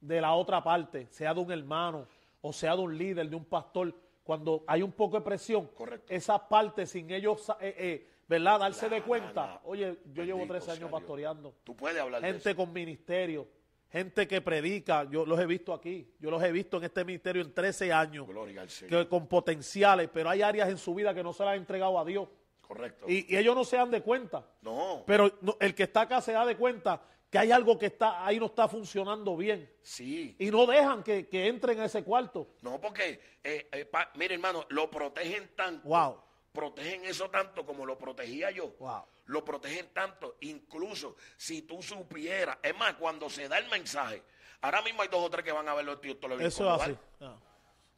de 0.00 0.20
la 0.20 0.32
otra 0.34 0.62
parte, 0.62 1.06
sea 1.10 1.34
de 1.34 1.40
un 1.40 1.50
hermano 1.52 2.06
o 2.40 2.52
sea 2.52 2.74
de 2.76 2.82
un 2.82 2.96
líder, 2.96 3.28
de 3.28 3.36
un 3.36 3.44
pastor. 3.44 3.92
Cuando 4.22 4.62
hay 4.66 4.82
un 4.82 4.92
poco 4.92 5.18
de 5.18 5.24
presión, 5.24 5.66
Correcto. 5.74 6.06
esa 6.12 6.48
parte 6.48 6.86
sin 6.86 7.10
ellos, 7.10 7.48
eh, 7.60 7.74
eh, 7.78 8.08
¿verdad? 8.28 8.60
Darse 8.60 8.88
de 8.88 9.02
cuenta. 9.02 9.46
la- 9.46 9.60
Oye, 9.64 9.98
yo 10.12 10.22
llevo 10.22 10.38
bendito 10.38 10.54
13 10.54 10.64
sea 10.66 10.74
años 10.74 10.88
Dios. 10.90 11.00
pastoreando. 11.00 11.54
tú 11.64 11.74
puedes 11.74 12.00
hablar 12.00 12.20
de 12.22 12.28
Gente 12.28 12.50
eso. 12.50 12.56
con 12.56 12.72
ministerio, 12.72 13.48
gente 13.90 14.28
que 14.28 14.40
predica, 14.40 15.04
yo 15.10 15.24
los 15.26 15.38
he 15.40 15.46
visto 15.46 15.72
aquí, 15.72 16.12
yo 16.20 16.30
los 16.30 16.42
he 16.42 16.52
visto 16.52 16.76
en 16.76 16.84
este 16.84 17.04
ministerio 17.04 17.42
en 17.42 17.52
13 17.54 17.90
años, 17.92 18.26
Gloria 18.26 18.60
al 18.62 18.68
Señor. 18.68 19.04
que, 19.04 19.08
con 19.08 19.26
potenciales, 19.26 20.08
pero 20.12 20.28
hay 20.30 20.42
áreas 20.42 20.68
en 20.68 20.76
su 20.78 20.94
vida 20.94 21.12
que 21.14 21.22
no 21.24 21.32
se 21.32 21.42
las 21.44 21.52
han 21.54 21.58
entregado 21.60 21.98
a 21.98 22.04
Dios. 22.04 22.28
Correcto. 22.68 23.06
Y, 23.08 23.32
y 23.34 23.36
ellos 23.36 23.56
no 23.56 23.64
se 23.64 23.76
dan 23.78 23.90
de 23.90 24.02
cuenta. 24.02 24.46
no, 24.60 25.02
Pero 25.06 25.32
no- 25.40 25.56
el 25.58 25.74
que 25.74 25.84
está 25.84 26.02
acá 26.02 26.20
se 26.20 26.32
da 26.32 26.44
de 26.46 26.56
cuenta 26.56 27.00
que 27.30 27.38
hay 27.38 27.50
algo 27.50 27.78
que 27.78 27.86
está 27.86 28.24
ahí 28.24 28.38
no 28.38 28.46
está 28.46 28.68
funcionando 28.68 29.36
bien. 29.36 29.70
sí. 29.82 30.36
Y 30.38 30.50
no 30.50 30.66
dejan 30.66 31.02
que, 31.02 31.26
que 31.28 31.46
entren 31.48 31.80
a 31.80 31.86
ese 31.86 32.04
cuarto. 32.04 32.54
No, 32.62 32.80
porque, 32.80 33.20
eh, 33.42 33.68
eh, 33.72 33.84
pa- 33.86 34.10
mire 34.16 34.34
hermano, 34.34 34.64
lo 34.68 34.90
protegen 34.90 35.50
tanto. 35.56 35.88
Wow. 35.88 36.20
Protegen 36.52 37.04
eso 37.04 37.28
tanto 37.30 37.64
como 37.66 37.84
lo 37.86 37.96
protegía 37.98 38.50
yo. 38.50 38.68
Wow. 38.78 39.02
Lo 39.26 39.44
protegen 39.44 39.88
tanto. 39.92 40.36
Incluso 40.40 41.16
si 41.36 41.62
tú 41.62 41.82
supieras. 41.82 42.58
Es 42.62 42.76
más, 42.76 42.94
cuando 42.94 43.28
se 43.30 43.48
da 43.48 43.58
el 43.58 43.68
mensaje. 43.70 44.22
Ahora 44.62 44.82
mismo 44.82 45.02
hay 45.02 45.08
dos 45.08 45.22
o 45.24 45.30
tres 45.30 45.44
que 45.44 45.52
van 45.52 45.68
a 45.68 45.74
ver 45.74 45.84
los 45.84 46.00
tíos. 46.00 46.16
Eso 46.40 46.74
es 46.74 46.82
así. 46.82 46.96
Ah, 47.20 47.36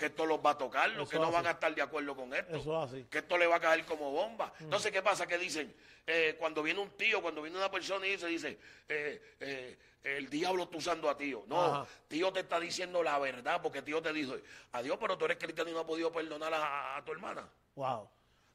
Que 0.00 0.06
esto 0.06 0.24
los 0.24 0.38
va 0.38 0.52
a 0.52 0.56
tocar, 0.56 0.88
los 0.92 1.10
que 1.10 1.18
no 1.18 1.30
van 1.30 1.46
a 1.46 1.50
estar 1.50 1.74
de 1.74 1.82
acuerdo 1.82 2.16
con 2.16 2.32
esto. 2.32 2.56
Eso 2.56 2.82
es 2.84 2.90
así. 2.90 3.02
Mm. 3.02 3.08
Que 3.10 3.18
esto 3.18 3.36
le 3.36 3.46
va 3.46 3.56
a 3.56 3.60
caer 3.60 3.84
como 3.84 4.10
bomba. 4.10 4.50
Entonces, 4.58 4.90
¿qué 4.90 5.02
pasa? 5.02 5.26
Que 5.26 5.36
dicen, 5.36 5.74
eh, 6.06 6.36
cuando 6.38 6.62
viene 6.62 6.80
un 6.80 6.88
tío, 6.92 7.20
cuando 7.20 7.42
viene 7.42 7.58
una 7.58 7.70
persona 7.70 8.06
y 8.06 8.12
dice, 8.12 8.26
dice, 8.28 8.58
eh, 8.88 9.36
eh, 9.40 9.78
el 10.02 10.30
diablo 10.30 10.62
está 10.62 10.78
usando 10.78 11.10
a 11.10 11.18
tío. 11.18 11.44
No, 11.48 11.62
Ajá. 11.62 11.86
tío 12.08 12.32
te 12.32 12.40
está 12.40 12.58
diciendo 12.58 13.02
la 13.02 13.18
verdad, 13.18 13.60
porque 13.60 13.82
tío 13.82 14.00
te 14.00 14.10
dijo, 14.14 14.36
adiós, 14.72 14.96
pero 14.98 15.18
tú 15.18 15.26
eres 15.26 15.36
cristiano 15.36 15.68
y 15.68 15.74
no 15.74 15.80
has 15.80 15.84
podido 15.84 16.10
perdonar 16.10 16.54
a, 16.54 16.96
a 16.96 17.04
tu 17.04 17.12
hermana. 17.12 17.46
Wow. 17.74 18.08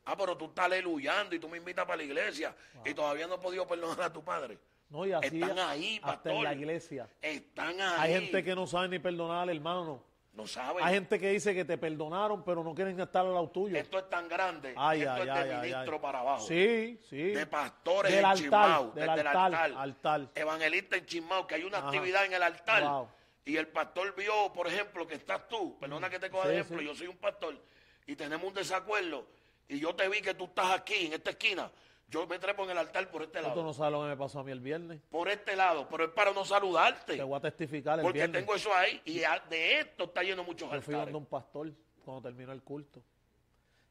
Ah, 0.06 0.18
pero 0.18 0.36
tú 0.36 0.46
estás 0.46 0.66
aleluyando 0.66 1.36
y 1.36 1.40
tú 1.40 1.48
me 1.48 1.60
invitas 1.60 1.86
para 1.86 1.98
la 1.98 2.04
iglesia 2.06 2.56
y 2.84 2.92
todavía 2.96 3.28
no 3.28 3.36
has 3.36 3.40
podido 3.40 3.68
perdonar 3.68 4.02
a 4.02 4.12
tu 4.12 4.24
padre. 4.24 4.58
No, 4.90 5.06
y 5.06 5.12
así 5.12 5.40
Están 5.40 5.60
ahí, 5.60 5.98
hasta 5.98 6.08
pastor. 6.14 6.32
en 6.32 6.44
la 6.44 6.54
iglesia. 6.56 7.08
Están 7.22 7.80
ahí. 7.80 7.98
Hay 8.00 8.14
gente 8.22 8.44
que 8.44 8.56
no 8.56 8.66
sabe 8.66 8.88
ni 8.88 8.98
perdonar 8.98 9.44
al 9.44 9.50
hermano. 9.50 10.04
No 10.36 10.46
saben. 10.46 10.84
Hay 10.84 10.94
gente 10.96 11.20
que 11.20 11.30
dice 11.32 11.54
que 11.56 11.64
te 11.64 11.78
perdonaron, 11.78 12.44
pero 12.44 12.64
no 12.64 12.76
quieren 12.76 13.00
estar 13.00 13.26
al 13.26 13.34
lado 13.34 13.50
tuyo. 13.50 13.78
Esto 13.78 14.00
es 14.00 14.10
tan 14.10 14.28
grande. 14.28 14.74
Ay, 14.78 15.02
esto 15.02 15.14
ay, 15.14 15.20
es 15.22 15.26
de 15.26 15.32
ay, 15.32 15.50
ay, 15.52 15.62
ministro 15.72 16.02
para 16.02 16.20
abajo. 16.20 16.46
Sí, 16.46 17.00
sí. 17.10 17.18
de 17.32 17.46
pastores 17.46 18.12
Del 18.12 18.20
en 18.20 18.26
altar, 18.26 18.82
del 18.82 18.94
desde 18.94 19.04
el 19.22 19.28
altar, 19.28 19.54
altar, 19.56 19.74
altar. 19.78 20.28
evangelista 20.36 20.98
en 20.98 21.06
que 21.48 21.56
hay 21.56 21.64
una 21.64 21.78
Ajá. 21.78 21.88
actividad 21.88 22.26
en 22.26 22.34
el 22.34 22.44
altar, 22.44 22.84
Wow. 22.84 23.10
y 23.46 23.56
el 23.58 23.68
pastor 23.68 24.14
vio, 24.16 24.52
por 24.54 24.68
ejemplo, 24.68 25.08
que 25.08 25.16
estás 25.16 25.48
tú, 25.48 25.78
perdona 25.80 26.10
que 26.10 26.20
te 26.20 26.30
coja 26.30 26.44
Sí, 26.44 26.50
de 26.50 26.56
ejemplo, 26.60 26.80
sí. 26.80 26.86
yo 26.86 26.96
soy 26.96 27.08
un 27.08 27.18
pastor, 27.18 27.58
y 28.06 28.16
tenemos 28.16 28.46
un 28.46 28.54
desacuerdo, 28.54 29.26
y 29.70 29.80
yo 29.80 29.96
te 29.96 30.08
vi 30.10 30.22
que 30.22 30.34
tú 30.34 30.46
estás 30.46 30.72
aquí, 30.72 31.06
en 31.08 31.14
esta 31.14 31.30
esquina, 31.32 31.72
Yo 32.08 32.28
me 32.28 32.38
trepo 32.38 32.64
en 32.64 32.70
el 32.70 32.78
altar 32.78 33.10
por 33.10 33.24
este 33.24 33.40
Tú 33.40 33.48
lado. 33.48 33.64
no 33.64 33.74
sabes 33.74 33.92
lo 33.94 34.02
que 34.04 34.08
me 34.10 34.18
pasó 34.18 34.40
a 34.40 34.44
mí 34.44 34.52
el 34.52 34.60
viernes. 34.60 35.02
Por 35.10 35.28
este 35.28 35.56
lado, 35.56 35.88
pero 35.90 36.06
es 36.06 36.12
para 36.12 36.32
no 36.34 36.46
saludarte. 36.46 37.18
Te 37.18 37.24
voy 37.24 37.36
a 37.38 37.42
testificar 37.42 38.00
el 38.00 38.04
Porque 38.04 38.20
viernes. 38.20 38.42
tengo 38.42 38.56
eso 38.56 38.74
ahí 38.74 39.02
y 39.06 39.20
de 39.50 39.80
esto 39.80 40.04
está 40.06 40.22
lleno 40.22 40.44
muchos 40.44 40.72
Yo 40.72 40.82
fui 40.82 40.94
altares. 40.94 41.14
donde 41.14 41.18
un 41.18 41.26
pastor 41.26 41.72
cuando 42.04 42.22
terminó 42.22 42.52
el 42.52 42.62
culto 42.62 43.02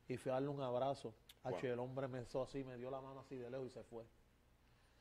y 0.09 0.16
fui 0.16 0.31
a 0.31 0.35
darle 0.35 0.49
un 0.49 0.62
abrazo. 0.62 1.12
Y 1.62 1.66
el 1.66 1.78
hombre 1.78 2.09
me 2.09 2.23
hizo 2.23 2.43
así, 2.43 2.65
me 2.65 2.77
dio 2.78 2.91
la 2.91 3.01
mano 3.03 3.20
así 3.20 3.36
de 3.36 3.51
lejos 3.51 3.66
y 3.66 3.70
se 3.70 3.82
fue. 3.82 4.05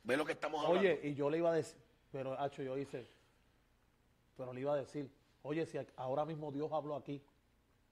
¿Ves 0.04 0.18
lo 0.18 0.26
que 0.26 0.34
estamos 0.34 0.60
hablando? 0.66 0.80
Oye, 0.90 1.00
y 1.04 1.14
yo 1.14 1.30
le 1.30 1.38
iba 1.38 1.52
a 1.52 1.54
decir, 1.54 1.80
pero 2.12 2.38
Hacho, 2.38 2.64
yo 2.64 2.78
hice, 2.78 3.08
pero 4.36 4.52
le 4.52 4.60
iba 4.60 4.74
a 4.74 4.78
decir, 4.78 5.10
oye, 5.44 5.66
si 5.66 5.78
ahora 5.96 6.26
mismo 6.26 6.52
Dios 6.52 6.70
habló 6.74 6.96
aquí, 6.96 7.22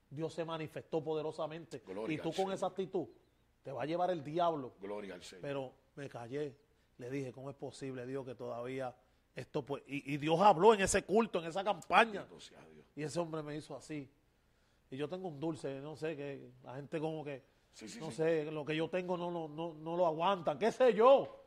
Dios 0.09 0.33
se 0.33 0.43
manifestó 0.43 1.01
poderosamente, 1.01 1.79
Gloria 1.87 2.13
y 2.13 2.17
tú 2.17 2.33
con 2.33 2.51
esa 2.51 2.67
actitud 2.67 3.07
te 3.63 3.71
va 3.71 3.83
a 3.83 3.85
llevar 3.85 4.11
el 4.11 4.23
diablo. 4.23 4.73
Gloria 4.79 5.13
al 5.15 5.23
Señor. 5.23 5.41
Pero 5.41 5.73
me 5.95 6.09
callé, 6.09 6.55
le 6.97 7.09
dije, 7.09 7.31
¿cómo 7.31 7.49
es 7.49 7.55
posible, 7.55 8.05
Dios, 8.05 8.25
que 8.25 8.35
todavía 8.35 8.95
esto 9.35 9.65
pues, 9.65 9.83
y, 9.87 10.13
y 10.13 10.17
Dios 10.17 10.39
habló 10.41 10.73
en 10.73 10.81
ese 10.81 11.03
culto, 11.03 11.39
en 11.39 11.45
esa 11.45 11.63
campaña. 11.63 12.25
Dios. 12.25 12.51
Y 12.95 13.03
ese 13.03 13.19
hombre 13.19 13.41
me 13.43 13.55
hizo 13.55 13.75
así. 13.75 14.09
Y 14.89 14.97
yo 14.97 15.07
tengo 15.07 15.29
un 15.29 15.39
dulce, 15.39 15.79
no 15.79 15.95
sé, 15.95 16.15
que 16.17 16.51
la 16.63 16.75
gente 16.75 16.99
como 16.99 17.23
que, 17.23 17.43
Sí, 17.73 17.87
sí, 17.87 17.99
no 18.01 18.09
sí. 18.11 18.17
sé, 18.17 18.51
lo 18.51 18.65
que 18.65 18.75
yo 18.75 18.89
tengo 18.89 19.15
no, 19.15 19.31
no, 19.31 19.47
no, 19.47 19.73
no 19.75 19.95
lo 19.95 20.05
aguantan, 20.05 20.59
qué 20.59 20.71
sé 20.73 20.93
yo. 20.93 21.37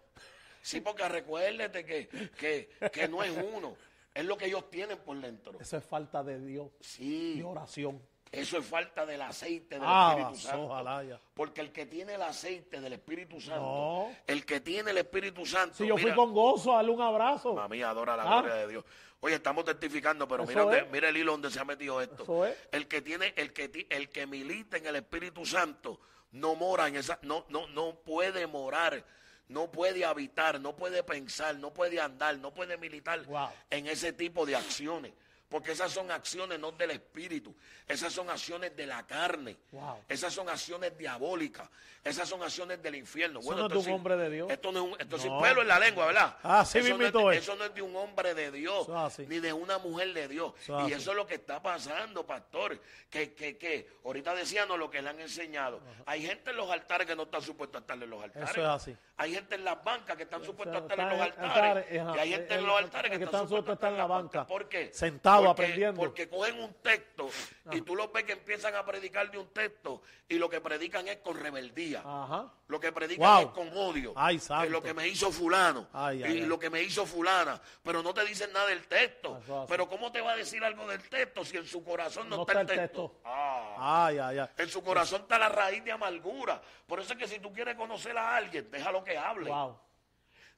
Sí, 0.62 0.80
porque 0.80 1.06
recuérdate 1.06 1.84
que, 1.84 2.08
que, 2.38 2.70
que 2.90 3.06
no 3.06 3.22
es 3.22 3.36
uno, 3.54 3.76
es 4.14 4.24
lo 4.24 4.34
que 4.38 4.46
ellos 4.46 4.70
tienen 4.70 4.96
por 5.00 5.20
dentro. 5.20 5.60
Eso 5.60 5.76
es 5.76 5.84
falta 5.84 6.24
de 6.24 6.40
Dios 6.40 6.70
Sí, 6.80 7.34
y 7.36 7.42
oración. 7.42 8.00
Eso 8.40 8.58
es 8.58 8.66
falta 8.66 9.04
del 9.06 9.20
aceite 9.22 9.76
del 9.76 9.84
Ah, 9.84 10.14
Espíritu 10.18 10.38
Santo. 10.40 10.64
ojalá. 10.66 11.20
Porque 11.34 11.60
el 11.60 11.72
que 11.72 11.86
tiene 11.86 12.14
el 12.14 12.22
aceite 12.22 12.80
del 12.80 12.92
Espíritu 12.94 13.40
Santo, 13.40 13.60
No. 13.60 14.10
el 14.26 14.44
que 14.44 14.60
tiene 14.60 14.90
el 14.92 14.98
Espíritu 14.98 15.44
Santo, 15.46 15.76
Si 15.76 15.86
yo 15.86 15.96
fui 15.96 16.12
con 16.14 16.32
gozo 16.32 16.72
a 16.72 16.76
darle 16.76 16.90
un 16.92 17.00
abrazo. 17.02 17.54
Mami, 17.54 17.82
adora 17.82 18.16
la 18.16 18.22
Ah. 18.24 18.40
gloria 18.42 18.54
de 18.56 18.68
Dios. 18.68 18.84
Oye, 19.20 19.36
estamos 19.36 19.64
testificando, 19.64 20.28
pero 20.28 20.44
mira, 20.44 20.78
es. 20.78 20.90
mira 20.90 21.08
el 21.08 21.16
hilo 21.16 21.32
donde 21.32 21.50
se 21.50 21.58
ha 21.58 21.64
metido 21.64 22.00
esto. 22.00 22.44
Es. 22.44 22.56
El 22.72 22.86
que 22.88 23.00
tiene, 23.00 23.32
el 23.36 23.52
que 23.54 23.86
el 23.88 24.10
que 24.10 24.26
milita 24.26 24.76
en 24.76 24.86
el 24.86 24.96
Espíritu 24.96 25.46
Santo 25.46 25.98
no 26.32 26.54
mora 26.56 26.88
en 26.88 26.96
esa, 26.96 27.18
no, 27.22 27.46
no, 27.48 27.66
no 27.68 27.94
puede 28.00 28.46
morar, 28.46 29.02
no 29.48 29.70
puede 29.70 30.04
habitar, 30.04 30.60
no 30.60 30.76
puede 30.76 31.02
pensar, 31.04 31.56
no 31.56 31.72
puede 31.72 32.00
andar, 32.00 32.36
no 32.38 32.52
puede 32.52 32.76
militar 32.76 33.22
Wow. 33.24 33.48
en 33.70 33.86
ese 33.86 34.12
tipo 34.12 34.44
de 34.44 34.56
acciones. 34.56 35.12
Porque 35.54 35.70
esas 35.70 35.92
son 35.92 36.10
acciones 36.10 36.58
no 36.58 36.72
del 36.72 36.90
espíritu, 36.90 37.54
esas 37.86 38.12
son 38.12 38.28
acciones 38.28 38.74
de 38.74 38.86
la 38.88 39.06
carne, 39.06 39.56
Wow. 39.70 40.00
esas 40.08 40.32
son 40.34 40.48
acciones 40.48 40.98
diabólicas, 40.98 41.70
esas 42.02 42.28
son 42.28 42.42
acciones 42.42 42.82
del 42.82 42.96
infierno. 42.96 43.38
Eso 43.38 43.52
no 43.52 43.58
es 43.58 43.72
esto 43.72 43.82
de 43.82 43.88
un 43.88 43.94
hombre 43.94 44.16
de 44.16 44.30
Dios. 44.30 44.50
Esto 44.50 44.72
no 44.72 44.84
es 44.84 44.92
un, 44.94 45.00
esto 45.00 45.16
sin 45.16 45.32
No. 45.32 45.40
pelo 45.40 45.62
en 45.62 45.68
la 45.68 45.78
lengua, 45.78 46.06
¿verdad? 46.06 46.36
Ah, 46.42 46.64
sí 46.64 46.78
eso, 46.78 46.98
no 46.98 47.04
es 47.30 47.36
es. 47.36 47.42
eso 47.44 47.54
no 47.54 47.66
es 47.66 47.72
de 47.72 47.82
un 47.82 47.94
hombre 47.94 48.34
de 48.34 48.50
Dios, 48.50 48.88
es 49.16 49.28
ni 49.28 49.38
de 49.38 49.52
una 49.52 49.78
mujer 49.78 50.12
de 50.12 50.26
Dios. 50.26 50.54
Eso 50.60 50.80
es 50.80 50.88
y 50.88 50.92
eso 50.94 51.12
es 51.12 51.16
lo 51.16 51.24
que 51.24 51.34
está 51.36 51.62
pasando, 51.62 52.26
pastor. 52.26 52.80
Que, 53.08 53.32
que, 53.32 53.56
que 53.56 53.88
ahorita 54.04 54.34
decíamos 54.34 54.76
lo 54.76 54.90
que 54.90 55.00
le 55.02 55.10
han 55.10 55.20
enseñado. 55.20 55.80
Hay 56.06 56.26
gente 56.26 56.50
en 56.50 56.56
los 56.56 56.68
altares 56.68 57.06
que 57.06 57.14
no 57.14 57.22
están 57.22 57.42
supuestos 57.42 57.76
a 57.76 57.80
estar 57.82 58.02
en 58.02 58.10
los 58.10 58.20
altares. 58.24 58.50
Eso 58.50 58.60
es 58.60 58.66
así. 58.66 58.96
Hay 59.16 59.32
gente 59.32 59.54
en 59.54 59.62
las 59.62 59.84
bancas 59.84 60.16
que 60.16 60.24
están 60.24 60.42
supuestos 60.42 60.74
a 60.74 60.80
estar 60.80 60.98
en 60.98 61.08
los 61.10 61.20
altares. 61.20 62.00
ajá. 62.00 62.16
y 62.16 62.18
hay 62.18 62.30
gente 62.30 62.54
en 62.54 62.58
El- 62.60 62.66
los 62.66 62.76
altares 62.76 63.12
que, 63.12 63.18
que 63.18 63.24
están, 63.24 63.42
supuestos 63.44 63.70
a 63.70 63.74
estar 63.74 63.92
en 63.92 63.98
la 63.98 64.06
banca. 64.06 64.44
¿Por 64.44 64.68
qué? 64.68 64.90
Sentado, 64.92 65.43
Porque- 65.46 65.62
aprendiendo. 65.62 66.00
Porque 66.00 66.28
cogen 66.28 66.60
un 66.60 66.74
texto 66.74 67.28
y 67.72 67.80
tú 67.82 67.94
los 67.96 68.12
ves 68.12 68.24
que 68.24 68.32
empiezan 68.32 68.74
a 68.74 68.84
predicar 68.84 69.30
de 69.30 69.38
un 69.38 69.48
texto 69.48 70.02
y 70.28 70.38
lo 70.38 70.48
que 70.48 70.60
predican 70.60 71.06
es 71.08 71.16
con 71.18 71.38
rebeldía. 71.38 72.02
Ajá. 72.04 72.52
Lo 72.68 72.80
que 72.80 72.92
predican 72.92 73.28
Wow. 73.28 73.40
es 73.42 73.46
con 73.54 73.76
odio. 73.76 74.12
Ay, 74.16 74.38
santo. 74.38 74.70
lo 74.70 74.82
que 74.82 74.94
me 74.94 75.06
hizo 75.08 75.30
fulano. 75.30 75.88
Ay, 75.92 76.20
y 76.20 76.24
ay, 76.24 76.40
lo 76.42 76.58
que 76.58 76.70
me 76.70 76.82
hizo 76.82 77.04
fulana. 77.06 77.60
Pero 77.82 78.02
no 78.02 78.14
te 78.14 78.24
dicen 78.24 78.52
nada 78.52 78.66
del 78.68 78.86
texto. 78.86 79.38
Eso 79.44 79.58
así. 79.62 79.66
Pero 79.68 79.88
¿cómo 79.88 80.10
te 80.10 80.20
va 80.20 80.32
a 80.32 80.36
decir 80.36 80.64
algo 80.64 80.86
del 80.88 81.08
texto 81.08 81.44
si 81.44 81.56
en 81.56 81.66
su 81.66 81.84
corazón 81.84 82.28
no, 82.28 82.36
No 82.36 82.42
está, 82.42 82.60
está 82.62 82.72
el 82.74 82.80
texto? 82.80 83.10
texto. 83.10 83.20
Ah. 83.24 84.48
En 84.56 84.68
su 84.68 84.82
corazón 84.82 85.22
está 85.22 85.38
la 85.38 85.48
raíz 85.48 85.84
de 85.84 85.92
amargura. 85.92 86.60
Por 86.86 87.00
eso 87.00 87.12
es 87.12 87.18
que 87.18 87.28
si 87.28 87.38
tú 87.40 87.52
quieres 87.52 87.74
conocer 87.76 88.16
a 88.16 88.36
alguien, 88.36 88.70
déjalo 88.70 89.04
que 89.04 89.16
hable. 89.18 89.50
Wow. 89.50 89.78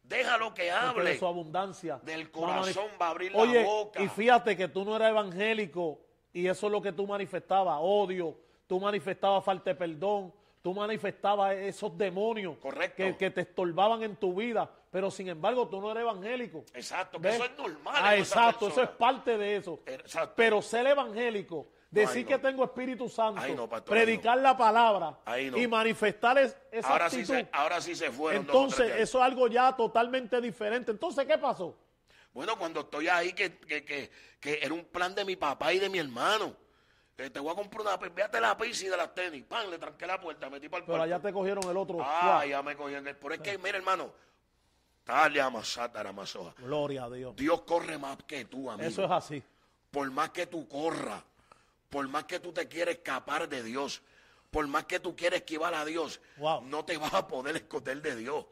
Déjalo 0.09 0.55
que 0.55 0.71
hable. 0.71 1.11
de 1.11 1.19
su 1.19 1.27
abundancia. 1.27 1.99
Del 2.03 2.31
corazón 2.31 2.87
va 3.01 3.09
a 3.09 3.11
abrir 3.11 3.33
la 3.33 3.39
Oye, 3.39 3.65
boca. 3.65 4.03
Y 4.03 4.09
fíjate 4.09 4.57
que 4.57 4.69
tú 4.69 4.85
no 4.85 4.97
eras 4.97 5.11
evangélico 5.11 5.99
y 6.33 6.47
eso 6.47 6.67
es 6.67 6.73
lo 6.73 6.83
que 6.83 6.93
tú 6.93 7.07
manifestabas, 7.07 7.79
odio, 7.81 8.37
tú 8.67 8.79
manifestabas 8.79 9.45
falta 9.45 9.71
de 9.71 9.75
perdón, 9.75 10.33
tú 10.63 10.75
manifestabas 10.75 11.55
esos 11.55 11.97
demonios 11.97 12.59
Correcto. 12.59 12.97
Que, 12.97 13.17
que 13.17 13.31
te 13.31 13.41
estorbaban 13.41 14.03
en 14.03 14.17
tu 14.17 14.35
vida, 14.35 14.71
pero 14.91 15.11
sin 15.11 15.29
embargo 15.29 15.67
tú 15.69 15.81
no 15.81 15.91
eres 15.91 16.03
evangélico. 16.03 16.65
Exacto, 16.75 17.21
que 17.21 17.31
eso 17.31 17.45
es 17.45 17.57
normal. 17.57 17.95
Ah, 17.97 18.17
exacto, 18.17 18.69
eso 18.69 18.83
es 18.83 18.91
parte 18.91 19.39
de 19.39 19.57
eso. 19.57 19.81
Exacto. 19.87 20.35
Pero 20.37 20.61
ser 20.63 20.87
evangélico, 20.87 21.69
decir 22.01 22.19
Ay, 22.19 22.25
no. 22.25 22.29
que 22.31 22.39
tengo 22.39 22.65
Espíritu 22.65 23.09
Santo, 23.09 23.41
Ay, 23.43 23.55
no, 23.55 23.69
pastor, 23.69 23.91
predicar 23.97 24.39
la 24.39 24.57
palabra 24.57 25.19
y 25.57 25.67
manifestar 25.67 26.39
es- 26.39 26.57
esa 26.71 26.89
Ahora 26.89 27.11
sí, 27.11 27.25
se, 27.27 27.49
ahora 27.53 27.81
sí 27.81 27.95
se 27.95 28.11
fueron. 28.11 28.43
Entonces, 28.43 28.93
eso 28.99 29.19
es 29.19 29.25
algo 29.25 29.49
ya 29.49 29.75
totalmente 29.77 30.41
diferente. 30.41 30.91
Entonces, 30.93 31.25
¿qué 31.27 31.39
pasó? 31.39 31.77
Bueno, 32.33 32.57
cuando 32.59 32.81
estoy 32.81 33.09
ahí, 33.09 33.33
que, 33.33 33.57
que, 33.59 33.85
que, 33.85 34.11
que 34.39 34.59
era 34.63 34.75
un 34.75 34.85
plan 34.85 35.15
de 35.15 35.25
mi 35.25 35.37
papá 35.37 35.73
y 35.73 35.79
de 35.79 35.89
mi 35.89 35.99
hermano. 35.99 36.55
Te 37.17 37.31
voy 37.41 37.51
a 37.51 37.55
comprar 37.55 37.81
una 37.81 37.97
véate 37.97 38.39
la 38.39 38.55
pizza 38.59 38.85
y 38.85 38.89
de 38.89 38.97
las 38.99 39.15
tenis. 39.15 39.43
Pan, 39.45 39.71
le 39.71 39.79
tranqué 39.79 40.07
la 40.07 40.21
puerta, 40.21 40.51
metí 40.51 40.69
para 40.69 40.81
el 40.81 40.85
Pero 40.85 40.99
cuarto. 40.99 41.15
allá 41.15 41.19
te 41.23 41.33
cogieron 41.33 41.65
el 41.65 41.77
otro. 41.79 41.97
Ah, 42.03 42.45
ya 42.47 42.63
me 42.63 42.77
cogían. 42.77 43.07
el- 43.07 43.17
Pero 43.17 43.35
es 43.35 43.41
que, 43.41 43.57
mira, 43.57 43.79
hermano, 43.79 44.13
dale 45.07 45.41
a 45.41 45.49
masata 45.49 46.05
la 46.05 46.13
masoja. 46.13 46.53
Gloria 46.59 47.05
a 47.05 47.11
Dios. 47.11 47.35
Dios 47.37 47.63
corre 47.63 47.97
más 47.97 48.19
que 48.27 48.45
tú, 48.45 48.71
amigo. 48.71 48.87
Eso 48.87 49.03
es 49.05 49.11
así. 49.11 49.43
Por 49.91 50.11
más 50.11 50.29
que 50.29 50.47
tú 50.47 50.69
corras, 50.69 51.23
por 51.91 52.07
más 52.09 52.25
que 52.25 52.41
tú 52.41 52.53
te 52.53 52.69
quieres 52.69 52.97
escapar 52.97 53.49
de 53.49 53.63
Dios, 53.63 54.03
por 54.51 54.67
más 54.67 54.85
que 54.85 55.01
tú 55.01 55.15
quieres 55.17 55.41
esquivar 55.41 55.75
a 55.75 55.85
Dios, 55.85 56.21
Wow. 56.39 56.63
no 56.63 56.85
te 56.85 56.97
vas 56.97 57.13
a 57.15 57.27
poder 57.27 57.57
esconder 57.57 58.01
de 58.03 58.17
Dios. 58.17 58.45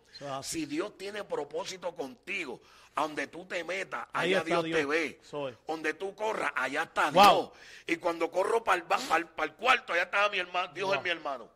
Si 0.42 0.66
Dios 0.66 0.96
tiene 0.98 1.24
propósito 1.24 1.94
contigo, 1.94 2.60
a 2.96 3.02
donde 3.02 3.26
tú 3.26 3.44
te 3.44 3.64
metas, 3.64 4.06
Ahí 4.12 4.34
allá 4.34 4.44
Dios, 4.44 4.64
Dios. 4.64 4.78
te 4.78 4.86
ve. 4.86 5.20
Donde 5.66 5.94
tú 5.94 6.14
corras, 6.14 6.52
allá 6.54 6.84
está 6.84 7.10
Wow. 7.10 7.22
Dios. 7.22 7.50
Y 7.88 7.96
cuando 7.96 8.30
corro 8.30 8.62
para 8.62 8.76
el, 8.76 8.82
ba- 8.84 8.98
para 9.08 9.16
el- 9.18 9.26
para 9.26 9.50
el 9.50 9.54
cuarto, 9.56 9.92
allá 9.92 10.02
está 10.04 10.28
mi 10.28 10.38
hermano, 10.38 10.72
Dios 10.72 10.86
Wow. 10.88 10.96
es 10.98 11.02
mi 11.02 11.10
hermano. 11.10 11.48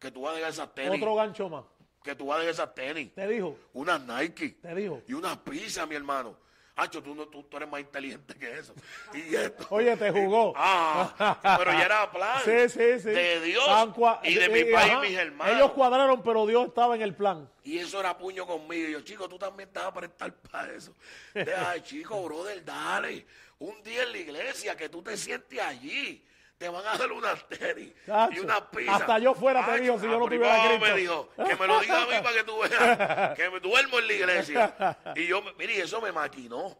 Que 0.00 0.10
tú 0.10 0.22
vas 0.22 0.32
a 0.32 0.36
dejar 0.36 0.50
esas 0.50 0.74
tenis. 0.74 1.00
Otro 1.00 1.14
gancho 1.14 1.48
más. 1.48 1.64
Que 2.02 2.16
tú 2.16 2.26
vas 2.26 2.36
a 2.36 2.40
dejar 2.40 2.54
esas 2.54 2.74
tenis. 2.74 3.14
Te 3.14 3.28
dijo, 3.28 3.56
Unas 3.74 4.00
Nike. 4.00 4.58
te 4.60 4.74
dijo. 4.74 5.02
Y 5.06 5.12
una 5.12 5.40
pizza, 5.44 5.86
mi 5.86 5.94
hermano. 5.94 6.36
Hacho, 6.74 7.02
tú, 7.02 7.14
no, 7.14 7.26
tú, 7.28 7.42
tú 7.42 7.56
eres 7.58 7.68
más 7.68 7.80
inteligente 7.80 8.34
que 8.34 8.58
eso. 8.58 8.74
Y 9.12 9.34
esto. 9.36 9.66
Oye, 9.70 9.94
te 9.96 10.10
jugó. 10.10 10.54
Ah, 10.56 11.56
pero 11.58 11.70
ya 11.72 11.82
era 11.84 12.10
plan. 12.10 12.40
Sí, 12.44 12.68
sí, 12.70 12.98
sí. 13.00 13.10
De 13.10 13.40
Dios 13.42 13.64
cua- 13.94 14.20
y 14.24 14.34
de 14.34 14.48
mi 14.48 14.64
país 14.64 14.90
ajá. 14.92 15.00
mis 15.00 15.16
hermanos. 15.16 15.54
Ellos 15.56 15.72
cuadraron, 15.72 16.22
pero 16.22 16.46
Dios 16.46 16.68
estaba 16.68 16.94
en 16.94 17.02
el 17.02 17.14
plan. 17.14 17.48
Y 17.62 17.78
eso 17.78 18.00
era 18.00 18.16
puño 18.16 18.46
conmigo. 18.46 18.88
Y 18.88 18.92
yo, 18.92 19.00
chico, 19.02 19.28
tú 19.28 19.38
también 19.38 19.68
te 19.70 19.78
vas 19.80 19.88
a 19.88 19.92
prestar 19.94 20.32
para 20.34 20.72
eso. 20.72 20.94
Deja, 21.34 21.82
chico, 21.82 22.22
brother, 22.24 22.64
dale. 22.64 23.26
Un 23.58 23.82
día 23.82 24.02
en 24.04 24.12
la 24.12 24.18
iglesia 24.18 24.76
que 24.76 24.88
tú 24.88 25.02
te 25.02 25.16
sientes 25.16 25.60
allí. 25.60 26.24
Te 26.62 26.68
van 26.68 26.86
a 26.86 26.96
dar 26.96 27.10
una 27.10 27.34
tenis 27.34 27.88
y 27.88 28.06
Chacho, 28.06 28.42
una 28.42 28.70
pizza. 28.70 28.94
hasta 28.94 29.18
yo 29.18 29.34
fuera 29.34 29.66
te 29.66 29.80
digo 29.80 29.98
si 29.98 30.06
yo 30.06 30.16
no 30.16 30.26
tuviera 30.26 30.62
Cristo. 30.68 30.86
me 30.86 30.94
dijo, 30.94 31.28
que 31.44 31.56
me 31.56 31.66
lo 31.66 31.80
diga 31.80 32.02
a 32.02 32.06
mí 32.06 32.12
para 32.22 32.32
que 32.36 32.44
tú 32.44 32.58
veas 32.60 33.36
que 33.36 33.50
me 33.50 33.58
duermo 33.58 33.98
en 33.98 34.06
la 34.06 34.12
iglesia. 34.12 34.96
Y 35.16 35.26
yo, 35.26 35.42
mire, 35.58 35.74
y 35.74 35.80
eso 35.80 36.00
me 36.00 36.12
maquinó. 36.12 36.78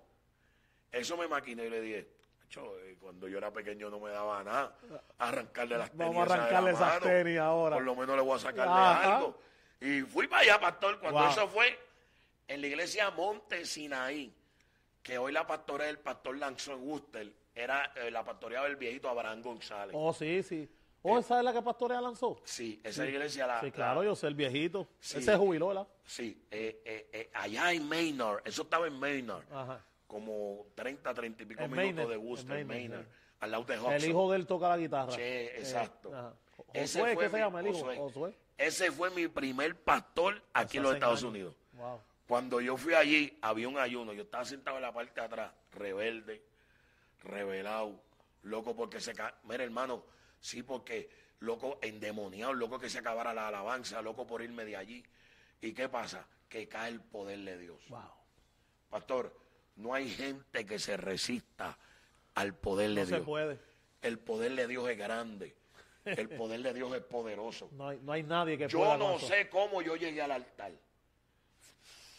Eso 0.93 1.17
me 1.17 1.27
maquinó 1.27 1.65
y 1.65 1.71
le 1.71 1.81
dije, 1.81 2.09
"Acho, 2.47 2.79
eh, 2.79 2.97
cuando 3.01 3.27
yo 3.27 3.39
era 3.39 3.51
pequeño 3.51 3.91
no 3.91 3.99
me 3.99 4.11
daba 4.13 4.45
nada. 4.45 4.73
Arrancarle 5.19 5.77
las 5.79 5.91
tenis. 5.91 6.07
Vamos 6.07 6.31
a 6.31 6.35
arrancarle 6.35 6.71
esas 6.71 6.89
mano. 6.89 7.01
tenis 7.01 7.39
ahora. 7.41 7.75
Por 7.75 7.85
lo 7.85 7.97
menos 7.97 8.15
le 8.15 8.23
voy 8.23 8.37
a 8.37 8.39
sacar 8.39 8.69
de 8.69 8.73
Ajá. 8.75 9.17
algo. 9.17 9.41
Y 9.81 10.03
fui 10.03 10.29
para 10.29 10.43
allá, 10.43 10.61
pastor, 10.61 11.01
cuando 11.01 11.19
Wow. 11.23 11.31
eso 11.31 11.49
fue 11.49 11.77
en 12.47 12.61
la 12.61 12.67
iglesia 12.69 13.11
Monte 13.11 13.65
Sinaí, 13.67 14.33
que 15.03 15.19
hoy 15.19 15.33
la 15.33 15.45
pastora 15.45 15.87
del 15.87 15.99
pastor 15.99 16.37
Lanzón 16.39 16.79
Worcester, 16.87 17.33
era 17.55 17.93
eh, 17.97 18.11
la 18.11 18.25
pastoreaba 18.25 18.67
el 18.67 18.77
viejito 18.77 19.09
Abraham 19.09 19.43
González. 19.43 19.95
Oh, 19.99 20.13
sí, 20.13 20.43
sí. 20.43 20.69
Oh, 21.05 21.19
¿esa 21.19 21.39
es 21.39 21.45
la 21.45 21.53
que 21.53 21.61
Pastorea 21.63 22.01
lanzó? 22.01 22.41
Sí, 22.45 22.81
esa 22.85 23.05
iglesia 23.05 23.45
la... 23.47 23.59
Sí, 23.59 23.67
la- 23.67 23.73
claro, 23.73 24.05
yo 24.05 24.15
sé 24.15 24.29
el 24.29 24.37
viejito. 24.37 24.87
Sí. 25.01 25.19
Ese 25.19 25.37
jubiló, 25.37 25.69
¿verdad? 25.69 25.89
Sí, 26.05 26.47
eh, 26.49 26.81
eh, 26.85 27.11
eh, 27.13 27.31
allá 27.35 27.73
en 27.73 27.89
Maynard, 27.89 28.41
eso 28.45 28.63
estaba 28.63 28.87
en 28.87 28.99
Maynard, 29.01 29.43
Ajá. 29.53 29.85
como 30.07 30.67
30, 30.77 31.13
30 31.13 31.43
y 31.43 31.47
pico 31.47 31.61
En 31.63 31.71
minutos 31.73 31.87
Maynard, 31.97 32.09
de 32.09 32.15
en 32.15 32.21
Worcester, 32.27 32.55
Maynard, 32.65 32.69
Maynard, 32.79 33.03
sí. 33.05 33.09
al 33.41 33.51
lado 33.51 33.65
de. 33.65 33.97
El 33.97 34.05
hijo 34.05 34.31
de 34.31 34.37
él 34.39 34.47
toca 34.47 34.69
la 34.69 34.79
guitarra. 34.79 35.11
Sí, 35.13 35.21
exacto. 35.23 36.15
ajá. 36.17 36.35
Ese 36.73 37.01
Josué, 37.01 37.15
fue 37.15 37.25
¿qué 37.25 37.31
se 37.31 37.37
mi- 37.37 37.43
llama 37.43 37.61
el 37.61 37.67
hijo? 37.67 37.79
Josué. 37.79 37.97
Josué. 37.97 38.37
Ese 38.57 38.93
fue 38.93 39.11
mi 39.11 39.27
primer 39.27 39.75
pastor 39.83 40.41
aquí 40.53 40.77
en 40.77 40.85
los 40.85 40.95
Estados 40.95 41.19
años. 41.21 41.31
Unidos. 41.31 41.57
Wow. 41.73 42.01
Cuando 42.29 42.61
yo 42.61 42.77
fui 42.77 42.95
allí, 42.95 43.37
había 43.43 43.69
un 43.69 43.77
ayuno. 43.77 44.13
Yo 44.13 44.23
estaba 44.23 44.45
sentado 44.45 44.77
en 44.77 44.83
la 44.83 44.93
parte 44.93 45.21
de 45.21 45.27
atrás, 45.27 45.53
rebelde, 45.73 46.43
revelado, 47.23 48.03
loco 48.43 48.75
porque 48.75 49.01
se... 49.01 49.13
Mira, 49.45 49.65
hermano, 49.65 50.05
sí, 50.41 50.63
porque 50.63 51.11
loco 51.41 51.79
endemoniado, 51.83 52.53
loco 52.53 52.79
que 52.79 52.89
se 52.91 52.99
acabara 52.99 53.33
la 53.35 53.49
alabanza, 53.49 54.01
loco 54.03 54.27
por 54.27 54.43
irme 54.43 54.65
de 54.65 54.77
allí. 54.77 55.05
¿Y 55.61 55.73
qué 55.73 55.89
pasa? 55.89 56.27
Que 56.49 56.69
cae 56.69 56.91
el 56.91 57.01
poder 57.01 57.39
de 57.41 57.59
Dios. 57.59 57.79
Wow. 57.89 58.01
Pastor, 58.91 59.35
no 59.77 59.95
hay 59.95 60.09
gente 60.11 60.67
que 60.67 60.79
se 60.79 60.97
resista 60.97 61.79
al 62.35 62.55
poder 62.55 62.91
de 62.91 63.01
No 63.03 63.07
se 63.07 63.15
Dios. 63.17 63.27
puede. 63.27 63.59
El 64.03 64.19
poder 64.19 64.55
de 64.55 64.67
Dios 64.67 64.89
es 64.91 64.99
grande. 64.99 65.57
El 66.05 66.29
poder 66.31 66.63
de 66.63 66.75
Dios 66.75 66.93
es 66.95 67.03
poderoso. 67.03 67.69
No 67.73 67.89
hay, 67.89 68.01
no 68.03 68.13
hay 68.13 68.23
nadie 68.25 68.59
que 68.59 68.67
Yo 68.69 68.79
pueda. 68.81 68.97
no 68.97 69.13
con 69.13 69.17
eso. 69.19 69.29
sé 69.29 69.49
cómo 69.49 69.81
yo 69.83 69.95
llegué 69.97 70.21
al 70.21 70.33
altar, 70.33 70.73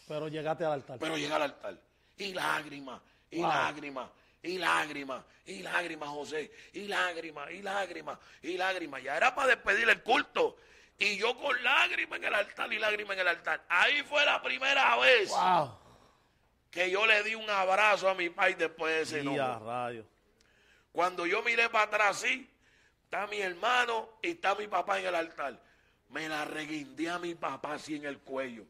Pero 0.07 0.27
llegaste 0.29 0.65
al 0.65 0.73
altar. 0.73 0.99
pero 0.99 1.17
llegué 1.17 1.33
al 1.33 1.41
altar. 1.43 1.77
Y 2.17 2.33
lágrimas, 2.33 3.01
y 3.29 3.37
Wow. 3.39 3.47
lágrimas, 3.49 4.09
y 4.43 4.57
lágrimas, 4.57 5.23
y 5.45 5.63
lágrimas, 5.63 6.09
José, 6.09 6.51
y 6.73 6.87
lágrimas, 6.87 7.49
y 7.51 7.61
lágrimas, 7.61 8.19
y 8.41 8.57
lágrimas. 8.57 9.01
Ya 9.01 9.17
era 9.17 9.33
para 9.33 9.47
despedir 9.47 9.89
el 9.89 10.03
culto. 10.03 10.57
Y 10.99 11.17
yo 11.17 11.35
con 11.37 11.61
lágrimas 11.63 12.19
en 12.19 12.25
el 12.25 12.35
altar 12.35 12.71
y 12.71 12.77
lágrimas 12.77 13.15
en 13.15 13.21
el 13.21 13.27
altar. 13.29 13.63
Ahí 13.69 14.03
fue 14.03 14.23
la 14.25 14.41
primera 14.43 14.95
vez 14.97 15.29
wow. 15.29 15.75
que 16.69 16.91
yo 16.91 17.05
le 17.07 17.23
di 17.23 17.35
un 17.35 17.49
abrazo 17.49 18.09
a 18.09 18.13
mi 18.13 18.29
padre 18.29 18.55
después 18.55 18.93
de 18.93 19.01
ese 19.01 19.23
nombre. 19.23 20.03
Cuando 20.91 21.25
yo 21.25 21.41
miré 21.41 21.69
para 21.69 21.85
atrás, 21.85 22.19
sí, 22.19 22.47
está 23.05 23.25
mi 23.27 23.39
hermano 23.39 24.09
y 24.21 24.31
está 24.31 24.55
mi 24.55 24.67
papá 24.67 24.99
en 24.99 25.07
el 25.07 25.15
altar. 25.15 25.59
Me 26.09 26.29
la 26.29 26.45
reguindé 26.45 27.09
a 27.09 27.17
mi 27.17 27.33
papá 27.33 27.73
así 27.73 27.95
en 27.95 28.05
el 28.05 28.19
cuello. 28.19 28.65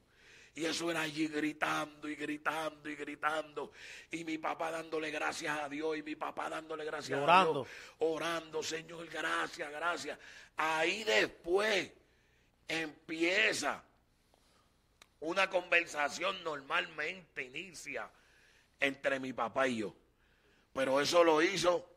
Y 0.55 0.65
eso 0.65 0.91
era 0.91 1.01
allí 1.01 1.27
gritando 1.27 2.07
y 2.07 2.15
gritando 2.15 2.89
y 2.89 2.95
gritando. 2.95 3.71
Y 4.11 4.23
mi 4.23 4.37
papá 4.37 4.69
dándole 4.69 5.09
gracias 5.09 5.57
a 5.59 5.67
Dios. 5.67 5.97
Y 5.97 6.03
mi 6.03 6.15
papá 6.15 6.49
dándole 6.49 6.85
gracias 6.85 7.19
a. 7.19 7.43
Dios. 7.43 7.67
Orando, 7.99 8.61
Señor, 8.61 9.07
gracias, 9.07 9.71
gracias. 9.71 10.19
Ahí 10.57 11.03
después 11.03 11.91
empieza 12.67 13.83
una 15.21 15.49
conversación 15.49 16.43
normalmente 16.43 17.43
inicia 17.43 18.09
entre 18.79 19.19
mi 19.19 19.33
papá 19.33 19.67
y 19.67 19.77
yo. 19.77 19.95
Pero 20.73 21.01
eso 21.01 21.23
lo 21.23 21.41
hizo 21.41 21.89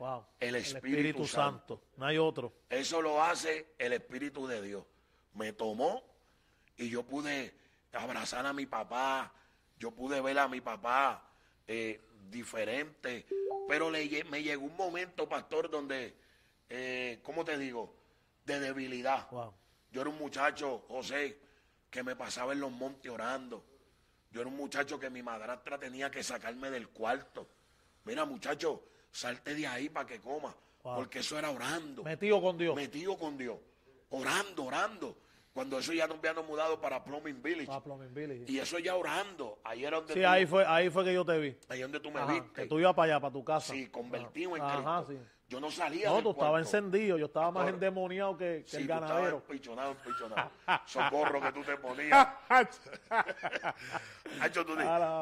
Wow. 0.00 0.24
El 0.40 0.54
Espíritu 0.56 1.26
Santo. 1.26 1.82
No 1.98 2.06
hay 2.06 2.16
otro. 2.16 2.54
Eso 2.70 3.02
lo 3.02 3.22
hace 3.22 3.74
el 3.78 3.92
Espíritu 3.92 4.46
de 4.46 4.62
Dios. 4.62 4.82
Me 5.34 5.52
tomó 5.52 6.02
y 6.78 6.88
yo 6.88 7.02
pude 7.02 7.52
abrazar 7.92 8.46
a 8.46 8.52
mi 8.52 8.66
papá, 8.66 9.32
yo 9.78 9.90
pude 9.90 10.20
ver 10.20 10.38
a 10.38 10.48
mi 10.48 10.60
papá 10.60 11.30
eh, 11.66 12.00
diferente, 12.28 13.26
pero 13.68 13.90
le 13.90 14.24
me 14.24 14.42
llegó 14.42 14.64
un 14.64 14.76
momento, 14.76 15.28
pastor, 15.28 15.70
donde, 15.70 16.16
eh, 16.68 17.20
¿cómo 17.22 17.44
te 17.44 17.58
digo? 17.58 17.94
De 18.44 18.60
debilidad. 18.60 19.28
Wow. 19.30 19.54
Yo 19.90 20.02
era 20.02 20.10
un 20.10 20.18
muchacho, 20.18 20.84
José, 20.88 21.40
que 21.90 22.02
me 22.02 22.14
pasaba 22.14 22.52
en 22.52 22.60
los 22.60 22.70
montes 22.70 23.10
orando. 23.10 23.64
Yo 24.30 24.40
era 24.40 24.48
un 24.48 24.56
muchacho 24.56 24.98
que 25.00 25.10
mi 25.10 25.22
madrastra 25.22 25.78
tenía 25.78 26.10
que 26.10 26.22
sacarme 26.22 26.70
del 26.70 26.88
cuarto. 26.88 27.48
Mira, 28.04 28.24
muchacho, 28.24 28.84
salte 29.10 29.54
de 29.54 29.66
ahí 29.66 29.88
para 29.88 30.06
que 30.06 30.20
coma. 30.20 30.54
Wow. 30.82 30.96
Porque 30.96 31.18
eso 31.18 31.38
era 31.38 31.50
orando 31.50 32.02
Metido 32.02 32.40
con 32.40 32.56
Dios. 32.56 32.74
metido 32.74 33.18
con 33.18 33.36
Dios, 33.36 33.58
orando, 34.10 34.64
orando. 34.64 35.18
Cuando 35.52 35.78
eso 35.80 35.92
ya 35.92 36.06
nos 36.06 36.18
habíamos 36.18 36.46
mudado 36.46 36.80
para 36.80 37.02
Plumbing 37.02 37.42
Village. 37.42 37.68
Ah, 37.72 37.82
Plumbing 37.82 38.14
Billy. 38.14 38.44
Y 38.46 38.58
eso 38.60 38.78
ya 38.78 38.94
orando. 38.94 39.58
Ahí 39.64 39.84
era 39.84 39.96
donde 39.98 40.14
Sí, 40.14 40.20
tú, 40.20 40.26
ahí 40.28 40.46
fue, 40.46 40.64
ahí 40.64 40.88
fue 40.90 41.04
que 41.04 41.12
yo 41.12 41.24
te 41.24 41.38
vi. 41.38 41.56
ahí 41.68 41.80
donde 41.82 41.98
tú 41.98 42.10
me 42.10 42.20
Ajá, 42.20 42.32
viste. 42.32 42.62
que 42.62 42.66
tú 42.68 42.78
ibas 42.78 42.94
para 42.94 43.12
allá, 43.14 43.20
para 43.20 43.32
tu 43.32 43.44
casa. 43.44 43.72
Sí, 43.72 43.88
convertido 43.88 44.56
en 44.56 44.62
Ajá, 44.62 45.04
Cristo. 45.04 45.22
sí. 45.24 45.28
Yo 45.48 45.58
no 45.58 45.68
salía 45.68 46.08
No, 46.08 46.14
del 46.14 46.22
tú 46.22 46.30
estabas 46.30 46.60
encendido. 46.64 47.18
Yo 47.18 47.26
estaba 47.26 47.50
más 47.50 47.68
endemoniado 47.68 48.36
que, 48.36 48.62
que 48.64 48.70
Sí, 48.70 48.76
el 48.76 48.86
ganadero. 48.86 49.38
empichonado, 49.38 49.90
empichonado. 49.90 50.50
Socorro 50.86 51.40
que 51.40 51.50
tú 51.52 51.62
te 51.64 51.76
ponías. 51.76 52.28
Hacho, 54.40 54.64
tú, 54.64 54.76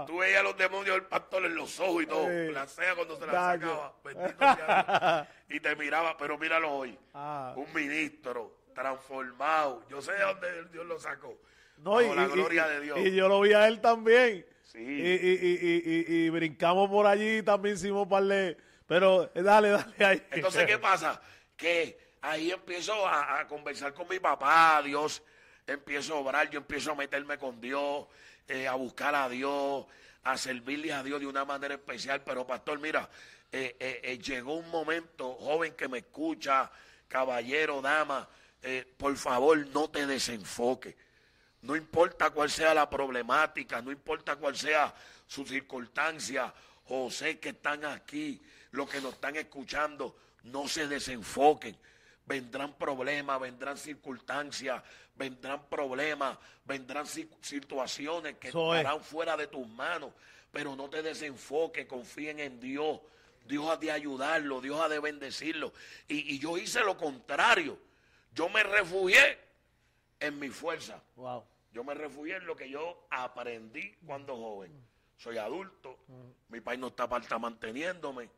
tú 0.06 0.18
veías 0.18 0.42
los 0.42 0.56
demonios 0.58 0.96
del 0.96 1.04
pastor 1.06 1.46
en 1.46 1.54
los 1.54 1.80
ojos 1.80 2.02
y 2.02 2.06
todo. 2.06 2.26
Sí. 2.28 2.52
La 2.52 2.66
ceja 2.66 2.94
cuando 2.94 3.16
se 3.16 3.26
la 3.26 3.32
sacaba. 3.32 3.94
Bendito 4.04 4.38
sea. 4.38 5.28
Y 5.50 5.60
te 5.60 5.74
miraba, 5.76 6.14
pero 6.18 6.36
míralo 6.36 6.70
hoy. 6.70 6.98
Ah. 7.14 7.54
Un 7.56 7.72
ministro 7.72 8.52
transformado. 8.82 9.82
Yo 9.90 10.00
sé 10.00 10.12
de 10.12 10.22
dónde 10.22 10.64
Dios 10.72 10.86
lo 10.86 10.98
sacó. 10.98 11.36
No, 11.78 11.92
Bajo 11.92 12.02
y, 12.12 12.16
la 12.16 12.26
gloria 12.28 12.66
y- 12.66 12.70
de 12.70 12.80
Dios. 12.80 12.98
y 13.00 13.14
yo 13.14 13.28
lo 13.28 13.40
vi 13.40 13.52
a 13.52 13.66
él 13.68 13.80
también. 13.80 14.46
Sí. 14.62 14.78
Y, 14.78 14.82
y, 14.82 15.14
y, 15.14 15.58
y, 15.62 16.14
y- 16.22 16.26
y 16.26 16.30
brincamos 16.30 16.88
por 16.90 17.06
allí 17.06 17.42
también 17.42 17.74
hicimos 17.76 18.06
par 18.06 18.22
de... 18.24 18.56
Pero 18.86 19.30
eh, 19.34 19.42
dale, 19.42 19.70
dale 19.70 20.04
ahí. 20.04 20.22
Entonces, 20.30 20.66
¿qué 20.66 20.78
pasa? 20.78 21.20
Que 21.56 21.98
ahí 22.22 22.50
empiezo 22.50 23.06
a, 23.06 23.40
a 23.40 23.46
conversar 23.46 23.92
con 23.94 24.08
mi 24.08 24.18
papá, 24.18 24.80
Dios 24.84 25.22
empiezo 25.66 26.14
a 26.14 26.18
obrar, 26.18 26.48
yo 26.50 26.58
empiezo 26.60 26.92
a 26.92 26.94
meterme 26.94 27.36
con 27.38 27.60
Dios, 27.60 28.06
eh, 28.46 28.66
a 28.66 28.74
buscar 28.74 29.14
a 29.14 29.28
Dios, 29.28 29.84
a 30.24 30.36
servirle 30.38 30.92
a 30.92 31.02
Dios 31.02 31.20
de 31.20 31.26
una 31.26 31.44
manera 31.44 31.74
especial. 31.74 32.22
Pero, 32.24 32.46
pastor, 32.46 32.78
mira, 32.78 33.08
eh, 33.52 34.18
llegó 34.22 34.54
un 34.56 34.70
momento, 34.70 35.34
joven 35.34 35.74
que 35.74 35.88
me 35.88 35.98
escucha, 35.98 36.70
caballero, 37.08 37.80
dama, 37.82 38.26
eh, 38.62 38.84
por 38.96 39.16
favor, 39.16 39.66
no 39.68 39.88
te 39.90 40.06
desenfoque. 40.06 40.96
No 41.62 41.74
importa 41.76 42.30
cuál 42.30 42.50
sea 42.50 42.72
la 42.74 42.88
problemática, 42.88 43.82
no 43.82 43.90
importa 43.90 44.36
cuál 44.36 44.56
sea 44.56 44.94
su 45.26 45.44
circunstancia, 45.44 46.52
José 46.84 47.38
que 47.38 47.50
están 47.50 47.84
aquí, 47.84 48.40
los 48.70 48.88
que 48.88 49.00
nos 49.00 49.14
están 49.14 49.36
escuchando, 49.36 50.16
no 50.44 50.68
se 50.68 50.86
desenfoquen. 50.88 51.76
Vendrán 52.24 52.74
problemas, 52.74 53.40
vendrán 53.40 53.76
circunstancias, 53.76 54.82
vendrán 55.16 55.66
problemas, 55.68 56.38
vendrán 56.64 57.06
si- 57.06 57.28
situaciones 57.40 58.36
que 58.38 58.50
estarán 58.78 59.02
fuera 59.02 59.36
de 59.36 59.46
tus 59.48 59.66
manos, 59.66 60.12
pero 60.52 60.76
no 60.76 60.88
te 60.88 61.02
desenfoques, 61.02 61.86
confíen 61.86 62.38
en 62.40 62.60
Dios. 62.60 63.00
Dios 63.46 63.68
ha 63.70 63.76
de 63.76 63.90
ayudarlo, 63.90 64.60
Dios 64.60 64.78
ha 64.80 64.88
de 64.88 64.98
bendecirlo. 64.98 65.72
Y, 66.06 66.34
y 66.34 66.38
yo 66.38 66.56
hice 66.58 66.80
lo 66.80 66.96
contrario. 66.96 67.78
Yo 68.32 68.48
me 68.48 68.62
refugié 68.62 69.38
en 70.20 70.38
mi 70.38 70.48
fuerza. 70.48 71.02
Wow. 71.16 71.44
Yo 71.72 71.84
me 71.84 71.94
refugié 71.94 72.36
en 72.36 72.46
lo 72.46 72.56
que 72.56 72.68
yo 72.68 73.06
aprendí 73.10 73.96
cuando 74.06 74.36
joven. 74.36 74.72
Soy 75.16 75.36
adulto, 75.36 75.98
mi 76.48 76.60
país 76.60 76.78
no 76.78 76.88
está 76.88 77.08
para 77.08 77.22
estar 77.22 77.40
manteniéndome. 77.40 78.30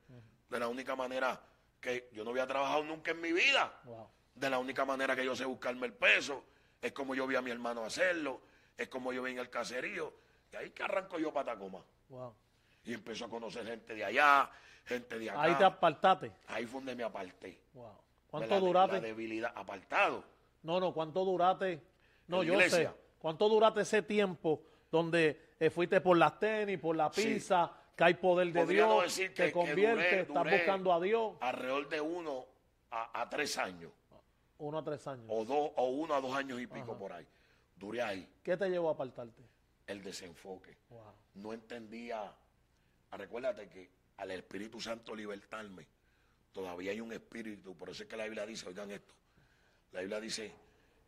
De 0.49 0.59
la 0.59 0.67
única 0.67 0.97
manera 0.97 1.41
que 1.81 2.09
yo 2.12 2.25
no 2.25 2.31
había 2.31 2.47
trabajado 2.47 2.83
nunca 2.85 3.11
en 3.12 3.21
mi 3.21 3.33
vida. 3.33 3.81
Wow. 3.85 4.09
De 4.35 4.51
la 4.51 4.59
única 4.59 4.85
manera 4.85 5.15
que 5.15 5.25
yo 5.25 5.37
sé 5.37 5.45
buscarme 5.45 5.87
el 5.87 5.93
peso. 5.93 6.45
Es 6.81 6.93
como 6.93 7.15
yo 7.15 7.27
vi 7.27 7.37
a 7.37 7.43
mi 7.43 7.51
hermano 7.51 7.85
hacerlo. 7.85 8.41
Es 8.77 8.89
como 8.89 9.12
yo 9.12 9.23
vi 9.23 9.33
en 9.33 9.39
el 9.39 9.51
caserío. 9.51 10.12
Y 10.53 10.57
ahí 10.57 10.71
que 10.71 10.83
arranco 10.83 11.19
yo 11.19 11.33
para 11.33 11.53
Tacoma. 11.53 11.85
Wow. 12.09 12.35
Y 12.85 12.95
empiezo 12.95 13.27
a 13.27 13.29
conocer 13.29 13.67
gente 13.67 13.95
de 13.95 14.05
allá, 14.05 14.51
gente 14.87 15.19
de 15.19 15.31
acá. 15.31 15.43
Ahí 15.43 15.55
te 15.55 15.65
apartaste. 15.65 16.33
Ahí 16.49 16.67
fue 16.67 16.81
donde 16.81 16.97
me 16.97 17.05
aparté. 17.05 17.61
Wow. 17.75 17.95
¿Cuánto 18.31 18.55
la- 18.55 18.61
duraste? 18.61 18.94
La 18.97 19.01
debilidad, 19.01 19.52
apartado. 19.55 20.24
No, 20.62 20.78
no, 20.81 20.93
¿cuánto 20.93 21.24
duraste? 21.24 21.82
No, 22.28 22.43
En 22.43 22.48
yo 22.48 22.55
iglesia. 22.55 22.90
sé. 22.90 22.97
¿Cuánto 23.19 23.48
duraste 23.48 23.81
ese 23.82 24.02
tiempo 24.02 24.62
donde 24.90 25.51
eh, 25.59 25.70
fuiste 25.70 26.01
por 26.01 26.16
las 26.16 26.39
tenis, 26.39 26.78
por 26.78 26.97
la 26.97 27.12
Sí. 27.12 27.23
pizza, 27.23 27.70
que 27.97 28.05
hay 28.05 28.15
poder 28.15 28.52
de 28.52 28.65
Dios, 28.66 29.02
decir 29.02 29.35
que, 29.35 29.44
te 29.44 29.52
convierte, 29.52 30.20
estás 30.20 30.44
buscando 30.51 30.93
a 30.93 31.01
Dios? 31.01 31.35
Alrededor 31.40 31.89
de 31.89 32.01
uno 32.01 32.47
a, 32.90 33.20
a 33.23 33.28
tres 33.28 33.59
años. 33.59 33.93
Uno 34.59 34.78
a 34.78 34.85
tres 34.85 35.07
años. 35.07 35.24
O, 35.28 35.44
dos, 35.44 35.70
o 35.77 35.85
uno 35.89 36.15
a 36.15 36.20
dos 36.20 36.35
años 36.35 36.61
y 36.61 36.66
pico 36.66 36.97
por 36.97 37.12
ahí. 37.12 37.27
Duré 37.77 38.02
ahí. 38.02 38.28
¿Qué 38.43 38.57
te 38.57 38.69
llevó 38.69 38.90
a 38.90 38.93
apartarte? 38.93 39.43
El 39.86 40.02
desenfoque. 40.02 40.77
Wow. 40.90 41.01
No 41.35 41.52
entendía. 41.52 42.32
ah, 43.11 43.16
Recuérdate 43.16 43.69
que 43.69 43.90
al 44.19 44.31
Espíritu 44.32 44.81
Santo 44.81 45.15
libertarme, 45.15 45.86
todavía 46.52 46.90
hay 46.93 47.01
un 47.01 47.12
espíritu. 47.12 47.74
Por 47.77 47.90
eso 47.90 48.02
es 48.02 48.09
que 48.09 48.16
la 48.16 48.24
Biblia 48.24 48.47
dice, 48.47 48.68
oigan 48.68 48.90
esto. 48.90 49.14
La 49.93 50.01
Biblia 50.01 50.20
dice 50.20 50.52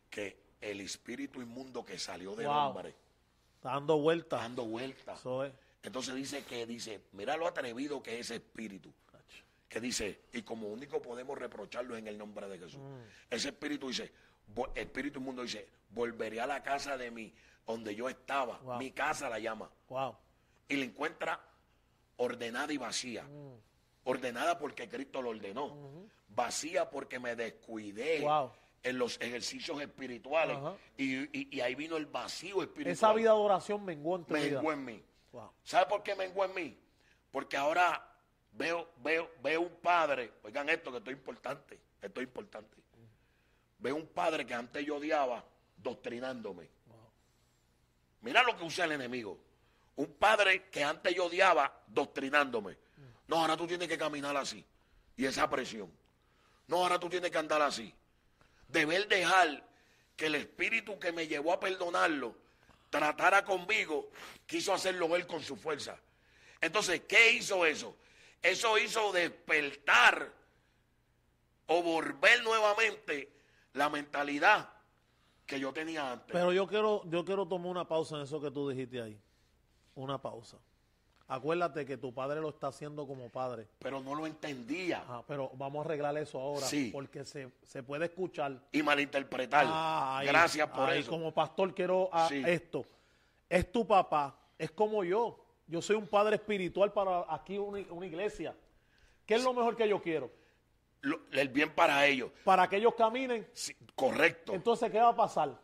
que 0.09 0.37
el 0.61 0.81
espíritu 0.81 1.41
inmundo 1.41 1.83
que 1.85 1.97
salió 1.99 2.35
del 2.35 2.47
Wow. 2.47 2.55
hombre, 2.69 2.95
Está 3.55 3.71
dando 3.71 3.97
vueltas. 3.97 4.41
dando 4.41 4.65
vueltas. 4.65 5.19
Eso 5.19 5.43
es. 5.45 5.53
Entonces 5.83 6.15
dice 6.15 6.43
que 6.43 6.65
dice, 6.65 7.01
mira 7.13 7.35
lo 7.37 7.47
atrevido 7.47 8.01
que 8.01 8.15
es 8.15 8.21
ese 8.27 8.35
espíritu. 8.35 8.93
Que 9.69 9.81
dice, 9.81 10.21
y 10.33 10.43
como 10.43 10.67
único 10.67 11.01
podemos 11.01 11.35
reprocharlo 11.35 11.97
en 11.97 12.07
el 12.07 12.15
nombre 12.17 12.47
de 12.47 12.59
Jesús. 12.59 12.79
Ese 13.29 13.49
espíritu 13.49 13.87
dice, 13.87 14.11
espíritu 14.75 15.19
inmundo 15.19 15.41
dice, 15.41 15.67
volveré 15.89 16.39
a 16.41 16.45
la 16.45 16.61
casa 16.61 16.95
de 16.95 17.09
mí, 17.09 17.33
donde 17.65 17.95
yo 17.95 18.07
estaba. 18.07 18.59
Wow. 18.59 18.77
Mi 18.77 18.91
casa 18.91 19.29
la 19.29 19.39
llama. 19.39 19.71
Wow. 19.89 20.15
Y 20.69 20.75
la 20.75 20.85
encuentra 20.85 21.39
ordenada 22.17 22.71
y 22.71 22.77
vacía. 22.77 23.23
Mm. 23.23 23.55
Ordenada 24.05 24.57
porque 24.57 24.87
Cristo 24.89 25.21
lo 25.21 25.29
ordenó. 25.29 26.07
Vacía 26.29 26.89
porque 26.89 27.19
me 27.19 27.35
descuidé 27.35 28.21
Wow. 28.21 28.51
en 28.83 28.97
los 28.97 29.19
ejercicios 29.21 29.79
espirituales. 29.81 30.57
Y, 30.97 31.15
y- 31.37 31.47
y 31.51 31.61
ahí 31.61 31.75
vino 31.75 31.95
el 31.97 32.05
vacío 32.07 32.61
espiritual. 32.63 32.91
Esa 32.93 33.13
vida 33.13 33.29
de 33.31 33.37
oración 33.39 33.83
menguó 33.85 34.15
en 34.17 34.25
tu 34.25 34.33
vida. 34.33 34.45
menguó 34.55 34.73
en 34.73 34.85
mí. 34.85 35.03
Wow. 35.31 35.51
¿Sabe 35.63 35.85
por 35.87 36.03
qué 36.03 36.15
menguó 36.15 36.45
en 36.45 36.53
mí? 36.53 36.79
Porque 37.31 37.55
ahora 37.57 38.05
veo, 38.51 38.89
veo, 38.97 39.29
veo 39.41 39.61
un 39.61 39.75
padre, 39.81 40.33
oigan 40.43 40.69
esto 40.69 40.91
que 40.91 40.97
esto 40.97 41.09
es 41.09 41.17
importante, 41.17 41.79
esto 42.01 42.19
es 42.21 42.27
importante. 42.27 42.77
Veo 43.79 43.95
un 43.95 44.07
padre 44.07 44.45
que 44.45 44.53
antes 44.53 44.85
yo 44.85 44.97
odiaba 44.97 45.43
doctrinándome. 45.77 46.69
Mira 48.21 48.43
lo 48.43 48.55
que 48.55 48.63
usa 48.63 48.85
el 48.85 48.93
enemigo. 48.93 49.37
Un 49.95 50.13
padre 50.13 50.69
que 50.69 50.83
antes 50.83 51.13
yo 51.15 51.25
odiaba 51.25 51.81
doctrinándome. 51.87 52.77
No, 53.27 53.37
ahora 53.37 53.57
tú 53.57 53.67
tienes 53.67 53.87
que 53.87 53.97
caminar 53.97 54.35
así. 54.35 54.65
Y 55.15 55.25
esa 55.25 55.49
presión. 55.49 55.91
No, 56.67 56.77
ahora 56.77 56.99
tú 56.99 57.09
tienes 57.09 57.31
que 57.31 57.37
andar 57.37 57.61
así. 57.61 57.93
Deber 58.67 59.07
dejar 59.07 59.63
que 60.15 60.27
el 60.27 60.35
espíritu 60.35 60.99
que 60.99 61.11
me 61.11 61.27
llevó 61.27 61.53
a 61.53 61.59
perdonarlo 61.59 62.35
tratara 62.89 63.43
conmigo, 63.43 64.09
quiso 64.45 64.73
hacerlo 64.73 65.15
él 65.15 65.25
con 65.25 65.41
su 65.41 65.55
fuerza. 65.55 65.97
Entonces, 66.61 67.01
¿qué 67.07 67.31
hizo 67.31 67.65
eso? 67.65 67.95
Eso 68.41 68.77
hizo 68.77 69.11
despertar 69.11 70.31
o 71.67 71.81
volver 71.81 72.43
nuevamente 72.43 73.31
la 73.73 73.89
mentalidad 73.89 74.69
que 75.45 75.59
yo 75.59 75.73
tenía 75.73 76.11
antes. 76.11 76.31
Pero 76.31 76.53
yo 76.53 76.67
quiero, 76.67 77.01
yo 77.05 77.25
quiero 77.25 77.47
tomar 77.47 77.71
una 77.71 77.87
pausa 77.87 78.17
en 78.17 78.23
eso 78.23 78.39
que 78.39 78.51
tú 78.51 78.69
dijiste 78.69 79.01
ahí. 79.01 79.19
Una 79.95 80.21
pausa. 80.21 80.57
Acuérdate 81.27 81.85
que 81.85 81.97
tu 81.97 82.13
padre 82.13 82.41
lo 82.41 82.49
está 82.49 82.67
haciendo 82.67 83.07
como 83.07 83.29
padre. 83.29 83.67
Pero 83.79 84.01
no 84.01 84.13
lo 84.13 84.27
entendía. 84.27 84.99
Ajá, 84.99 85.23
pero 85.27 85.49
vamos 85.55 85.83
a 85.83 85.85
arreglar 85.85 86.17
eso 86.17 86.39
ahora. 86.39 86.65
Sí. 86.65 86.89
Porque 86.91 87.23
se, 87.25 87.49
se 87.63 87.81
puede 87.81 88.05
escuchar. 88.05 88.59
Y 88.71 88.83
malinterpretar. 88.83 89.65
Ah, 89.67 90.17
ahí, 90.19 90.27
Gracias 90.27 90.67
por 90.69 90.89
ahí, 90.89 90.99
eso. 90.99 91.09
Como 91.09 91.33
pastor 91.33 91.73
quiero 91.73 92.09
ah, 92.11 92.27
Sí. 92.29 92.43
esto. 92.45 92.85
Es 93.49 93.71
tu 93.71 93.87
papá, 93.87 94.37
es 94.57 94.71
como 94.71 95.03
yo. 95.03 95.39
Yo 95.65 95.81
soy 95.81 95.95
un 95.95 96.07
padre 96.07 96.35
espiritual 96.35 96.91
para 96.91 97.25
aquí 97.29 97.57
una, 97.57 97.79
una 97.91 98.05
iglesia. 98.05 98.55
¿Qué 99.25 99.35
es 99.35 99.43
lo 99.43 99.53
mejor 99.53 99.77
que 99.77 99.87
yo 99.87 100.01
quiero? 100.01 100.29
Lo- 101.01 101.21
el 101.31 101.49
bien 101.49 101.73
para 101.73 102.05
ellos. 102.05 102.31
Para 102.43 102.67
que 102.67 102.75
ellos 102.77 102.95
caminen. 102.95 103.47
Sí, 103.53 103.75
correcto. 103.95 104.53
Entonces, 104.53 104.91
¿qué 104.91 104.99
va 104.99 105.09
a 105.09 105.15
pasar? 105.15 105.57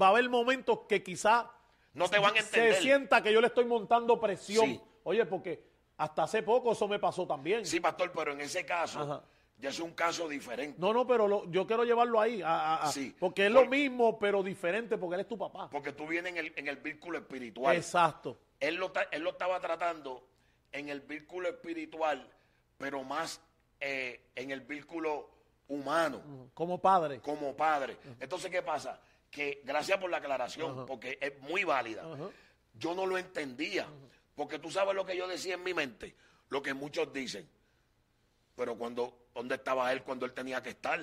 Va 0.00 0.06
a 0.06 0.10
haber 0.10 0.28
momentos 0.30 0.80
que 0.88 1.02
quizá 1.02 1.50
no 1.92 2.08
te 2.08 2.18
van 2.20 2.36
a 2.36 2.38
entender. 2.38 2.74
se 2.76 2.82
sienta 2.82 3.20
que 3.20 3.32
yo 3.32 3.40
le 3.40 3.48
estoy 3.48 3.64
montando 3.64 4.20
presión. 4.20 4.80
Oye, 5.04 5.24
porque 5.26 5.62
hasta 5.96 6.24
hace 6.24 6.42
poco 6.42 6.72
eso 6.72 6.88
me 6.88 6.98
pasó 6.98 7.26
también. 7.26 7.64
Sí, 7.66 7.80
pastor, 7.80 8.12
pero 8.14 8.32
en 8.32 8.40
ese 8.40 8.64
caso 8.64 9.00
Ajá. 9.00 9.22
ya 9.58 9.68
es 9.70 9.78
un 9.80 9.92
caso 9.92 10.28
diferente. 10.28 10.76
No, 10.80 10.92
no, 10.92 11.06
pero 11.06 11.28
lo- 11.28 11.50
yo 11.50 11.66
quiero 11.66 11.84
llevarlo 11.84 12.20
ahí. 12.20 12.42
a- 12.42 12.48
a- 12.48 12.82
a- 12.88 12.92
Sí. 12.92 13.14
Porque 13.18 13.46
es 13.46 13.52
lo 13.52 13.66
mismo, 13.66 14.18
pero 14.18 14.42
diferente, 14.42 14.98
porque 14.98 15.14
él 15.14 15.20
es 15.22 15.28
tu 15.28 15.38
papá. 15.38 15.68
Porque 15.70 15.92
tú 15.92 16.06
vienes 16.06 16.32
en 16.32 16.38
el, 16.38 16.52
en 16.56 16.68
el 16.68 16.76
vínculo 16.76 17.18
espiritual. 17.18 17.76
Exacto. 17.76 18.38
Él 18.58 18.76
lo, 18.76 18.92
él 19.10 19.22
lo 19.22 19.30
estaba 19.30 19.58
tratando 19.60 20.26
en 20.72 20.88
el 20.88 21.00
vínculo 21.00 21.48
espiritual, 21.48 22.28
pero 22.78 23.02
más 23.04 23.40
eh, 23.80 24.28
en 24.36 24.50
el 24.52 24.60
vínculo 24.60 25.28
humano, 25.68 26.20
Como 26.54 26.78
padre. 26.80 27.20
como 27.20 27.56
padre. 27.56 27.96
Entonces, 28.20 28.50
¿qué 28.50 28.62
pasa? 28.62 29.00
Que 29.30 29.60
gracias 29.64 29.98
por 29.98 30.08
la 30.10 30.18
aclaración, 30.18 30.86
porque 30.86 31.18
es 31.20 31.40
muy 31.40 31.64
válida. 31.64 32.04
Yo 32.74 32.94
no 32.94 33.06
lo 33.06 33.18
entendía, 33.18 33.86
porque 34.34 34.58
tú 34.58 34.70
sabes 34.70 34.94
lo 34.94 35.04
que 35.04 35.16
yo 35.16 35.26
decía 35.28 35.54
en 35.54 35.62
mi 35.62 35.74
mente, 35.74 36.14
lo 36.48 36.62
que 36.62 36.74
muchos 36.74 37.12
dicen. 37.12 37.48
Pero 38.56 38.76
cuando, 38.76 39.26
¿dónde 39.34 39.54
estaba 39.56 39.92
él 39.92 40.02
cuando 40.02 40.26
él 40.26 40.32
tenía 40.32 40.62
que 40.62 40.70
estar? 40.70 41.00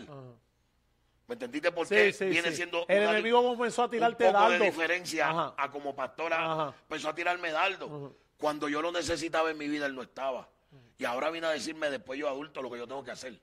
¿Me 1.27 1.33
entendiste? 1.33 1.71
Porque 1.71 2.11
Sí, 2.11 2.17
sí, 2.17 2.25
viene 2.29 2.49
sí. 2.49 2.55
siendo 2.57 2.85
El 2.87 3.01
una- 3.03 3.11
enemigo 3.11 3.43
comenzó 3.43 3.83
a 3.83 3.89
tirarte 3.89 4.25
un 4.25 4.31
poco 4.33 4.43
dardo. 4.49 4.59
de 4.63 4.65
diferencia 4.71 5.29
Ajá. 5.29 5.53
a 5.57 5.69
como 5.69 5.95
pastora 5.95 6.51
Ajá. 6.51 6.75
empezó 6.81 7.09
a 7.09 7.15
tirarme 7.15 7.51
dardo. 7.51 8.15
Cuando 8.37 8.67
yo 8.69 8.81
lo 8.81 8.91
necesitaba 8.91 9.51
en 9.51 9.57
mi 9.57 9.67
vida, 9.67 9.85
él 9.85 9.93
no 9.95 10.01
estaba. 10.01 10.49
Y 10.97 11.05
ahora 11.05 11.29
viene 11.29 11.47
a 11.47 11.51
decirme 11.51 11.89
después 11.89 12.17
yo 12.19 12.27
adulto 12.29 12.61
lo 12.61 12.71
que 12.71 12.77
yo 12.77 12.87
tengo 12.87 13.03
que 13.03 13.11
hacer. 13.11 13.39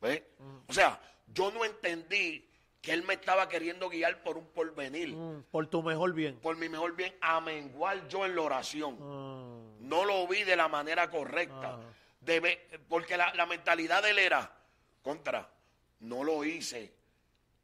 ¿Ves? 0.00 0.22
O 0.68 0.72
sea, 0.72 1.00
yo 1.32 1.50
no 1.52 1.64
entendí 1.64 2.49
que 2.80 2.92
él 2.92 3.02
me 3.02 3.14
estaba 3.14 3.48
queriendo 3.48 3.88
guiar 3.90 4.22
por 4.22 4.38
un 4.38 4.46
porvenir, 4.46 5.14
Mm, 5.14 5.42
Por 5.50 5.66
tu 5.66 5.82
mejor 5.82 6.14
bien. 6.14 6.36
por 6.40 6.56
mi 6.56 6.68
mejor 6.68 6.96
bien, 6.96 7.14
a 7.20 7.40
menguar 7.40 8.08
yo 8.08 8.24
en 8.24 8.34
la 8.34 8.42
oración. 8.42 8.96
Ah, 9.00 9.56
No 9.80 10.04
lo 10.04 10.26
vi 10.26 10.44
de 10.44 10.56
la 10.56 10.68
manera 10.68 11.10
correcta. 11.10 11.80
Debe- 12.20 12.60
porque 12.88 13.16
la, 13.16 13.34
la 13.34 13.46
mentalidad 13.46 14.02
de 14.02 14.10
él 14.10 14.18
era, 14.18 14.50
contra, 15.02 15.48
no 16.00 16.22
lo 16.24 16.44
hice 16.44 16.92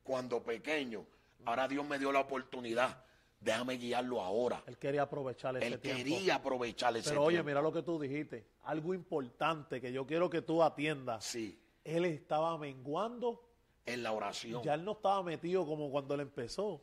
cuando 0.02 0.43
pequeño. 0.43 1.05
Ahora 1.44 1.68
Dios 1.68 1.86
me 1.86 1.98
dio 1.98 2.10
la 2.12 2.20
oportunidad. 2.20 3.02
Déjame 3.38 3.74
guiarlo 3.76 4.20
ahora. 4.22 4.62
él 4.66 4.78
quería 4.78 5.02
aprovechar 5.02 5.56
ese 5.56 5.66
Él 5.66 5.78
tiempo. 5.78 5.98
quería 6.02 6.34
aprovechar 6.36 6.97
ese 6.97 7.10
Pero 7.10 7.22
oye, 7.22 7.36
tiempo. 7.36 7.47
mira 7.48 7.60
lo 7.62 7.70
que 7.72 7.82
tú 7.82 7.98
dijiste. 8.01 8.47
Algo 8.64 8.94
importante 8.94 9.80
que 9.80 9.93
yo 9.93 10.06
quiero 10.06 10.28
que 10.30 10.40
tú 10.43 10.62
atiendas. 10.62 11.24
Sí, 11.24 11.59
Él 11.84 12.05
estaba 12.06 12.56
menguando. 12.59 13.45
En 13.86 14.02
la 14.02 14.12
oración. 14.12 14.62
Ya 14.62 14.74
él 14.74 14.84
no 14.84 14.92
estaba 14.92 15.22
metido 15.22 15.64
como 15.64 15.90
cuando 15.90 16.14
él 16.14 16.20
empezó. 16.20 16.80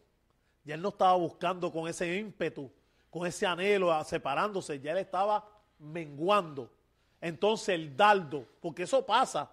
Ya 0.64 0.76
él 0.76 0.82
no 0.82 0.90
estaba 0.90 1.14
buscando 1.16 1.72
con 1.72 1.88
ese 1.88 2.18
ímpetu, 2.18 2.72
con 3.10 3.28
ese 3.28 3.46
anhelo, 3.46 3.92
a- 3.92 4.04
separándose. 4.04 4.80
Ya 4.80 4.92
él 4.94 4.98
estaba 5.00 5.48
menguando. 5.80 6.72
Entonces 7.22 7.70
el 7.76 7.96
dardo, 7.96 8.46
porque 8.62 8.84
eso 8.84 9.06
pasa. 9.06 9.52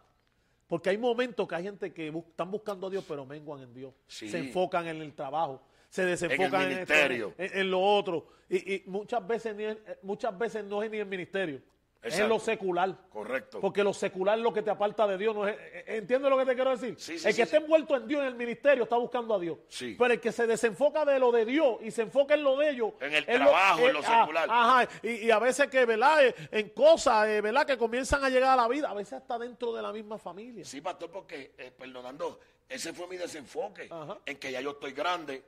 Porque 0.66 0.90
hay 0.90 0.98
momentos 0.98 1.48
que 1.48 1.54
hay 1.56 1.64
gente 1.64 1.92
que 1.92 2.08
están 2.08 2.50
buscando 2.50 2.86
a 2.86 2.90
Dios, 2.90 3.04
pero 3.06 3.26
menguan 3.26 3.62
en 3.62 3.74
Dios. 3.74 3.92
Sí. 4.06 4.28
Se 4.28 4.38
enfocan 4.38 4.86
en 4.86 5.02
el 5.02 5.12
trabajo, 5.14 5.60
se 5.88 6.04
desenfocan 6.04 6.62
en, 6.62 6.78
esto, 6.78 6.92
ministerio. 6.94 7.34
en- 7.36 7.58
en 7.58 7.70
lo 7.70 7.80
otro. 7.80 8.28
Y, 8.48 8.74
y 8.74 8.82
muchas 8.86 9.26
veces 9.26 9.56
ni 9.56 9.64
muchas 10.02 10.36
veces 10.38 10.64
no 10.64 10.82
es 10.82 10.90
ni 10.90 10.98
el 10.98 11.06
ministerio, 11.06 11.60
es 12.02 12.14
en 12.14 12.22
Exacto. 12.22 12.34
lo 12.34 12.40
secular. 12.40 12.96
Correcto. 13.10 13.60
Porque 13.60 13.84
lo 13.84 13.92
secular 13.92 14.38
es 14.38 14.42
lo 14.42 14.54
que 14.54 14.62
te 14.62 14.70
aparta 14.70 15.06
de 15.06 15.18
Dios. 15.18 15.34
No 15.34 15.46
es, 15.46 15.54
eh, 15.58 15.84
¿Entiendes 15.98 16.30
lo 16.30 16.38
que 16.38 16.46
te 16.46 16.54
quiero 16.54 16.70
decir? 16.70 16.94
Sí, 16.98 17.18
sí, 17.18 17.28
el 17.28 17.34
que 17.34 17.36
sí, 17.36 17.42
esté 17.42 17.58
sí. 17.58 17.62
envuelto 17.62 17.94
en 17.94 18.08
Dios, 18.08 18.22
en 18.22 18.28
el 18.28 18.34
ministerio, 18.36 18.84
está 18.84 18.96
buscando 18.96 19.34
a 19.34 19.38
Dios. 19.38 19.58
Sí. 19.68 19.96
Pero 19.98 20.14
el 20.14 20.18
que 20.20 20.32
se 20.32 20.46
desenfoca 20.46 21.04
de 21.04 21.18
lo 21.18 21.30
de 21.30 21.44
Dios 21.44 21.76
y 21.82 21.90
se 21.90 22.00
enfoca 22.02 22.32
en 22.34 22.42
lo 22.42 22.56
de 22.56 22.70
ellos. 22.70 22.92
En 23.00 23.12
el 23.12 23.24
es 23.28 23.36
trabajo, 23.36 23.86
en 23.86 23.92
lo 23.92 24.00
ah, 24.02 24.20
secular. 24.20 24.48
ajá, 24.50 24.88
y, 25.02 25.10
y 25.26 25.30
a 25.30 25.38
veces 25.38 25.68
que, 25.68 25.84
¿verdad? 25.84 26.24
Eh, 26.26 26.34
En 26.52 26.70
cosas, 26.70 27.28
eh, 27.28 27.42
¿verdad? 27.42 27.66
Que 27.66 27.76
comienzan 27.76 28.24
a 28.24 28.30
llegar 28.30 28.58
a 28.58 28.62
la 28.62 28.68
vida. 28.68 28.88
A 28.90 28.94
veces 28.94 29.12
hasta 29.14 29.38
dentro 29.38 29.72
de 29.74 29.82
la 29.82 29.92
misma 29.92 30.16
familia. 30.16 30.64
Sí, 30.64 30.80
pastor, 30.80 31.10
porque, 31.10 31.52
eh, 31.58 31.70
perdonando, 31.76 32.40
ese 32.66 32.94
fue 32.94 33.08
mi 33.08 33.18
desenfoque. 33.18 33.88
Ajá. 33.90 34.16
En 34.24 34.38
que 34.38 34.50
ya 34.50 34.62
yo 34.62 34.70
estoy 34.70 34.92
grande, 34.92 35.44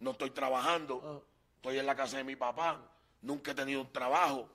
no 0.00 0.10
estoy 0.10 0.28
trabajando, 0.30 1.24
estoy 1.56 1.78
en 1.78 1.86
la 1.86 1.96
casa 1.96 2.18
de 2.18 2.24
mi 2.24 2.36
papá, 2.36 2.82
nunca 3.22 3.52
he 3.52 3.54
tenido 3.54 3.80
un 3.80 3.90
trabajo. 3.90 4.50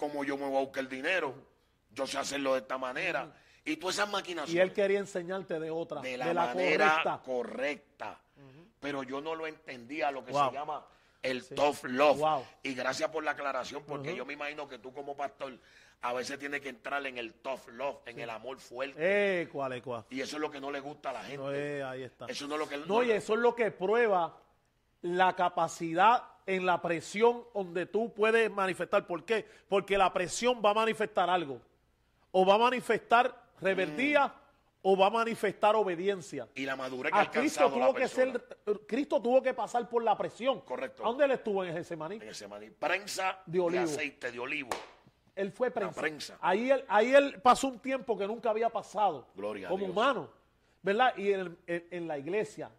¿Cómo 0.00 0.24
yo 0.24 0.38
me 0.38 0.46
voy 0.46 0.56
a 0.56 0.60
buscar 0.60 0.82
el 0.84 0.88
dinero? 0.88 1.34
Yo 1.90 2.06
sé 2.06 2.16
hacerlo 2.16 2.54
de 2.54 2.60
esta 2.60 2.78
manera. 2.78 3.30
Y 3.66 3.76
todas 3.76 3.96
esas 3.96 4.08
maquinaciones. 4.08 4.54
Y 4.54 4.58
él 4.58 4.72
quería 4.72 4.98
enseñarte 4.98 5.60
de 5.60 5.70
otra, 5.70 6.00
de 6.00 6.16
la, 6.16 6.32
manera 6.32 6.88
correcta. 6.88 7.22
correcta. 7.22 8.20
Pero 8.80 9.02
yo 9.02 9.20
no 9.20 9.34
lo 9.34 9.46
entendía, 9.46 10.10
lo 10.10 10.24
que 10.24 10.32
Wow. 10.32 10.48
se 10.48 10.56
llama 10.56 10.86
el 11.22 11.46
tough 11.48 11.84
love. 11.84 12.16
Wow. 12.18 12.46
Y 12.62 12.72
gracias 12.72 13.10
por 13.10 13.22
la 13.22 13.32
aclaración, 13.32 13.82
porque 13.86 14.16
yo 14.16 14.24
me 14.24 14.32
imagino 14.32 14.66
que 14.66 14.78
tú 14.78 14.90
como 14.90 15.14
pastor 15.14 15.58
a 16.00 16.14
veces 16.14 16.38
tienes 16.38 16.62
que 16.62 16.70
entrar 16.70 17.04
en 17.06 17.18
el 17.18 17.34
tough 17.34 17.68
love, 17.68 17.98
en 18.06 18.20
el 18.20 18.30
amor 18.30 18.58
fuerte. 18.58 18.96
Eh, 19.42 19.48
cuál. 19.52 19.82
Y 20.08 20.22
eso 20.22 20.36
es 20.36 20.40
lo 20.40 20.50
que 20.50 20.62
no 20.62 20.70
le 20.70 20.80
gusta 20.80 21.10
a 21.10 21.12
la 21.12 21.22
gente. 21.24 21.36
No, 21.36 21.52
eh, 21.52 21.82
ahí 21.82 22.04
está. 22.04 22.24
Eso 22.24 22.46
no 22.46 22.54
es 22.54 22.60
lo 22.60 22.68
que 22.70 22.78
No, 22.78 23.02
y 23.02 23.10
eso 23.10 23.34
es 23.34 23.40
lo 23.40 23.54
que 23.54 23.70
prueba 23.70 24.34
la 25.02 25.34
capacidad 25.34 26.24
en 26.46 26.66
la 26.66 26.80
presión 26.82 27.44
donde 27.54 27.86
tú 27.86 28.12
puedes 28.12 28.50
manifestar. 28.50 29.06
¿Por 29.06 29.24
qué? 29.24 29.46
Porque 29.68 29.96
la 29.96 30.12
presión 30.12 30.60
va 30.64 30.70
a 30.70 30.74
manifestar 30.74 31.30
algo. 31.30 31.60
O 32.32 32.44
va 32.46 32.54
a 32.54 32.58
manifestar 32.58 33.34
rebeldía 33.60 34.32
o 34.82 34.96
va 34.96 35.06
a 35.08 35.10
manifestar 35.10 35.76
obediencia. 35.76 36.48
y 36.54 36.64
la 36.64 36.74
madurez 36.74 37.12
que 37.12 37.18
A 37.18 37.30
Cristo 37.30 37.64
alcanzado 37.64 37.78
la 37.80 37.86
tuvo 37.86 37.94
que 37.94 38.08
ser, 38.08 38.86
Cristo 38.86 39.20
tuvo 39.20 39.42
que 39.42 39.52
pasar 39.52 39.86
por 39.88 40.02
la 40.02 40.16
presión. 40.16 40.60
Correcto. 40.62 41.02
¿A 41.04 41.08
dónde 41.08 41.24
él 41.26 41.32
estuvo 41.32 41.62
en 41.64 41.76
ese 41.76 41.96
maní? 41.96 42.16
en 42.16 42.22
ese 42.28 42.48
maní. 42.48 42.70
Prensa 42.70 43.40
De 43.44 43.60
olivo. 43.60 43.84
aceite 43.84 44.32
de 44.32 44.38
olivo. 44.38 44.70
Él 45.36 45.52
fue 45.52 45.70
prensa. 45.70 46.00
prensa. 46.00 46.38
Ahí, 46.40 46.70
él, 46.70 46.84
ahí 46.88 47.14
él 47.14 47.40
pasó 47.42 47.68
un 47.68 47.78
tiempo 47.78 48.16
que 48.16 48.26
nunca 48.26 48.50
había 48.50 48.68
pasado. 48.70 49.26
Gloria 49.34 49.66
a 49.66 49.70
como 49.70 49.84
Dios. 49.84 49.90
humano. 49.96 50.30
¿Verdad? 50.82 51.14
Y 51.18 51.32
en, 51.32 51.58
en- 51.66 51.86
en 51.90 52.08
la 52.08 52.16
iglesia 52.18 52.70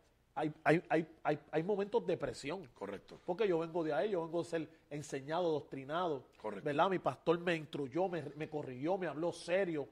hay, 0.63 0.83
hay, 0.89 1.07
hay, 1.23 1.39
hay, 1.51 1.63
momentos 1.63 2.05
de 2.05 2.17
presión. 2.17 2.67
Correcto. 2.73 3.19
Porque 3.25 3.47
yo 3.47 3.59
vengo 3.59 3.83
de 3.83 3.93
ahí, 3.93 4.11
yo 4.11 4.23
vengo 4.23 4.43
de 4.43 4.49
ser 4.49 4.69
enseñado, 4.89 5.51
doctrinado. 5.51 6.23
Correcto. 6.41 6.65
¿Verdad? 6.65 6.89
Mi 6.89 6.99
pastor 6.99 7.39
me 7.39 7.55
instruyó, 7.55 8.07
me, 8.07 8.23
me 8.35 8.49
corrigió, 8.49 8.97
me 8.97 9.07
habló 9.07 9.31
serio. 9.31 9.87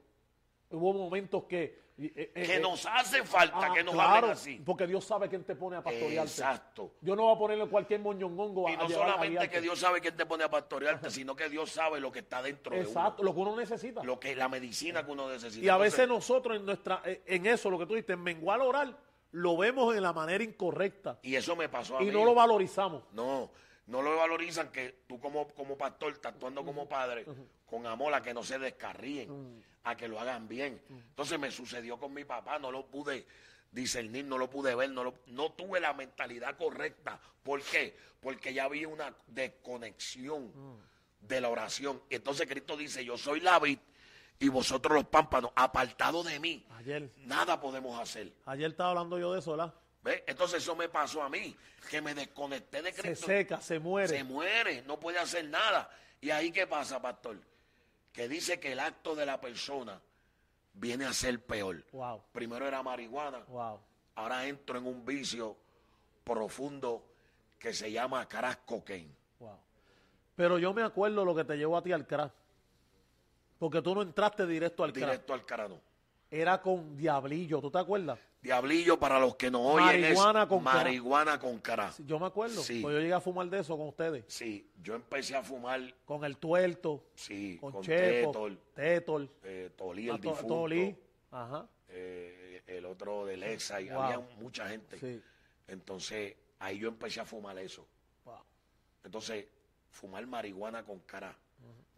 Hubo 0.72 0.92
momentos 0.92 1.44
que... 1.44 1.90
eh, 1.98 2.12
eh, 2.14 2.30
Que 2.32 2.56
eh, 2.56 2.60
nos 2.60 2.86
hace 2.86 3.24
falta 3.24 3.58
ah, 3.70 3.72
que 3.74 3.82
nos 3.82 3.94
claro, 3.94 4.14
hablen 4.16 4.30
así. 4.30 4.62
Porque 4.64 4.86
Dios 4.86 5.04
sabe 5.04 5.28
quién 5.28 5.42
te 5.42 5.56
pone 5.56 5.76
a 5.76 5.82
pastorearte. 5.82 6.30
Exacto. 6.30 6.92
Yo 7.00 7.16
no 7.16 7.24
voy 7.24 7.34
a 7.34 7.38
ponerle 7.38 7.66
cualquier 7.68 8.00
moñongongo 8.00 8.68
a 8.68 8.72
Y 8.72 8.76
no 8.76 8.84
a 8.84 8.86
llevar- 8.86 9.08
a 9.08 9.12
solamente 9.14 9.50
que 9.50 9.60
Dios 9.60 9.78
sabe 9.80 10.00
quién 10.00 10.16
te 10.16 10.26
pone 10.26 10.44
a 10.44 10.48
pastorearte, 10.50 11.10
sino 11.10 11.34
que 11.34 11.48
Dios 11.48 11.70
sabe 11.72 11.98
lo 12.00 12.12
que 12.12 12.20
está 12.20 12.40
dentro 12.40 12.74
de 12.76 12.82
Exacto, 12.82 13.24
lo 13.24 13.34
que 13.34 13.40
uno 13.40 13.56
necesita. 13.56 14.00
uno. 14.00 14.12
Lo 14.14 14.20
que 14.20 14.36
la 14.36 14.48
medicina 14.48 15.04
que 15.04 15.10
uno 15.10 15.28
necesita. 15.28 15.64
Y 15.64 15.68
a 15.68 15.72
Entonces, 15.72 15.92
veces 15.98 16.08
nosotros 16.08 16.56
en 16.56 16.66
nuestra 16.66 17.02
en 17.04 17.46
eso, 17.46 17.68
lo 17.68 17.78
que 17.78 17.86
tú 17.86 17.94
dices, 17.94 18.10
en 18.10 18.22
menguar 18.22 18.60
oral, 18.60 18.96
lo 19.32 19.56
vemos 19.56 19.94
en 19.96 20.02
la 20.02 20.12
manera 20.12 20.42
incorrecta 20.42 21.18
Y 21.22 21.34
eso 21.36 21.54
me 21.56 21.68
pasó 21.68 21.98
a 21.98 22.02
y 22.02 22.06
mí. 22.06 22.12
no 22.12 22.24
lo 22.24 22.34
valorizamos. 22.34 23.04
No, 23.12 23.50
no 23.86 24.02
lo 24.02 24.16
valorizan 24.16 24.70
que 24.72 25.02
tú 25.06 25.18
como, 25.20 25.48
como 25.48 25.76
pastor 25.78 26.12
estás 26.12 26.32
actuando 26.32 26.64
como 26.64 26.88
padre 26.88 27.24
con 27.66 27.86
amor 27.86 28.12
a 28.14 28.22
que 28.22 28.34
no 28.34 28.42
se 28.42 28.58
descarríen, 28.58 29.62
a 29.84 29.96
que 29.96 30.08
lo 30.08 30.18
hagan 30.20 30.48
bien. 30.48 30.80
Entonces 30.88 31.38
me 31.38 31.50
sucedió 31.50 31.98
con 31.98 32.12
mi 32.12 32.24
papá, 32.24 32.58
no 32.58 32.70
lo 32.72 32.86
pude, 32.86 33.26
discernir, 33.70 34.24
no 34.24 34.36
lo 34.38 34.50
pude 34.50 34.74
ver, 34.74 34.90
no, 34.90 35.04
lo- 35.04 35.14
no 35.26 35.52
tuve 35.52 35.78
la 35.80 35.92
mentalidad 35.94 36.56
correcta. 36.56 37.20
¿Por 37.44 37.62
qué? 37.62 37.96
Porque 38.20 38.52
ya 38.52 38.64
había 38.64 38.88
una 38.88 39.14
desconexión 39.28 40.52
de 41.20 41.40
la 41.40 41.48
oración. 41.48 42.02
Entonces 42.10 42.48
Cristo 42.48 42.76
dice, 42.76 43.04
yo 43.04 43.16
soy 43.16 43.40
la 43.40 43.58
vid 43.60 43.78
y 44.40 44.48
vosotros 44.48 44.94
los 44.94 45.04
pámpanos, 45.04 45.52
apartados 45.54 46.26
de 46.26 46.40
mí, 46.40 46.66
Ayer, 46.78 47.10
nada 47.18 47.60
podemos 47.60 48.00
hacer. 48.00 48.32
ayer 48.46 48.70
estaba 48.70 48.90
hablando 48.90 49.18
yo 49.18 49.32
de 49.32 49.38
eso, 49.38 49.52
¿verdad? 49.52 49.72
¿Ve? 50.02 50.24
Entonces 50.26 50.62
eso 50.62 50.74
me 50.74 50.88
pasó 50.88 51.22
a 51.22 51.28
mí, 51.28 51.54
que 51.90 52.00
me 52.00 52.14
desconecté 52.14 52.80
de 52.82 52.92
Se 52.92 53.02
Cristo. 53.02 53.26
seca, 53.26 53.60
se 53.60 53.78
muere. 53.78 54.08
Se 54.08 54.24
muere, 54.24 54.82
no 54.82 54.98
puede 54.98 55.18
hacer 55.18 55.44
nada. 55.44 55.90
¿Y 56.22 56.30
ahí 56.30 56.50
qué 56.50 56.66
pasa, 56.66 57.00
pastor? 57.00 57.36
Que 58.12 58.26
dice 58.28 58.58
que 58.58 58.72
el 58.72 58.80
acto 58.80 59.14
de 59.14 59.26
la 59.26 59.40
persona 59.40 60.00
viene 60.72 61.04
a 61.04 61.12
ser 61.12 61.44
peor. 61.44 61.84
Wow, 61.92 62.22
Primero 62.32 62.66
era 62.66 62.82
marihuana, 62.82 63.40
wow. 63.48 63.78
ahora 64.14 64.46
entro 64.46 64.78
en 64.78 64.86
un 64.86 65.04
vicio 65.04 65.56
profundo 66.24 67.04
que 67.58 67.74
se 67.74 67.92
llama 67.92 68.26
crack 68.26 68.64
cocaine. 68.64 69.14
Wow. 69.38 69.58
Pero 70.34 70.58
yo 70.58 70.72
me 70.72 70.82
acuerdo 70.82 71.24
lo 71.26 71.34
que 71.34 71.44
te 71.44 71.56
llevó 71.56 71.76
a 71.76 71.82
ti 71.82 71.92
al 71.92 72.06
crack. 72.06 72.32
Porque 73.60 73.82
tú 73.82 73.94
no 73.94 74.00
entraste 74.02 74.46
directo 74.46 74.82
al 74.82 74.92
crack. 74.92 75.04
Directo 75.04 75.34
al 75.34 75.44
carano. 75.44 75.78
Era 76.30 76.62
con 76.62 76.96
Diablillo, 76.96 77.60
¿tú 77.60 77.70
te 77.70 77.78
acuerdas? 77.78 78.18
Diablillo 78.40 78.98
para 78.98 79.18
los 79.20 79.36
que 79.36 79.50
no 79.50 79.60
oyen 79.60 80.00
Marihuana 80.00 80.42
es 80.44 80.48
con 80.48 80.62
marihuana 80.62 81.38
con 81.38 81.58
cara. 81.58 81.92
Yo 82.06 82.18
me 82.18 82.24
acuerdo. 82.26 82.62
Sí. 82.62 82.80
Pues 82.80 82.94
yo 82.94 83.00
llegué 83.00 83.12
a 83.12 83.20
fumar 83.20 83.48
de 83.50 83.58
eso 83.58 83.76
con 83.76 83.88
ustedes. 83.88 84.24
Sí, 84.28 84.70
yo 84.82 84.94
empecé 84.94 85.36
a 85.36 85.42
fumar, 85.42 85.94
Con 86.06 86.24
el 86.24 86.38
tuerto, 86.38 87.04
sí, 87.14 87.58
con, 87.60 87.72
con, 87.72 87.82
Chepo, 87.82 88.30
Tetol, 88.32 88.58
Tetol, 88.74 89.30
eh, 89.42 89.70
Tolí 89.76 90.08
el 90.08 90.14
a 90.14 90.18
To- 90.18 90.20
difunto, 90.30 90.46
Tolí. 90.54 90.96
Ajá. 91.32 91.68
eh, 91.88 92.62
el 92.66 92.86
otro 92.86 93.26
de 93.26 93.36
Lexa, 93.36 93.78
y 93.82 93.90
Wow. 93.90 94.00
había 94.02 94.18
mucha 94.38 94.68
gente. 94.70 94.98
Sí. 94.98 95.20
Entonces, 95.68 96.34
ahí 96.60 96.78
yo 96.78 96.88
empecé 96.88 97.20
a 97.20 97.26
fumar 97.26 97.58
eso. 97.58 97.86
Wow. 98.24 98.36
Entonces, 99.04 99.44
fumar 99.90 100.26
marihuana 100.26 100.82
con 100.84 101.00
cara. 101.00 101.36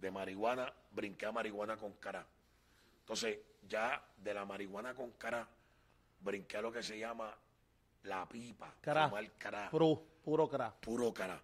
De 0.03 0.11
marihuana, 0.11 0.67
brinqué 0.91 1.27
a 1.27 1.31
marihuana 1.33 1.77
con 1.77 1.93
cara. 1.93 2.27
Entonces, 3.03 3.39
ya 3.69 4.03
de 4.17 4.35
la 4.35 4.45
marihuana 4.45 4.95
con 4.95 5.13
cara, 5.13 5.47
brinqué 6.21 6.57
a 6.57 6.63
lo 6.63 6.73
que 6.73 6.83
se 6.83 6.99
llama 6.99 7.33
la 8.03 8.29
pipa. 8.29 8.75
Fumar 8.83 9.31
cara. 9.39 9.71
Puro, 9.71 10.03
puro 10.25 10.49
crack. 10.49 10.75
Puro 10.81 11.15
cara. 11.15 11.41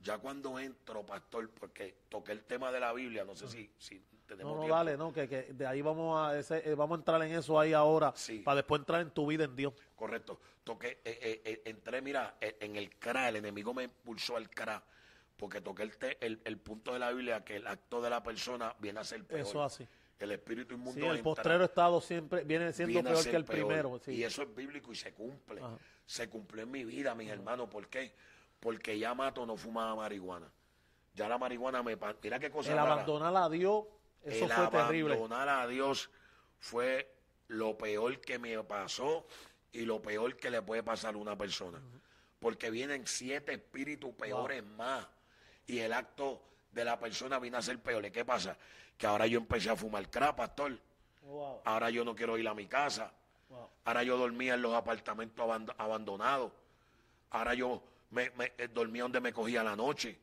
Ya 0.00 0.18
cuando 0.18 0.58
entro, 0.58 1.06
pastor, 1.06 1.48
porque 1.50 1.94
toqué 2.08 2.32
el 2.32 2.42
tema 2.42 2.72
de 2.72 2.80
la 2.80 2.92
Biblia, 2.92 3.24
no 3.24 3.36
sé 3.36 3.46
si, 3.48 3.70
si 3.78 4.02
tenemos 4.26 4.50
No, 4.50 4.54
no, 4.56 4.60
tiempo. 4.62 4.76
dale, 4.76 4.96
no, 4.96 5.12
que, 5.12 5.28
que 5.28 5.42
de 5.52 5.64
ahí 5.64 5.80
vamos 5.80 6.18
a 6.18 6.36
ese, 6.36 6.68
eh, 6.68 6.74
vamos 6.74 6.96
a 6.96 6.98
entrar 6.98 7.22
en 7.22 7.30
eso 7.32 7.58
ahí 7.60 7.72
ahora, 7.72 8.12
Sí. 8.16 8.40
para 8.40 8.56
después 8.56 8.80
entrar 8.80 9.02
en 9.02 9.12
tu 9.12 9.24
vida 9.28 9.44
en 9.44 9.54
Dios. 9.54 9.72
Correcto. 9.94 10.40
Toqué, 10.64 11.00
eh, 11.04 11.18
eh, 11.22 11.42
eh, 11.44 11.62
entré, 11.66 12.02
mira, 12.02 12.34
eh, 12.40 12.56
en 12.58 12.74
el 12.74 12.90
CRA, 12.98 13.28
el 13.28 13.36
enemigo 13.36 13.72
me 13.72 13.84
impulsó 13.84 14.36
al 14.36 14.50
CRA, 14.50 14.82
porque 15.36 15.60
toqué 15.60 15.82
el, 15.82 15.96
te- 15.96 16.24
el, 16.24 16.40
el 16.44 16.58
punto 16.58 16.92
de 16.92 16.98
la 16.98 17.10
Biblia 17.12 17.44
que 17.44 17.56
el 17.56 17.66
acto 17.66 18.00
de 18.00 18.10
la 18.10 18.22
persona 18.22 18.74
viene 18.78 19.00
a 19.00 19.04
ser 19.04 19.24
peor. 19.24 19.40
Eso 19.40 19.62
así. 19.62 19.86
El 20.18 20.30
espíritu 20.30 20.74
inmundo 20.74 21.00
Sí, 21.00 21.06
el 21.06 21.20
postrero 21.22 21.64
estado 21.64 22.00
siempre 22.00 22.44
viene 22.44 22.72
siendo 22.72 22.92
viene 22.92 23.10
peor 23.10 23.24
que 23.24 23.36
el 23.36 23.44
peor. 23.44 23.58
primero. 23.66 24.00
sí. 24.04 24.12
Y 24.12 24.22
eso 24.24 24.42
es 24.42 24.54
bíblico 24.54 24.92
y 24.92 24.94
se 24.96 25.12
cumple. 25.12 25.60
Ajá. 25.60 25.76
Se 26.06 26.28
cumplió 26.28 26.62
en 26.62 26.70
mi 26.70 26.84
vida, 26.84 27.14
mis 27.14 27.28
hermanos. 27.30 27.68
¿Por 27.68 27.88
qué? 27.88 28.14
Porque 28.60 28.98
ya 28.98 29.12
Mato 29.14 29.44
no 29.44 29.56
fumaba 29.56 29.94
marihuana. 29.96 30.50
Ya 31.14 31.28
la 31.28 31.36
marihuana 31.38 31.82
me... 31.82 31.98
Mira 32.22 32.38
qué 32.38 32.50
cosa 32.50 32.70
el 32.70 32.76
rara. 32.76 32.92
abandonar 32.92 33.36
a 33.36 33.48
Dios, 33.48 33.84
eso 34.22 34.44
el 34.46 34.50
fue 34.52 34.68
terrible. 34.68 35.14
abandonar 35.14 35.48
a 35.48 35.66
Dios 35.66 36.10
fue 36.58 37.12
lo 37.48 37.76
peor 37.76 38.20
que 38.20 38.38
me 38.38 38.62
pasó 38.64 39.26
y 39.72 39.80
lo 39.80 40.00
peor 40.00 40.36
que 40.36 40.50
le 40.50 40.62
puede 40.62 40.82
pasar 40.82 41.14
a 41.14 41.18
una 41.18 41.36
persona. 41.36 41.80
Porque 42.38 42.70
vienen 42.70 43.06
siete 43.06 43.52
espíritus 43.54 44.14
peores 44.14 44.64
más 44.64 45.06
y 45.66 45.78
el 45.78 45.92
acto 45.92 46.42
de 46.72 46.84
la 46.84 46.98
persona 46.98 47.38
viene 47.38 47.56
a 47.56 47.62
ser 47.62 47.78
peor. 47.78 48.04
¿Y 48.04 48.10
¿Qué 48.10 48.24
pasa? 48.24 48.56
Que 48.98 49.06
ahora 49.06 49.26
yo 49.26 49.38
empecé 49.38 49.70
a 49.70 49.76
fumar 49.76 50.08
crack, 50.10 50.36
pastor. 50.36 50.78
Wow, 51.22 51.60
Ahora 51.64 51.90
yo 51.90 52.04
no 52.04 52.14
quiero 52.14 52.36
ir 52.38 52.46
a 52.48 52.54
mi 52.54 52.66
casa. 52.66 53.10
wow. 53.48 53.68
Ahora 53.84 54.02
yo 54.02 54.16
dormía 54.18 54.54
en 54.54 54.62
los 54.62 54.74
apartamentos 54.74 55.44
aband- 55.44 55.74
abandonados. 55.78 56.52
Ahora 57.30 57.54
yo 57.54 57.82
me, 58.10 58.30
me- 58.30 58.52
eh, 58.58 58.68
dormía 58.68 59.02
donde 59.04 59.20
me 59.20 59.32
cogía 59.32 59.62
la 59.64 59.74
noche. 59.74 60.18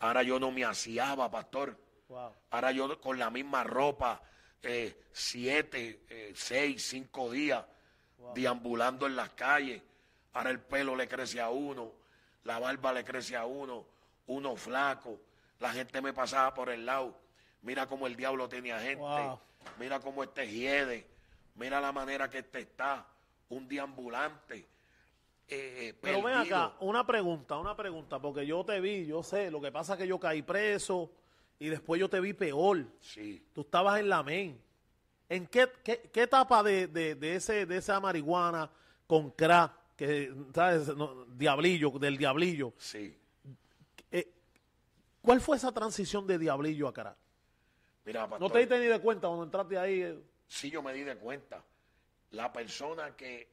Ahora 0.00 0.22
yo 0.22 0.38
no 0.38 0.50
me 0.50 0.64
aseaba, 0.64 1.30
pastor. 1.30 1.76
Wow. 2.08 2.32
Ahora 2.50 2.72
yo 2.72 3.00
con 3.00 3.18
la 3.18 3.30
misma 3.30 3.64
ropa, 3.64 4.20
eh, 4.62 5.04
siete, 5.12 6.04
eh, 6.10 6.32
seis, 6.34 6.86
cinco 6.88 7.30
días, 7.30 7.64
deambulando 8.34 9.06
en 9.06 9.16
las 9.16 9.30
calles. 9.30 9.82
Ahora 10.34 10.50
el 10.50 10.60
pelo 10.60 10.94
le 10.96 11.08
crece 11.08 11.40
a 11.40 11.48
uno, 11.50 11.92
la 12.44 12.58
barba 12.58 12.92
le 12.92 13.04
crece 13.04 13.36
a 13.36 13.44
uno, 13.46 13.86
uno 14.26 14.56
flaco. 14.56 15.20
La 15.60 15.72
gente 15.72 16.00
me 16.00 16.12
pasaba 16.12 16.52
por 16.54 16.70
el 16.70 16.84
lado. 16.86 17.16
Mira 17.62 17.86
cómo 17.86 18.06
el 18.06 18.16
diablo 18.16 18.48
tenía 18.48 18.78
gente. 18.80 18.96
Wow. 19.02 19.38
Mira 19.78 20.00
cómo 20.00 20.22
este 20.22 20.46
hiede. 20.50 21.06
Mira 21.54 21.80
la 21.80 21.92
manera 21.92 22.28
que 22.28 22.38
este 22.38 22.60
está. 22.60 23.06
Un 23.48 23.68
deambulante. 23.68 24.66
eh, 25.48 25.94
Pero 26.00 26.22
ven 26.22 26.34
acá, 26.34 26.72
una 26.80 27.06
pregunta, 27.06 27.56
una 27.58 27.76
pregunta, 27.76 28.18
porque 28.20 28.46
yo 28.46 28.64
te 28.64 28.80
vi, 28.80 29.06
yo 29.06 29.22
sé, 29.22 29.50
lo 29.50 29.60
que 29.60 29.70
pasa 29.70 29.92
es 29.94 29.98
que 30.00 30.06
yo 30.08 30.18
caí 30.18 30.42
preso 30.42 31.12
y 31.58 31.68
después 31.68 32.00
yo 32.00 32.08
te 32.08 32.20
vi 32.20 32.32
peor. 32.32 32.84
Sí. 33.00 33.46
Tú 33.52 33.60
estabas 33.60 34.00
en 34.00 34.08
la 34.08 34.22
MEN. 34.22 34.60
¿En 35.28 35.46
qué, 35.46 35.70
qué, 35.84 36.10
qué 36.12 36.22
etapa 36.22 36.62
de, 36.62 36.86
de, 36.88 37.14
de 37.14 37.36
ese, 37.36 37.64
de 37.66 37.76
esa 37.78 37.98
marihuana 38.00 38.70
con 39.06 39.30
crack, 39.30 39.72
que, 39.96 40.32
¿sabes? 40.54 40.88
No, 40.96 41.24
diablillo, 41.26 41.90
del 41.90 42.16
diablillo? 42.18 42.72
Sí. 42.78 43.16
¿Cuál 45.24 45.40
fue 45.40 45.56
esa 45.56 45.72
transición 45.72 46.26
de 46.26 46.38
diablillo 46.38 46.86
a 46.88 46.92
crack? 46.92 47.16
Mira, 48.04 48.26
No 48.38 48.50
te 48.50 48.58
diste 48.58 48.78
ni 48.78 48.84
de 48.86 49.00
cuenta 49.00 49.26
cuando 49.28 49.44
entraste 49.44 49.78
ahí. 49.78 50.02
eh, 50.02 50.18
Sí, 50.46 50.70
yo 50.70 50.82
me 50.82 50.92
di 50.92 51.02
de 51.02 51.16
cuenta. 51.16 51.62
La 52.32 52.52
persona 52.52 53.16
que, 53.16 53.48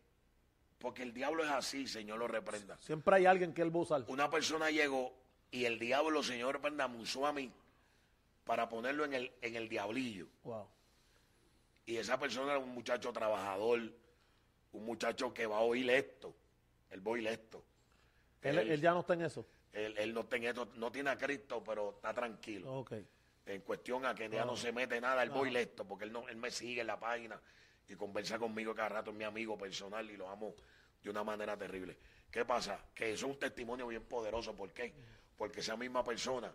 porque 0.80 1.03
el 1.03 1.14
diablo 1.14 1.43
es 1.45 1.49
así, 1.49 1.88
Señor 1.88 2.19
lo 2.19 2.27
reprenda. 2.27 2.77
Siempre 2.80 3.15
hay 3.15 3.26
alguien 3.26 3.53
que 3.53 3.61
él 3.61 3.69
va. 3.73 4.03
Una 4.10 4.30
persona 4.30 4.69
llegó 4.69 5.14
y 5.52 5.64
el 5.65 5.80
diablo, 5.80 6.22
Señor 6.22 6.56
reprenda, 6.56 6.88
me 6.89 6.98
usó 6.98 7.26
a 7.26 7.31
mí 7.31 7.49
para 8.43 8.68
ponerlo 8.68 9.06
en 9.06 9.14
el, 9.14 9.31
en 9.41 9.56
el 9.56 9.69
diablillo. 9.69 10.27
Wow. 10.43 10.68
Y 11.85 11.95
esa 11.95 12.19
persona 12.19 12.52
era 12.52 12.60
un 12.60 12.69
muchacho 12.73 13.14
trabajador, 13.14 13.80
un 14.73 14.85
muchacho 14.85 15.34
que 15.34 15.45
va 15.45 15.57
a 15.57 15.61
oír 15.61 15.89
esto. 15.89 16.34
Él 16.89 16.99
va 17.06 17.11
a 17.11 17.14
oír 17.14 17.27
esto. 17.27 17.64
Él, 18.41 18.60
Él- 18.60 18.72
él 18.72 18.81
ya 18.81 18.91
no 18.91 18.99
está 18.99 19.14
en 19.14 19.22
eso. 19.22 19.45
Él, 19.73 19.95
él 19.98 20.14
no, 20.14 20.26
tiene 20.26 20.53
no 20.76 20.91
tiene 20.91 21.10
a 21.10 21.18
Cristo, 21.18 21.64
pero 21.64 21.91
está 21.91 22.14
tranquilo. 22.14 22.73
Ok. 22.73 22.93
en 23.45 23.61
cuestión 23.61 24.06
a 24.06 24.14
que 24.14 24.30
ya 24.30 24.45
no 24.45 24.56
se 24.56 24.72
mete 24.72 24.99
nada, 25.02 25.23
él 25.23 25.30
voy 25.30 25.56
esto, 25.56 25.85
porque 25.85 26.06
él 26.06 26.11
no, 26.11 26.27
él 26.30 26.35
me 26.38 26.52
sigue 26.52 26.81
en 26.81 26.88
la 26.88 26.99
página 26.99 27.39
y 27.88 27.95
conversa 27.95 28.38
conmigo 28.38 28.73
cada 28.73 28.89
rato, 28.89 29.11
es 29.11 29.18
mi 29.18 29.23
amigo 29.23 29.57
personal 29.57 30.10
y 30.10 30.18
lo 30.18 30.30
amo 30.30 30.56
de 31.02 31.10
una 31.10 31.23
manera 31.23 31.57
terrible. 31.57 31.98
¿Qué 32.30 32.45
pasa? 32.45 32.80
Que 32.93 33.11
eso 33.14 33.26
es 33.26 33.34
un 33.34 33.39
testimonio 33.39 33.88
bien 33.88 34.03
poderoso, 34.03 34.56
¿por 34.56 34.72
qué? 34.72 34.93
Porque 35.35 35.60
esa 35.60 35.76
misma 35.76 36.03
persona, 36.03 36.53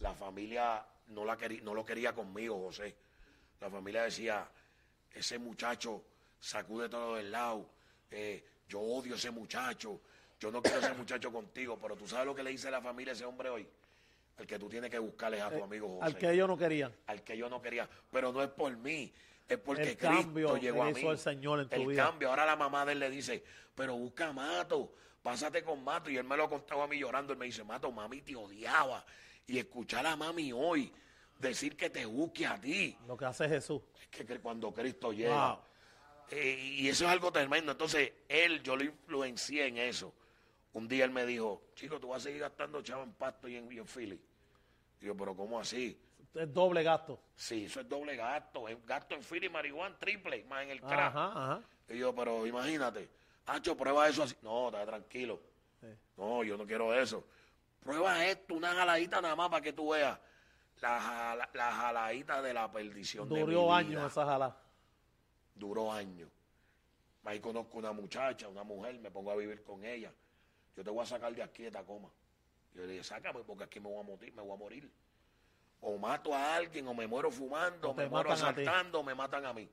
la 0.00 0.12
familia 0.14 0.84
no 1.08 1.24
la 1.24 1.36
quería, 1.36 1.62
no 1.62 1.72
lo 1.72 1.84
quería 1.84 2.12
conmigo, 2.12 2.60
José. 2.60 2.94
La 3.60 3.70
familia 3.70 4.02
decía, 4.02 4.46
ese 5.10 5.38
muchacho 5.38 6.04
sacude 6.38 6.88
todo 6.88 7.16
del 7.16 7.30
lado, 7.30 7.70
eh, 8.10 8.44
yo 8.68 8.80
odio 8.80 9.14
a 9.14 9.16
ese 9.16 9.30
muchacho, 9.30 10.02
yo 10.44 10.50
no 10.50 10.60
quiero 10.60 10.78
ese 10.78 10.92
muchacho 10.92 11.32
contigo, 11.32 11.78
pero 11.80 11.96
tú 11.96 12.06
sabes 12.06 12.26
lo 12.26 12.34
que 12.34 12.42
le 12.42 12.50
dice 12.50 12.70
la 12.70 12.82
familia 12.82 13.12
a 13.12 13.16
ese 13.16 13.24
hombre 13.24 13.48
hoy. 13.48 13.66
El 14.36 14.46
que 14.46 14.58
tú 14.58 14.68
tienes 14.68 14.90
que 14.90 14.98
buscarle 14.98 15.38
es 15.38 15.42
a 15.42 15.50
tu 15.50 15.62
amigo 15.64 15.88
José 15.88 16.04
Al 16.04 16.18
que 16.18 16.30
ellos 16.30 16.46
no 16.48 16.58
querían. 16.58 16.92
al 17.06 17.22
que 17.22 17.36
yo 17.38 17.48
no 17.48 17.62
quería, 17.62 17.88
pero 18.10 18.30
no 18.30 18.42
es 18.42 18.50
por 18.50 18.76
mí, 18.76 19.10
es 19.48 19.56
porque 19.58 19.82
El 19.92 19.96
Cristo 19.96 20.08
cambio 20.22 20.56
llegó 20.58 20.82
a 20.84 20.90
hizo 20.90 21.00
mí. 21.00 21.08
el 21.08 21.18
Señor 21.18 21.60
en 21.60 21.68
tu 21.70 21.76
el 21.76 21.86
vida. 21.86 22.04
cambio, 22.04 22.28
ahora 22.28 22.44
la 22.44 22.56
mamá 22.56 22.84
de 22.84 22.92
él 22.92 22.98
le 22.98 23.08
dice, 23.10 23.42
pero 23.74 23.94
busca 23.96 24.28
a 24.28 24.32
Mato, 24.34 24.92
pásate 25.22 25.62
con 25.62 25.82
Mato, 25.82 26.10
y 26.10 26.18
él 26.18 26.24
me 26.24 26.36
lo 26.36 26.46
contaba 26.50 26.84
a 26.84 26.86
mí 26.88 26.98
llorando, 26.98 27.32
él 27.32 27.38
me 27.38 27.46
dice, 27.46 27.64
Mato, 27.64 27.90
mami 27.90 28.20
te 28.20 28.36
odiaba, 28.36 29.02
y 29.46 29.58
escuchar 29.58 30.04
a 30.06 30.14
mami 30.16 30.52
hoy 30.52 30.92
decir 31.38 31.74
que 31.76 31.88
te 31.88 32.04
busque 32.04 32.44
a 32.46 32.60
ti, 32.60 32.98
Lo 33.06 33.16
que 33.16 33.24
hace 33.24 33.48
Jesús. 33.48 33.80
es 34.02 34.08
que, 34.08 34.26
que 34.26 34.40
cuando 34.40 34.74
Cristo 34.74 35.12
llega, 35.12 35.52
Wow. 35.54 35.58
eh, 36.32 36.58
y 36.78 36.88
eso 36.88 37.04
es 37.04 37.10
algo 37.12 37.30
tremendo, 37.30 37.70
entonces 37.72 38.12
él, 38.28 38.62
yo 38.64 38.74
lo 38.76 38.82
influencié 38.84 39.66
en 39.68 39.78
eso, 39.78 40.12
un 40.74 40.86
día 40.88 41.04
él 41.04 41.10
me 41.10 41.24
dijo, 41.26 41.62
chico, 41.74 41.98
tú 41.98 42.08
vas 42.08 42.18
a 42.22 42.24
seguir 42.24 42.40
gastando 42.40 42.80
chavo 42.82 43.02
en 43.02 43.12
pasto 43.14 43.48
y 43.48 43.56
en, 43.56 43.72
y 43.72 43.78
en 43.78 43.86
Philly, 43.86 44.20
y 45.00 45.06
yo, 45.06 45.16
pero 45.16 45.34
¿cómo 45.34 45.58
así? 45.58 45.98
Es 46.34 46.52
doble 46.52 46.82
gasto. 46.82 47.20
Sí, 47.36 47.66
eso 47.66 47.80
es 47.80 47.88
doble 47.88 48.16
gasto. 48.16 48.68
Es 48.68 48.84
gasto 48.84 49.14
en 49.14 49.22
fila 49.22 49.46
y 49.46 49.48
marihuana 49.48 49.96
triple, 49.98 50.42
más 50.44 50.64
en 50.64 50.70
el 50.70 50.80
crack. 50.80 50.92
Ajá, 51.14 51.26
ajá. 51.28 51.62
Y 51.88 51.98
yo, 51.98 52.12
pero 52.14 52.44
imagínate, 52.46 53.08
Hacho, 53.46 53.76
prueba 53.76 54.08
eso 54.08 54.24
así. 54.24 54.34
No, 54.42 54.66
está 54.68 54.84
tranquilo. 54.84 55.40
Sí. 55.80 55.86
No, 56.16 56.42
yo 56.42 56.56
no 56.56 56.66
quiero 56.66 56.92
eso. 56.92 57.24
Prueba 57.80 58.24
esto, 58.26 58.54
una 58.54 58.72
jaladita 58.74 59.20
nada 59.20 59.36
más 59.36 59.48
para 59.48 59.62
que 59.62 59.72
tú 59.74 59.90
veas. 59.90 60.18
La, 60.80 60.98
jala- 61.00 61.50
la 61.52 61.70
jaladita 61.72 62.42
de 62.42 62.52
la 62.52 62.72
perdición 62.72 63.28
Duró 63.28 63.72
años 63.72 64.10
esa 64.10 64.24
jala. 64.26 64.56
Duró 65.54 65.92
años. 65.92 66.30
Ahí 67.24 67.38
conozco 67.38 67.78
una 67.78 67.92
muchacha, 67.92 68.48
una 68.48 68.64
mujer, 68.64 68.98
me 68.98 69.10
pongo 69.10 69.30
a 69.30 69.36
vivir 69.36 69.62
con 69.62 69.84
ella. 69.84 70.12
Yo 70.76 70.82
te 70.84 70.90
voy 70.90 71.02
a 71.02 71.06
sacar 71.06 71.34
de 71.34 71.42
aquí 71.42 71.62
de 71.64 71.70
Tacoma. 71.70 72.08
Yo 72.74 72.82
le 72.82 72.88
dije, 72.92 73.04
sácame 73.04 73.40
porque 73.44 73.64
aquí 73.64 73.78
me 73.80 73.88
voy 73.88 74.00
a 74.00 74.02
morir, 74.02 74.32
me 74.34 74.42
voy 74.42 74.52
a 74.52 74.56
morir. 74.56 74.90
O 75.80 75.98
mato 75.98 76.34
a 76.34 76.56
alguien, 76.56 76.88
o 76.88 76.94
me 76.94 77.06
muero 77.06 77.30
fumando, 77.30 77.90
O 77.90 77.94
me 77.94 78.08
muero 78.08 78.30
a 78.30 78.34
asaltando, 78.34 79.00
o 79.00 79.02
me 79.02 79.14
matan 79.14 79.44
a 79.46 79.52
mí. 79.52 79.68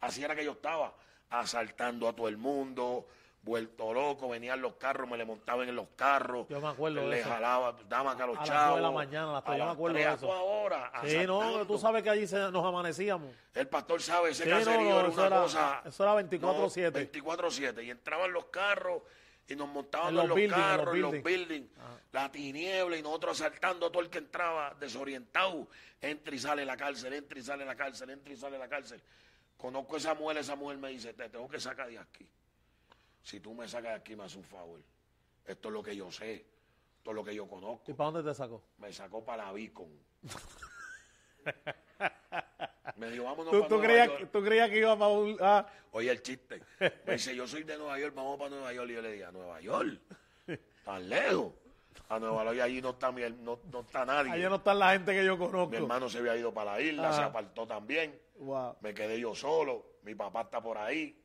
Así 0.00 0.22
era 0.22 0.34
que 0.34 0.44
yo 0.44 0.52
estaba, 0.52 0.92
asaltando 1.30 2.08
a 2.08 2.12
todo 2.12 2.28
el 2.28 2.36
mundo, 2.36 3.06
vuelto 3.42 3.92
loco, 3.94 4.28
venían 4.28 4.60
los 4.60 4.74
carros, 4.74 5.08
me 5.08 5.16
le 5.16 5.24
montaban 5.24 5.66
en 5.68 5.76
los 5.76 5.88
carros. 5.96 6.46
Yo 6.48 6.60
me 6.60 6.68
acuerdo 6.68 7.00
de 7.02 7.06
Le 7.08 7.20
eso. 7.20 7.28
jalaba, 7.30 7.76
daban 7.88 8.20
a 8.20 8.26
los 8.26 8.38
A 8.38 8.42
chavos. 8.42 8.62
nueve 8.64 8.76
de 8.76 8.82
la 8.82 8.90
mañana, 8.90 9.38
a 9.38 9.56
yo 9.56 9.64
me 9.64 9.70
acuerdo 9.70 9.96
de 9.98 10.04
a 10.06 10.12
eso. 10.14 10.26
toda 10.26 10.42
hora, 10.42 10.92
Sí, 11.06 11.18
no, 11.26 11.66
tú 11.66 11.78
sabes 11.78 12.02
que 12.02 12.10
allí 12.10 12.26
se- 12.26 12.50
nos 12.50 12.64
amanecíamos. 12.64 13.30
El 13.54 13.68
pastor 13.68 14.02
sabe, 14.02 14.30
ese 14.30 14.44
Sí, 14.44 14.50
caserío 14.50 14.90
no, 14.90 15.00
era 15.00 15.08
una 15.08 15.26
era- 15.26 15.42
cosa. 15.42 15.82
eso 15.86 16.02
era 16.02 16.14
24/7. 16.14 16.90
24-7. 17.10 17.82
Y 17.84 17.90
entraban 17.90 18.32
los 18.32 18.46
carros 18.46 19.02
y 19.46 19.56
nos 19.56 19.68
montaban 19.68 20.08
En 20.08 20.16
los 20.28 20.38
carros, 20.50 20.94
en 20.94 21.00
los 21.02 21.12
buildings. 21.12 21.24
buildings. 21.24 21.70
La 22.12 22.32
tiniebla 22.32 22.96
y 22.96 23.02
nosotros 23.02 23.40
asaltando 23.40 23.86
a 23.86 23.92
todo 23.92 24.02
el 24.02 24.10
que 24.10 24.18
entraba 24.18 24.74
desorientado. 24.74 25.68
Entra 26.00 26.34
y 26.34 26.38
sale 26.38 26.64
la 26.64 26.76
cárcel, 26.76 27.12
entra 27.12 27.38
y 27.38 27.42
sale 27.42 27.64
la 27.64 27.76
cárcel, 27.76 28.10
entra 28.10 28.32
y 28.32 28.36
sale 28.36 28.58
la 28.58 28.68
cárcel. 28.68 29.00
Conozco 29.56 29.94
a 29.94 29.98
esa 29.98 30.14
mujer, 30.14 30.38
esa 30.38 30.56
mujer 30.56 30.78
me 30.78 30.90
dice, 30.90 31.12
te 31.14 31.28
tengo 31.28 31.48
que 31.48 31.60
sacar 31.60 31.88
de 31.88 31.98
aquí. 31.98 32.28
Si 33.22 33.40
tú 33.40 33.54
me 33.54 33.68
sacas 33.68 33.92
de 33.92 33.98
aquí, 33.98 34.16
me 34.16 34.24
haces 34.24 34.36
un 34.36 34.44
favor. 34.44 34.80
Esto 35.46 35.68
es 35.68 35.74
lo 35.74 35.82
que 35.82 35.96
yo 35.96 36.10
sé, 36.10 36.34
esto 36.98 37.10
es 37.10 37.14
lo 37.14 37.24
que 37.24 37.34
yo 37.34 37.46
conozco. 37.46 37.90
¿Y 37.90 37.94
para 37.94 38.10
dónde 38.10 38.30
te 38.30 38.34
sacó? 38.34 38.62
Me 38.78 38.92
sacó 38.92 39.24
para 39.24 39.46
la 39.46 39.52
Beacon. 39.52 39.88
me 42.96 43.10
dijo, 43.10 43.24
vámonos 43.24 43.50
¿Tú, 43.52 43.58
para 43.60 43.68
tú 43.68 43.74
Nueva 43.76 43.84
creías, 43.88 44.08
York. 44.08 44.28
tú 44.32 44.42
creías 44.44 44.70
que 44.70 44.78
iba 44.78 44.98
para 44.98 45.10
un... 45.10 45.36
ah, 45.40 45.66
Oye, 45.92 46.10
el 46.10 46.22
chiste. 46.22 46.60
Me 47.06 47.12
dice, 47.14 47.34
yo 47.36 47.46
soy 47.46 47.62
de 47.62 47.76
Nueva 47.78 47.98
York, 47.98 48.14
vamos 48.14 48.36
para 48.38 48.50
Nueva 48.50 48.72
York. 48.72 48.90
Y 48.90 48.94
yo 48.94 49.02
le 49.02 49.12
dije, 49.12 49.24
¿a 49.24 49.30
Nueva 49.32 49.60
York? 49.60 50.00
¿Tan 50.84 51.08
lejos? 51.08 51.52
A 52.08 52.18
Nueva 52.18 52.44
York 52.44 52.60
allí 52.60 52.82
no 52.82 52.90
está, 52.90 53.10
mi, 53.12 53.22
no, 53.22 53.60
no 53.72 53.80
está 53.80 54.04
nadie. 54.04 54.32
allá 54.32 54.48
no 54.48 54.56
está 54.56 54.74
la 54.74 54.92
gente 54.92 55.12
que 55.12 55.24
yo 55.24 55.36
Mi 55.36 55.46
conozco. 55.46 55.74
hermano 55.76 56.08
se 56.10 56.18
había 56.18 56.36
ido 56.36 56.52
para 56.52 56.72
la 56.72 56.80
isla, 56.80 57.08
Ajá. 57.08 57.16
se 57.16 57.22
apartó 57.22 57.66
también. 57.66 58.18
Wow. 58.36 58.76
Me 58.80 58.92
quedé 58.92 59.18
yo 59.20 59.34
solo. 59.34 59.86
Mi 60.02 60.14
papá 60.14 60.42
está 60.42 60.60
por 60.60 60.76
ahí. 60.76 61.18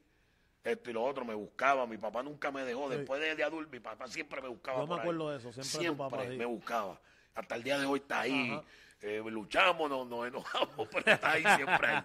Esto 0.64 0.90
y 0.90 0.94
lo 0.94 1.04
otro 1.04 1.26
me 1.26 1.34
buscaba. 1.34 1.86
Mi 1.88 1.98
papá 1.98 2.22
nunca 2.24 2.52
me 2.52 2.64
dejó. 2.64 2.88
Después 2.90 3.20
de, 3.20 3.36
de 3.36 3.44
adulto, 3.44 3.70
mi 3.72 3.80
papá 3.80 4.08
siempre 4.08 4.42
me 4.42 4.48
buscaba. 4.48 4.78
Yo 4.80 4.84
me 4.84 4.88
por 4.90 4.96
ahí. 4.98 5.02
acuerdo 5.02 5.32
de 5.32 5.38
eso, 5.38 5.52
siempre 5.64 5.90
tu 5.90 5.98
papá, 5.98 6.24
me 6.26 6.46
buscaba. 6.46 7.00
Hasta 7.34 7.56
el 7.56 7.64
día 7.64 7.80
de 7.80 7.86
hoy 7.86 8.00
está 8.00 8.22
ahí. 8.22 8.52
Ajá. 8.52 8.64
Eh, 9.02 9.22
luchamos, 9.26 9.90
nos, 9.90 10.08
nos 10.08 10.28
enojamos, 10.28 10.88
pero 10.92 11.12
está 11.12 11.32
ahí 11.32 11.44
siempre 11.56 11.88
ahí. 11.88 12.04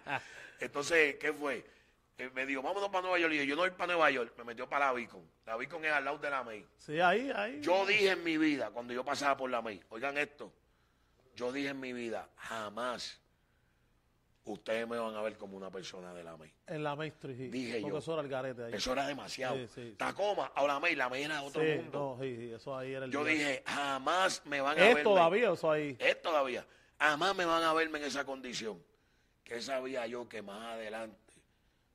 Entonces, 0.61 1.17
¿qué 1.17 1.33
fue? 1.33 1.65
Eh, 2.19 2.31
me 2.33 2.47
dijo, 2.47 2.63
vámonos 2.63 2.89
para 2.91 3.03
Nueva 3.03 3.19
York. 3.19 3.33
Y 3.33 3.39
dije, 3.39 3.47
yo 3.49 3.57
no 3.57 3.63
voy 3.63 3.71
para 3.71 3.89
Nueva 3.93 4.11
York. 4.11 4.35
Me 4.39 4.45
metió 4.45 4.69
para 4.69 4.87
la 4.87 4.93
Beacon. 4.93 5.29
La 5.47 5.57
Beacon 5.57 5.85
es 5.85 5.93
al 5.93 6.05
lado 6.05 6.19
de 6.19 6.31
la 6.31 6.43
May. 6.45 6.65
Sí, 6.77 7.01
ahí, 7.01 7.31
ahí. 7.35 7.61
Yo 7.61 7.85
dije 7.87 8.11
en 8.11 8.23
mi 8.23 8.39
vida, 8.39 8.71
cuando 8.71 8.93
yo 8.93 9.05
pasaba 9.05 9.37
por 9.37 9.51
la 9.51 9.61
May, 9.61 9.83
oigan 9.91 10.17
esto, 10.17 10.53
yo 11.35 11.53
dije 11.53 11.71
en 11.71 11.81
mi 11.81 11.93
vida, 11.93 12.29
jamás 12.37 13.21
ustedes 14.45 14.87
me 14.87 14.99
van 14.99 15.15
a 15.15 15.23
ver 15.23 15.37
como 15.37 15.57
una 15.57 15.71
persona 15.71 16.13
de 16.15 16.23
la 16.23 16.37
May. 16.37 16.53
En 16.67 16.85
la 16.85 16.93
Street, 17.07 17.37
sí. 17.37 17.49
Dije 17.49 17.81
Porque 17.81 17.93
yo. 17.93 17.99
eso 17.99 18.13
era 18.13 18.23
el 18.23 18.29
garete 18.29 18.65
ahí. 18.65 18.75
Eso 18.75 18.93
era 18.93 19.07
demasiado. 19.07 19.57
Sí, 19.57 19.69
sí. 19.75 19.95
Tacoma, 19.97 20.53
ahora 20.55 20.75
la 20.75 20.81
May, 20.81 20.95
la 20.95 21.09
May 21.09 21.23
era 21.25 21.43
otro 21.43 21.63
mundo. 21.63 22.17
no, 22.17 22.23
sí, 22.23 22.37
sí, 22.37 22.53
eso 22.53 22.77
ahí 22.77 22.93
era 22.93 23.07
el 23.07 23.11
yo 23.11 23.25
dije, 23.25 23.63
jamás 23.67 24.43
me 24.45 24.61
van 24.61 24.79
a 24.79 24.83
ver. 24.83 24.99
¿Es 24.99 25.03
todavía 25.03 25.53
eso 25.53 25.71
ahí? 25.71 25.97
Es 25.99 26.21
todavía. 26.23 26.65
Jamás 26.99 27.37
me 27.37 27.45
van 27.45 27.63
a 27.63 27.73
verme 27.73 27.99
en 27.99 28.05
esa 28.05 28.25
condición. 28.25 28.83
Que 29.43 29.61
sabía 29.61 30.07
yo 30.07 30.29
que 30.29 30.41
más 30.43 30.63
adelante 30.75 31.35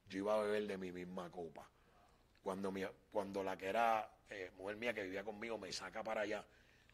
yo 0.09 0.19
iba 0.19 0.35
a 0.35 0.43
beber 0.43 0.67
de 0.67 0.77
mi 0.77 0.91
misma 0.91 1.31
copa. 1.31 1.67
Cuando, 2.43 2.71
mi, 2.71 2.83
cuando 3.11 3.43
la 3.43 3.57
que 3.57 3.67
era 3.67 4.09
eh, 4.29 4.51
mujer 4.57 4.77
mía 4.77 4.93
que 4.93 5.03
vivía 5.03 5.23
conmigo 5.23 5.57
me 5.57 5.71
saca 5.71 6.03
para 6.03 6.21
allá, 6.21 6.43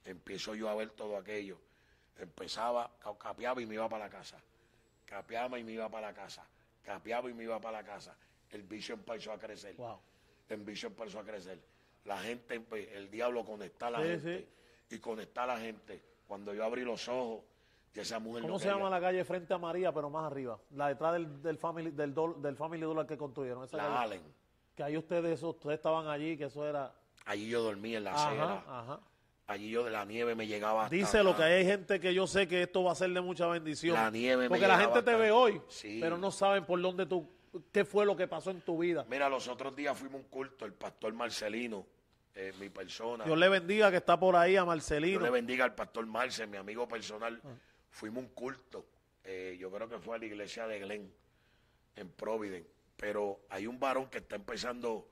empiezo 0.06 0.56
yo 0.56 0.69
a 0.69 0.76
ver 0.76 0.91
todo 0.91 1.18
aquello. 1.18 1.57
Empezaba, 2.18 2.90
ca- 2.99 3.18
capeaba 3.18 3.61
y 3.61 3.65
me 3.65 3.76
iba 3.76 3.90
para 3.90 4.06
la 4.06 4.10
casa. 4.10 4.38
Capeaba 5.06 5.60
y 5.60 5.64
me 5.64 5.73
iba 5.73 5.90
para 5.90 6.07
la 6.07 6.14
casa. 6.14 6.45
Capeaba 6.84 7.30
y 7.30 7.34
me 7.34 7.44
iba 7.44 7.60
para 7.60 7.82
la 7.82 7.86
casa. 7.86 8.15
El 8.49 8.64
vicio 8.64 8.95
empezó 8.95 9.34
a 9.34 9.40
crecer. 9.40 9.76
Wow. 9.76 9.99
El 10.48 10.61
vicio 10.61 10.88
empezó 10.88 11.19
a 11.19 11.26
crecer. 11.26 11.60
La 12.06 12.18
gente, 12.19 12.60
empe- 12.61 12.90
el 12.94 13.10
diablo 13.11 13.44
conecta 13.44 13.88
a 13.88 13.91
la 13.91 14.02
Sí, 14.02 14.07
gente. 14.07 14.48
Y 14.91 14.99
conecta 14.99 15.44
a 15.44 15.48
la 15.48 15.60
gente. 15.60 16.02
Cuando 16.27 16.53
yo 16.53 16.64
abrí 16.64 16.84
los 16.84 17.07
ojos, 17.10 17.44
y 17.96 18.00
esa 18.02 18.20
mujer 18.20 18.42
¿Cómo 18.42 18.54
no 18.56 18.60
se 18.60 18.68
llama 18.68 18.90
la 18.90 19.00
calle 19.00 19.24
frente 19.24 19.54
a 19.54 19.58
María, 19.58 19.92
pero 19.94 20.10
más 20.10 20.30
arriba? 20.30 20.60
La 20.72 20.90
detrás 20.90 21.14
del, 21.14 21.42
del 21.42 21.58
Family 21.58 21.92
del, 21.92 22.14
dol- 22.14 22.42
del 22.42 22.56
family 22.58 22.82
Dollar 22.82 23.08
que 23.08 23.18
construyeron. 23.18 23.64
Esa 23.64 23.78
La 23.78 23.84
calle. 23.84 23.98
Allen. 23.98 24.22
Que 24.76 24.84
ahí 24.84 24.98
ustedes, 24.98 25.38
eso, 25.40 25.50
ustedes 25.52 25.76
estaban 25.78 26.08
allí, 26.08 26.38
que 26.38 26.46
eso 26.46 26.68
era... 26.68 26.94
Allí 27.26 27.48
yo 27.48 27.64
dormía 27.64 27.98
en 28.00 28.04
la 28.04 28.14
acera. 28.14 28.44
Ajá, 28.56 28.80
ajá. 28.82 29.00
Allí 29.48 29.70
yo 29.70 29.84
de 29.86 29.92
la 29.92 30.04
nieve 30.06 30.36
me 30.36 30.46
llegaba 30.48 30.86
hasta 30.86 30.96
Dice 30.96 31.24
lo 31.24 31.36
que 31.38 31.44
hay 31.44 31.64
gente 31.66 32.00
que 32.00 32.14
yo 32.14 32.26
sé 32.28 32.48
que 32.48 32.64
esto 32.64 32.84
va 32.84 32.92
a 32.92 32.96
ser 32.96 33.12
de 33.12 33.22
mucha 33.22 33.48
bendición. 33.48 33.94
La 33.96 34.10
nieve 34.12 34.44
me 34.44 34.50
Porque 34.50 34.68
la 34.68 34.80
gente 34.80 35.02
te 35.04 35.16
ve 35.16 35.32
hoy, 35.32 35.62
Sí. 35.70 36.00
pero 36.02 36.18
no 36.18 36.32
saben 36.32 36.66
por 36.66 36.82
dónde 36.82 37.06
tú, 37.06 37.30
qué 37.72 37.86
fue 37.86 38.06
lo 38.06 38.16
que 38.18 38.28
pasó 38.28 38.50
en 38.52 38.62
tu 38.62 38.80
vida. 38.80 39.06
Mira, 39.08 39.30
los 39.30 39.48
otros 39.48 39.76
días 39.76 39.96
fuimos 39.98 40.16
a 40.16 40.18
un 40.18 40.30
culto, 40.30 40.66
el 40.66 40.74
pastor 40.74 41.14
Marcelino, 41.14 41.86
eh, 42.34 42.54
mi 42.60 42.70
persona. 42.70 43.24
Dios 43.24 43.38
le 43.38 43.48
bendiga 43.48 43.90
que 43.92 43.98
está 43.98 44.20
por 44.20 44.36
ahí 44.36 44.52
a 44.58 44.62
Dios 44.62 44.68
Marcelino. 44.68 45.20
le 45.22 45.30
bendiga 45.30 45.64
al 45.64 45.76
pastor 45.76 46.06
Marce, 46.08 46.46
mi 46.48 46.58
amigo 46.58 46.88
personal. 46.88 47.40
Fuimos 47.96 48.26
un 48.26 48.30
culto, 48.32 48.86
eh, 49.24 49.56
yo 49.58 49.72
creo 49.72 49.88
que 49.88 49.98
fue 50.00 50.18
a 50.18 50.20
la 50.20 50.26
iglesia 50.26 50.68
de 50.68 50.80
Glen, 50.80 51.14
en 51.96 52.10
Providence. 52.10 52.70
Pero 52.98 53.40
hay 53.50 53.68
un 53.68 53.80
varón 53.80 54.10
que 54.10 54.18
está 54.18 54.36
empezando, 54.36 55.08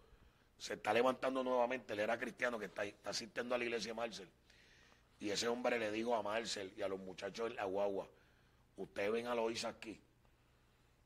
se 0.57 0.73
está 0.73 0.93
levantando 0.93 1.45
nuevamente, 1.45 1.93
él 1.93 2.01
era 2.01 2.19
cristiano, 2.19 2.60
que 2.60 2.65
está, 2.65 2.84
está 2.84 3.11
asistiendo 3.11 3.55
a 3.55 3.57
la 3.57 3.64
iglesia 3.64 3.91
de 3.91 3.95
Marcel. 3.95 4.27
Y 5.22 5.30
ese 5.30 5.47
hombre 5.47 5.80
le 5.80 5.93
dijo 5.93 6.14
a 6.14 6.22
Marcel 6.22 6.73
y 6.76 6.81
a 6.81 6.89
los 6.89 6.99
muchachos 6.99 7.49
en 7.49 7.55
la 7.55 7.64
guagua, 7.64 8.10
ustedes 8.76 9.14
ven 9.14 9.27
a 9.27 9.35
Loisa 9.35 9.69
aquí. 9.69 9.97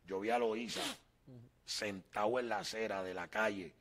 Yo 0.08 0.20
vi 0.20 0.32
a 0.32 0.40
Loisa 0.40 0.82
sentado 1.64 2.40
en 2.40 2.50
la 2.50 2.58
acera 2.58 3.04
de 3.04 3.14
la 3.14 3.28
calle, 3.28 3.72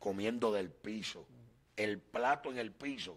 comiendo 0.00 0.50
del 0.50 0.70
piso, 0.72 1.24
el 1.76 2.00
plato 2.00 2.50
en 2.50 2.58
el 2.58 2.72
piso. 2.72 3.16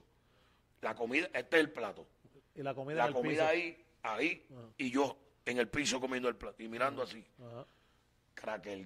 La 0.81 0.93
comida, 0.93 1.25
este 1.33 1.57
es 1.57 1.63
el 1.63 1.71
plato. 1.71 2.05
Y 2.53 2.61
la 2.61 2.75
comida 2.75 2.97
La 2.97 3.03
en 3.05 3.07
el 3.09 3.13
comida 3.15 3.49
piso. 3.49 3.51
ahí, 3.51 3.84
ahí, 4.13 4.45
y 4.77 4.89
yo 4.91 5.17
en 5.45 5.57
el 5.57 5.67
piso 5.67 5.99
comiendo 5.99 6.29
el 6.29 6.35
plato 6.35 6.61
y 6.63 6.67
mirando 6.67 7.01
así. 7.03 7.23
Ajá. 7.39 7.65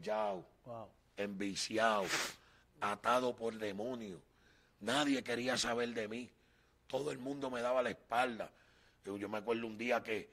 Yao, 0.02 0.46
Wow. 0.66 0.88
enviciado, 1.18 2.06
atado 2.80 3.36
por 3.36 3.56
demonios. 3.58 4.22
Nadie 4.80 5.24
quería 5.24 5.58
saber 5.58 5.90
de 5.94 6.08
mí. 6.08 6.30
Todo 6.88 7.12
el 7.12 7.18
mundo 7.18 7.50
me 7.50 7.62
daba 7.62 7.82
la 7.84 7.90
espalda. 7.90 8.52
Yo, 9.06 9.18
yo 9.18 9.28
me 9.28 9.40
acuerdo 9.40 9.68
un 9.68 9.78
día 9.78 10.02
que 10.02 10.30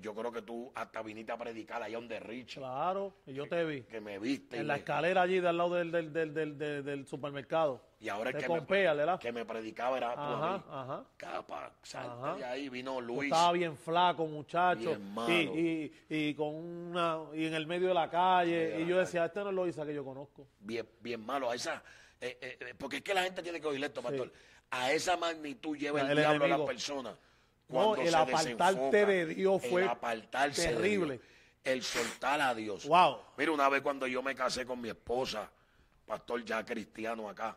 yo 0.00 0.14
creo 0.14 0.30
que 0.30 0.42
tú 0.42 0.70
hasta 0.74 1.02
viniste 1.02 1.32
a 1.32 1.38
predicar 1.38 1.82
allá 1.82 1.96
donde 1.96 2.20
Rich, 2.20 2.56
Claro, 2.58 3.14
y 3.26 3.32
yo 3.32 3.48
te 3.48 3.64
vi. 3.64 3.82
que 3.82 4.00
me 4.00 4.18
viste. 4.18 4.58
En 4.58 4.66
la 4.66 4.74
me- 4.74 4.80
escalera 4.80 5.22
allí 5.22 5.40
de 5.40 5.48
al 5.48 5.56
lado 5.56 5.74
del, 5.74 5.90
del, 5.90 6.12
del, 6.12 6.34
del, 6.34 6.58
del- 6.58 6.84
del 6.84 7.06
supermercado. 7.06 7.80
y 7.98 8.08
ahora 8.10 8.30
el 8.30 8.36
que 8.36 8.48
me, 8.48 9.18
que 9.18 9.32
me 9.32 9.44
predicaba 9.46 9.96
era 9.96 10.12
Ajá, 10.12 10.58
mí. 10.58 10.64
ajá. 10.70 11.04
Capa, 11.16 11.72
salte 11.82 12.38
de 12.40 12.44
ahí, 12.44 12.68
vino 12.68 12.94
Tú 12.96 13.00
Luis. 13.00 13.32
Estaba 13.32 13.52
bien 13.52 13.76
flaco, 13.76 14.26
muchacho. 14.26 14.80
Bien 14.80 15.14
malo. 15.14 15.30
Y, 15.32 15.92
y, 16.10 16.16
y 16.28 16.34
con 16.34 16.54
una, 16.54 17.18
y 17.34 17.46
en 17.46 17.54
el 17.54 17.66
medio 17.66 17.88
de 17.88 17.94
la 17.94 18.10
calle. 18.10 18.80
y 18.82 18.86
yo 18.86 18.98
decía, 18.98 19.24
este 19.24 19.40
no 19.40 19.48
es 19.48 19.54
Loisa 19.54 19.86
que 19.86 19.94
yo 19.94 20.04
conozco. 20.04 20.46
bien, 20.60 20.86
bien 21.00 21.24
malo. 21.24 21.50
A 21.50 21.54
esa, 21.54 21.82
eh, 22.20 22.36
eh, 22.40 22.58
eh, 22.60 22.74
porque 22.76 22.96
es 22.98 23.02
que 23.02 23.14
la 23.14 23.22
gente 23.22 23.42
tiene 23.42 23.60
que 23.60 23.66
oír 23.66 23.82
esto, 23.82 24.02
pastor. 24.02 24.30
A 24.72 24.92
esa 24.92 25.16
magnitud 25.16 25.76
lleva 25.76 26.00
el, 26.02 26.10
El 26.10 26.18
diablo 26.18 26.44
a 26.44 26.48
la 26.48 26.64
persona. 26.66 27.16
No, 27.70 27.96
el 27.96 28.14
apartarte 28.14 29.06
de 29.06 29.26
Dios 29.26 29.62
fue 29.66 29.84
el 29.84 30.28
terrible. 30.52 31.14
Dios, 31.14 31.26
el 31.64 31.82
soltar 31.82 32.40
a 32.40 32.54
Dios. 32.54 32.86
Wow. 32.86 33.18
Mira, 33.36 33.52
una 33.52 33.68
vez 33.68 33.82
cuando 33.82 34.06
yo 34.06 34.22
me 34.22 34.34
casé 34.34 34.64
con 34.66 34.80
mi 34.80 34.88
esposa, 34.88 35.50
pastor 36.06 36.44
ya 36.44 36.64
cristiano 36.64 37.28
acá, 37.28 37.56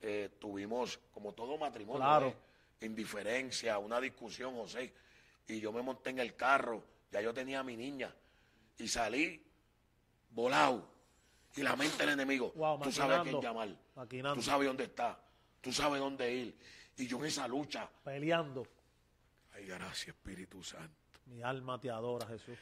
eh, 0.00 0.30
tuvimos, 0.38 0.98
como 1.12 1.32
todo 1.32 1.56
matrimonio, 1.56 2.00
Claro. 2.02 2.26
¿eh? 2.28 2.36
indiferencia, 2.86 3.78
una 3.78 4.00
discusión, 4.00 4.54
José. 4.56 4.92
Y 5.46 5.60
yo 5.60 5.72
me 5.72 5.82
monté 5.82 6.10
en 6.10 6.18
el 6.18 6.34
carro, 6.34 6.82
ya 7.10 7.20
yo 7.20 7.32
tenía 7.32 7.60
a 7.60 7.62
mi 7.62 7.76
niña, 7.76 8.12
y 8.78 8.88
salí 8.88 9.44
volado. 10.30 10.90
Y 11.54 11.62
la 11.62 11.76
mente 11.76 11.98
del 11.98 12.10
enemigo, 12.14 12.50
Wow, 12.56 12.80
tú 12.80 12.90
sabes 12.90 13.18
a 13.18 13.22
quién 13.22 13.40
llamar, 13.40 13.68
maquinando. 13.94 14.34
tú 14.36 14.42
sabes 14.42 14.66
dónde 14.66 14.84
está, 14.84 15.18
tú 15.60 15.72
sabes 15.72 16.00
dónde 16.00 16.32
ir. 16.32 16.58
Y 16.96 17.06
yo 17.06 17.18
en 17.18 17.26
esa 17.26 17.46
lucha, 17.46 17.88
Peleando. 18.04 18.66
Ay, 19.62 19.68
gracias 19.68 20.08
Espíritu 20.08 20.62
Santo. 20.62 21.20
Mi 21.26 21.42
alma 21.42 21.80
te 21.80 21.90
adora, 21.90 22.26
Jesús. 22.26 22.58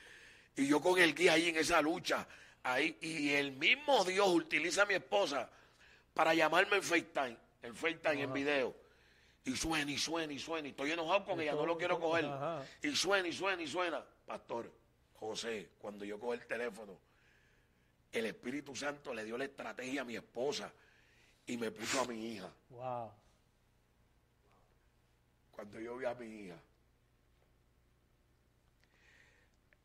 Y 0.57 0.67
yo 0.67 0.81
con 0.81 0.99
el 0.99 1.15
guía 1.15 1.35
ahí 1.35 1.49
en 1.49 1.57
esa 1.57 1.81
lucha, 1.81 2.27
ahí, 2.63 2.97
y 3.01 3.31
el 3.31 3.53
mismo 3.53 4.05
Dios 4.05 4.29
utiliza 4.29 4.83
a 4.83 4.87
mi 4.87 4.95
esposa 4.95 5.49
para 6.13 6.35
llamarme 6.35 6.77
en 6.77 6.83
FaceTime, 6.83 7.37
en 7.63 7.75
FaceTime, 7.75 8.23
en 8.23 8.33
video. 8.33 8.77
Y 9.45 9.57
suena 9.57 9.91
y 9.91 9.99
suena 9.99 10.33
y 10.33 10.39
suena. 10.39 10.69
Y 10.69 10.73
estoy 10.73 10.93
enojado 10.93 11.25
con 11.25 11.41
ella, 11.41 11.55
no 11.55 11.65
lo 11.65 11.79
quiero 11.79 11.99
coger. 11.99 12.27
Ajá. 12.27 12.63
Y 12.83 12.95
suena 12.95 13.27
y 13.27 13.33
suena 13.33 13.63
y 13.63 13.67
suena. 13.67 14.05
Pastor, 14.27 14.71
José, 15.19 15.71
cuando 15.79 16.05
yo 16.05 16.21
cojo 16.21 16.35
el 16.35 16.47
teléfono, 16.47 16.99
el 18.13 18.27
Espíritu 18.27 18.77
Santo 18.77 19.15
le 19.15 19.25
dio 19.25 19.39
la 19.39 19.45
estrategia 19.45 20.03
a 20.03 20.05
mi 20.05 20.17
esposa 20.17 20.71
y 21.47 21.57
me 21.57 21.71
puso 21.71 22.03
a 22.03 22.07
mi 22.07 22.33
hija. 22.33 22.51
Wow. 22.69 23.11
Cuando 25.53 25.81
yo 25.81 25.97
vi 25.97 26.05
a 26.05 26.15
mi 26.15 26.27
hija 26.27 26.57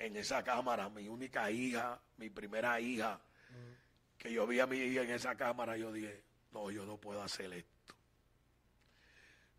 en 0.05 0.15
esa 0.17 0.43
cámara, 0.43 0.89
mi 0.89 1.07
única 1.07 1.49
hija, 1.51 1.99
mi 2.17 2.29
primera 2.29 2.79
hija, 2.79 3.19
que 4.17 4.31
yo 4.31 4.47
vi 4.47 4.59
a 4.59 4.67
mi 4.67 4.77
hija 4.77 5.01
en 5.01 5.11
esa 5.11 5.35
cámara, 5.35 5.77
yo 5.77 5.91
dije, 5.91 6.23
no, 6.51 6.71
yo 6.71 6.85
no 6.85 6.97
puedo 6.97 7.21
hacer 7.21 7.51
esto. 7.53 7.95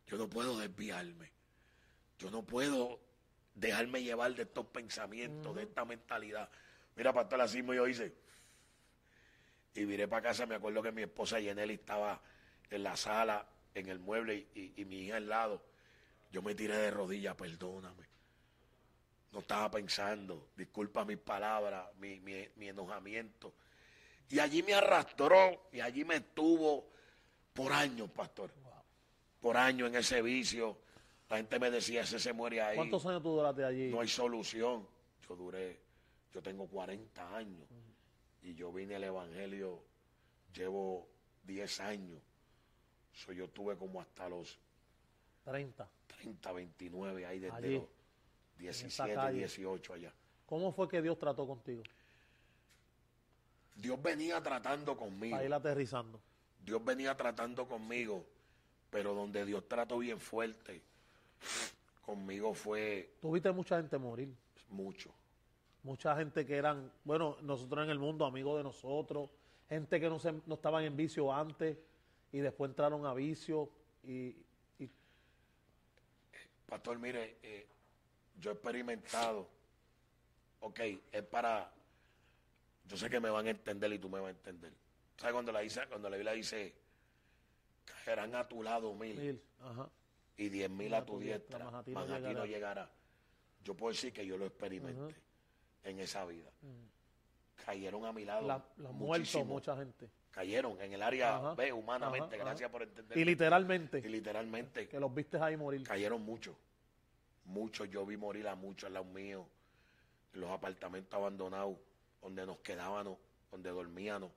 Yo 0.06 0.16
no 0.16 0.28
puedo 0.28 0.58
desviarme. 0.58 1.30
Yo 2.18 2.30
no 2.30 2.42
puedo 2.42 3.00
dejarme 3.54 4.02
llevar 4.02 4.34
de 4.34 4.42
estos 4.42 4.66
pensamientos, 4.66 5.54
de 5.54 5.64
esta 5.64 5.84
mentalidad. 5.84 6.48
Mira, 6.94 7.12
pastor, 7.12 7.40
así 7.40 7.62
yo 7.64 7.86
hice. 7.86 8.12
Y 9.74 9.84
viré 9.84 10.08
para 10.08 10.22
casa, 10.22 10.46
me 10.46 10.54
acuerdo 10.54 10.82
que 10.82 10.92
mi 10.92 11.02
esposa 11.02 11.38
Yeneli 11.38 11.74
estaba 11.74 12.20
en 12.70 12.82
la 12.82 12.96
sala, 12.96 13.46
en 13.74 13.88
el 13.88 13.98
mueble, 13.98 14.46
y, 14.54 14.80
y 14.80 14.84
mi 14.84 15.00
hija 15.00 15.16
al 15.16 15.28
lado. 15.28 15.62
Yo 16.32 16.40
me 16.40 16.54
tiré 16.54 16.76
de 16.76 16.90
rodillas, 16.90 17.34
perdóname. 17.34 18.15
No 19.36 19.40
estaba 19.40 19.70
pensando, 19.70 20.48
disculpa 20.56 21.04
mis 21.04 21.18
palabras, 21.18 21.94
mi, 21.98 22.20
mi- 22.20 22.48
mi 22.56 22.68
enojamiento. 22.68 23.52
Y 24.30 24.38
allí 24.38 24.62
me 24.62 24.72
arrastró 24.72 25.68
y 25.72 25.80
allí 25.80 26.06
me 26.06 26.16
estuvo 26.16 26.88
por 27.52 27.70
años, 27.70 28.10
pastor. 28.12 28.50
Por 29.38 29.58
años 29.58 29.90
en 29.90 29.96
ese 29.96 30.22
vicio. 30.22 30.78
La 31.28 31.36
gente 31.36 31.58
me 31.58 31.70
decía, 31.70 32.00
ese 32.00 32.18
se 32.18 32.32
muere 32.32 32.62
ahí. 32.62 32.76
¿Cuántos 32.76 33.04
años 33.04 33.22
tú 33.22 33.28
duraste 33.36 33.62
allí? 33.62 33.90
No 33.90 34.00
hay 34.00 34.08
solución. 34.08 34.88
Yo 35.28 35.36
duré, 35.36 35.80
yo 36.32 36.40
tengo 36.40 36.66
40 36.66 37.36
años 37.36 37.68
y 38.42 38.54
yo 38.54 38.72
vine 38.72 38.94
al 38.94 39.04
Evangelio, 39.04 39.82
llevo 40.54 41.10
10 41.44 41.80
años. 41.80 42.22
So, 43.12 43.32
yo 43.34 43.50
tuve 43.50 43.76
como 43.76 44.00
hasta 44.00 44.30
los 44.30 44.58
30. 45.44 45.86
30, 46.06 46.52
29, 46.52 47.26
ahí 47.26 47.38
desde 47.38 47.54
los 47.74 47.95
17, 48.58 49.14
calle. 49.14 49.38
18 49.38 49.92
allá. 49.94 50.12
¿Cómo 50.46 50.72
fue 50.72 50.88
que 50.88 51.02
Dios 51.02 51.18
trató 51.18 51.46
contigo? 51.46 51.82
Dios 53.74 54.02
venía 54.02 54.42
tratando 54.42 54.96
conmigo. 54.96 55.42
Ir 55.42 55.52
aterrizando. 55.52 56.20
Dios 56.64 56.84
venía 56.84 57.16
tratando 57.16 57.66
conmigo, 57.66 58.24
pero 58.90 59.14
donde 59.14 59.44
Dios 59.44 59.68
trató 59.68 59.98
bien 59.98 60.18
fuerte, 60.18 60.82
conmigo 62.04 62.54
fue 62.54 63.14
Tuviste 63.20 63.52
mucha 63.52 63.76
gente 63.76 63.98
morir. 63.98 64.34
mucho. 64.70 65.10
Mucha 65.82 66.16
gente 66.16 66.44
que 66.44 66.56
eran, 66.56 66.90
bueno, 67.04 67.36
nosotros 67.42 67.84
en 67.84 67.90
el 67.90 67.98
mundo, 67.98 68.24
amigos 68.24 68.56
de 68.56 68.64
nosotros. 68.64 69.30
Gente 69.68 70.00
que 70.00 70.08
no, 70.08 70.18
se, 70.18 70.32
no 70.46 70.54
estaban 70.54 70.82
en 70.84 70.96
vicio 70.96 71.32
antes 71.32 71.76
y 72.32 72.38
después 72.38 72.70
entraron 72.70 73.06
a 73.06 73.14
vicio. 73.14 73.70
Y, 74.02 74.34
y 74.78 74.90
Pastor, 76.68 76.98
mire, 76.98 77.36
eh, 77.42 77.66
yo 78.40 78.50
he 78.50 78.54
experimentado, 78.54 79.48
ok, 80.60 80.80
es 81.12 81.22
para, 81.22 81.70
yo 82.86 82.96
sé 82.96 83.08
que 83.10 83.20
me 83.20 83.30
van 83.30 83.46
a 83.46 83.50
entender 83.50 83.92
y 83.92 83.98
tú 83.98 84.08
me 84.08 84.20
vas 84.20 84.28
a 84.28 84.30
entender. 84.30 84.72
¿Sabes 85.16 85.32
cuando 85.32 85.52
la, 85.52 85.60
dice, 85.60 85.80
cuando 85.88 86.10
la 86.10 86.16
Biblia 86.16 86.32
dice, 86.32 86.74
caerán 88.04 88.34
a 88.34 88.46
tu 88.46 88.62
lado 88.62 88.92
mil 88.94 89.16
mil, 89.16 89.42
ajá. 89.60 89.88
y 90.36 90.48
diez 90.48 90.68
mil 90.70 90.92
a 90.94 91.04
tu 91.04 91.18
diestra, 91.18 91.64
mas 91.64 91.74
a 91.74 91.78
a 91.78 91.84
ti 91.84 91.92
no 91.92 92.06
no, 92.06 92.16
llegará. 92.18 92.44
llegará. 92.46 92.90
Yo 93.64 93.74
puedo 93.74 93.92
decir 93.92 94.12
que 94.12 94.26
yo 94.26 94.36
lo 94.36 94.46
experimenté 94.46 95.16
en 95.84 96.00
esa 96.00 96.24
vida. 96.26 96.50
Cayeron 97.64 98.04
a 98.04 98.12
mi 98.12 98.24
lado 98.24 98.46
La, 98.46 98.64
la 98.76 98.92
muerto 98.92 99.44
mucha 99.44 99.76
gente. 99.76 100.08
Cayeron 100.30 100.78
en 100.82 100.92
el 100.92 101.02
área 101.02 101.36
Ajá, 101.36 101.54
B, 101.54 101.72
humanamente, 101.72 102.36
ajá, 102.36 102.44
gracias 102.44 102.68
ajá. 102.68 102.72
por 102.72 102.82
entender. 102.82 103.16
Y 103.16 103.24
literalmente, 103.24 103.98
Y 103.98 104.08
literalmente 104.08 104.86
que 104.86 105.00
los 105.00 105.12
viste 105.14 105.38
ahí 105.38 105.56
morir. 105.56 105.82
cayeron 105.82 106.20
muchos. 106.22 106.54
Muchos, 107.46 107.88
yo 107.88 108.04
vi 108.04 108.16
morir 108.16 108.48
a 108.48 108.54
muchos 108.54 108.88
al 108.88 108.94
lado 108.94 109.06
mío, 109.06 109.48
en 110.32 110.40
los 110.40 110.50
apartamentos 110.50 111.14
abandonados, 111.14 111.78
donde 112.20 112.44
nos 112.44 112.58
quedábamos, 112.58 113.18
donde 113.50 113.70
dormíamos. 113.70 114.32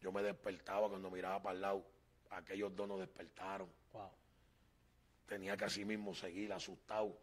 Yo 0.00 0.10
me 0.10 0.22
despertaba 0.22 0.88
cuando 0.88 1.10
miraba 1.10 1.40
para 1.40 1.54
el 1.54 1.62
lado, 1.62 1.86
aquellos 2.30 2.74
dos 2.74 2.88
nos 2.88 2.98
despertaron. 2.98 3.68
Wow. 3.92 4.10
Tenía 5.26 5.56
que 5.56 5.64
así 5.64 5.84
mismo 5.84 6.14
seguir 6.14 6.52
asustado, 6.52 7.16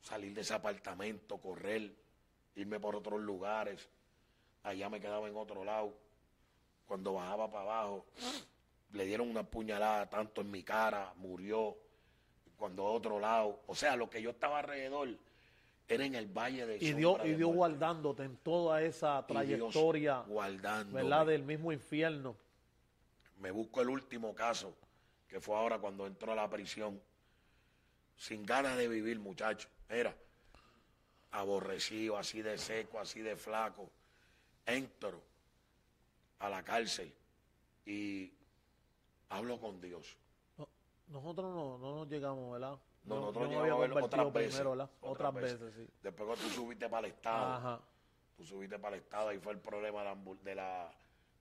salir 0.00 0.34
de 0.34 0.40
ese 0.40 0.54
apartamento, 0.54 1.38
correr, 1.38 1.94
irme 2.56 2.80
por 2.80 2.96
otros 2.96 3.20
lugares. 3.20 3.88
Allá 4.64 4.90
me 4.90 5.00
quedaba 5.00 5.28
en 5.28 5.36
otro 5.36 5.64
lado. 5.64 5.96
Cuando 6.86 7.14
bajaba 7.14 7.48
para 7.48 7.62
abajo, 7.62 8.06
le 8.92 9.04
dieron 9.06 9.30
una 9.30 9.44
puñalada 9.44 10.10
tanto 10.10 10.40
en 10.40 10.50
mi 10.50 10.64
cara, 10.64 11.14
murió. 11.16 11.76
Cuando 12.60 12.86
a 12.86 12.90
otro 12.90 13.18
lado, 13.18 13.58
o 13.68 13.74
sea, 13.74 13.96
lo 13.96 14.10
que 14.10 14.20
yo 14.20 14.28
estaba 14.28 14.58
alrededor 14.58 15.08
era 15.88 16.04
en 16.04 16.14
el 16.14 16.26
valle 16.26 16.66
de 16.66 16.76
Y 16.76 16.92
Dios, 16.92 17.18
y 17.24 17.32
Dios 17.32 17.54
guardándote 17.54 18.24
en 18.24 18.36
toda 18.36 18.82
esa 18.82 19.26
trayectoria. 19.26 20.22
¿verdad? 20.92 21.24
Del 21.24 21.42
mismo 21.42 21.72
infierno. 21.72 22.36
me 23.38 23.50
busco 23.50 23.80
el 23.80 23.88
último 23.88 24.34
caso, 24.34 24.74
que 25.26 25.40
fue 25.40 25.56
ahora 25.56 25.78
cuando 25.78 26.06
entró 26.06 26.32
a 26.32 26.34
la 26.34 26.50
prisión, 26.50 27.00
sin 28.18 28.44
ganas 28.44 28.76
de 28.76 28.88
vivir, 28.88 29.18
muchacho. 29.18 29.66
Era 29.88 30.14
aborrecido, 31.30 32.18
así 32.18 32.42
de 32.42 32.58
seco, 32.58 33.00
así 33.00 33.22
de 33.22 33.36
flaco. 33.36 33.90
Entro 34.66 35.22
a 36.40 36.50
la 36.50 36.62
cárcel 36.62 37.10
y 37.86 38.30
hablo 39.30 39.58
con 39.58 39.80
Dios. 39.80 40.18
No, 41.10 41.20
nosotros 41.20 41.52
no, 41.54 41.78
no 41.78 41.94
nos 41.96 42.08
llegamos, 42.08 42.52
¿verdad? 42.52 42.78
No, 43.04 43.16
nosotros 43.16 43.48
llegamos 43.48 43.70
a 43.72 43.76
verlo 43.76 44.04
otras 44.04 44.32
veces. 44.32 44.50
primero, 44.54 44.70
¿verdad? 44.70 44.90
otras 45.00 45.12
Otras 45.28 45.34
veces. 45.34 45.60
veces, 45.60 45.86
sí. 45.86 45.92
Después 46.02 46.26
cuando 46.26 46.44
tú 46.44 46.50
subiste 46.50 46.88
para 46.88 47.06
el 47.06 47.12
Estado, 47.12 47.52
Ajá. 47.54 47.80
tú 48.36 48.44
subiste 48.44 48.78
para 48.78 48.96
el 48.96 49.02
Estado, 49.02 49.28
ahí 49.30 49.38
fue 49.38 49.52
el 49.52 49.58
problema 49.58 49.98
de 50.00 50.04
la, 50.04 50.14
ambul- 50.14 50.40
de 50.40 50.54
la 50.54 50.92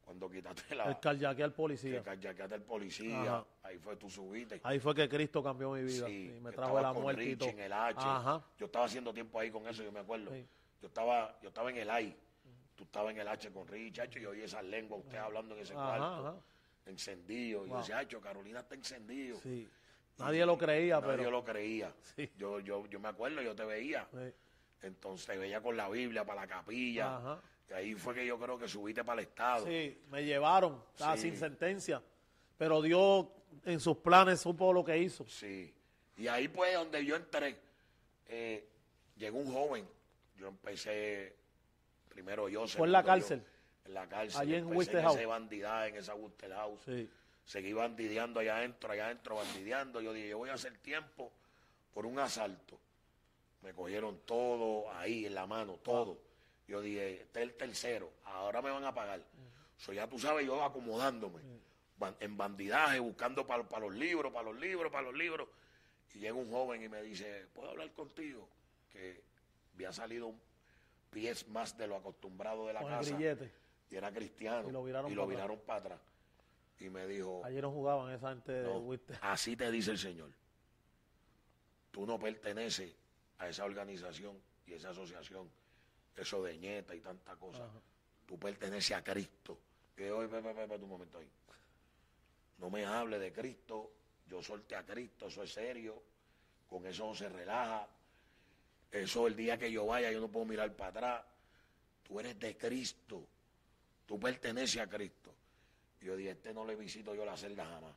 cuando 0.04 0.28
quitaste 0.28 0.74
la... 0.74 0.86
El 0.86 1.00
carjaque 1.00 1.44
al 1.44 1.54
policía. 1.54 2.02
carjaqueaste 2.02 2.56
al 2.56 2.64
policía, 2.64 3.22
Ajá. 3.22 3.46
ahí 3.62 3.78
fue 3.78 3.96
tú 3.96 4.10
subiste. 4.10 4.60
Ahí 4.64 4.80
fue 4.80 4.96
que 4.96 5.08
Cristo 5.08 5.44
cambió 5.44 5.72
mi 5.72 5.84
vida. 5.84 6.08
Sí, 6.08 6.34
y 6.36 6.40
me 6.42 6.52
trajo 6.52 6.82
la 6.82 6.92
con 6.94 7.04
muerte 7.04 7.24
y 7.26 7.36
todo. 7.36 7.50
en 7.50 7.60
el 7.60 7.72
H. 7.74 7.96
Ajá. 8.02 8.44
Yo 8.58 8.66
estaba 8.66 8.86
haciendo 8.86 9.14
tiempo 9.14 9.40
ahí 9.40 9.52
con 9.52 9.68
eso, 9.68 9.84
yo 9.84 9.92
me 9.92 10.00
acuerdo. 10.00 10.32
Sí. 10.32 10.48
Yo 10.82 10.88
estaba, 10.88 11.38
yo 11.44 11.50
estaba 11.50 11.70
en 11.70 11.78
el 11.78 12.02
I. 12.06 12.16
Tú 12.76 12.86
estabas 12.86 13.12
en 13.14 13.20
el 13.20 13.28
H 13.28 13.52
con 13.52 13.68
Richie, 13.68 14.02
Hacho, 14.02 14.18
y 14.20 14.26
oí 14.26 14.42
esa 14.42 14.62
lengua, 14.64 14.98
usted 14.98 15.18
hablando 15.18 15.54
en 15.54 15.62
ese 15.62 15.74
Ajá, 15.76 15.98
cuarto. 16.00 16.44
Encendido. 16.90 17.66
Y 17.66 17.70
yo 17.70 17.74
Wow. 17.74 17.80
decía, 17.82 17.98
Hacho, 18.00 18.22
Carolina 18.22 18.60
está 18.60 18.76
encendido. 18.76 19.40
Sí. 19.42 19.68
Nadie 20.18 20.46
lo 20.46 20.58
creía, 20.58 21.00
Nadie 21.00 21.18
pero. 21.18 21.32
lo 21.32 21.44
creía. 21.44 21.94
Sí. 22.16 22.30
Yo, 22.38 22.60
yo, 22.60 22.86
yo 22.88 23.00
me 23.00 23.08
acuerdo, 23.10 23.42
yo 23.42 23.56
te 23.56 23.64
veía. 23.66 24.08
Sí. 24.12 24.34
Entonces 24.82 25.38
veía 25.40 25.62
con 25.62 25.76
la 25.78 25.90
Biblia 25.90 26.26
para 26.26 26.42
la 26.42 26.48
capilla. 26.48 27.18
Ajá. 27.18 27.42
Y 27.70 27.74
ahí 27.74 27.96
fue 27.96 28.14
que 28.16 28.26
yo 28.26 28.40
creo 28.40 28.58
que 28.58 28.68
subiste 28.68 29.04
para 29.04 29.22
el 29.22 29.28
Estado. 29.28 29.66
Sí, 29.66 30.02
me 30.10 30.24
llevaron, 30.26 30.84
estaba 30.94 31.16
Sí. 31.16 31.24
sin 31.24 31.38
sentencia. 31.38 32.02
Pero 32.58 32.82
Dios 32.82 33.28
en 33.66 33.80
sus 33.80 33.98
planes 33.98 34.40
supo 34.42 34.74
lo 34.74 34.84
que 34.84 34.98
hizo. 34.98 35.26
Sí. 35.28 35.74
Y 36.18 36.28
ahí 36.28 36.48
pues 36.48 36.74
donde 36.74 37.06
yo 37.06 37.16
entré, 37.16 37.58
eh, 38.28 38.68
llegó 39.18 39.38
un 39.40 39.54
joven. 39.54 39.88
Yo 40.38 40.48
empecé, 40.48 41.36
primero 42.10 42.50
yo. 42.50 42.68
¿Fue 42.68 42.88
en 42.88 42.92
la 42.94 43.02
yo, 43.02 43.06
cárcel? 43.08 43.44
En 43.90 43.94
la 43.96 44.08
cárcel. 44.08 44.40
Allí 44.42 44.54
en 44.54 44.60
Empecé 44.60 44.78
Wister 44.78 44.96
en 44.98 45.04
House. 45.04 45.16
ese 45.18 45.26
bandidaje, 45.26 45.90
en 45.90 45.96
esa 45.98 46.16
Wister 46.16 46.52
House. 46.54 46.82
Sí. 46.86 47.10
Seguí 47.44 47.74
bandideando 47.74 48.40
allá 48.40 48.58
adentro, 48.58 48.92
allá 48.92 49.06
adentro, 49.08 49.36
bandideando. 49.36 50.02
Yo 50.02 50.14
dije, 50.14 50.30
yo 50.30 50.38
voy 50.38 50.50
a 50.50 50.54
hacer 50.54 50.78
tiempo 50.78 51.32
por 51.94 52.06
un 52.06 52.20
asalto. 52.20 52.80
Me 53.64 53.74
cogieron 53.74 54.20
todo 54.26 54.90
ahí 54.94 55.26
en 55.26 55.34
la 55.36 55.46
mano, 55.48 55.74
todo. 55.84 56.18
Yo 56.68 56.80
dije, 56.82 57.22
este 57.24 57.40
es 57.40 57.44
el 57.50 57.54
tercero, 57.56 58.14
ahora 58.26 58.62
me 58.62 58.70
van 58.70 58.86
a 58.86 58.94
pagar. 58.94 59.22
So, 59.76 59.92
ya 59.92 60.08
tú 60.08 60.20
sabes, 60.20 60.46
yo 60.46 60.64
acomodándome, 60.64 61.42
ban- 61.98 62.16
en 62.20 62.38
bandidaje, 62.38 63.00
buscando 63.00 63.46
para 63.48 63.64
los 63.80 63.94
libros, 63.96 64.32
para 64.32 64.52
los 64.52 64.60
libros, 64.60 64.92
para 64.92 65.06
los 65.06 65.16
libros. 65.16 65.48
Y 66.14 66.20
llega 66.20 66.34
un 66.36 66.52
joven 66.52 66.84
y 66.84 66.88
me 66.90 67.02
dice, 67.02 67.48
¿puedo 67.54 67.72
hablar 67.72 67.92
contigo? 67.94 68.48
Que 68.92 69.22
había 69.74 69.92
salido 69.92 70.28
un 70.28 70.40
pies 71.10 71.48
más 71.48 71.76
de 71.78 71.88
lo 71.88 71.96
acostumbrado 71.96 72.68
de 72.68 72.74
la 72.74 72.82
Con 72.82 72.92
el 72.92 72.98
casa. 73.00 73.16
grillete. 73.16 73.52
Y 73.92 73.96
era 73.96 74.12
cristiano. 74.12 74.70
Y 74.70 74.72
lo 74.72 74.84
viraron 74.84 75.12
y 75.12 75.16
lo 75.16 75.28
para 75.28 75.44
atrás. 75.44 75.60
para 75.66 75.80
atrás. 75.80 76.00
Y 76.80 76.90
me 76.90 77.08
dijo, 77.08 77.42
Ayer 77.44 77.62
no 77.62 77.72
jugaban 77.72 78.14
esa 78.14 78.30
gente 78.30 78.52
de 78.52 78.64
no, 78.64 78.80
Wister. 78.80 79.18
así 79.22 79.56
te 79.56 79.70
dice 79.72 79.92
el 79.92 79.98
Señor. 79.98 80.32
Tú 81.92 82.06
no 82.06 82.20
perteneces 82.20 82.94
a 83.40 83.50
esa 83.50 83.66
organización 83.66 84.40
y 84.68 84.74
esa 84.74 84.92
asociación, 84.92 85.50
eso 86.16 86.44
de 86.44 86.58
ñeta 86.58 86.96
y 86.96 87.02
tanta 87.02 87.36
cosa. 87.36 87.68
Tú 88.26 88.38
perteneces 88.38 88.96
a 88.96 89.04
Cristo. 89.04 89.58
Y 89.98 90.06
yo, 90.06 90.20
un 90.20 90.90
momento 90.90 91.18
ahí. 91.18 91.30
No 92.60 92.70
me 92.70 92.86
hable 92.86 93.20
de 93.20 93.32
Cristo, 93.34 93.92
yo 94.28 94.42
solté 94.44 94.76
a 94.76 94.84
Cristo, 94.84 95.28
eso 95.28 95.44
es 95.44 95.52
serio, 95.52 96.02
con 96.70 96.86
eso 96.86 97.08
no 97.08 97.16
se 97.16 97.28
relaja. 97.28 97.88
Eso 98.92 99.28
el 99.28 99.36
día 99.36 99.58
que 99.58 99.72
yo 99.72 99.86
vaya 99.86 100.12
yo 100.12 100.20
no 100.20 100.28
puedo 100.28 100.46
mirar 100.46 100.72
para 100.76 100.90
atrás. 100.90 101.26
Tú 102.04 102.20
eres 102.20 102.40
de 102.40 102.58
Cristo 102.58 103.26
tú 104.10 104.20
perteneces 104.20 104.82
a 104.82 104.88
Cristo. 104.90 105.32
Y 106.02 106.06
yo 106.06 106.16
dije, 106.16 106.32
este 106.32 106.52
no 106.52 106.66
le 106.66 106.76
visito 106.76 107.14
yo 107.14 107.24
la 107.26 107.38
celda 107.38 107.64
jamás. 107.64 107.94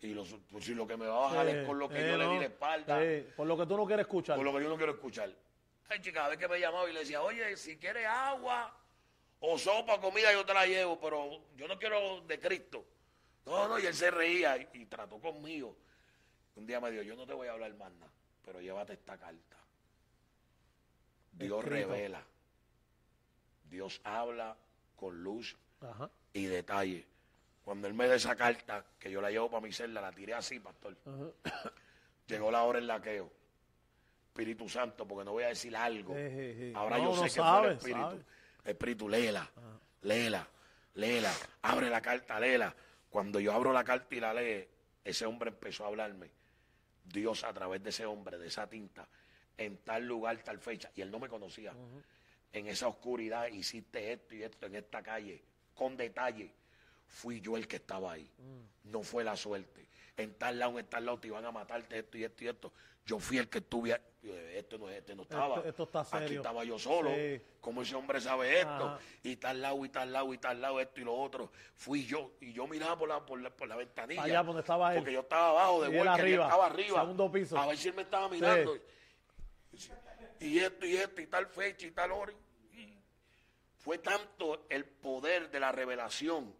Y 0.00 0.08
los, 0.14 0.34
pues 0.50 0.64
si 0.64 0.74
lo 0.74 0.84
que 0.84 0.96
me 0.96 1.06
va 1.06 1.16
a 1.16 1.20
bajar 1.30 1.46
es 1.46 1.64
con 1.64 1.78
lo 1.78 1.88
que 1.88 2.04
Eh, 2.04 2.10
yo 2.10 2.16
le 2.16 2.24
no. 2.24 2.32
di 2.32 2.38
la 2.40 2.44
espalda, 2.46 3.04
Eh, 3.04 3.32
por 3.36 3.46
lo 3.46 3.56
que 3.56 3.66
tú 3.66 3.76
no 3.76 3.86
quieres 3.86 4.04
escuchar. 4.06 4.34
por 4.34 4.44
lo 4.44 4.52
que 4.52 4.64
yo 4.64 4.68
no 4.68 4.76
quiero 4.76 4.92
escuchar. 4.92 5.32
Ay, 5.88 6.00
chica, 6.00 6.24
a 6.24 6.28
ver 6.30 6.38
que 6.38 6.48
me 6.48 6.58
llamaba 6.58 6.90
y 6.90 6.92
le 6.92 7.00
decía, 7.00 7.22
oye, 7.22 7.56
si 7.56 7.76
quieres 7.76 8.04
agua 8.06 8.76
o 9.38 9.56
sopa, 9.56 10.00
comida, 10.00 10.32
yo 10.32 10.44
te 10.44 10.52
la 10.54 10.66
llevo, 10.66 10.98
pero 11.00 11.40
yo 11.56 11.68
no 11.68 11.78
quiero 11.78 12.22
de 12.22 12.40
Cristo. 12.40 12.84
No, 13.46 13.68
no, 13.68 13.78
y 13.78 13.86
él 13.86 13.94
se 13.94 14.10
reía 14.10 14.56
y, 14.56 14.68
y 14.74 14.86
trató 14.86 15.20
conmigo. 15.20 15.76
Un 16.56 16.66
día 16.66 16.80
me 16.80 16.90
dijo, 16.90 17.04
yo 17.04 17.14
no 17.14 17.26
te 17.26 17.34
voy 17.34 17.46
a 17.46 17.52
hablar 17.52 17.72
más 17.74 17.92
nada, 17.92 18.10
pero 18.44 18.60
llévate 18.60 18.94
esta 18.94 19.16
carta. 19.16 19.56
Dios 21.32 21.62
Escrito. 21.64 21.88
revela. 21.88 22.22
Dios 23.70 24.00
habla 24.02 24.56
con 25.00 25.22
luz 25.24 25.56
Ajá. 25.80 26.10
y 26.34 26.44
detalle. 26.44 27.06
Cuando 27.64 27.88
él 27.88 27.94
me 27.94 28.06
da 28.06 28.16
esa 28.16 28.36
carta, 28.36 28.84
que 28.98 29.10
yo 29.10 29.20
la 29.22 29.30
llevo 29.30 29.50
para 29.50 29.62
mi 29.62 29.72
celda, 29.72 30.00
la 30.02 30.12
tiré 30.12 30.34
así, 30.34 30.60
pastor. 30.60 30.94
Llegó 32.26 32.50
la 32.50 32.62
hora 32.64 32.78
del 32.78 32.86
laqueo. 32.86 33.32
Espíritu 34.28 34.68
Santo, 34.68 35.06
porque 35.08 35.24
no 35.24 35.32
voy 35.32 35.44
a 35.44 35.48
decir 35.48 35.74
algo. 35.74 36.14
Ahora 36.74 36.98
No, 36.98 37.04
yo 37.04 37.14
sé 37.14 37.20
no 37.20 37.24
que 37.24 37.30
fue 37.30 37.42
sabe, 37.42 37.68
el 37.68 37.76
Espíritu. 37.76 38.00
sabe. 38.00 38.24
Espíritu, 38.64 39.08
léela, 39.08 39.50
léela, 40.02 40.46
léela. 40.94 41.32
Abre 41.62 41.88
la 41.90 42.00
carta, 42.02 42.38
léela. 42.38 42.74
Cuando 43.08 43.40
yo 43.40 43.52
abro 43.52 43.72
la 43.72 43.82
carta 43.82 44.14
y 44.14 44.20
la 44.20 44.32
lee, 44.34 44.68
ese 45.02 45.24
hombre 45.26 45.50
empezó 45.50 45.84
a 45.84 45.88
hablarme. 45.88 46.30
Dios 47.04 47.42
a 47.42 47.52
través 47.52 47.82
de 47.82 47.90
ese 47.90 48.06
hombre, 48.06 48.38
de 48.38 48.46
esa 48.46 48.68
tinta, 48.68 49.08
en 49.56 49.78
tal 49.78 50.06
lugar, 50.06 50.38
tal 50.44 50.58
fecha. 50.60 50.90
Y 50.94 51.00
él 51.00 51.10
no 51.10 51.18
me 51.18 51.28
conocía. 51.28 51.72
En 52.52 52.66
esa 52.66 52.88
oscuridad 52.88 53.46
hiciste 53.48 54.12
esto 54.12 54.34
y 54.34 54.42
esto 54.42 54.66
en 54.66 54.74
esta 54.76 55.02
calle, 55.02 55.42
con 55.74 55.96
detalle. 55.96 56.52
Fui 57.06 57.40
yo 57.40 57.56
el 57.56 57.66
que 57.66 57.76
estaba 57.76 58.12
ahí. 58.12 58.30
No 58.84 59.02
fue 59.02 59.24
la 59.24 59.36
suerte. 59.36 59.86
En 60.16 60.34
tal 60.34 60.58
lado, 60.58 60.78
en 60.78 60.86
tal 60.86 61.04
lado 61.06 61.18
te 61.18 61.28
iban 61.28 61.44
a 61.44 61.50
matarte 61.50 61.98
esto 61.98 62.18
y 62.18 62.24
esto 62.24 62.44
y 62.44 62.48
esto. 62.48 62.72
Yo 63.06 63.18
fui 63.18 63.38
el 63.38 63.48
que 63.48 63.58
estuve. 63.58 63.94
ahí. 63.94 64.00
Eh, 64.22 64.56
Este 64.58 64.78
no, 64.78 64.88
este 64.90 65.14
no 65.16 65.22
estaba. 65.22 65.56
Esto- 65.56 65.68
esto 65.68 65.82
está 66.00 66.16
Aquí 66.18 66.36
estaba 66.36 66.62
yo 66.64 66.78
solo. 66.78 67.10
Sí. 67.14 67.40
Como 67.60 67.82
ese 67.82 67.94
hombre 67.96 68.20
sabe 68.20 68.58
esto. 68.58 68.70
Ajá. 68.70 68.98
Y 69.22 69.36
tal 69.36 69.60
lado, 69.62 69.84
y 69.84 69.88
tal 69.88 70.12
lado, 70.12 70.32
y 70.34 70.38
tal 70.38 70.60
lado, 70.60 70.78
esto 70.80 71.00
y 71.00 71.04
lo 71.04 71.14
otro. 71.14 71.50
Fui 71.74 72.04
yo. 72.04 72.32
Y 72.40 72.52
yo 72.52 72.66
miraba 72.66 72.96
por 72.98 73.08
la, 73.08 73.24
por 73.24 73.40
la, 73.40 73.50
por 73.50 73.66
la 73.68 73.76
ventanilla. 73.76 74.22
Allá 74.22 74.42
donde 74.42 74.60
estaba 74.60 74.92
él. 74.92 74.98
Porque 74.98 75.12
yo 75.14 75.20
estaba 75.20 75.48
abajo 75.50 75.82
de 75.82 75.90
Y 75.90 75.98
él 75.98 76.06
Walker, 76.06 76.10
y 76.12 76.28
él 76.28 76.34
arriba, 76.34 76.44
estaba 76.44 76.66
arriba. 76.66 77.00
segundo 77.00 77.32
piso. 77.32 77.58
A 77.58 77.66
ver 77.66 77.76
si 77.78 77.88
él 77.88 77.94
me 77.94 78.02
estaba 78.02 78.28
mirando. 78.28 78.76
Y 80.40 80.58
esto 80.58 80.86
y 80.86 80.96
esto 80.96 81.20
y 81.20 81.26
tal 81.26 81.46
fecha 81.46 81.86
y 81.86 81.90
tal 81.90 82.12
hora. 82.12 82.32
Y 82.72 82.98
fue 83.78 83.98
tanto 83.98 84.66
el 84.68 84.84
poder 84.84 85.50
de 85.50 85.60
la 85.60 85.70
revelación 85.70 86.54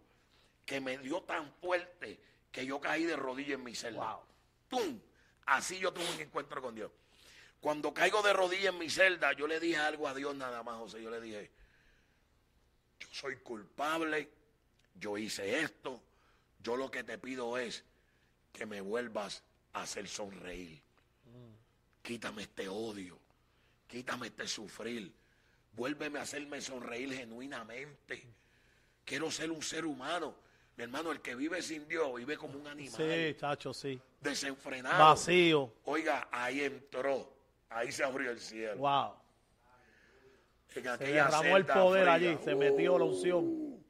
que 0.65 0.81
me 0.81 0.99
dio 0.99 1.23
tan 1.23 1.51
fuerte 1.55 2.21
que 2.53 2.67
yo 2.67 2.81
caí 2.81 3.05
de 3.05 3.17
rodillas 3.17 3.55
en 3.55 3.65
mi 3.65 3.75
celda. 3.75 4.15
Wow. 4.15 4.21
¡Tum! 4.69 5.01
Así 5.47 5.79
yo 5.79 5.93
tuve 5.93 6.09
un 6.15 6.21
encuentro 6.21 6.63
con 6.63 6.75
Dios. 6.75 6.91
Cuando 7.61 7.93
caigo 7.93 8.23
de 8.23 8.33
rodillas 8.33 8.73
en 8.73 8.79
mi 8.79 8.89
celda, 8.89 9.33
yo 9.33 9.47
le 9.47 9.61
dije 9.61 9.77
algo 9.77 10.09
a 10.09 10.15
Dios 10.15 10.35
nada 10.35 10.63
más, 10.63 10.77
José. 10.77 11.03
Yo 11.03 11.11
le 11.11 11.21
dije, 11.21 11.51
yo 13.01 13.09
soy 13.13 13.37
culpable, 13.37 14.31
yo 14.95 15.19
hice 15.19 15.61
esto, 15.61 16.03
yo 16.63 16.77
lo 16.77 16.91
que 16.91 17.05
te 17.05 17.19
pido 17.19 17.59
es 17.59 17.85
que 18.53 18.67
me 18.67 18.81
vuelvas 18.81 19.43
a 19.73 19.83
hacer 19.83 20.09
sonreír. 20.09 20.81
Quítame 22.03 22.43
este 22.43 22.69
odio, 22.69 23.19
quítame 23.91 24.29
este 24.29 24.47
sufrir, 24.47 25.13
vuélveme 25.73 26.19
a 26.19 26.23
hacerme 26.23 26.61
sonreír 26.61 27.13
genuinamente. 27.13 28.23
Quiero 29.05 29.31
ser 29.31 29.51
un 29.51 29.63
ser 29.63 29.85
humano. 29.85 30.35
Mi 30.77 30.85
hermano, 30.85 31.11
el 31.13 31.21
que 31.21 31.35
vive 31.35 31.61
sin 31.61 31.87
Dios 31.89 32.15
vive 32.15 32.37
como 32.37 32.59
un 32.59 32.67
animal 32.67 32.97
Sí, 32.97 33.37
chacho, 33.39 33.75
sí. 33.75 34.01
desenfrenado. 34.21 35.05
Vacío. 35.05 35.73
Oiga, 35.85 36.29
ahí 36.31 36.63
entró, 36.63 37.35
ahí 37.69 37.91
se 37.93 38.05
abrió 38.05 38.31
el 38.31 38.41
cielo. 38.41 38.77
Wow. 38.77 39.15
En 40.75 40.85
Se 40.85 41.05
derramó 41.05 41.57
el 41.57 41.67
poder 41.67 42.03
fría, 42.05 42.13
allí, 42.15 42.39
se 42.45 42.55
metió 42.55 42.99
la 42.99 43.05
unción. 43.05 43.45
uh, 43.45 43.85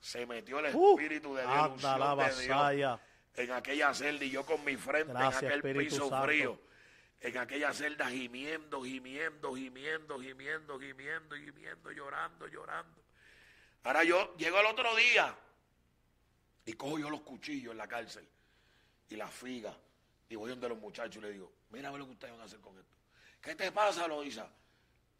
se 0.00 0.26
metió 0.26 0.58
el 0.60 0.74
Uh, 0.76 0.90
espíritu 0.98 1.34
de 1.34 1.42
Dios, 1.42 1.54
anda 1.54 1.98
la 1.98 2.14
vasalla. 2.14 3.00
En 3.34 3.50
aquella 3.52 3.94
celda 3.94 4.24
y 4.24 4.30
yo 4.30 4.44
con 4.44 4.62
mi 4.64 4.76
frente 4.76 5.12
Gracias, 5.12 5.42
en 5.44 5.48
aquel 5.48 5.58
Espíritu 5.70 5.94
piso 5.96 6.08
Santo. 6.10 6.26
frío. 6.26 6.60
En 7.20 7.36
aquella 7.36 7.72
celda 7.72 8.08
gimiendo, 8.08 8.82
gimiendo, 8.82 9.54
gimiendo, 9.54 10.20
gimiendo, 10.20 10.78
gimiendo, 10.78 11.36
gimiendo, 11.36 11.90
llorando, 11.90 12.46
llorando. 12.46 13.02
Ahora 13.82 14.04
yo 14.04 14.36
llego 14.36 14.58
al 14.58 14.66
otro 14.66 14.94
día 14.94 15.36
y 16.64 16.72
cojo 16.74 16.98
yo 16.98 17.10
los 17.10 17.22
cuchillos 17.22 17.72
en 17.72 17.78
la 17.78 17.88
cárcel 17.88 18.28
y 19.08 19.16
las 19.16 19.32
figas 19.32 19.74
y 20.28 20.36
voy 20.36 20.50
donde 20.50 20.68
los 20.68 20.78
muchachos 20.78 21.16
y 21.16 21.20
le 21.26 21.32
digo, 21.32 21.52
mira 21.70 21.90
lo 21.90 22.04
que 22.06 22.12
ustedes 22.12 22.32
van 22.32 22.42
a 22.42 22.44
hacer 22.44 22.60
con 22.60 22.78
esto. 22.78 22.94
¿Qué 23.40 23.54
te 23.54 23.72
pasa, 23.72 24.06
Loisa? 24.06 24.48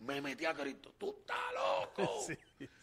Me 0.01 0.21
metí 0.21 0.45
a 0.45 0.55
Cristo. 0.55 0.95
Tú 0.97 1.17
estás 1.21 1.37
loco. 1.55 2.21
Sí, 2.27 2.37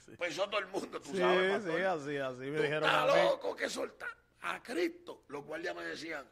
sí. 0.06 0.12
Pensó 0.18 0.50
todo 0.50 0.60
el 0.60 0.68
mundo, 0.68 1.00
tú 1.02 1.12
Sí, 1.12 1.18
sabes. 1.18 1.64
sí, 1.64 1.70
así, 1.82 2.18
así 2.18 2.40
me 2.52 2.58
Tú 2.58 2.64
dijeron 2.64 2.84
estás 2.84 3.16
loco 3.24 3.56
que 3.56 3.70
soltar 3.70 4.10
a 4.42 4.62
Cristo. 4.62 5.24
Los 5.30 5.46
guardias 5.46 5.76
me 5.76 5.84
decían, 5.84 6.28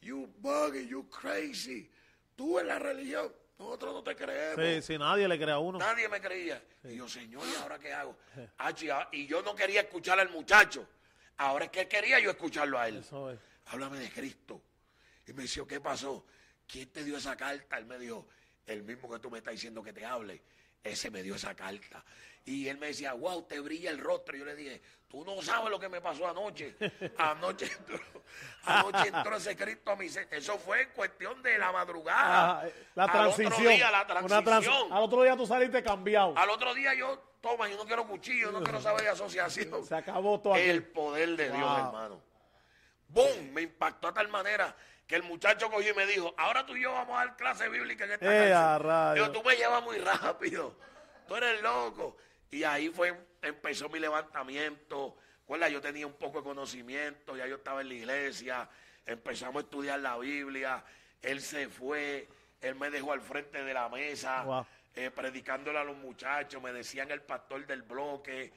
you 0.00 0.26
buggy, 0.38 0.86
you 0.86 1.08
crazy. 1.10 1.90
Tú 2.36 2.58
en 2.58 2.66
la 2.66 2.78
religión, 2.78 3.32
nosotros 3.58 3.94
no 3.94 4.02
te 4.02 4.16
creemos. 4.16 4.64
Sí, 4.64 4.82
sí, 4.82 4.98
nadie 4.98 5.28
le 5.28 5.38
crea 5.38 5.54
a 5.54 5.58
uno. 5.58 5.78
Nadie 5.78 6.08
me 6.08 6.20
creía. 6.20 6.62
Y 6.82 6.96
yo, 6.96 7.08
Señor, 7.08 7.44
¿y 7.46 7.62
ahora 7.62 7.78
qué 7.78 7.92
hago? 7.92 8.16
Achi, 8.58 8.90
ah, 8.90 9.08
y 9.12 9.26
yo 9.26 9.42
no 9.42 9.54
quería 9.54 9.82
escuchar 9.82 10.18
al 10.18 10.30
muchacho. 10.30 10.86
Ahora 11.36 11.66
es 11.66 11.70
que 11.70 11.88
quería 11.88 12.18
yo 12.20 12.30
escucharlo 12.30 12.78
a 12.78 12.88
él. 12.88 12.98
Eso 12.98 13.30
es. 13.30 13.38
Háblame 13.66 13.98
de 13.98 14.10
Cristo. 14.10 14.60
Y 15.26 15.32
me 15.32 15.44
dijo, 15.44 15.66
¿qué 15.66 15.80
pasó? 15.80 16.26
¿Quién 16.66 16.90
te 16.90 17.04
dio 17.04 17.16
esa 17.16 17.36
carta? 17.36 17.78
Él 17.78 17.86
me 17.86 17.98
dijo, 17.98 18.26
el 18.66 18.82
mismo 18.82 19.10
que 19.10 19.18
tú 19.18 19.30
me 19.30 19.38
estás 19.38 19.52
diciendo 19.52 19.82
que 19.82 19.92
te 19.92 20.04
hable. 20.04 20.42
Ese 20.84 21.10
me 21.10 21.22
dio 21.22 21.34
esa 21.34 21.54
carta. 21.54 22.04
Y 22.44 22.68
él 22.68 22.76
me 22.76 22.88
decía, 22.88 23.14
wow, 23.14 23.42
te 23.44 23.58
brilla 23.58 23.90
el 23.90 23.98
rostro. 23.98 24.36
Y 24.36 24.40
yo 24.40 24.44
le 24.44 24.54
dije, 24.54 24.82
tú 25.08 25.24
no 25.24 25.40
sabes 25.40 25.70
lo 25.70 25.80
que 25.80 25.88
me 25.88 26.02
pasó 26.02 26.28
anoche. 26.28 26.76
Anoche 27.18 27.64
entró, 27.64 27.98
anoche 28.64 29.08
entró 29.08 29.36
ese 29.36 29.56
Cristo 29.56 29.92
a 29.92 29.96
mi 29.96 30.10
ser. 30.10 30.28
Eso 30.30 30.58
fue 30.58 30.82
en 30.82 30.90
cuestión 30.90 31.42
de 31.42 31.56
la 31.56 31.72
madrugada. 31.72 32.60
Ah, 32.60 32.68
la 32.94 33.04
Al 33.04 33.10
transición. 33.10 33.52
otro 33.54 33.68
día, 33.70 33.90
la 33.90 34.02
Una 34.02 34.06
transición. 34.06 34.44
trans- 34.44 34.92
al 34.92 35.02
otro 35.02 35.22
día 35.22 35.36
tú 35.36 35.46
saliste 35.46 35.82
cambiado. 35.82 36.36
Al 36.36 36.50
otro 36.50 36.74
día 36.74 36.92
yo, 36.92 37.18
toma, 37.40 37.66
yo 37.66 37.78
no 37.78 37.86
quiero 37.86 38.06
cuchillo, 38.06 38.52
no 38.52 38.62
quiero 38.62 38.78
saber 38.82 39.04
de 39.04 39.08
asociación. 39.08 39.86
Se 39.86 39.94
acabó 39.94 40.38
todo 40.38 40.54
El 40.56 40.62
aquel. 40.68 40.82
poder 40.88 41.36
de 41.36 41.44
Dios, 41.50 41.78
hermano. 41.78 42.20
¡Boom! 43.08 43.52
Me 43.52 43.62
impactó 43.62 44.08
a 44.08 44.12
tal 44.14 44.28
manera 44.28 44.76
que 45.06 45.16
el 45.16 45.22
muchacho 45.22 45.70
cogió 45.70 45.92
y 45.92 45.96
me 45.96 46.06
dijo, 46.06 46.34
ahora 46.38 46.64
tú 46.64 46.76
y 46.76 46.82
yo 46.82 46.92
vamos 46.92 47.16
a 47.20 47.26
dar 47.26 47.36
clase 47.36 47.68
bíblica 47.68 48.04
en 48.04 48.12
esta 48.12 48.24
Eh, 48.26 48.52
a 48.52 48.56
cárcel". 48.78 48.86
rayos. 48.88 49.14
Digo, 49.28 49.40
tú 49.42 49.48
me 49.48 49.56
llevas 49.56 49.82
muy 49.82 49.98
rápido. 49.98 50.76
Tú 51.28 51.36
eres 51.36 51.60
loco. 51.62 52.16
Y 52.50 52.64
ahí 52.64 52.88
fue, 52.88 53.14
empezó 53.42 53.88
mi 53.88 53.98
levantamiento. 53.98 55.16
Recuerda, 55.40 55.68
yo 55.68 55.80
tenía 55.80 56.06
un 56.06 56.14
poco 56.14 56.38
de 56.38 56.44
conocimiento, 56.44 57.36
ya 57.36 57.46
yo 57.46 57.56
estaba 57.56 57.82
en 57.82 57.88
la 57.88 57.94
iglesia, 57.94 58.68
empezamos 59.04 59.56
a 59.56 59.64
estudiar 59.64 60.00
la 60.00 60.16
Biblia. 60.16 60.82
Él 61.20 61.40
se 61.42 61.68
fue, 61.68 62.28
él 62.60 62.74
me 62.76 62.90
dejó 62.90 63.12
al 63.12 63.20
frente 63.20 63.62
de 63.62 63.74
la 63.74 63.88
mesa 63.90 64.42
Wow. 64.44 64.66
eh, 64.94 65.10
predicándole 65.10 65.78
a 65.78 65.84
los 65.84 65.96
muchachos, 65.96 66.62
me 66.62 66.72
decían 66.72 67.10
el 67.10 67.20
pastor 67.22 67.66
del 67.66 67.82
bloque 67.82 68.52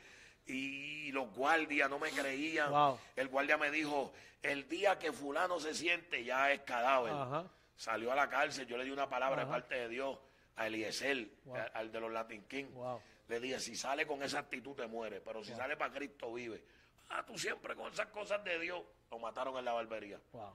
y 0.48 1.12
los 1.12 1.34
guardias 1.36 1.90
no 1.90 2.00
me 2.00 2.10
creían. 2.12 2.70
Wow. 2.72 3.00
El 3.16 3.28
guardia 3.28 3.58
me 3.58 3.70
dijo, 3.72 4.14
el 4.42 4.68
día 4.68 4.98
que 5.00 5.12
fulano 5.12 5.60
se 5.60 5.74
siente 5.74 6.24
ya 6.24 6.52
es 6.52 6.62
cadáver. 6.62 7.14
Ajá. 7.14 7.46
Salió 7.76 8.12
a 8.12 8.16
la 8.16 8.28
cárcel, 8.30 8.66
yo 8.68 8.78
le 8.78 8.86
di 8.86 8.92
una 8.92 9.08
palabra 9.10 9.44
de 9.46 9.50
parte 9.52 9.76
de 9.76 9.90
Dios 9.90 10.18
a 10.56 10.68
Eliezer, 10.68 11.30
a- 11.54 11.78
al 11.78 11.92
de 11.92 12.00
los 12.00 12.12
Latin 12.12 12.44
King. 12.48 12.66
Wow. 12.74 13.02
Le 13.28 13.40
dije, 13.40 13.60
si 13.60 13.76
sale 13.76 14.08
con 14.08 14.24
esa 14.24 14.40
actitud 14.40 14.74
te 14.76 14.88
muere, 14.88 15.22
pero 15.22 15.44
si 15.44 15.54
sale 15.54 15.76
para 15.78 15.94
Cristo 15.94 16.34
vive. 16.34 16.64
Ah, 17.10 17.24
tú 17.26 17.38
siempre 17.38 17.76
con 17.76 17.92
esas 17.92 18.08
cosas 18.08 18.44
de 18.44 18.58
Dios. 18.60 18.82
Lo 19.12 19.20
mataron 19.20 19.58
en 19.58 19.66
la 19.66 19.74
barbería. 19.74 20.20
Wow. 20.34 20.54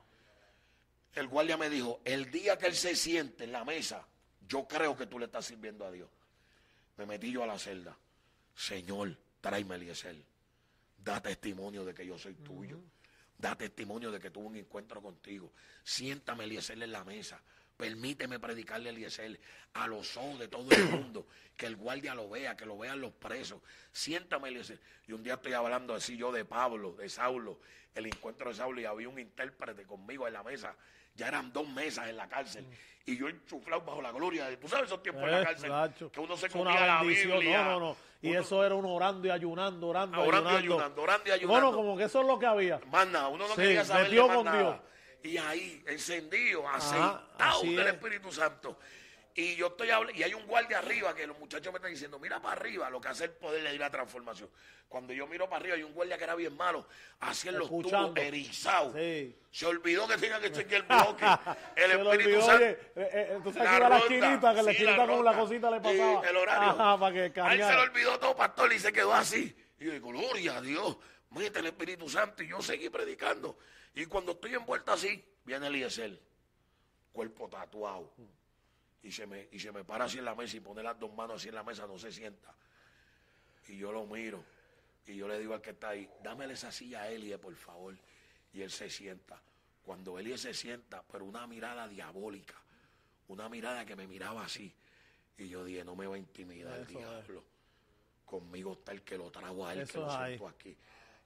El 1.14 1.28
guardia 1.28 1.56
me 1.56 1.68
dijo, 1.70 2.00
el 2.04 2.30
día 2.30 2.56
que 2.58 2.66
él 2.66 2.74
se 2.74 2.96
siente 2.96 3.44
en 3.44 3.52
la 3.52 3.64
mesa, 3.64 4.06
yo 4.48 4.66
creo 4.66 4.96
que 4.96 5.06
tú 5.06 5.18
le 5.18 5.26
estás 5.26 5.44
sirviendo 5.46 5.84
a 5.86 5.90
Dios. 5.90 6.08
Me 6.96 7.06
metí 7.06 7.30
yo 7.30 7.42
a 7.42 7.46
la 7.46 7.58
celda. 7.58 7.96
Señor, 8.54 9.16
tráeme 9.42 9.74
a 9.74 9.76
Eliezer. 9.76 10.16
Da 10.96 11.20
testimonio 11.20 11.84
de 11.84 11.92
que 11.92 12.06
yo 12.06 12.16
soy 12.16 12.34
tuyo. 12.36 12.78
Da 13.36 13.56
testimonio 13.56 14.10
de 14.10 14.20
que 14.20 14.30
tuve 14.30 14.46
un 14.46 14.56
encuentro 14.56 15.02
contigo. 15.02 15.52
Siéntame 15.82 16.44
Eliezer 16.44 16.80
en 16.82 16.92
la 16.92 17.04
mesa. 17.04 17.42
Permíteme 17.76 18.38
predicarle 18.38 18.90
a 18.90 18.92
Eliezer 18.92 19.40
a 19.74 19.88
los 19.88 20.16
ojos 20.16 20.38
de 20.38 20.48
todo 20.48 20.70
el 20.70 20.84
mundo. 20.84 21.26
Que 21.56 21.66
el 21.66 21.76
guardia 21.76 22.14
lo 22.14 22.30
vea, 22.30 22.56
que 22.56 22.64
lo 22.64 22.78
vean 22.78 23.00
los 23.00 23.12
presos. 23.12 23.60
Siéntame 23.90 24.48
Eliezer. 24.48 24.80
Y 25.08 25.12
un 25.12 25.22
día 25.24 25.34
estoy 25.34 25.54
hablando 25.54 25.92
así 25.94 26.16
yo 26.16 26.30
de 26.30 26.44
Pablo, 26.44 26.92
de 26.92 27.08
Saulo, 27.08 27.58
el 27.96 28.06
encuentro 28.06 28.50
de 28.50 28.54
Saulo, 28.56 28.80
y 28.80 28.84
había 28.84 29.08
un 29.08 29.18
intérprete 29.18 29.84
conmigo 29.84 30.26
en 30.26 30.32
la 30.34 30.42
mesa 30.42 30.74
Ya 31.14 31.28
eran 31.28 31.52
dos 31.52 31.68
mesas 31.68 32.08
en 32.08 32.16
la 32.16 32.26
cárcel. 32.28 32.64
Y 33.04 33.18
yo 33.18 33.28
enchuflado 33.28 33.82
bajo 33.82 34.00
la 34.00 34.12
gloria. 34.12 34.46
de- 34.48 34.56
Tú 34.56 34.66
sabes 34.68 34.86
esos 34.86 35.02
tiempos 35.02 35.24
en 35.24 35.30
la 35.32 35.40
Eh, 35.42 35.44
cárcel. 35.44 36.10
Que 36.10 36.20
uno 36.20 36.36
se 36.38 36.48
comía 36.48 36.86
la 36.86 37.02
Biblia. 37.02 37.64
No, 37.64 37.70
no, 37.72 37.80
no. 37.80 37.96
Y 38.22 38.30
uno- 38.30 38.40
eso 38.40 38.64
era 38.64 38.74
uno 38.74 38.88
orando 38.94 39.26
y 39.26 39.30
ayunando, 39.30 39.88
orando, 39.88 40.16
Ah, 40.16 40.20
orando 40.24 40.50
y 40.50 40.54
ayunando. 40.54 40.74
ayunando, 40.84 41.02
orando 41.02 41.28
y 41.28 41.32
ayunando. 41.32 41.52
Bueno, 41.52 41.76
como 41.76 41.96
que 41.96 42.04
eso 42.04 42.20
es 42.20 42.26
lo 42.26 42.38
que 42.38 42.46
había. 42.46 42.80
Más 42.90 43.06
nada, 43.08 43.28
uno 43.28 43.48
no 43.48 43.54
Sí, 43.54 43.60
quería 43.62 43.84
saber 43.84 44.04
metió 44.04 44.28
más 44.28 44.36
con 44.36 44.44
nada. 44.46 44.58
Dios. 44.62 44.76
Y 45.24 45.38
ahí, 45.38 45.82
encendido, 45.86 46.68
así 46.68 46.94
aceitado 46.96 47.62
del 47.62 47.78
es. 47.80 47.94
Espíritu 47.94 48.32
Santo. 48.32 48.78
Y 49.34 49.56
yo 49.56 49.68
estoy 49.68 49.88
hablando, 49.90 50.18
y 50.18 50.22
hay 50.22 50.34
un 50.34 50.46
guardia 50.46 50.78
arriba 50.78 51.14
que 51.14 51.26
los 51.26 51.38
muchachos 51.38 51.72
me 51.72 51.78
están 51.78 51.90
diciendo, 51.90 52.18
mira 52.18 52.40
para 52.42 52.52
arriba, 52.52 52.90
lo 52.90 53.00
que 53.00 53.08
hace 53.08 53.24
el 53.24 53.30
poder 53.30 53.62
de 53.62 53.78
la 53.78 53.88
transformación. 53.90 54.50
Cuando 54.88 55.14
yo 55.14 55.26
miro 55.26 55.46
para 55.48 55.60
arriba, 55.60 55.76
hay 55.76 55.82
un 55.84 55.94
guardia 55.94 56.18
que 56.18 56.24
era 56.24 56.34
bien 56.34 56.54
malo, 56.54 56.86
hacía 57.20 57.50
los 57.52 57.66
tubos 57.68 57.86
Escuchando. 57.86 58.20
erizados. 58.20 58.94
Sí. 58.94 59.34
Se 59.50 59.64
olvidó 59.64 60.06
que 60.06 60.18
tenía 60.18 60.38
que 60.38 60.52
chequear 60.52 60.82
el 60.82 60.86
bloque. 60.86 61.24
El 61.76 61.90
Se 61.92 61.96
Espíritu 61.96 62.10
olvidó, 62.10 62.42
Santo. 62.42 62.64
oye, 62.64 62.70
eh, 62.70 62.78
eh, 62.96 63.38
tú 63.42 63.52
sabes 63.54 63.80
La 63.80 63.88
la 63.88 63.98
esquinita, 63.98 64.54
que 64.54 64.62
la 64.62 64.62
sí, 64.64 64.70
esquinita 64.70 65.06
como 65.06 65.22
la 65.22 65.32
cosita 65.38 65.70
le 65.70 65.76
Sí, 65.78 65.82
pasaba. 65.82 66.28
el 66.28 66.36
horario. 66.36 66.68
Ajá, 66.80 66.98
para 67.00 67.32
que 67.32 67.40
A 67.40 67.54
él 67.54 67.62
se 67.62 67.72
le 67.72 67.78
olvidó 67.80 68.18
todo, 68.18 68.36
pastor, 68.36 68.72
y 68.72 68.78
se 68.78 68.92
quedó 68.92 69.14
así. 69.14 69.56
Y 69.80 69.84
yo 69.86 69.92
digo, 69.92 70.08
gloria 70.10 70.58
a 70.58 70.60
Dios, 70.60 70.98
mete 71.30 71.60
el 71.60 71.66
Espíritu 71.66 72.06
Santo. 72.10 72.42
Y 72.42 72.48
yo 72.48 72.60
seguí 72.60 72.90
predicando. 72.90 73.56
Y 73.94 74.04
cuando 74.04 74.32
estoy 74.32 74.54
envuelto 74.54 74.92
así, 74.92 75.24
viene 75.44 75.68
Eliezer, 75.68 76.20
cuerpo 77.12 77.48
tatuado. 77.48 78.12
Y 79.02 79.10
se, 79.10 79.26
me, 79.26 79.48
y 79.50 79.58
se 79.58 79.72
me 79.72 79.84
para 79.84 80.04
así 80.04 80.18
en 80.18 80.24
la 80.24 80.34
mesa 80.34 80.56
y 80.56 80.60
pone 80.60 80.82
las 80.82 80.98
dos 80.98 81.12
manos 81.12 81.36
así 81.36 81.48
en 81.48 81.56
la 81.56 81.64
mesa, 81.64 81.86
no 81.86 81.98
se 81.98 82.12
sienta. 82.12 82.54
Y 83.68 83.76
yo 83.76 83.90
lo 83.92 84.06
miro. 84.06 84.44
Y 85.06 85.16
yo 85.16 85.26
le 85.26 85.38
digo 85.38 85.54
al 85.54 85.60
que 85.60 85.70
está 85.70 85.90
ahí, 85.90 86.08
dámele 86.22 86.54
esa 86.54 86.70
silla 86.70 87.02
a 87.02 87.08
Elie, 87.08 87.36
por 87.38 87.54
favor. 87.56 87.96
Y 88.52 88.62
él 88.62 88.70
se 88.70 88.88
sienta. 88.88 89.40
Cuando 89.82 90.18
Elie 90.18 90.38
se 90.38 90.54
sienta, 90.54 91.02
pero 91.10 91.24
una 91.24 91.46
mirada 91.46 91.88
diabólica. 91.88 92.54
Una 93.28 93.48
mirada 93.48 93.84
que 93.84 93.96
me 93.96 94.06
miraba 94.06 94.44
así. 94.44 94.72
Y 95.38 95.48
yo 95.48 95.64
dije, 95.64 95.84
no 95.84 95.96
me 95.96 96.06
va 96.06 96.14
a 96.14 96.18
intimidar 96.18 96.76
el 96.76 96.82
es. 96.82 96.88
diablo. 96.88 97.44
Conmigo 98.24 98.74
está 98.74 98.92
el 98.92 99.02
que 99.02 99.18
lo 99.18 99.30
trajo 99.30 99.66
a 99.66 99.72
él, 99.72 99.80
Eso 99.80 99.92
que 99.94 99.98
lo 99.98 100.26
siento 100.26 100.48
aquí. 100.48 100.76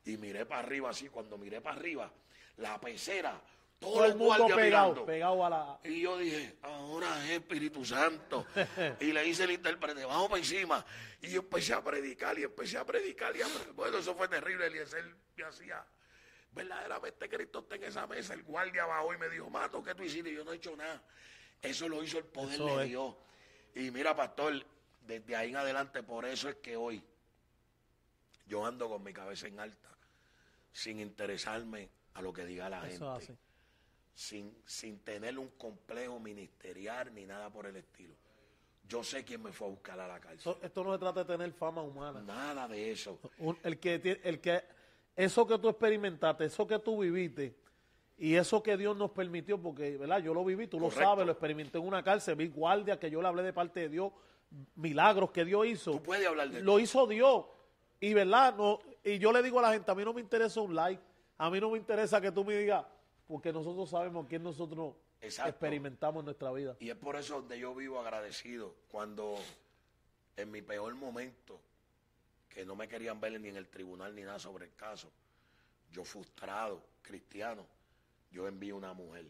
Y 0.07 0.16
miré 0.16 0.47
para 0.47 0.61
arriba 0.61 0.90
así. 0.90 1.09
Cuando 1.09 1.36
miré 1.36 1.61
para 1.61 1.77
arriba, 1.77 2.11
la 2.59 2.81
pecera, 2.81 3.39
Todo 3.78 3.93
todo 3.93 4.05
el 4.07 4.16
mundo 4.16 4.47
pegado, 4.47 4.62
mirando. 4.65 5.07
pegado 5.07 5.44
a 5.44 5.51
la... 5.51 5.81
Y 5.85 6.01
yo 6.01 6.16
dije, 6.16 6.57
ahora 6.62 7.24
es 7.24 7.32
Espíritu 7.32 7.85
Santo. 7.85 8.47
y 9.01 9.12
le 9.12 9.27
hice 9.27 9.44
el 9.44 9.51
intérprete, 9.51 10.05
vamos 10.05 10.28
para 10.28 10.39
encima. 10.39 10.85
Y 11.20 11.31
yo 11.31 11.40
empecé 11.40 11.74
a 11.74 11.85
predicar 11.85 12.39
y 12.39 12.44
empecé 12.44 12.78
a 12.78 12.85
predicar. 12.86 13.36
Y 13.36 13.43
a. 13.43 13.47
Bueno, 13.74 13.98
eso 13.98 14.15
fue 14.15 14.28
terrible. 14.28 14.66
Eliezer 14.66 15.05
me 15.36 15.44
hacía, 15.44 15.85
verdaderamente 16.53 17.28
Cristo 17.28 17.61
está 17.61 17.77
en 17.77 17.85
esa 17.85 18.07
mesa. 18.07 18.35
El 18.35 18.44
guardia 18.44 18.86
bajó 18.86 19.12
y 19.12 19.19
me 19.19 19.28
dijo, 19.28 19.51
Mato, 19.51 19.82
¿qué 19.82 19.94
tú 19.94 20.03
hiciste? 20.03 20.31
Y 20.31 20.35
yo 20.35 20.44
no 20.44 20.53
he 20.53 20.57
hecho 20.57 20.74
nada. 20.74 21.03
Eso 21.61 21.89
lo 21.89 22.03
hizo 22.03 22.19
el 22.19 22.24
poder 22.24 22.55
Eso 22.55 22.78
de 22.78 22.85
es. 22.85 22.90
Dios. 22.90 23.15
Y 23.74 23.90
mira, 23.90 24.16
pastor, 24.16 24.65
desde 25.03 25.36
ahí 25.36 25.51
en 25.51 25.57
adelante, 25.57 26.03
por 26.03 26.24
eso 26.24 26.48
es 26.48 26.57
que 26.57 26.77
hoy 26.77 27.03
yo 28.47 28.65
ando 28.65 28.89
con 28.89 29.03
mi 29.03 29.12
cabeza 29.12 29.48
en 29.48 29.61
alta, 29.61 29.90
sin 30.73 31.01
interesarme 31.01 31.90
a 32.15 32.23
lo 32.23 32.32
que 32.32 32.47
diga 32.47 32.69
la 32.69 32.81
gente 32.81 32.94
Eso 32.97 33.16
es 33.16 33.24
así. 33.24 33.39
Sin, 34.16 34.51
sin 34.64 34.98
tener 35.01 35.38
un 35.38 35.48
complejo 35.59 36.18
ministerial 36.18 37.12
ni 37.14 37.26
nada 37.26 37.51
por 37.51 37.66
el 37.66 37.76
estilo. 37.76 38.14
Yo 38.88 39.05
sé 39.05 39.24
quién 39.24 39.43
me 39.43 39.52
fue 39.52 39.66
a 39.66 39.70
buscar 39.70 40.01
a 40.01 40.09
la 40.09 40.18
cárcel. 40.18 40.55
Esto 40.62 40.82
no 40.84 40.93
se 40.94 40.98
trata 40.98 41.22
de 41.22 41.26
tener 41.36 41.52
fama 41.52 41.82
humana. 41.82 42.22
Nada 42.22 42.66
de 42.66 42.90
eso. 42.93 43.20
Un- 43.38 43.59
el 43.62 43.78
que 43.78 44.20
el 44.24 44.40
que 44.40 44.64
eso 45.14 45.47
que 45.47 45.59
tú 45.59 45.68
experimentaste, 45.68 46.47
eso 46.47 46.66
que 46.66 46.78
tú 46.78 47.01
viviste 47.01 47.55
y 48.16 48.34
eso 48.36 48.62
que 48.62 48.76
Dios 48.78 48.97
nos 48.97 49.10
permitió, 49.10 49.60
porque 49.60 49.98
verdad, 49.98 50.20
yo 50.22 50.32
lo 50.32 50.44
viví, 50.44 50.66
tú 50.66 50.80
lo 50.80 50.90
sabes, 50.90 51.26
lo 51.26 51.32
experimenté 51.32 51.76
en 51.76 51.86
una 51.86 52.02
cárcel, 52.02 52.36
vi 52.36 52.48
guardia 52.48 52.98
que 52.98 53.10
yo 53.10 53.20
le 53.20 53.28
hablé 53.28 53.43
de 53.43 53.52
parte 53.52 53.80
de 53.80 53.88
Dios, 53.90 54.12
milagros 54.76 55.30
que 55.30 55.44
Dios 55.44 55.66
hizo. 55.66 55.90
Tú 55.90 56.02
puedes 56.02 56.26
hablar 56.26 56.48
de 56.48 56.62
Lo 56.62 56.78
hizo 56.78 57.06
Dios. 57.06 57.44
Y 58.01 58.14
verdad, 58.14 58.55
no, 58.56 58.78
y 59.05 59.18
yo 59.18 59.30
le 59.32 59.43
digo 59.43 59.59
a 59.59 59.62
la 59.62 59.72
gente, 59.72 59.90
a 59.90 59.94
mí 59.94 60.05
no 60.05 60.14
me 60.14 60.20
interesa 60.22 60.60
un 60.62 60.74
like, 60.74 61.02
a 61.36 61.51
mí 61.51 61.60
no 61.60 61.70
me 61.70 61.76
interesa 61.78 62.18
que 62.20 62.30
tú 62.32 62.44
me 62.44 62.56
digas, 62.56 62.84
porque 63.27 63.53
nosotros 63.53 63.90
sabemos 63.90 64.27
quién 64.28 64.43
nosotros 64.43 64.94
Exacto. 65.20 65.51
experimentamos 65.51 66.20
en 66.20 66.27
nuestra 66.27 66.53
vida. 66.53 66.77
Y 66.78 66.90
es 66.90 66.97
por 66.97 67.16
eso 67.16 67.36
donde 67.40 67.59
yo 67.59 67.74
vivo 67.74 68.01
agradecido. 68.01 68.74
Cuando 68.89 69.36
en 70.36 70.51
mi 70.51 70.62
peor 70.62 70.94
momento, 70.94 71.61
que 72.48 72.65
no 72.65 72.77
me 72.77 72.89
querían 72.89 73.20
ver 73.20 73.40
ni 73.40 73.48
en 73.48 73.57
el 73.57 73.69
tribunal 73.69 74.15
ni 74.15 74.23
nada 74.23 74.39
sobre 74.39 74.66
el 74.66 74.74
caso, 74.74 75.11
yo 75.93 76.05
frustrado, 76.05 76.82
cristiano, 77.03 77.66
yo 78.31 78.47
envío 78.47 78.77
una 78.77 78.93
mujer 78.93 79.27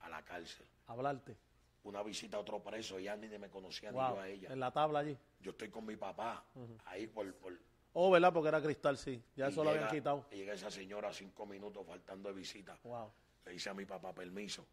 a 0.00 0.08
la 0.08 0.22
cárcel. 0.22 0.66
Hablarte. 0.86 1.36
Una 1.84 2.02
visita 2.02 2.36
a 2.36 2.40
otro 2.40 2.60
preso, 2.62 2.98
ya 2.98 3.16
ni 3.16 3.28
me 3.38 3.48
conocía 3.48 3.90
ni 3.92 3.98
yo 3.98 4.02
Wow. 4.08 4.18
a 4.20 4.28
ella. 4.28 4.52
En 4.52 4.60
la 4.60 4.70
tabla 4.72 5.00
allí. 5.00 5.16
Yo 5.40 5.52
estoy 5.52 5.68
con 5.70 5.86
mi 5.86 5.96
papá, 5.96 6.44
ahí 6.86 7.06
por, 7.06 7.32
por, 7.34 7.56
Oh, 7.98 8.10
¿verdad? 8.10 8.30
Porque 8.30 8.48
era 8.48 8.60
cristal, 8.60 8.98
sí. 8.98 9.22
Ya 9.34 9.46
Y 9.46 9.50
eso 9.50 9.64
lo 9.64 9.70
habían 9.70 9.88
quitado. 9.88 10.26
Llega 10.30 10.52
esa 10.52 10.70
señora 10.70 11.14
cinco 11.14 11.46
minutos 11.46 11.86
faltando 11.86 12.28
de 12.28 12.34
visita. 12.34 12.78
Wow. 12.84 13.10
Le 13.46 13.52
dice 13.52 13.70
a 13.70 13.74
mi 13.74 13.86
papá 13.86 14.12
permiso. 14.12 14.66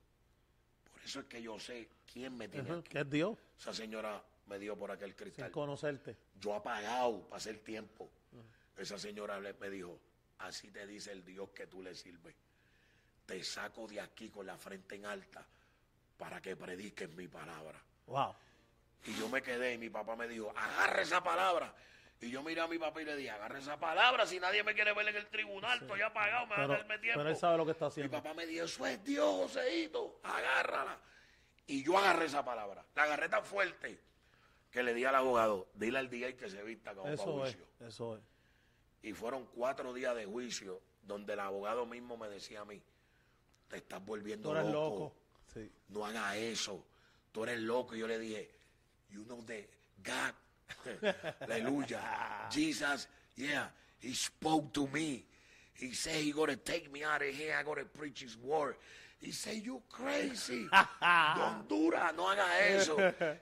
Por 0.91 1.01
eso 1.01 1.21
es 1.21 1.25
que 1.27 1.41
yo 1.41 1.57
sé 1.57 1.87
quién 2.11 2.35
me 2.35 2.49
tiene 2.49 2.69
aquí. 2.69 2.89
Que 2.89 2.99
es 2.99 3.09
Dios, 3.09 3.37
Esa 3.57 3.73
señora 3.73 4.21
me 4.47 4.59
dio 4.59 4.75
por 4.77 4.91
aquel 4.91 5.11
sin 5.11 5.17
cristal. 5.19 5.51
conocerte. 5.51 6.17
Yo 6.37 6.53
apagado 6.53 7.21
para 7.21 7.37
hacer 7.37 7.59
tiempo. 7.59 8.09
Esa 8.75 8.99
señora 8.99 9.39
me 9.39 9.69
dijo, 9.69 9.97
así 10.39 10.69
te 10.69 10.85
dice 10.85 11.13
el 11.13 11.23
Dios 11.23 11.49
que 11.51 11.67
tú 11.67 11.81
le 11.81 11.95
sirves. 11.95 12.35
Te 13.25 13.41
saco 13.41 13.87
de 13.87 14.01
aquí 14.01 14.29
con 14.29 14.45
la 14.45 14.57
frente 14.57 14.95
en 14.95 15.05
alta 15.05 15.47
para 16.17 16.41
que 16.41 16.57
prediques 16.57 17.09
mi 17.15 17.29
palabra. 17.29 17.81
Wow. 18.07 18.35
Y 19.05 19.13
yo 19.15 19.29
me 19.29 19.41
quedé 19.41 19.75
y 19.75 19.77
mi 19.77 19.89
papá 19.89 20.17
me 20.17 20.27
dijo, 20.27 20.51
agarra 20.53 21.01
esa 21.01 21.23
palabra. 21.23 21.73
Y 22.23 22.29
yo 22.31 22.41
miré 22.41 22.61
a 22.61 22.67
mi 22.67 22.79
papá 22.79 23.01
y 23.01 23.05
le 23.05 23.15
dije, 23.17 23.29
agarra 23.31 23.59
esa 23.59 23.77
palabra, 23.77 24.25
si 24.25 24.39
nadie 24.39 24.63
me 24.63 24.73
quiere 24.73 24.93
ver 24.93 25.07
en 25.09 25.15
el 25.17 25.27
tribunal, 25.27 25.77
estoy 25.81 26.01
apagado, 26.01 26.45
me 26.47 26.55
va 26.55 26.55
a 26.55 26.67
Pero, 26.67 26.73
darme 26.79 26.97
tiempo. 26.99 27.19
pero 27.19 27.29
él 27.29 27.35
sabe 27.35 27.57
lo 27.57 27.65
que 27.65 27.71
está 27.71 27.85
Mi 27.85 27.89
haciendo. 27.89 28.11
papá 28.17 28.33
me 28.33 28.45
dijo, 28.45 28.63
eso 28.65 28.85
es 28.87 29.03
Dios, 29.03 29.25
Joseito, 29.53 30.19
agárrala. 30.23 30.97
Y 31.67 31.83
yo 31.83 31.97
agarré 31.97 32.25
esa 32.25 32.43
palabra. 32.45 32.85
La 32.95 33.03
agarré 33.03 33.27
tan 33.27 33.43
fuerte 33.43 33.99
que 34.71 34.83
le 34.83 34.93
di 34.93 35.03
al 35.05 35.15
abogado, 35.15 35.67
dile 35.73 35.99
al 35.99 36.09
día 36.09 36.35
que 36.37 36.49
se 36.49 36.63
vista 36.63 36.91
como 36.91 37.03
para 37.03 37.13
Eso 37.15 37.45
es, 37.45 37.55
juicio. 37.55 37.67
eso 37.87 38.15
es. 38.17 38.21
Y 39.01 39.11
fueron 39.13 39.45
cuatro 39.47 39.93
días 39.93 40.15
de 40.15 40.25
juicio 40.25 40.81
donde 41.01 41.33
el 41.33 41.39
abogado 41.41 41.85
mismo 41.85 42.15
me 42.15 42.29
decía 42.29 42.61
a 42.61 42.65
mí, 42.65 42.81
te 43.67 43.77
estás 43.77 44.03
volviendo 44.05 44.49
Tú 44.49 44.55
eres 44.55 44.71
loco. 44.71 44.99
loco. 44.99 45.15
Sí. 45.53 45.69
No 45.89 46.05
haga 46.05 46.37
eso. 46.37 46.85
Tú 47.33 47.43
eres 47.43 47.59
loco. 47.59 47.95
Y 47.95 47.99
yo 47.99 48.07
le 48.07 48.17
dije, 48.17 48.49
you 49.09 49.23
know 49.25 49.43
that 49.45 49.65
God, 49.97 50.33
aleluya, 51.41 51.99
Jesus, 52.49 53.07
yeah, 53.35 53.67
he 53.99 54.13
spoke 54.13 54.73
to 54.73 54.87
me. 54.87 55.23
He 55.75 55.93
said 55.93 56.15
he 56.15 56.31
gonna 56.31 56.55
take 56.55 56.91
me 56.91 57.03
out 57.03 57.21
of 57.21 57.29
here. 57.29 57.55
I 57.59 57.63
gotta 57.63 57.85
preach 57.85 58.21
his 58.21 58.37
word. 58.37 58.75
He 59.19 59.31
said, 59.31 59.63
you 59.63 59.81
crazy. 59.89 60.67
Don 61.35 61.65
Dura, 61.67 62.11
no 62.15 62.29
haga 62.29 62.59
eso. 62.67 62.97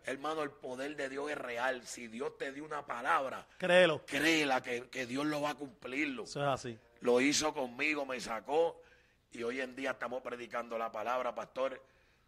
Hermano, 0.06 0.44
el 0.44 0.52
poder 0.52 0.96
de 0.96 1.10
Dios 1.10 1.32
es 1.32 1.38
real. 1.38 1.82
Si 1.84 2.08
Dios 2.08 2.38
te 2.38 2.52
dio 2.52 2.64
una 2.66 2.86
palabra, 2.86 3.48
Créelo. 3.58 4.06
créela 4.06 4.62
que, 4.62 4.90
que 4.90 5.08
Dios 5.08 5.26
lo 5.26 5.42
va 5.42 5.50
a 5.52 5.56
cumplirlo. 5.56 6.24
Eso 6.26 6.40
es 6.40 6.48
así. 6.48 6.78
Lo 7.02 7.20
hizo 7.20 7.52
conmigo, 7.52 8.06
me 8.06 8.20
sacó. 8.20 8.80
Y 9.32 9.42
hoy 9.42 9.60
en 9.60 9.76
día 9.76 9.92
estamos 9.92 10.22
predicando 10.22 10.78
la 10.78 10.92
palabra, 10.92 11.34
pastor. 11.34 11.82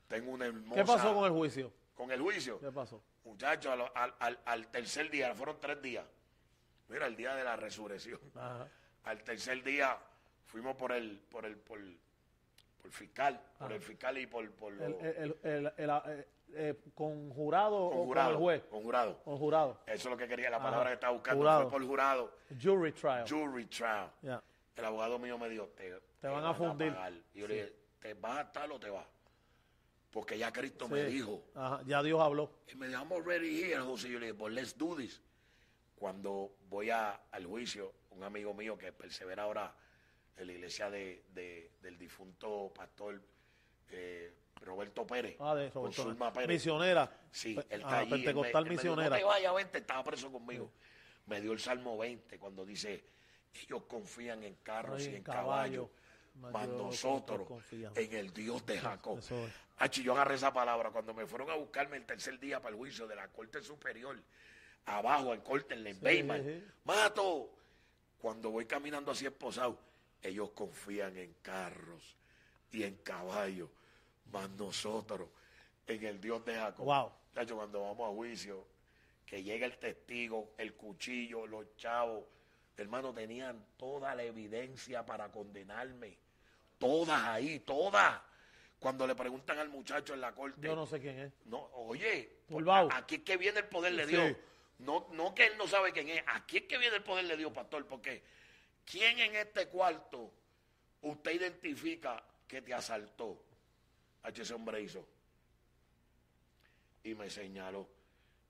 Tengo 0.07 0.31
una 0.31 0.47
hermosa... 0.47 0.81
¿Qué 0.81 0.85
pasó 0.87 1.13
con 1.13 1.25
el 1.25 1.31
juicio? 1.31 1.71
con 1.95 2.11
el 2.11 2.21
juicio? 2.21 2.59
¿Qué 2.59 2.71
pasó? 2.71 3.01
Muchachos, 3.23 3.73
al, 3.95 4.13
al- 4.19 4.39
al- 4.45 4.67
tercer 4.67 5.09
día, 5.09 5.33
fueron 5.33 5.59
tres 5.59 5.81
días. 5.81 6.05
Mira, 6.89 7.07
el 7.07 7.15
día 7.15 7.35
de 7.35 7.43
la 7.43 7.55
resurrección. 7.55 8.19
Ajá. 8.35 8.67
Al 9.05 9.23
tercer 9.23 9.63
día 9.63 9.97
fuimos 10.45 10.75
por 10.75 10.91
el, 10.91 11.19
por 11.29 11.45
el, 11.45 11.57
por, 11.57 11.79
por 12.81 12.91
fiscal, 12.91 13.39
por 13.57 13.71
el 13.71 13.81
fiscal 13.81 14.17
y 14.17 14.27
por, 14.27 14.49
por 14.51 14.73
El, 14.73 14.93
el, 14.95 15.37
el, 15.43 15.73
el- 15.77 15.89
eh, 16.07 16.27
eh, 16.55 16.75
¿Con 16.93 17.31
jurado 17.31 17.89
con 17.89 17.99
o 17.99 18.07
con 18.07 18.17
el 18.17 18.35
juez? 18.35 18.63
Con 18.69 18.83
jurado. 18.83 19.23
Con 19.23 19.37
jurado. 19.39 19.79
Eso 19.87 19.95
es 20.09 20.11
lo 20.11 20.17
que 20.17 20.27
quería, 20.27 20.49
la 20.51 20.57
Ajá. 20.57 20.65
palabra 20.65 20.89
que 20.89 20.93
estaba 20.95 21.13
buscando. 21.13 21.39
Jurado. 21.39 21.61
Fue 21.63 21.71
por 21.79 21.87
jurado. 21.87 22.37
Jury 22.61 22.91
trial. 22.91 23.25
Jury 23.27 23.65
trial. 23.65 24.11
El 24.75 24.85
abogado 24.85 25.17
mío 25.17 25.37
me 25.37 25.49
dijo, 25.49 25.67
te, 25.69 25.99
Te 26.19 26.27
van 26.27 26.43
a 26.45 26.53
fundir. 26.53 26.95
Y 27.33 27.39
yo 27.39 27.47
le 27.47 27.53
dije, 27.55 27.75
¿te 27.99 28.13
vas 28.15 28.37
a 28.37 28.41
estar 28.41 28.71
o 28.71 28.79
te 28.79 28.89
vas? 28.89 29.05
Porque 30.13 30.37
ya 30.37 30.53
Cristo 30.53 30.85
Sí. 30.87 30.93
me 30.93 31.03
dijo. 31.05 31.43
Ajá, 31.55 31.81
Ya 31.87 32.01
Dios 32.03 32.21
habló. 32.21 32.49
Y 32.71 32.75
me 32.75 32.87
dijo, 32.87 33.01
I'm 33.01 33.11
already 33.11 33.61
here, 33.63 33.79
José. 33.81 34.09
Yo 34.09 34.19
le 34.19 34.27
dije, 34.27 34.37
pues 34.37 34.53
let's 34.53 34.77
do 34.77 34.95
this. 34.95 35.19
Cuando 35.95 36.55
voy 36.69 36.89
a- 36.91 37.19
al 37.31 37.45
juicio, 37.45 37.91
un 38.11 38.23
amigo 38.23 38.53
mío 38.53 38.77
que 38.77 38.91
persevera 38.91 39.43
ahora 39.43 39.75
en 40.37 40.47
la 40.47 40.53
iglesia 40.53 40.89
de, 40.89 41.23
de- 41.33 41.71
del 41.81 41.97
difunto 41.97 42.71
pastor 42.75 43.21
eh, 43.89 44.33
Roberto 44.61 45.05
Pérez, 45.05 45.35
Ah, 45.39 45.53
de 45.55 45.69
con 45.69 45.91
Roberto. 45.93 46.33
Pérez. 46.33 46.47
Misionera. 46.47 47.11
Sí, 47.31 47.51
él 47.69 47.81
está 47.81 47.87
ah, 47.89 47.99
allí. 47.99 48.13
él 48.13 48.19
me- 48.19 48.25
Pentecostal 48.25 48.63
él 48.63 48.69
me 48.69 48.69
dijo, 48.71 48.83
misionera. 48.83 49.09
no 49.09 49.15
te 49.17 49.23
vayas, 49.23 49.55
vente, 49.55 49.77
estaba 49.79 50.03
preso 50.03 50.31
conmigo. 50.31 50.71
Me 51.27 51.41
dio 51.41 51.51
el 51.53 51.59
Salmo 51.59 51.97
20 51.97 52.37
cuando 52.39 52.65
dice, 52.65 53.03
ellos 53.53 53.83
confían 53.87 54.43
en 54.43 54.55
carros 54.63 55.01
Ay, 55.01 55.11
y 55.13 55.15
en 55.17 55.23
caballos, 55.23 55.89
caballo. 55.89 55.89
Mas 56.35 56.67
nosotros 56.69 57.47
en 57.95 58.13
el 58.15 58.33
Dios 58.33 58.65
de 58.65 58.79
Jacob. 58.79 59.19
Es. 59.19 59.31
Achi, 59.83 60.01
yo 60.01 60.13
agarré 60.13 60.35
esa 60.35 60.53
palabra 60.53 60.91
cuando 60.91 61.13
me 61.13 61.27
fueron 61.27 61.49
a 61.49 61.55
buscarme 61.55 61.97
el 61.97 62.05
tercer 62.05 62.39
día 62.39 62.61
para 62.61 62.71
el 62.73 62.77
juicio 62.77 63.05
de 63.05 63.17
la 63.17 63.27
Corte 63.27 63.61
Superior, 63.61 64.17
abajo, 64.85 65.33
en 65.33 65.41
Corte, 65.41 65.73
en 65.73 65.99
Bayman. 65.99 66.41
sí. 66.41 66.63
Mato, 66.85 67.49
cuando 68.17 68.49
voy 68.49 68.65
caminando 68.65 69.11
así 69.11 69.25
esposado, 69.25 69.77
ellos 70.21 70.51
confían 70.51 71.17
en 71.17 71.33
carros 71.41 72.15
y 72.71 72.83
en 72.83 72.95
caballos, 72.95 73.69
más 74.31 74.49
nosotros 74.51 75.27
en 75.85 76.05
el 76.05 76.21
Dios 76.21 76.45
de 76.45 76.55
Jacob. 76.55 76.85
Wow. 76.85 77.11
Chacho, 77.35 77.57
cuando 77.57 77.81
vamos 77.81 78.09
a 78.09 78.15
juicio, 78.15 78.65
que 79.25 79.43
llega 79.43 79.65
el 79.65 79.77
testigo, 79.79 80.53
el 80.57 80.75
cuchillo, 80.75 81.45
los 81.45 81.75
chavos, 81.75 82.23
hermano, 82.77 83.13
tenían 83.13 83.65
toda 83.75 84.15
la 84.15 84.23
evidencia 84.23 85.05
para 85.05 85.29
condenarme. 85.29 86.17
Todas 86.79 87.21
ahí, 87.27 87.59
todas. 87.59 88.21
Cuando 88.83 89.07
le 89.07 89.15
preguntan 89.15 89.57
al 89.59 89.69
muchacho 89.69 90.13
en 90.13 90.19
la 90.19 90.33
corte, 90.35 90.59
Yo 90.67 90.75
no 90.75 90.85
sé 90.85 90.99
quién 90.99 91.17
es. 91.17 91.31
no, 91.45 91.69
oye, 91.73 92.39
Turbao. 92.49 92.89
aquí 92.91 93.15
es 93.15 93.21
que 93.21 93.37
viene 93.37 93.59
el 93.59 93.67
poder 93.67 93.95
de 93.95 94.03
Sí. 94.03 94.09
Dios. 94.09 94.35
No, 94.79 95.07
no 95.13 95.33
que 95.33 95.45
él 95.45 95.53
no 95.57 95.65
sabe 95.69 95.93
quién 95.93 96.09
es, 96.09 96.21
aquí 96.27 96.57
es 96.57 96.63
que 96.63 96.77
viene 96.77 96.97
el 96.97 97.03
poder 97.03 97.25
de 97.25 97.37
Dios, 97.37 97.53
pastor, 97.53 97.87
porque 97.87 98.21
¿quién 98.85 99.19
en 99.19 99.37
este 99.37 99.69
cuarto 99.69 100.33
usted 101.01 101.31
identifica 101.31 102.21
que 102.45 102.61
te 102.61 102.73
asaltó? 102.73 103.41
H 104.23 104.41
ese 104.41 104.53
hombre 104.53 104.81
hizo. 104.81 105.07
Y 107.05 107.15
me 107.15 107.29
señaló. 107.29 107.87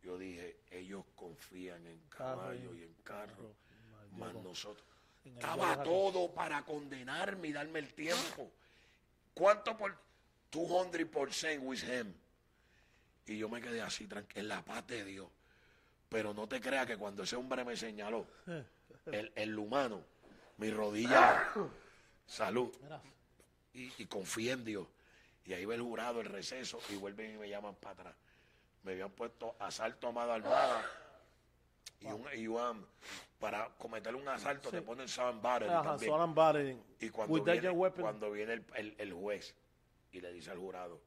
Yo 0.02 0.18
dije, 0.18 0.62
ellos 0.72 1.06
confían 1.16 1.86
en 1.86 2.00
caballo 2.10 2.74
y- 2.74 2.80
y 2.80 2.84
en 2.84 2.94
carro, 3.04 3.54
más 4.18 4.34
nosotros. 4.34 4.84
Estaba 5.24 5.84
todo 5.84 6.34
para 6.34 6.64
condenarme 6.66 7.50
y 7.50 7.54
darme 7.54 7.78
el 7.80 7.94
tiempo. 7.94 8.52
¿Cuánto 9.36 9.78
por 9.78 9.96
200% 10.54 11.60
with 11.62 11.84
him? 11.84 12.14
Y 13.26 13.38
yo 13.38 13.50
me 13.50 13.62
quedé 13.62 13.82
así, 13.82 14.06
tranquilo, 14.08 14.42
en 14.42 14.48
la 14.50 14.62
paz 14.64 14.86
de 14.88 15.04
Dios. 15.04 15.28
Pero 16.10 16.34
no 16.34 16.48
te 16.48 16.62
creas 16.62 16.86
que 16.86 16.98
cuando 16.98 17.24
ese 17.24 17.36
hombre 17.36 17.64
me 17.66 17.76
señaló, 17.76 18.26
el, 19.08 19.32
el 19.36 19.58
humano, 19.58 20.02
mi 20.58 20.70
rodilla, 20.70 21.50
salud, 22.28 22.72
y, 23.74 23.92
y 23.98 24.06
confía 24.06 24.54
en 24.54 24.64
Dios. 24.64 24.88
Y 25.46 25.54
ahí 25.54 25.66
va 25.66 25.76
el 25.76 25.82
jurado, 25.82 26.22
el 26.22 26.28
receso, 26.28 26.80
y 26.90 26.96
vuelven 26.96 27.36
y 27.36 27.38
me 27.38 27.50
llaman 27.50 27.76
para 27.76 27.94
atrás. 27.94 28.16
Me 28.84 28.92
habían 28.94 29.12
puesto 29.12 29.56
asalto 29.60 30.08
a 30.08 30.12
mano 30.12 30.32
armada 30.34 30.86
y 32.02 32.06
un, 32.08 32.26
y 32.36 32.48
un- 32.48 32.86
para 33.40 33.70
cometer 33.78 34.14
un 34.16 34.28
asalto 34.28 34.70
te 34.70 34.82
ponen 34.82 35.08
sound 35.08 35.42
battery 35.42 35.72
Ajá, 35.72 35.84
también. 35.84 36.12
Y 37.00 37.10
cuando 37.10 37.34
With 37.34 37.44
viene, 37.44 37.56
dangerous 37.62 37.78
weapon. 37.80 38.02
cuando 38.02 38.32
viene 38.32 38.54
el, 38.54 38.66
el- 38.76 38.96
el 38.98 39.14
juez 39.14 39.56
y 40.14 40.22
le 40.22 40.32
dice 40.32 40.52
al 40.52 40.58
jurado, 40.60 41.02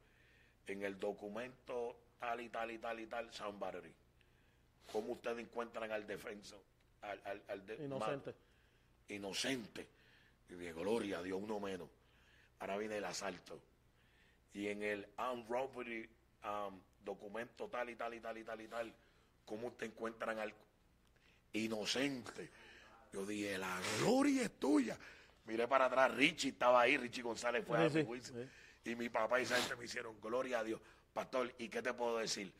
en 0.67 0.83
el 0.83 0.99
documento 0.99 1.97
tal 2.19 2.41
y 2.41 2.49
tal 2.49 2.69
y 2.71 2.77
tal 2.77 2.99
y 2.99 3.07
tal, 3.07 3.33
sound 3.33 3.57
battery, 3.59 3.91
¿cómo 4.91 5.13
ustedes 5.13 5.39
encuentran 5.39 5.91
al 5.91 6.05
defenso? 6.05 6.61
Al, 7.01 7.21
al- 7.25 7.43
al 7.47 7.65
de- 7.65 7.85
Inocente. 7.85 8.35
inocente. 9.09 9.87
Y 10.49 10.53
dije, 10.55 10.73
gloria 10.73 11.19
a 11.19 11.23
Dios, 11.23 11.39
uno 11.41 11.59
menos. 11.59 11.89
Ahora 12.59 12.77
viene 12.77 12.97
el 12.97 13.05
asalto. 13.05 13.59
Y 14.53 14.67
en 14.67 14.81
el 14.83 15.07
armed 15.17 15.45
robbery 15.47 16.09
um, 16.43 16.79
documento 17.03 17.67
tal 17.67 17.89
y 17.89 17.95
tal 17.95 18.13
y 18.13 18.19
tal 18.19 18.37
y 18.37 18.43
tal 18.43 18.61
y 18.61 18.67
tal, 18.67 18.93
¿cómo 19.45 19.67
ustedes 19.67 19.91
encuentran 19.93 20.39
al 20.39 20.53
inocente? 21.53 22.49
Yo 23.13 23.25
dije, 23.25 23.57
la 23.57 23.79
gloria 23.99 24.43
es 24.43 24.51
tuya. 24.59 24.97
Miré 25.45 25.67
para 25.67 25.85
atrás, 25.85 26.13
Richie 26.15 26.49
estaba 26.49 26.81
ahí, 26.81 26.97
Richie 26.97 27.21
González 27.21 27.65
fue 27.65 27.77
Sí, 27.77 27.83
a 27.83 27.89
mi 27.89 28.01
sí, 28.01 28.05
juicio. 28.05 28.33
sí. 28.33 28.49
Y 28.83 28.95
mi 28.95 29.09
papá 29.09 29.39
y 29.39 29.43
esa 29.43 29.55
gente 29.57 29.75
me 29.75 29.85
hicieron, 29.85 30.19
gloria 30.21 30.59
a 30.59 30.63
Dios. 30.63 30.79
Pastor, 31.13 31.51
¿y 31.57 31.67
qué 31.69 31.81
te 31.81 31.93
puedo 31.93 32.17
decir? 32.17 32.53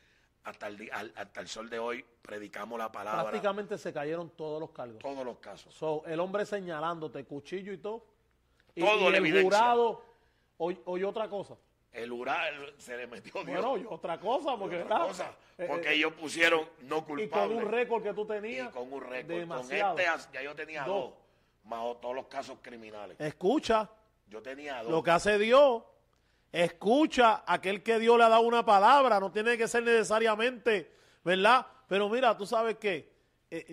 Hasta 0.44 0.68
el, 0.68 0.90
al- 0.94 1.14
hasta 1.16 1.42
el 1.42 1.48
sol 1.48 1.70
de 1.70 1.78
hoy 1.80 2.06
predicamos 2.22 2.80
la 2.80 2.92
palabra, 2.92 3.24
Prácticamente 3.24 3.78
se 3.78 3.92
cayeron 3.94 4.30
todos 4.32 4.60
los 4.62 4.72
cargos. 4.72 5.00
todos 5.00 5.26
los 5.26 5.38
casos. 5.40 5.74
So, 5.74 6.04
el 6.06 6.20
hombre 6.20 6.46
señalándote 6.46 7.26
cuchillo 7.26 7.74
y 7.74 7.78
todo. 7.78 8.06
Y, 8.76 8.82
Todo 8.82 8.96
y 8.98 9.02
la 9.04 9.08
el 9.10 9.16
evidencia. 9.16 9.44
jurado 9.60 10.04
oy- 10.58 10.80
oyó 10.86 11.10
otra 11.10 11.30
cosa. 11.30 11.56
El 11.92 12.12
huracán 12.12 12.54
se 12.78 12.96
le 12.96 13.08
metió 13.08 13.44
Dios. 13.44 13.66
Bueno, 13.66 13.90
otra 13.90 14.20
cosa, 14.20 14.56
porque, 14.58 14.84
Otra 14.84 15.00
cosa, 15.00 15.36
Eh, 15.58 15.66
porque 15.68 15.90
eh, 15.90 15.94
ellos 15.96 16.14
pusieron 16.14 16.62
no 16.82 16.98
y 16.98 17.02
con 17.02 17.06
culpable. 17.06 17.56
un 17.56 17.66
récord 17.72 18.04
que 18.04 18.14
tú 18.14 18.24
Y 18.24 18.28
tenías. 18.28 18.70
con 18.70 18.92
un 18.94 19.02
récord. 19.02 19.36
Demasiado. 19.40 19.96
Con 19.96 20.02
este 20.04 20.30
ya 20.34 20.42
yo 20.44 20.56
tenía 20.56 20.84
Dos. 20.84 21.10
dos, 21.10 21.14
más 21.66 21.82
todos 22.00 22.16
los 22.16 22.28
casos 22.28 22.60
criminales. 22.62 23.20
Escucha 23.20 23.90
Yo 24.30 24.42
tenía 24.42 24.82
dos. 24.84 24.92
lo 24.92 25.02
que 25.04 25.12
hace 25.12 25.38
Dios. 25.40 25.84
Escucha 26.58 27.44
aquel 27.46 27.84
que 27.84 28.00
Dios 28.00 28.18
le 28.18 28.24
ha 28.24 28.30
dado 28.30 28.42
una 28.42 28.66
palabra. 28.66 29.20
No 29.20 29.32
tiene 29.32 29.56
que 29.56 29.68
ser 29.68 29.84
necesariamente, 29.84 30.92
¿verdad? 31.24 31.68
Pero 31.88 32.10
mira, 32.10 32.36
tú 32.36 32.48
sabes 32.48 32.78
que 32.78 33.16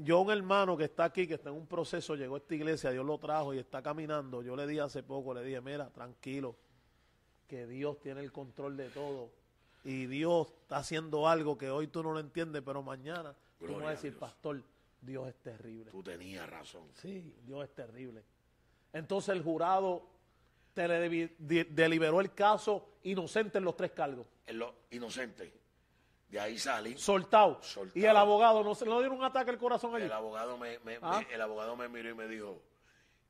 yo, 0.02 0.20
un 0.20 0.30
hermano 0.30 0.76
que 0.76 0.84
está 0.84 1.04
aquí, 1.04 1.26
que 1.26 1.32
está 1.32 1.48
en 1.48 1.56
un 1.56 1.66
proceso, 1.66 2.14
llegó 2.14 2.34
a 2.34 2.38
esta 2.38 2.54
iglesia, 2.54 2.90
Dios 2.90 3.06
lo 3.06 3.16
trajo 3.16 3.54
y 3.54 3.58
está 3.58 3.82
caminando. 3.82 4.42
Yo 4.42 4.54
le 4.54 4.66
dije 4.66 4.82
hace 4.82 5.02
poco, 5.02 5.32
le 5.32 5.42
dije, 5.42 5.62
mira, 5.62 5.88
tranquilo, 5.88 6.56
que 7.48 7.66
Dios 7.66 7.98
tiene 8.00 8.20
el 8.20 8.30
control 8.30 8.76
de 8.76 8.90
todo. 8.90 9.30
Y 9.82 10.04
Dios 10.04 10.48
está 10.60 10.76
haciendo 10.76 11.26
algo 11.26 11.56
que 11.56 11.70
hoy 11.70 11.88
tú 11.88 12.02
no 12.02 12.12
lo 12.12 12.20
entiendes, 12.20 12.60
pero 12.62 12.82
mañana 12.82 13.34
tú 13.58 13.64
Gloria 13.66 13.78
vas 13.78 13.86
a 13.86 13.88
a 13.88 13.92
decir, 13.92 14.10
Dios. 14.10 14.20
pastor, 14.20 14.62
Dios 15.00 15.26
es 15.28 15.36
terrible. 15.36 15.90
Tú 15.90 16.02
tenías 16.02 16.50
razón. 16.50 16.84
Sí, 17.00 17.34
Dios 17.46 17.64
es 17.64 17.74
terrible. 17.74 18.22
Entonces 18.92 19.34
el 19.34 19.42
jurado 19.42 20.13
te 20.74 20.86
le 20.88 21.28
de- 21.38 21.64
deliberó 21.70 22.20
el 22.20 22.34
caso 22.34 22.96
inocente 23.04 23.58
en 23.58 23.64
los 23.64 23.76
tres 23.76 23.92
cargos. 23.92 24.26
En 24.46 24.58
lo 24.58 24.74
inocente. 24.90 25.52
De 26.28 26.40
ahí 26.40 26.58
salí. 26.58 26.96
Soltado. 26.98 27.62
Soltado. 27.62 27.98
Y 27.98 28.04
el 28.04 28.16
abogado, 28.16 28.64
¿no 28.64 28.74
se 28.74 28.84
le 28.84 28.90
dieron 28.98 29.18
un 29.18 29.24
ataque 29.24 29.50
al 29.50 29.58
corazón 29.58 29.94
allí? 29.94 30.04
El 30.06 30.12
abogado 30.12 30.58
me, 30.58 30.78
me- 30.80 30.98
Ah. 31.00 31.22
me- 31.26 31.34
el 31.34 31.40
abogado 31.40 31.76
me 31.76 31.88
miró 31.88 32.10
y 32.10 32.14
me 32.14 32.26
dijo, 32.26 32.60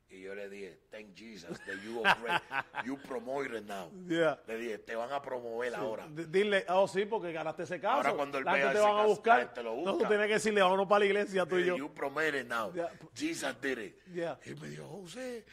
y 0.08 0.22
yo 0.22 0.34
le 0.34 0.48
dije, 0.48 0.78
thank 0.90 1.14
Jesus 1.14 1.58
that 1.66 1.74
you 1.84 2.02
you 2.86 2.96
promote 3.06 3.54
it 3.58 3.64
now. 3.64 3.90
Yeah. 4.08 4.40
Le 4.46 4.56
dije, 4.56 4.78
te 4.78 4.94
van 4.94 5.12
a 5.12 5.20
promover 5.20 5.74
ahora. 5.74 6.06
D- 6.08 6.26
Dile, 6.28 6.64
oh 6.68 6.86
sí, 6.88 7.04
porque 7.04 7.32
ganaste 7.32 7.64
ese 7.64 7.78
caso. 7.80 7.96
Ahora 7.96 8.14
cuando 8.14 8.40
la 8.40 8.52
vea 8.54 8.72
te 8.72 8.78
van 8.78 8.96
a 8.98 9.04
buscar. 9.06 9.40
gente 9.40 9.62
lo 9.62 9.74
No, 9.74 9.92
busca. 9.92 9.98
tú 10.04 10.08
tienes 10.08 10.26
que 10.28 10.34
decirle, 10.34 10.62
vámonos 10.62 10.86
para 10.86 11.00
la 11.00 11.04
iglesia 11.06 11.44
tú 11.44 11.58
y 11.58 11.66
yo. 11.66 11.76
You 11.76 11.92
promote 11.92 12.40
it 12.40 12.46
now. 12.46 12.72
Yeah. 12.72 12.90
Jesus 13.14 13.60
did 13.60 13.78
it. 13.78 14.02
Yeah. 14.14 14.38
Y 14.46 14.54
me 14.54 14.68
dijo, 14.68 14.86
José. 14.86 15.44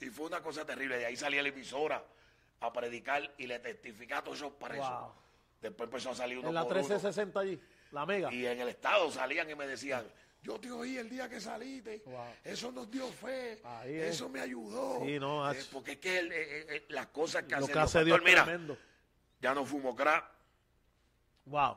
Y 0.00 0.06
fue 0.06 0.26
una 0.26 0.42
cosa 0.42 0.64
terrible. 0.64 0.98
De 0.98 1.06
ahí 1.06 1.16
salí 1.16 1.38
a 1.38 1.42
la 1.42 1.48
emisora 1.48 2.02
a 2.60 2.72
predicar 2.72 3.32
y 3.38 3.46
le 3.46 3.58
testificé 3.58 4.14
a 4.14 4.22
todos 4.22 4.38
esos 4.38 4.52
presos. 4.52 4.88
Wow. 4.88 5.12
Después 5.60 5.86
empezó 5.88 6.10
a 6.10 6.14
salir 6.14 6.38
uno 6.38 6.48
En 6.48 6.54
la 6.54 6.62
por 6.62 6.72
uno. 6.72 6.80
1360 6.80 7.40
allí, 7.40 7.60
la 7.92 8.06
mega. 8.06 8.32
Y 8.32 8.46
en 8.46 8.60
el 8.60 8.68
estado 8.68 9.10
salían 9.10 9.48
y 9.50 9.54
me 9.54 9.66
decían, 9.66 10.06
yo 10.42 10.60
te 10.60 10.70
oí 10.70 10.96
el 10.98 11.08
día 11.08 11.28
que 11.28 11.40
saliste, 11.40 12.02
Wow. 12.06 12.24
eso 12.44 12.70
nos 12.72 12.90
dio 12.90 13.08
fe, 13.08 13.60
Ahí 13.64 13.94
es. 13.94 14.14
eso 14.16 14.28
me 14.28 14.40
ayudó. 14.40 15.00
Sí, 15.04 15.18
no, 15.18 15.50
Eh, 15.50 15.64
porque 15.72 15.92
es 15.92 15.98
que 15.98 16.18
el- 16.18 16.30
eh, 16.32 16.36
eh, 16.60 16.66
eh, 16.68 16.84
las 16.90 17.06
cosas 17.08 17.44
que 17.44 17.56
Lo 17.56 17.80
hace 17.80 18.04
Dios 18.04 18.20
mira, 18.22 18.44
tremendo. 18.44 18.76
ya 19.40 19.54
no 19.54 19.64
fumo 19.64 19.96
crack, 19.96 20.24
Wow. 21.46 21.76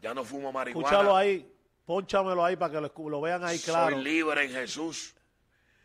ya 0.00 0.14
no 0.14 0.24
fumo 0.24 0.52
marihuana. 0.52 0.88
Escúchalo 0.88 1.16
ahí. 1.16 1.54
Pónchamelo 1.84 2.44
ahí 2.44 2.54
para 2.56 2.72
que 2.72 2.80
lo, 2.80 3.08
lo 3.10 3.20
vean 3.20 3.42
ahí 3.42 3.58
claro. 3.58 3.96
Soy 3.96 4.04
libre 4.04 4.44
en 4.44 4.52
Jesús. 4.52 5.12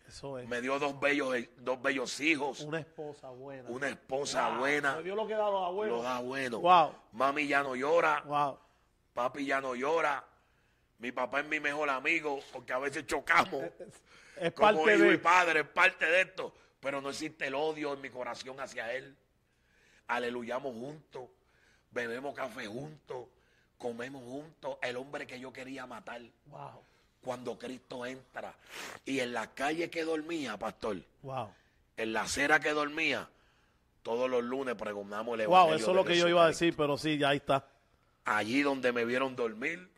Eso 0.07 0.37
es. 0.39 0.47
Me 0.47 0.61
dio 0.61 0.77
dos 0.79 0.99
bellos, 0.99 1.35
dos 1.57 1.81
bellos 1.81 2.19
hijos, 2.19 2.61
Una 2.61 2.79
esposa 2.79 3.29
buena. 3.29 3.69
una 3.69 3.89
esposa 3.89 4.49
Wow. 4.49 4.59
buena. 4.59 4.95
Me 4.97 5.03
dio 5.03 5.15
lo 5.15 5.27
que 5.27 5.33
da 5.33 5.49
los 5.49 5.65
abuelos. 5.67 5.97
Lo 5.97 6.03
da 6.03 6.19
bueno. 6.19 6.59
Wow. 6.59 6.93
Mami 7.13 7.47
ya 7.47 7.63
no 7.63 7.75
llora, 7.75 8.21
Wow. 8.25 8.59
papi 9.13 9.45
ya 9.45 9.59
no 9.61 9.75
llora. 9.75 10.23
Mi 10.99 11.11
papá 11.11 11.41
es 11.41 11.47
mi 11.47 11.59
mejor 11.59 11.89
amigo 11.89 12.39
porque 12.53 12.71
a 12.73 12.79
veces 12.79 13.05
chocamos. 13.07 13.63
Es 14.37 14.51
como 14.51 14.83
parte 14.83 14.95
hijo 14.97 15.05
y 15.05 15.09
de. 15.11 15.17
padre, 15.17 15.59
es 15.61 15.67
parte 15.67 16.05
de 16.05 16.21
esto. 16.23 16.53
Pero 16.81 16.99
no 16.99 17.09
existe 17.09 17.47
el 17.47 17.55
odio 17.55 17.93
en 17.93 18.01
mi 18.01 18.09
corazón 18.09 18.59
hacia 18.59 18.91
él. 18.93 19.15
Aleluyamos 20.07 20.73
juntos, 20.73 21.29
bebemos 21.91 22.35
café 22.35 22.67
juntos, 22.67 23.27
comemos 23.77 24.21
juntos. 24.23 24.77
El 24.81 24.97
hombre 24.97 25.25
que 25.25 25.39
yo 25.39 25.53
quería 25.53 25.85
matar 25.85 26.21
Wow. 26.47 26.83
Cuando 27.25 27.57
Cristo 27.57 28.05
entra. 28.05 28.53
Y 29.03 29.19
en 29.19 29.33
la 29.33 29.53
calle 29.53 29.89
que 29.89 30.03
dormía, 30.05 30.57
pastor, 30.57 30.97
Wow. 31.23 31.49
en 31.97 32.13
la 32.13 32.21
acera 32.21 32.59
que 32.59 32.69
dormía, 32.71 33.27
todos 34.03 34.29
los 34.29 34.43
lunes 34.43 34.75
pregonamos 34.75 35.39
el 35.39 35.47
Wow, 35.47 35.55
evangelio 35.55 35.75
eso 35.81 35.91
es 35.91 35.95
lo 35.97 36.05
que 36.05 36.17
yo 36.17 36.29
iba 36.29 36.45
a 36.45 36.47
decir, 36.47 36.75
pero 36.77 36.97
sí, 36.97 37.17
ya 37.17 37.29
ahí 37.29 37.37
está. 37.37 37.67
Allí 38.23 38.61
donde 38.61 38.91
me 38.91 39.03
vieron 39.03 39.35
dormir, 39.35 39.89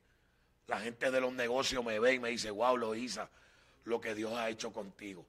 la 0.68 0.80
gente 0.80 1.12
de 1.12 1.22
los 1.22 1.34
negocios 1.34 1.84
me 1.84 1.99
ve 1.99 2.14
y 2.14 2.20
me 2.20 2.30
dice, 2.30 2.49
wow, 2.49 2.78
Loisa, 2.78 3.30
lo 3.84 3.99
que 4.02 4.16
Dios 4.16 4.34
ha 4.34 4.49
hecho 4.49 4.72
contigo. 4.72 5.26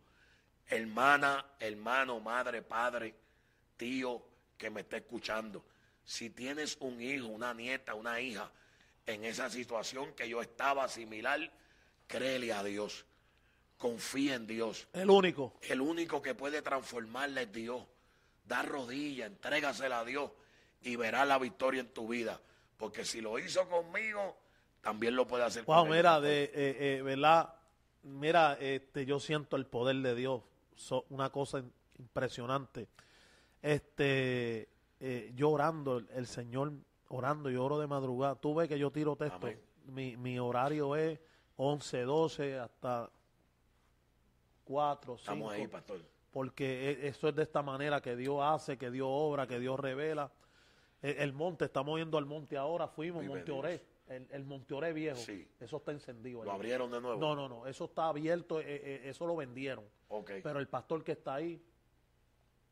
Hermana, 0.69 1.45
hermano, 1.59 2.21
madre, 2.21 2.63
padre, 2.63 3.15
tío 3.77 4.23
que 4.57 4.71
me 4.71 4.81
está 4.83 4.97
escuchando. 4.99 5.65
Si 6.05 6.31
tienes 6.31 6.77
un 6.81 7.01
hijo, 7.01 7.27
una 7.27 7.55
nieta, 7.55 7.95
una 7.95 8.21
hija 8.21 8.51
en 9.07 9.25
esa 9.25 9.49
situación 9.51 10.13
que 10.15 10.29
yo 10.29 10.43
estaba 10.43 10.89
similar, 10.89 11.51
créele 12.09 12.53
a 12.53 12.65
Dios. 12.65 13.05
confía 13.77 14.35
en 14.35 14.49
Dios. 14.49 14.89
El 14.93 15.09
único. 15.09 15.55
El 15.63 15.81
único 15.81 16.21
que 16.21 16.35
puede 16.35 16.63
transformarla 16.63 17.43
es 17.43 17.53
Dios. 17.53 17.81
Da 18.45 18.63
rodilla, 18.63 19.27
entrégasela 19.27 20.01
a 20.01 20.05
Dios 20.05 20.33
y 20.83 20.97
verás 20.97 21.29
la 21.29 21.39
victoria 21.39 21.81
en 21.83 21.89
tu 21.95 22.09
vida. 22.09 22.41
Porque 22.77 23.05
si 23.05 23.21
lo 23.21 23.39
hizo 23.39 23.69
conmigo, 23.69 24.37
también 24.81 25.15
lo 25.15 25.29
puede 25.29 25.45
hacer 25.45 25.65
Wow, 25.65 25.83
con 25.83 25.91
mira, 25.91 26.21
de, 26.21 26.45
eh, 26.45 26.51
eh, 26.55 27.03
¿verdad? 27.05 27.55
Mira, 28.03 28.55
este, 28.61 29.07
yo 29.07 29.21
siento 29.21 29.55
el 29.57 29.67
poder 29.67 29.97
de 29.97 30.15
Dios. 30.17 30.43
So- 30.75 31.05
una 31.11 31.31
cosa 31.31 31.63
impresionante. 31.99 32.89
Este, 33.63 34.69
eh, 35.01 35.33
yo 35.35 35.51
orando, 35.51 35.99
el, 35.99 36.09
el 36.15 36.27
Señor 36.27 36.73
orando, 37.09 37.51
yo 37.51 37.65
oro 37.65 37.79
de 37.79 37.87
madrugada. 37.87 38.35
Tú 38.35 38.55
ves 38.55 38.69
que 38.69 38.79
yo 38.79 38.91
tiro 38.91 39.15
texto. 39.17 39.49
Mi, 39.87 40.17
mi 40.17 40.39
horario 40.39 40.97
es 40.97 41.19
11, 41.63 42.03
12 42.03 42.59
hasta 42.59 43.11
4, 44.65 45.17
5. 45.17 45.21
Estamos 45.21 45.53
ahí, 45.53 45.67
pastor. 45.67 46.01
porque 46.31 46.91
e- 46.91 47.09
eso 47.09 47.29
es 47.29 47.35
de 47.35 47.43
esta 47.43 47.63
manera 47.63 48.01
que 48.01 48.15
Dios 48.17 48.39
hace, 48.43 48.79
que 48.79 48.91
Dios 48.91 49.09
obra, 49.11 49.47
que 49.47 49.59
Dios 49.59 49.79
revela. 49.79 50.31
E- 51.03 51.17
El 51.19 51.33
monte, 51.33 51.65
estamos 51.65 51.99
yendo 51.99 52.17
al 52.17 52.27
monte 52.27 52.57
ahora, 52.57 52.87
fuimos, 52.87 53.23
Vive 53.23 53.35
Monte. 53.37 53.51
Oré, 53.53 53.85
el, 54.07 54.29
el 54.31 54.45
Monte 54.45 54.75
Oré 54.75 54.93
viejo, 54.93 55.17
Sí. 55.19 55.49
eso 55.59 55.79
está 55.79 55.91
encendido. 55.93 56.45
¿Lo 56.45 56.53
abrieron 56.53 56.91
de 56.93 57.01
nuevo? 57.01 57.19
No, 57.19 57.35
no, 57.35 57.49
no, 57.49 57.67
eso 57.67 57.87
está 57.87 58.09
abierto, 58.09 58.61
eh, 58.61 58.65
eh, 58.69 59.01
eso 59.05 59.27
lo 59.27 59.35
vendieron. 59.35 59.85
Ok. 60.09 60.31
Pero 60.43 60.61
el 60.61 60.69
pastor 60.69 61.03
que 61.03 61.13
está 61.13 61.35
ahí, 61.35 61.61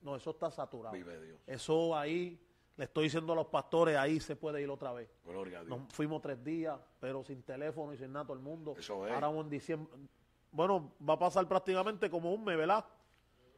no, 0.02 0.14
eso 0.14 0.30
está 0.30 0.50
saturado. 0.50 0.94
Vive 0.94 1.20
Dios. 1.20 1.40
Eso 1.46 1.96
ahí, 1.96 2.40
le 2.77 2.85
estoy 2.85 3.05
diciendo 3.05 3.32
a 3.32 3.36
los 3.36 3.47
pastores, 3.47 3.97
ahí 3.97 4.20
se 4.20 4.36
puede 4.36 4.61
ir 4.62 4.69
otra 4.70 4.93
vez. 4.93 5.09
Gloria 5.24 5.61
a 5.61 5.65
Dios. 5.65 5.78
Nos 5.78 5.93
fuimos 5.93 6.20
tres 6.23 6.43
días, 6.44 6.78
pero 7.01 7.24
sin 7.24 7.43
teléfono 7.43 7.93
y 7.94 7.97
sin 7.98 8.12
nada 8.12 8.24
todo 8.27 8.35
el 8.36 8.43
mundo. 8.43 8.74
Eso 8.78 9.07
es. 9.07 9.12
Ahora 9.15 9.28
en 9.31 9.48
diciembre. 9.48 9.93
Bueno, 10.53 10.93
va 11.07 11.15
a 11.15 11.19
pasar 11.19 11.47
prácticamente 11.48 12.09
como 12.11 12.32
un 12.32 12.44
mes, 12.44 12.57
¿verdad? 12.57 12.85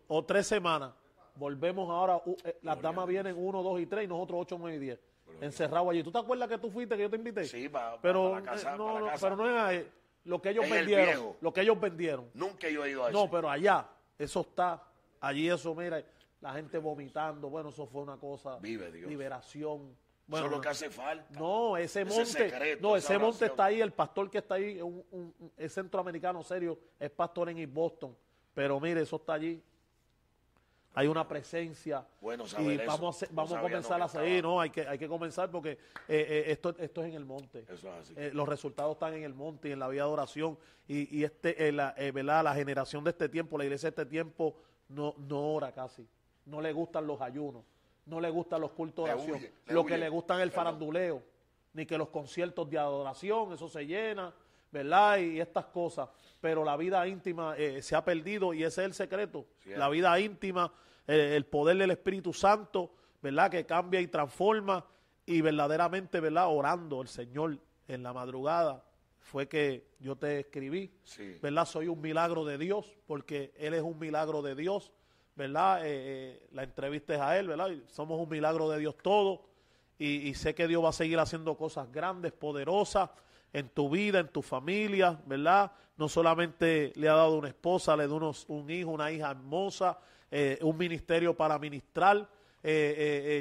O 0.09 0.25
tres 0.25 0.47
semanas. 0.47 0.93
Volvemos 1.35 1.89
ahora, 1.91 2.21
eh, 2.45 2.59
las 2.63 2.81
damas 2.81 3.07
vienen 3.07 3.35
uno, 3.39 3.63
dos 3.63 3.79
y 3.81 3.87
tres 3.87 4.05
y 4.05 4.09
nosotros 4.09 4.41
ocho, 4.43 4.57
nueve 4.59 4.77
y 4.77 4.81
diez. 4.81 5.01
Gloria 5.25 5.43
a 5.43 5.45
Encerrados 5.47 5.91
allí. 5.91 6.03
¿Tú 6.03 6.11
te 6.11 6.19
acuerdas 6.19 6.49
que 6.49 6.59
tú 6.59 6.71
fuiste, 6.71 6.97
que 6.97 7.03
yo 7.03 7.11
te 7.11 7.17
invité? 7.17 7.45
Sí, 7.45 7.69
pa- 7.69 7.93
pa- 7.97 8.01
pero, 8.01 8.31
para 8.31 8.41
la 8.45 8.51
casa, 8.53 8.75
eh, 8.75 8.79
no, 8.79 8.87
para 8.87 9.01
la 9.01 9.13
no, 9.13 9.19
pero 9.21 9.37
no 9.37 9.49
es 9.49 9.61
ahí. 9.61 9.89
lo 10.25 10.43
que 10.43 10.49
ellos 10.51 10.65
En 10.65 10.73
el 10.73 10.79
vendieron. 10.79 11.05
viejo. 11.07 11.37
Lo 11.41 11.53
que 11.53 11.61
ellos 11.61 11.81
vendieron. 11.81 12.31
Nunca 12.35 12.69
yo 12.69 12.85
he 12.85 12.91
ido 12.91 13.05
a 13.05 13.11
No, 13.11 13.25
eso. 13.25 13.31
pero 13.31 13.51
allá, 13.51 13.87
eso 14.19 14.41
está, 14.41 14.83
allí 15.21 15.49
eso, 15.49 15.75
mira, 15.75 16.03
la 16.41 16.53
gente 16.55 16.79
vomitando, 16.79 17.49
bueno, 17.51 17.71
eso 17.71 17.87
fue 17.87 18.03
una 18.03 18.17
cosa, 18.17 18.59
Vive 18.59 18.91
Dios. 18.93 19.09
liberación. 19.09 19.81
Eso 19.91 19.97
Bueno, 20.27 20.47
es 20.47 20.53
lo 20.53 20.61
que 20.61 20.69
hace 20.69 20.91
falta. 20.91 21.39
no, 21.41 21.77
ese 21.77 22.03
Ese 22.03 22.11
monte, 22.15 22.27
secreto, 22.51 22.83
no, 22.87 22.97
ese 22.97 23.19
monte 23.19 23.47
está 23.47 23.65
ahí, 23.65 23.81
el 23.81 23.93
pastor 23.93 24.31
que 24.31 24.39
está 24.39 24.55
ahí, 24.57 24.77
es, 24.77 24.83
un, 24.83 25.05
un- 25.11 25.53
es 25.57 25.73
centroamericano 25.73 26.43
serio, 26.43 26.79
es 27.01 27.11
pastor 27.11 27.49
en 27.49 27.59
East 27.59 27.73
Boston, 27.73 28.17
pero 28.55 28.79
mire, 28.79 29.01
eso 29.01 29.17
está 29.17 29.33
allí. 29.35 29.63
Hay 30.95 31.07
una 31.07 31.27
presencia 31.29 32.05
Bueno 32.21 32.45
y 32.59 32.73
eso. 32.73 32.85
vamos 32.87 33.23
a, 33.23 33.27
No 33.27 33.33
vamos 33.35 33.53
a 33.53 33.61
comenzar 33.61 34.03
a 34.03 34.09
seguir, 34.09 34.43
¿no? 34.43 34.61
Hay 34.61 34.71
que, 34.71 34.87
hay 34.87 34.99
que 34.99 35.07
comenzar 35.07 35.49
porque 35.51 35.73
eh, 35.73 35.79
eh, 36.09 36.45
esto, 36.49 36.75
esto 36.79 37.03
es 37.03 37.09
en 37.09 37.15
el 37.15 37.25
monte. 37.25 37.61
Eso 37.69 37.89
es 37.89 38.01
así. 38.01 38.15
Eh, 38.17 38.31
los 38.35 38.49
resultados 38.49 38.95
están 38.95 39.15
en 39.15 39.23
el 39.23 39.33
monte 39.33 39.69
y 39.69 39.73
en 39.73 39.79
la 39.79 39.87
vida 39.89 40.05
de 40.05 40.11
oración. 40.11 40.59
Y, 40.89 41.17
y 41.19 41.23
este, 41.25 41.71
la, 41.71 41.95
¿verdad? 42.13 42.43
la 42.43 42.55
generación 42.55 43.05
de 43.05 43.11
este 43.11 43.29
tiempo, 43.29 43.57
la 43.57 43.65
iglesia 43.65 43.91
de 43.91 44.03
este 44.03 44.07
tiempo, 44.07 44.57
no, 44.89 45.15
no 45.19 45.53
ora 45.55 45.71
casi. 45.73 46.05
No 46.49 46.61
le 46.61 46.73
gustan 46.73 47.07
los 47.07 47.21
ayunos, 47.21 47.63
no 48.07 48.21
le 48.21 48.31
gustan 48.31 48.61
los 48.61 48.73
cultos 48.73 49.05
de 49.07 49.13
oración. 49.13 49.37
huye, 49.37 49.53
Lo 49.67 49.85
que 49.85 49.99
le 49.99 50.09
gustan 50.09 50.39
es 50.39 50.45
el 50.45 50.51
faranduleo, 50.51 51.23
ni 51.75 51.85
que 51.87 51.99
los 51.99 52.09
conciertos 52.09 52.69
de 52.71 52.79
adoración, 52.79 53.53
eso 53.53 53.69
se 53.69 53.87
llena, 53.87 54.33
¿verdad? 54.73 55.19
Y 55.19 55.41
estas 55.41 55.67
cosas. 55.67 56.09
Pero 56.41 56.65
la 56.65 56.77
vida 56.77 57.07
íntima 57.07 57.55
eh, 57.57 57.83
se 57.83 57.95
ha 57.95 58.05
perdido 58.05 58.55
y 58.55 58.65
ese 58.65 58.81
es 58.83 58.87
el 58.87 58.95
secreto. 58.95 59.47
Cierto. 59.63 59.79
La 59.79 59.89
vida 59.89 60.19
íntima, 60.21 60.73
eh, 61.07 61.35
el 61.37 61.45
poder 61.47 61.77
del 61.77 61.91
Espíritu 61.91 62.33
Santo, 62.33 62.93
¿verdad? 63.21 63.51
Que 63.51 63.67
cambia 63.67 64.01
y 64.01 64.07
transforma 64.09 64.85
y 65.27 65.41
verdaderamente, 65.43 66.21
¿verdad? 66.21 66.49
Orando 66.49 67.03
el 67.03 67.09
Señor 67.09 67.59
en 67.89 68.03
la 68.03 68.13
madrugada 68.13 68.85
fue 69.19 69.47
que 69.49 69.87
yo 70.01 70.17
te 70.17 70.41
escribí, 70.41 70.91
Sí. 71.05 71.39
¿verdad? 71.43 71.67
Soy 71.67 71.89
un 71.89 72.01
milagro 72.01 72.47
de 72.47 72.57
Dios 72.57 72.97
porque 73.07 73.53
Él 73.59 73.75
es 73.75 73.83
un 73.83 73.99
milagro 73.99 74.41
de 74.41 74.55
Dios, 74.55 74.91
¿verdad? 75.39 75.87
Eh, 75.87 75.89
eh, 75.89 76.47
la 76.53 76.65
entrevista 76.65 77.15
es 77.15 77.21
a 77.21 77.39
Él, 77.39 77.49
¿verdad? 77.49 77.71
Somos 77.87 78.21
un 78.21 78.29
milagro 78.29 78.69
de 78.69 78.79
Dios 78.79 78.95
todos 79.01 79.41
y, 79.99 80.29
y 80.29 80.35
sé 80.35 80.55
que 80.55 80.67
Dios 80.69 80.85
va 80.85 80.91
a 80.91 80.93
seguir 80.93 81.19
haciendo 81.19 81.57
cosas 81.57 81.91
grandes, 81.91 82.33
poderosas 82.33 83.09
en 83.53 83.69
tu 83.71 83.89
vida, 83.89 84.19
en 84.19 84.29
tu 84.29 84.43
familia, 84.43 85.19
¿verdad? 85.25 85.73
No 85.97 86.09
solamente 86.09 86.93
le 86.97 87.09
ha 87.09 87.15
dado 87.15 87.39
una 87.39 87.49
esposa, 87.49 87.97
le 87.97 88.07
dio 88.07 88.17
unos- 88.17 88.45
un 88.49 88.69
hijo, 88.71 88.91
una 88.91 89.11
hija 89.11 89.31
hermosa, 89.31 89.99
eh, 90.31 90.59
un 90.61 90.77
ministerio 90.77 91.35
para 91.35 91.59
ministrar, 91.59 92.29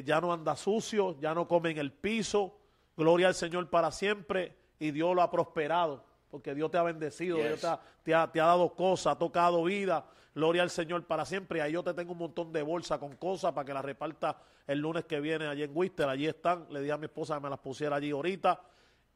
ya 0.05 0.21
no 0.21 0.31
anda 0.31 0.55
sucio, 0.55 1.19
ya 1.19 1.33
no 1.33 1.47
come 1.47 1.71
en 1.71 1.77
el 1.79 1.91
piso, 1.91 2.57
gloria 2.95 3.27
al 3.27 3.35
Señor 3.35 3.69
para 3.69 3.91
siempre 3.91 4.55
y 4.79 4.91
Dios 4.91 5.13
lo 5.15 5.21
ha 5.21 5.29
prosperado, 5.31 6.03
porque 6.29 6.53
Dios 6.55 6.71
te 6.71 6.77
ha 6.77 6.83
bendecido, 6.83 7.37
Yes. 7.37 7.45
Dios 7.47 7.59
te 7.61 7.67
ha, 7.67 7.79
te 8.03 8.15
ha- 8.15 8.31
te 8.31 8.39
ha 8.41 8.45
dado 8.45 8.73
cosas, 8.73 9.13
ha 9.15 9.19
tocado 9.19 9.63
vida, 9.63 10.05
gloria 10.37 10.61
al 10.61 10.69
Señor 10.69 11.03
para 11.05 11.25
siempre. 11.25 11.57
Y 11.57 11.61
ahí 11.63 11.71
yo 11.73 11.83
te 11.83 11.95
tengo 11.95 12.11
un 12.11 12.19
montón 12.19 12.53
de 12.53 12.61
bolsas 12.61 12.99
con 12.99 13.15
cosas 13.15 13.53
para 13.53 13.65
que 13.65 13.73
las 13.73 13.83
reparta 13.83 14.37
el 14.67 14.79
lunes 14.79 15.05
que 15.05 15.19
viene 15.19 15.47
allí 15.47 15.63
en 15.63 15.71
Wister, 15.75 16.07
allí 16.07 16.27
están, 16.27 16.67
le 16.69 16.81
di 16.81 16.91
a 16.91 16.97
mi 16.97 17.05
esposa 17.05 17.35
que 17.35 17.41
me 17.41 17.49
las 17.49 17.59
pusiera 17.59 17.95
allí 17.95 18.11
ahorita. 18.11 18.61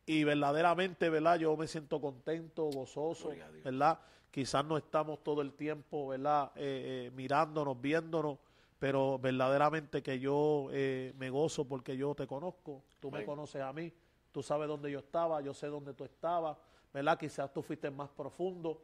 Y 0.08 0.24
verdaderamente, 0.24 1.12
¿verdad? 1.12 1.38
Yo 1.38 1.56
me 1.56 1.68
siento 1.68 2.02
contento, 2.02 2.66
gozoso. 2.66 3.30
¿verdad? 3.64 4.00
Quizás 4.32 4.66
no 4.66 4.78
estamos 4.78 5.24
todo 5.24 5.44
el 5.44 5.54
tiempo, 5.54 6.08
¿verdad? 6.08 6.52
Eh, 6.56 7.06
eh, 7.06 7.12
mirándonos, 7.14 7.80
viéndonos, 7.80 8.40
pero 8.80 9.20
verdaderamente 9.20 10.02
que 10.02 10.20
yo 10.20 10.70
eh, 10.72 11.14
me 11.18 11.30
gozo 11.30 11.68
porque 11.68 11.96
yo 11.96 12.16
te 12.16 12.26
conozco, 12.26 12.84
tú 13.00 13.12
me 13.12 13.24
conoces 13.24 13.62
a 13.62 13.72
mí, 13.72 13.94
tú 14.32 14.42
sabes 14.42 14.68
dónde 14.68 14.90
yo 14.90 15.00
estaba, 15.00 15.40
yo 15.42 15.54
sé 15.54 15.68
dónde 15.68 15.94
tú 15.94 16.04
estabas, 16.04 16.58
¿verdad? 16.92 17.20
Quizás 17.20 17.54
tú 17.54 17.62
fuiste 17.62 17.92
más 17.92 18.10
profundo, 18.10 18.82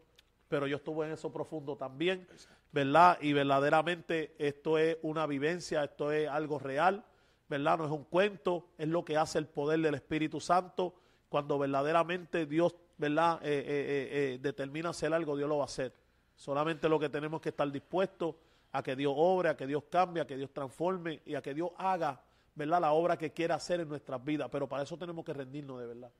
pero 0.47 0.67
yo 0.67 0.77
estuve 0.77 1.05
en 1.05 1.13
eso 1.13 1.31
profundo 1.31 1.75
también, 1.75 2.27
¿verdad? 2.71 3.17
Y 3.21 3.33
verdaderamente 3.33 4.35
esto 4.37 4.77
es 4.77 4.97
una 5.01 5.25
vivencia, 5.25 5.83
esto 5.83 6.11
es 6.11 6.27
algo 6.27 6.59
real, 6.59 7.05
¿verdad? 7.49 7.77
No 7.77 7.85
es 7.85 7.91
un 7.91 8.05
cuento, 8.05 8.69
es 8.77 8.87
lo 8.87 9.03
que 9.03 9.17
hace 9.17 9.39
el 9.39 9.47
poder 9.47 9.79
del 9.79 9.95
Espíritu 9.95 10.39
Santo. 10.39 10.95
Cuando 11.29 11.59
verdaderamente 11.59 12.45
Dios, 12.45 12.75
¿verdad? 12.97 13.39
Eh, 13.43 13.49
eh, 13.49 13.63
eh, 13.67 14.09
eh, 14.11 14.39
determina 14.41 14.89
hacer 14.89 15.13
algo, 15.13 15.35
Dios 15.35 15.49
lo 15.49 15.57
va 15.57 15.63
a 15.63 15.65
hacer. 15.65 15.93
Solamente 16.35 16.87
lo 16.87 16.99
que 16.99 17.09
tenemos 17.09 17.41
que 17.41 17.49
estar 17.49 17.69
dispuestos 17.71 18.35
a 18.71 18.83
que 18.83 18.95
Dios 18.95 19.13
obre, 19.15 19.49
a 19.49 19.57
que 19.57 19.67
Dios 19.67 19.83
cambie, 19.89 20.21
a 20.21 20.27
que 20.27 20.37
Dios 20.37 20.51
transforme 20.53 21.21
y 21.25 21.35
a 21.35 21.41
que 21.41 21.53
Dios 21.53 21.71
haga, 21.77 22.21
¿verdad? 22.55 22.81
La 22.81 22.91
obra 22.91 23.17
que 23.17 23.31
quiera 23.33 23.55
hacer 23.55 23.79
en 23.81 23.89
nuestras 23.89 24.23
vidas. 24.23 24.49
Pero 24.51 24.67
para 24.67 24.83
eso 24.83 24.97
tenemos 24.97 25.25
que 25.25 25.33
rendirnos 25.33 25.79
de 25.79 25.87
verdad. 25.87 26.11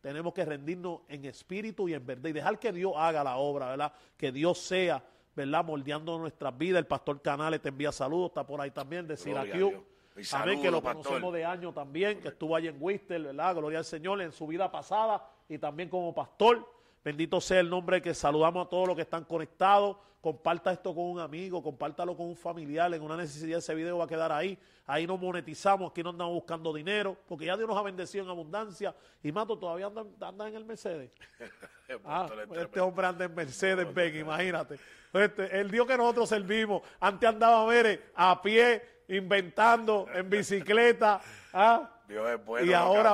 Tenemos 0.00 0.32
que 0.32 0.44
rendirnos 0.44 1.00
en 1.08 1.24
espíritu 1.24 1.88
y 1.88 1.94
en 1.94 2.06
verdad 2.06 2.28
y 2.28 2.32
dejar 2.32 2.58
que 2.58 2.72
Dios 2.72 2.92
haga 2.96 3.24
la 3.24 3.36
obra, 3.36 3.70
¿verdad? 3.70 3.92
Que 4.16 4.30
Dios 4.30 4.58
sea, 4.58 5.02
¿verdad? 5.34 5.64
Moldeando 5.64 6.18
nuestras 6.18 6.56
vidas. 6.56 6.78
El 6.78 6.86
pastor 6.86 7.20
Canales 7.20 7.60
te 7.60 7.68
envía 7.70 7.90
saludos, 7.90 8.28
está 8.28 8.46
por 8.46 8.60
ahí 8.60 8.70
también, 8.70 9.06
de 9.06 9.14
Gloria 9.14 9.40
a 9.40 9.44
Syracuse. 9.44 9.58
Dios. 9.58 9.82
Y 10.16 10.34
Amén, 10.34 10.60
que 10.60 10.70
lo 10.70 10.82
pastor. 10.82 11.04
conocemos 11.04 11.34
de 11.34 11.44
años 11.44 11.74
también, 11.74 12.20
que 12.20 12.28
estuvo 12.28 12.56
allí 12.56 12.66
en 12.66 12.76
Wister, 12.80 13.22
¿verdad? 13.22 13.54
Gloria 13.54 13.78
al 13.78 13.84
Señor 13.84 14.20
en 14.20 14.32
su 14.32 14.46
vida 14.48 14.70
pasada 14.70 15.24
y 15.48 15.58
también 15.58 15.88
como 15.88 16.12
pastor. 16.14 16.68
Bendito 17.08 17.40
sea 17.40 17.60
el 17.60 17.70
nombre 17.70 18.02
que 18.02 18.12
saludamos 18.12 18.66
a 18.66 18.68
todos 18.68 18.86
los 18.86 18.94
que 18.94 19.00
están 19.00 19.24
conectados. 19.24 19.96
Comparta 20.20 20.70
esto 20.72 20.94
con 20.94 21.04
un 21.04 21.20
amigo, 21.20 21.62
compártalo 21.62 22.14
con 22.14 22.26
un 22.26 22.36
familiar. 22.36 22.92
En 22.92 23.00
una 23.00 23.16
necesidad 23.16 23.60
ese 23.60 23.74
video 23.74 23.96
va 23.96 24.04
a 24.04 24.06
quedar 24.06 24.30
ahí. 24.30 24.58
Ahí 24.84 25.06
no 25.06 25.16
monetizamos, 25.16 25.90
aquí 25.90 26.02
no 26.02 26.10
andamos 26.10 26.34
buscando 26.34 26.70
dinero, 26.70 27.16
porque 27.26 27.46
ya 27.46 27.56
Dios 27.56 27.66
nos 27.66 27.78
ha 27.78 27.82
bendecido 27.82 28.24
en 28.24 28.30
abundancia. 28.30 28.94
Y 29.22 29.32
Mato 29.32 29.58
todavía 29.58 29.86
anda, 29.86 30.04
anda 30.20 30.48
en 30.48 30.56
el 30.56 30.66
Mercedes. 30.66 31.10
Ah, 32.04 32.28
este 32.54 32.80
hombre 32.80 33.06
anda 33.06 33.24
en 33.24 33.34
Mercedes, 33.34 33.94
ven, 33.94 34.14
imagínate. 34.14 34.78
Este, 35.10 35.58
el 35.58 35.70
Dios 35.70 35.86
que 35.86 35.96
nosotros 35.96 36.28
servimos, 36.28 36.82
antes 37.00 37.26
andaba, 37.26 37.66
mire, 37.66 38.10
a 38.14 38.42
pie, 38.42 38.82
inventando, 39.08 40.06
en 40.14 40.28
bicicleta, 40.30 41.20
¿ah? 41.52 41.90
Dios 42.06 42.28
es 42.30 42.44
bueno, 42.44 42.66
y 42.66 42.72
ahora, 42.72 43.10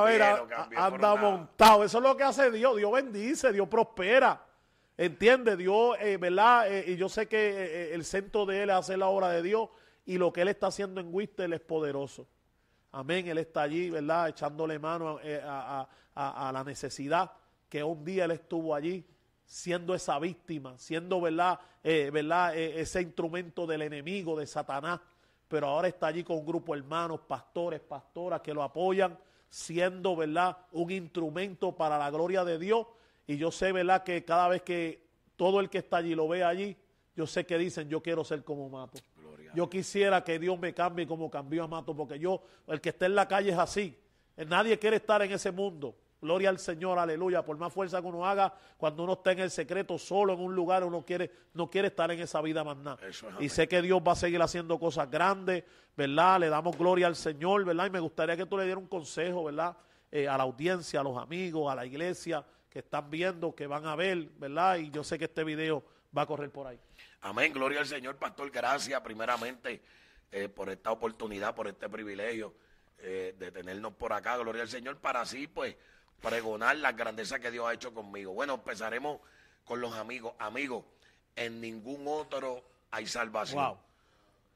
cambié, 0.49 0.79
por 0.79 0.87
anda 0.95 1.15
montado. 1.17 1.83
Eso 1.85 1.99
es 1.99 2.05
lo 2.05 2.17
que 2.17 2.23
hace 2.23 2.51
Dios. 2.51 2.77
Dios 2.77 2.93
bendice, 2.93 3.53
Dios 3.53 3.69
prospera. 3.69 4.41
¿Entiende? 4.97 5.57
Dios, 5.57 5.97
eh, 6.01 6.17
¿verdad? 6.17 6.73
Eh, 6.73 6.93
y 6.93 6.97
yo 6.97 7.09
sé 7.09 7.27
que 7.27 7.37
eh, 7.91 7.95
el 7.95 8.05
centro 8.05 8.47
de 8.47 8.63
Él 8.63 8.71
es 8.71 8.77
hacer 8.77 8.99
la 8.99 9.09
obra 9.09 9.31
de 9.31 9.43
Dios 9.43 9.69
y 10.07 10.19
lo 10.19 10.33
que 10.33 10.43
Él 10.43 10.49
está 10.49 10.69
haciendo 10.69 11.01
en 11.01 11.13
Wister 11.13 11.53
es 11.53 11.61
poderoso. 11.61 12.29
Amén. 12.93 13.27
Él 13.27 13.39
está 13.39 13.63
allí, 13.63 13.91
¿verdad? 13.91 14.29
Echándole 14.29 14.79
mano 14.79 15.19
a, 15.45 15.81
a- 15.81 15.89
a- 16.15 16.49
a 16.49 16.53
la 16.53 16.63
necesidad 16.63 17.33
que 17.69 17.83
un 17.83 18.05
día 18.05 18.27
Él 18.27 18.31
estuvo 18.31 18.73
allí 18.73 19.05
siendo 19.45 19.93
esa 19.97 20.21
víctima, 20.21 20.79
siendo, 20.79 21.21
¿verdad? 21.21 21.59
Eh, 21.83 22.11
¿verdad? 22.13 22.57
Eh, 22.57 22.81
ese 22.81 23.03
instrumento 23.03 23.67
del 23.67 23.83
enemigo, 23.83 24.39
de 24.39 24.47
Satanás. 24.47 25.01
Pero 25.49 25.67
ahora 25.69 25.89
está 25.89 26.09
allí 26.09 26.25
con 26.25 26.39
un 26.39 26.47
grupo 26.47 26.75
de 26.75 26.81
hermanos, 26.81 27.21
pastores, 27.21 27.81
pastoras 27.81 28.41
que 28.41 28.55
lo 28.55 28.63
apoyan, 28.63 29.19
siendo, 29.49 30.17
¿verdad? 30.17 30.57
Un 30.73 30.91
instrumento 30.91 31.77
para 31.77 31.99
la 31.99 32.11
gloria 32.11 32.45
de 32.45 32.59
Dios. 32.59 32.87
Y 33.27 33.37
yo 33.37 33.51
sé, 33.51 33.73
¿verdad? 33.73 34.03
Que 34.03 34.25
cada 34.25 34.49
vez 34.49 34.63
que 34.63 35.07
todo 35.37 35.61
el 35.61 35.71
que 35.71 35.79
está 35.79 35.99
allí 35.99 36.15
lo 36.15 36.29
ve 36.29 36.45
allí, 36.45 36.77
yo 37.15 37.27
sé 37.27 37.47
que 37.47 37.57
dicen, 37.57 37.89
yo 37.89 38.03
quiero 38.03 38.25
ser 38.25 38.43
como 38.43 38.69
Mato. 38.69 38.99
Gloria 39.17 39.53
Yo 39.55 39.71
quisiera 39.71 40.25
que 40.25 40.39
Dios 40.39 40.59
me 40.59 40.75
cambie 40.75 41.07
como 41.07 41.31
cambió 41.31 41.65
a 41.65 41.69
Mato, 41.69 41.95
porque 41.95 42.19
yo, 42.19 42.43
el 42.67 42.81
que 42.81 42.89
está 42.89 43.07
en 43.07 43.15
la 43.15 43.29
calle 43.29 43.51
es 43.51 43.59
así. 43.59 43.97
Nadie 44.37 44.79
quiere 44.79 44.97
estar 44.97 45.23
en 45.23 45.31
ese 45.31 45.53
mundo. 45.53 45.95
Gloria 46.25 46.49
al 46.49 46.59
Señor, 46.59 46.99
aleluya. 46.99 47.45
Por 47.45 47.59
más 47.59 47.71
fuerza 47.71 48.01
que 48.01 48.07
uno 48.07 48.25
haga, 48.25 48.55
cuando 48.79 49.05
uno 49.05 49.13
está 49.13 49.33
en 49.33 49.41
el 49.41 49.51
secreto, 49.51 49.99
solo 49.99 50.33
en 50.33 50.41
un 50.41 50.55
lugar, 50.55 50.83
uno 50.83 51.05
quiere, 51.05 51.31
no 51.53 51.69
quiere 51.69 51.89
estar 51.89 52.11
en 52.11 52.19
esa 52.19 52.41
vida 52.41 52.65
más 52.65 52.79
nada. 52.79 52.97
Es 53.07 53.23
y 53.41 53.51
sé 53.51 53.69
que 53.69 53.83
Dios 53.83 54.01
va 54.01 54.13
a 54.13 54.17
seguir 54.17 54.41
haciendo 54.41 54.79
cosas 54.79 55.11
grandes, 55.11 55.65
¿verdad? 55.95 56.41
Le 56.41 56.49
damos 56.49 56.79
gloria 56.79 57.09
al 57.09 57.15
Señor, 57.15 57.67
¿verdad? 57.67 57.89
Y 57.89 57.91
me 57.91 58.01
gustaría 58.01 58.39
que 58.39 58.47
tú 58.47 58.57
le 58.57 58.65
dieras 58.65 58.83
un 58.83 58.89
consejo, 58.89 59.45
¿verdad? 59.45 59.77
Eh, 60.11 60.27
a 60.27 60.39
la 60.39 60.45
audiencia, 60.45 61.01
a 61.01 61.03
los 61.03 61.19
amigos, 61.19 61.71
a 61.71 61.75
la 61.75 61.85
iglesia 61.85 62.43
que 62.71 62.79
están 62.79 63.11
viendo, 63.11 63.55
que 63.55 63.67
van 63.67 63.85
a 63.85 63.95
ver, 63.95 64.31
¿verdad? 64.39 64.79
Y 64.79 64.91
yo 64.91 65.05
sé 65.05 65.19
que 65.19 65.27
este 65.27 65.45
video 65.45 65.85
va 66.17 66.23
a 66.23 66.27
correr 66.27 66.51
por 66.51 66.67
ahí. 66.67 66.81
Amén, 67.21 67.53
gloria 67.53 67.81
al 67.81 67.87
Señor, 67.87 68.17
pastor. 68.17 68.51
Gracias 68.51 68.99
primeramente 69.03 69.83
eh, 70.33 70.49
por 70.49 70.71
esta 70.71 70.91
oportunidad, 70.91 71.55
por 71.55 71.69
este 71.69 71.87
privilegio 71.91 72.55
eh, 73.07 73.35
de 73.39 73.53
tenernos 73.53 73.93
por 73.93 74.15
acá, 74.15 74.39
gloria 74.39 74.63
al 74.63 74.69
Señor, 74.69 74.97
para 74.97 75.21
así 75.21 75.47
pues 75.47 75.77
pregonar 76.25 76.77
las 76.77 76.97
grandezas 76.97 77.41
que 77.41 77.51
Dios 77.51 77.67
ha 77.67 77.75
hecho 77.75 77.93
conmigo. 77.93 78.33
Bueno, 78.33 78.55
empezaremos 78.55 79.21
con 79.65 79.81
los 79.81 79.93
amigos. 79.95 80.35
Amigos, 80.39 80.85
en 81.37 81.61
ningún 81.61 82.05
otro 82.07 82.65
hay 82.91 83.07
salvación. 83.07 83.65
Wow. 83.65 83.79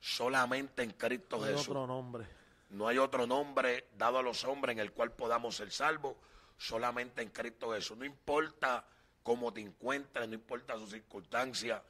Solamente 0.01 0.82
en 0.82 0.93
Cristo 0.93 1.39
No 1.39 1.45
hay 1.45 1.53
Jesús. 1.53 1.69
otro 1.69 1.86
nombre. 1.86 2.27
No 2.70 2.86
hay 2.89 2.99
otro 2.99 3.27
nombre 3.27 3.89
dado 3.97 4.19
a 4.19 4.23
los 4.23 4.45
hombres 4.45 4.74
en 4.74 4.81
el 4.81 4.93
cual 4.93 5.12
podamos 5.12 5.57
ser 5.57 5.70
salvos, 5.70 6.16
solamente 6.57 7.23
en 7.23 7.31
Cristo 7.31 7.73
Jesús. 7.73 7.97
No 7.97 8.05
importa 8.05 8.85
cómo 9.23 9.53
te 9.53 9.61
encuentres, 9.61 10.28
no 10.28 10.35
importa 10.35 10.77
sus 10.78 10.90
circunstancias, 10.90 11.82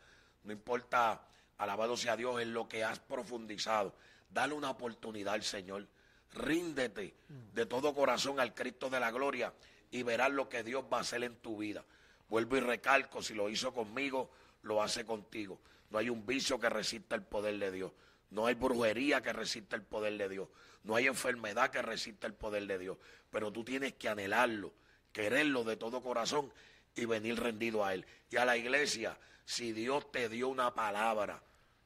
no 0.45 0.53
importa, 0.53 1.21
alabado 1.59 1.97
sea 1.97 2.17
Dios, 2.17 2.41
en 2.41 2.55
lo 2.55 2.69
que 2.69 2.85
has 2.85 3.01
profundizado. 3.01 3.95
Dale 4.31 4.55
una 4.55 4.71
oportunidad 4.71 5.35
al 5.35 5.43
Señor. 5.43 5.87
Ríndete 6.35 7.15
de 7.55 7.67
todo 7.67 7.95
corazón 7.95 8.39
al 8.41 8.55
Cristo 8.55 8.91
de 8.91 9.01
la 9.01 9.11
gloria 9.11 9.53
y 9.91 10.03
verás 10.03 10.31
lo 10.31 10.49
que 10.49 10.63
Dios 10.63 10.85
va 10.93 10.99
a 10.99 11.01
hacer 11.01 11.25
en 11.25 11.37
tu 11.37 11.57
vida. 11.57 11.85
Vuelvo 12.29 12.57
y 12.57 12.61
recalco, 12.61 13.23
si 13.23 13.35
lo 13.35 13.49
hizo 13.49 13.73
conmigo, 13.73 14.31
lo 14.63 14.83
hace 14.83 15.05
contigo. 15.05 15.59
No 15.91 15.99
hay 15.99 16.11
un 16.11 16.27
vicio 16.27 16.61
que 16.61 16.69
resista 16.69 17.15
el 17.15 17.23
poder 17.23 17.59
de 17.59 17.71
Dios. 17.71 17.93
No 18.31 18.47
hay 18.47 18.55
brujería 18.55 19.23
que 19.23 19.33
resista 19.33 19.77
el 19.77 19.83
poder 19.83 20.19
de 20.19 20.29
Dios. 20.29 20.49
No 20.85 20.97
hay 20.97 21.07
enfermedad 21.07 21.71
que 21.71 21.81
resista 21.81 22.27
el 22.27 22.35
poder 22.35 22.67
de 22.67 22.79
Dios. 22.79 22.99
Pero 23.31 23.51
tú 23.51 23.65
tienes 23.65 23.95
que 23.95 24.09
anhelarlo, 24.09 24.75
quererlo 25.13 25.65
de 25.65 25.77
todo 25.77 26.03
corazón 26.03 26.53
y 26.95 27.07
venir 27.07 27.41
rendido 27.41 27.85
a 27.85 27.95
Él. 27.95 28.05
Y 28.31 28.37
a 28.37 28.45
la 28.45 28.57
iglesia, 28.57 29.19
si 29.47 29.73
Dios 29.73 30.13
te 30.13 30.29
dio 30.29 30.49
una 30.49 30.75
palabra, 30.75 31.43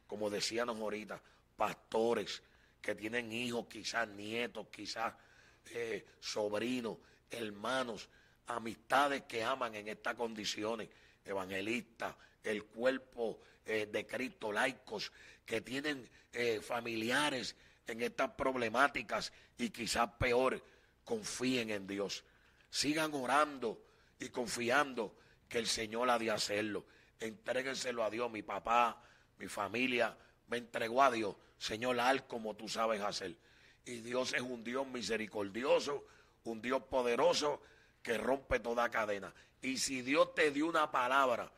como 0.09 0.31
decíamos 0.31 0.81
ahorita, 0.81 1.23
pastores 1.57 2.43
que 2.83 2.95
tienen 2.97 3.33
hijos, 3.33 3.67
quizás 3.69 4.09
nietos, 4.09 4.67
quizás 4.71 5.15
eh, 5.71 6.05
sobrinos, 6.21 6.99
hermanos, 7.31 8.11
amistades 8.49 9.23
que 9.23 9.45
aman 9.45 9.75
en 9.77 9.89
estas 9.89 10.17
condiciones, 10.17 10.89
evangelistas, 11.25 12.15
el 12.43 12.65
cuerpo 12.65 13.41
eh, 13.65 13.87
de 13.87 14.05
Cristo, 14.05 14.53
laicos, 14.53 15.13
que 15.47 15.61
tienen 15.61 16.11
eh, 16.33 16.61
familiares 16.61 17.55
en 17.87 18.03
estas 18.03 18.33
problemáticas 18.33 19.33
y 19.57 19.71
quizás 19.71 20.11
peor, 20.19 20.63
confíen 21.05 21.71
en 21.71 21.87
Dios. 21.87 22.25
Sigan 22.69 23.15
orando 23.15 23.81
y 24.19 24.29
confiando 24.29 25.17
que 25.49 25.59
el 25.59 25.67
Señor 25.67 26.11
ha 26.11 26.19
de 26.19 26.31
hacerlo. 26.31 26.85
Entréguenselo 27.21 28.03
a 28.03 28.11
Dios, 28.11 28.31
mi 28.31 28.43
papá, 28.43 29.01
mi 29.39 29.47
familia, 29.47 30.17
me 30.49 30.57
entregó 30.57 31.03
a 31.03 31.11
Dios. 31.11 31.37
Señor, 31.63 32.01
haz 32.01 32.23
como 32.23 32.57
tú 32.57 32.69
sabes 32.69 33.01
hacer. 33.01 33.37
Y 33.85 34.01
Dios 34.01 34.33
es 34.33 34.41
un 34.41 34.65
Dios 34.65 34.85
misericordioso, 34.85 36.05
un 36.43 36.61
Dios 36.61 36.83
poderoso 36.91 37.63
que 38.03 38.19
rompe 38.19 38.59
toda 38.59 38.91
cadena. 38.91 39.33
Y 39.61 39.77
si 39.77 40.03
Dios 40.03 40.35
te 40.35 40.51
dio 40.51 40.67
una 40.67 40.91
palabra, 40.91 41.53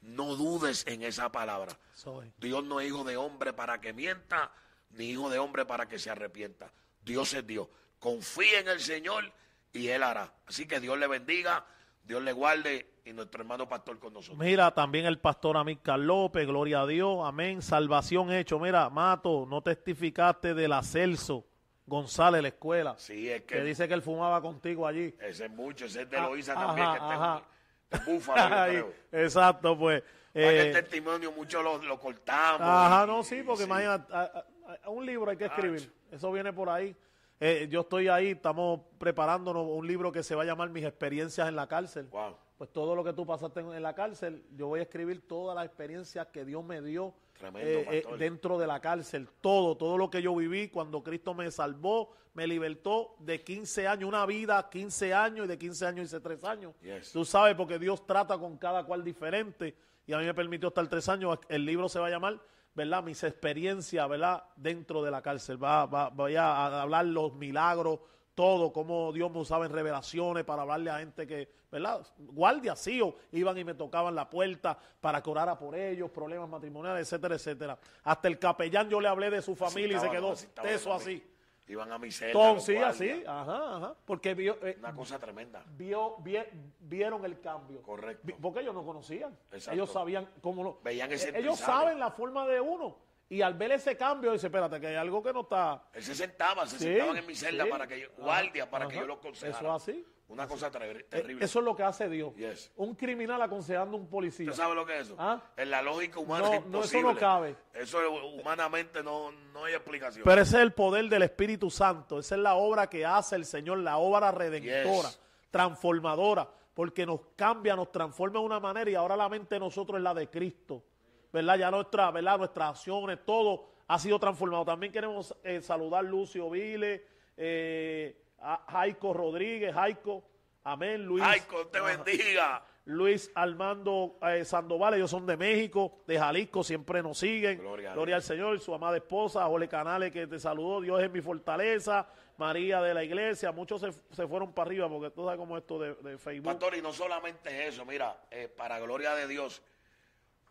no 0.00 0.34
dudes 0.34 0.86
en 0.86 1.02
esa 1.02 1.30
palabra. 1.30 1.78
Soy. 1.92 2.32
Dios 2.38 2.64
no 2.64 2.80
es 2.80 2.88
hijo 2.88 3.04
de 3.04 3.18
hombre 3.18 3.52
para 3.52 3.82
que 3.82 3.92
mienta, 3.92 4.50
ni 4.92 5.10
hijo 5.10 5.28
de 5.28 5.38
hombre 5.38 5.66
para 5.66 5.86
que 5.86 5.98
se 5.98 6.08
arrepienta. 6.08 6.72
Dios 7.02 7.34
es 7.34 7.46
Dios. 7.46 7.68
Confía 7.98 8.60
en 8.60 8.68
el 8.68 8.80
Señor 8.80 9.30
y 9.74 9.88
Él 9.88 10.02
hará. 10.02 10.32
Así 10.46 10.64
que 10.64 10.80
Dios 10.80 10.98
le 10.98 11.06
bendiga, 11.06 11.66
Dios 12.02 12.22
le 12.22 12.32
guarde 12.32 12.86
y 13.04 13.12
nuestro 13.12 13.40
hermano 13.42 13.68
pastor 13.68 13.98
con 13.98 14.12
nosotros. 14.12 14.38
Mira, 14.38 14.72
también 14.72 15.06
el 15.06 15.18
pastor 15.18 15.56
Amílcar 15.56 15.98
López, 15.98 16.46
gloria 16.46 16.80
a 16.82 16.86
Dios, 16.86 17.18
amén, 17.24 17.62
salvación 17.62 18.32
hecho. 18.32 18.58
Mira, 18.58 18.88
Mato, 18.90 19.46
no 19.48 19.62
testificaste 19.62 20.54
del 20.54 20.72
Celso 20.82 21.44
González, 21.86 22.42
la 22.42 22.48
escuela, 22.48 22.94
Sí, 22.98 23.28
es 23.28 23.42
que 23.42 23.56
que 23.56 23.62
dice 23.64 23.88
que 23.88 23.94
él 23.94 24.02
fumaba 24.02 24.40
contigo 24.40 24.86
allí. 24.86 25.14
ese 25.20 25.46
es 25.46 25.50
mucho, 25.50 25.86
ese 25.86 26.02
es 26.02 26.10
de 26.10 26.16
Ah, 26.18 26.22
Loíza 26.28 26.52
ajá, 26.52 26.66
también, 26.66 26.88
que 26.92 27.96
en 27.96 28.04
Búfalo. 28.16 28.92
Exacto, 29.12 29.76
pues. 29.78 30.02
Eh, 30.32 30.66
el 30.68 30.72
testimonio 30.84 31.32
mucho 31.32 31.60
lo, 31.62 31.78
lo 31.82 31.98
cortamos. 31.98 32.60
Ajá, 32.62 33.04
no, 33.06 33.22
sí, 33.24 33.42
porque 33.44 33.64
sí. 33.64 33.68
imagínate, 33.68 34.12
a- 34.14 34.20
a- 34.20 34.44
a 34.84 34.88
un 34.90 35.04
libro 35.04 35.28
hay 35.30 35.36
que 35.36 35.46
escribir. 35.46 35.92
Eso 36.12 36.30
viene 36.30 36.52
por 36.52 36.68
ahí. 36.68 36.94
Eh, 37.40 37.68
yo 37.70 37.80
estoy 37.80 38.08
ahí, 38.08 38.32
estamos 38.32 38.80
preparándonos 38.98 39.66
un 39.66 39.86
libro 39.86 40.12
que 40.12 40.22
se 40.22 40.34
va 40.34 40.42
a 40.42 40.46
llamar 40.46 40.68
Mis 40.68 40.84
experiencias 40.84 41.48
en 41.48 41.56
la 41.56 41.66
cárcel. 41.66 42.06
Wow. 42.10 42.36
Pues 42.58 42.70
todo 42.70 42.94
lo 42.94 43.02
que 43.02 43.14
tú 43.14 43.26
pasaste 43.26 43.60
en, 43.60 43.72
en 43.72 43.82
la 43.82 43.94
cárcel, 43.94 44.44
yo 44.54 44.66
voy 44.66 44.80
a 44.80 44.82
escribir 44.82 45.26
todas 45.26 45.56
las 45.56 45.64
experiencias 45.64 46.26
que 46.26 46.44
Dios 46.44 46.62
me 46.62 46.82
dio 46.82 47.14
eh, 47.54 47.86
eh, 47.90 48.16
dentro 48.18 48.58
de 48.58 48.66
la 48.66 48.80
cárcel. 48.80 49.28
Todo, 49.40 49.76
todo 49.76 49.96
lo 49.96 50.10
que 50.10 50.20
yo 50.20 50.34
viví 50.36 50.68
cuando 50.68 51.02
Cristo 51.02 51.32
me 51.32 51.50
salvó, 51.50 52.12
me 52.34 52.46
libertó 52.46 53.16
de 53.18 53.42
15 53.42 53.88
años, 53.88 54.08
una 54.08 54.26
vida, 54.26 54.68
15 54.68 55.14
años 55.14 55.46
y 55.46 55.48
de 55.48 55.58
15 55.58 55.86
años 55.86 56.04
hice 56.06 56.20
3 56.20 56.44
años. 56.44 56.74
Yes. 56.82 57.12
Tú 57.12 57.24
sabes, 57.24 57.54
porque 57.54 57.78
Dios 57.78 58.06
trata 58.06 58.36
con 58.38 58.58
cada 58.58 58.84
cual 58.84 59.02
diferente 59.02 59.74
y 60.06 60.12
a 60.12 60.18
mí 60.18 60.24
me 60.24 60.34
permitió 60.34 60.68
estar 60.68 60.86
3 60.86 61.08
años. 61.08 61.38
El 61.48 61.64
libro 61.64 61.88
se 61.88 61.98
va 61.98 62.08
a 62.08 62.10
llamar, 62.10 62.38
¿verdad? 62.80 63.02
Mis 63.02 63.22
experiencias, 63.22 64.08
¿verdad? 64.08 64.42
Dentro 64.56 65.02
de 65.02 65.10
la 65.10 65.20
cárcel. 65.22 65.62
Va, 65.62 65.86
va- 65.86 66.08
voy 66.10 66.36
a 66.36 66.80
hablar 66.82 67.04
los 67.06 67.34
milagros, 67.34 68.00
todo, 68.34 68.72
cómo 68.72 69.12
Dios 69.12 69.30
me 69.30 69.38
usaba 69.38 69.66
en 69.66 69.72
revelaciones 69.72 70.44
para 70.44 70.62
hablarle 70.62 70.90
a 70.90 70.98
gente 70.98 71.26
que, 71.26 71.48
¿verdad? 71.70 72.06
Guardias, 72.18 72.78
sí, 72.78 73.00
o 73.02 73.14
iban 73.32 73.58
y 73.58 73.64
me 73.64 73.74
tocaban 73.74 74.14
la 74.14 74.30
puerta 74.30 74.78
para 75.00 75.22
que 75.22 75.28
orara 75.30 75.58
por 75.58 75.74
ellos, 75.74 76.10
problemas 76.10 76.48
matrimoniales, 76.48 77.02
etcétera, 77.06 77.34
etcétera. 77.34 77.78
Hasta 78.04 78.28
el 78.28 78.38
capellán 78.38 78.88
yo 78.88 79.00
le 79.00 79.08
hablé 79.08 79.28
de 79.30 79.42
su 79.42 79.54
familia 79.54 79.96
y 79.98 80.00
se 80.00 80.06
quedó 80.10 80.28
teso 80.62 80.90
así. 80.94 81.22
Iban 81.70 81.92
a 81.92 81.98
mi 81.98 82.10
celda. 82.10 82.52
Los 82.54 82.64
sí, 82.64 82.74
guardias. 82.74 82.94
así, 82.96 83.24
ajá, 83.26 83.76
ajá. 83.76 83.94
Porque 84.04 84.34
vio, 84.34 84.58
eh, 84.66 84.76
Una 84.80 84.92
cosa 84.92 85.18
tremenda. 85.20 85.62
vio, 85.76 86.16
vie- 86.18 86.48
vieron 86.80 87.24
el 87.24 87.40
cambio. 87.40 87.80
Correcto. 87.82 88.22
Vi- 88.26 88.32
Porque 88.34 88.60
ellos 88.60 88.74
no 88.74 88.84
conocían. 88.84 89.36
Exacto. 89.52 89.72
Ellos 89.72 89.90
sabían 89.92 90.28
cómo 90.40 90.64
lo. 90.64 90.80
Veían 90.82 91.12
ese 91.12 91.28
eh, 91.28 91.34
Ellos 91.36 91.58
saben 91.60 92.00
la 92.00 92.10
forma 92.10 92.46
de 92.46 92.60
uno. 92.60 92.96
Y 93.28 93.42
al 93.42 93.54
ver 93.54 93.70
ese 93.70 93.96
cambio, 93.96 94.32
dice, 94.32 94.48
espérate, 94.48 94.80
que 94.80 94.88
hay 94.88 94.96
algo 94.96 95.22
que 95.22 95.32
no 95.32 95.42
está. 95.42 95.84
Él 95.92 96.02
se 96.02 96.16
sentaba, 96.16 96.66
se 96.66 96.78
Sí, 96.78 96.84
sentaban 96.86 97.16
en 97.18 97.26
mi 97.26 97.36
celda 97.36 97.62
sí. 97.64 97.70
para 97.70 97.86
que 97.86 98.00
yo, 98.00 98.08
guardia, 98.18 98.68
para 98.68 98.88
que 98.88 98.94
ajá. 98.94 99.00
yo 99.02 99.06
lo 99.06 99.14
aconsejara. 99.14 99.56
Eso 99.56 99.76
es 99.76 99.82
así. 99.82 100.06
Una 100.30 100.46
cosa 100.46 100.68
Eh, 100.68 101.04
terrible. 101.10 101.44
Eso 101.44 101.58
es 101.58 101.64
lo 101.64 101.74
que 101.76 101.82
hace 101.82 102.08
Dios. 102.08 102.34
Yes. 102.36 102.72
Un 102.76 102.94
criminal 102.94 103.42
aconsejando 103.42 103.96
a 103.96 104.00
un 104.00 104.06
policía. 104.08 104.48
¿Usted 104.48 104.62
sabe 104.62 104.74
lo 104.76 104.86
que 104.86 104.94
es 104.96 105.02
eso? 105.06 105.16
¿Ah? 105.18 105.42
En 105.56 105.70
la 105.70 105.82
lógica 105.82 106.20
humana 106.20 106.46
No, 106.48 106.54
es 106.54 106.66
no, 106.66 106.84
eso 106.84 107.02
no 107.02 107.16
cabe. 107.16 107.56
Eso 107.74 108.00
es- 108.00 108.40
humanamente 108.40 109.02
no, 109.02 109.32
no 109.52 109.64
hay 109.64 109.74
explicación. 109.74 110.24
Pero 110.24 110.40
ese 110.40 110.56
es 110.56 110.62
el 110.62 110.72
poder 110.72 111.08
del 111.08 111.22
Espíritu 111.24 111.68
Santo. 111.68 112.20
Esa 112.20 112.36
es 112.36 112.40
la 112.40 112.54
obra 112.54 112.88
que 112.88 113.04
hace 113.04 113.34
el 113.36 113.44
Señor, 113.44 113.78
la 113.78 113.98
obra 113.98 114.30
redentora, 114.30 115.08
Yes. 115.08 115.20
transformadora, 115.50 116.48
porque 116.74 117.04
nos 117.04 117.20
cambia, 117.36 117.74
nos 117.76 117.90
transforma 117.90 118.38
de 118.40 118.46
una 118.46 118.60
manera 118.60 118.88
y 118.90 118.94
ahora 118.94 119.16
la 119.16 119.28
mente 119.28 119.56
de 119.56 119.60
nosotros 119.60 119.98
es 119.98 120.02
la 120.02 120.14
de 120.14 120.28
Cristo. 120.30 120.84
¿Verdad? 121.32 121.58
Ya 121.58 121.70
nuestra, 121.70 122.10
¿verdad? 122.10 122.38
Nuestras 122.38 122.70
acciones, 122.70 123.18
todo 123.24 123.66
ha 123.88 123.98
sido 123.98 124.18
transformado. 124.18 124.64
También 124.64 124.92
queremos 124.92 125.34
eh, 125.44 125.60
saludar 125.60 126.04
Lucio 126.04 126.48
Vile, 126.50 127.04
eh, 127.36 128.16
a 128.40 128.64
Jaico 128.68 129.12
Rodríguez, 129.12 129.74
Jaico, 129.74 130.24
amén, 130.64 131.04
Luis. 131.04 131.24
Que 131.48 131.64
te 131.66 131.80
bendiga. 131.80 132.64
Luis 132.86 133.30
Armando 133.34 134.18
eh, 134.22 134.44
Sandoval, 134.44 134.94
ellos 134.94 135.10
son 135.10 135.26
de 135.26 135.36
México, 135.36 135.98
de 136.06 136.18
Jalisco, 136.18 136.64
siempre 136.64 137.02
nos 137.02 137.18
siguen. 137.18 137.58
Gloria 137.58 138.16
al 138.16 138.22
Señor, 138.22 138.58
su 138.58 138.74
amada 138.74 138.96
esposa, 138.96 139.46
Ole 139.46 139.68
Canales 139.68 140.10
que 140.10 140.26
te 140.26 140.40
saludó, 140.40 140.80
Dios 140.80 141.00
es 141.02 141.10
mi 141.10 141.20
fortaleza, 141.20 142.08
María 142.38 142.80
de 142.80 142.94
la 142.94 143.04
iglesia, 143.04 143.52
muchos 143.52 143.82
se, 143.82 143.92
se 143.92 144.26
fueron 144.26 144.52
para 144.52 144.66
arriba 144.66 144.88
porque 144.88 145.10
tú 145.10 145.24
sabes 145.24 145.38
cómo 145.38 145.56
esto 145.56 145.78
de, 145.78 145.94
de 145.94 146.18
Facebook. 146.18 146.46
Pastor, 146.46 146.74
y 146.74 146.82
no 146.82 146.92
solamente 146.92 147.66
eso, 147.68 147.84
mira, 147.84 148.24
eh, 148.30 148.48
para 148.48 148.80
gloria 148.80 149.14
de 149.14 149.28
Dios, 149.28 149.62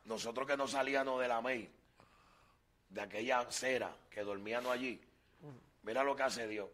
nosotros 0.05 0.47
que 0.47 0.55
no 0.55 0.67
salíamos 0.67 1.19
de 1.19 1.27
la 1.27 1.41
MEI, 1.41 1.69
de 2.89 3.01
aquella 3.01 3.39
acera 3.39 3.91
que 4.09 4.21
dormíamos 4.21 4.71
allí, 4.71 5.01
mira 5.83 6.03
lo 6.03 6.15
que 6.15 6.23
hace 6.23 6.47
Dios. 6.47 6.69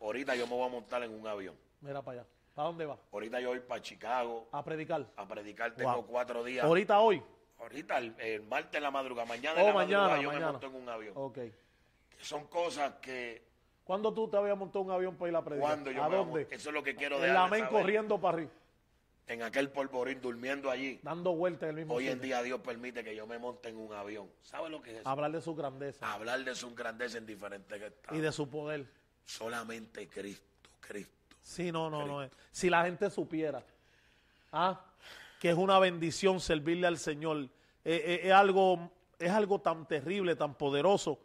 Ahorita 0.00 0.34
yo 0.34 0.46
me 0.46 0.54
voy 0.54 0.66
a 0.66 0.68
montar 0.70 1.02
en 1.02 1.12
un 1.12 1.26
avión. 1.26 1.54
Mira 1.80 2.02
para 2.02 2.20
allá, 2.22 2.30
¿Para 2.54 2.68
dónde 2.68 2.84
va? 2.86 2.98
Ahorita 3.12 3.40
yo 3.40 3.48
voy 3.50 3.60
para 3.60 3.80
Chicago 3.80 4.48
A 4.52 4.64
predicar. 4.64 5.06
a 5.16 5.26
predicar. 5.28 5.74
Tengo 5.74 5.92
Wow. 5.94 6.06
cuatro 6.06 6.42
días. 6.44 6.64
Ahorita 6.64 7.00
hoy. 7.00 7.22
Ahorita, 7.58 7.98
el, 7.98 8.14
el 8.18 8.42
martes 8.42 8.74
en 8.74 8.82
la 8.82 8.90
madrugada. 8.90 9.26
Mañana 9.28 9.56
Oh, 9.56 9.60
en 9.60 9.66
la 9.68 9.72
mañana, 9.74 9.98
madrugada 10.08 10.22
yo 10.22 10.28
mañana. 10.28 10.46
me 10.46 10.52
monto 10.52 10.66
en 10.66 10.74
un 10.82 10.88
avión. 10.88 11.12
Ok. 11.16 11.38
Son 12.20 12.46
cosas 12.46 12.94
que 13.00 13.48
¿Cuándo 13.84 14.12
tú 14.14 14.28
te 14.28 14.36
habías 14.36 14.56
montado 14.56 14.84
un 14.84 14.90
avión 14.90 15.16
para 15.16 15.30
ir 15.30 15.36
a 15.36 15.42
predicar? 15.44 15.68
cuando 15.70 15.90
yo 15.90 16.02
¿A 16.04 16.08
me 16.08 16.16
dónde? 16.16 16.42
Eso 16.50 16.68
es 16.70 16.74
lo 16.74 16.82
que 16.82 16.94
quiero 16.94 17.16
El 17.16 17.22
dejarle 17.22 17.56
amén 17.58 17.66
corriendo 17.70 18.20
para 18.20 18.34
arriba, 18.38 18.50
En 19.26 19.42
aquel 19.42 19.70
polvorín, 19.70 20.20
durmiendo 20.20 20.70
allí. 20.70 21.00
dando 21.02 21.32
vueltas 21.34 21.70
el 21.70 21.76
mismo 21.76 21.94
Hoy 21.94 22.08
en 22.08 22.20
día 22.20 22.42
Dios 22.42 22.60
permite 22.60 23.02
que 23.02 23.16
yo 23.16 23.26
me 23.26 23.38
monte 23.38 23.68
en 23.68 23.76
un 23.78 23.92
avión. 23.92 24.30
¿Sabe 24.42 24.68
lo 24.70 24.80
que 24.80 24.92
es 24.92 24.98
eso? 25.00 25.08
Hablar 25.08 25.32
de 25.32 25.40
su 25.40 25.54
grandeza 25.54 26.12
Hablar 26.12 26.44
de 26.44 26.54
su 26.54 26.74
grandeza 26.74 27.18
en 27.18 27.26
diferentes 27.26 27.80
estados. 27.82 28.18
y 28.18 28.20
de 28.22 28.32
su 28.32 28.48
poder. 28.48 28.86
Solamente 29.24 30.08
Cristo, 30.08 30.70
Cristo. 30.80 31.14
Sí, 31.40 31.72
no, 31.72 31.90
no, 31.90 32.06
no. 32.06 32.28
Si 32.50 32.68
la 32.70 32.84
gente 32.84 33.10
supiera 33.10 33.62
ah, 34.52 34.80
que 35.38 35.50
es 35.50 35.56
una 35.56 35.78
bendición 35.78 36.40
servirle 36.40 36.86
al 36.86 36.98
Señor, 36.98 37.38
eh, 37.38 37.48
eh, 37.84 38.20
es, 38.24 38.32
algo, 38.32 38.90
es 39.18 39.30
algo 39.30 39.60
tan 39.60 39.86
terrible, 39.86 40.36
tan 40.36 40.54
poderoso, 40.54 41.18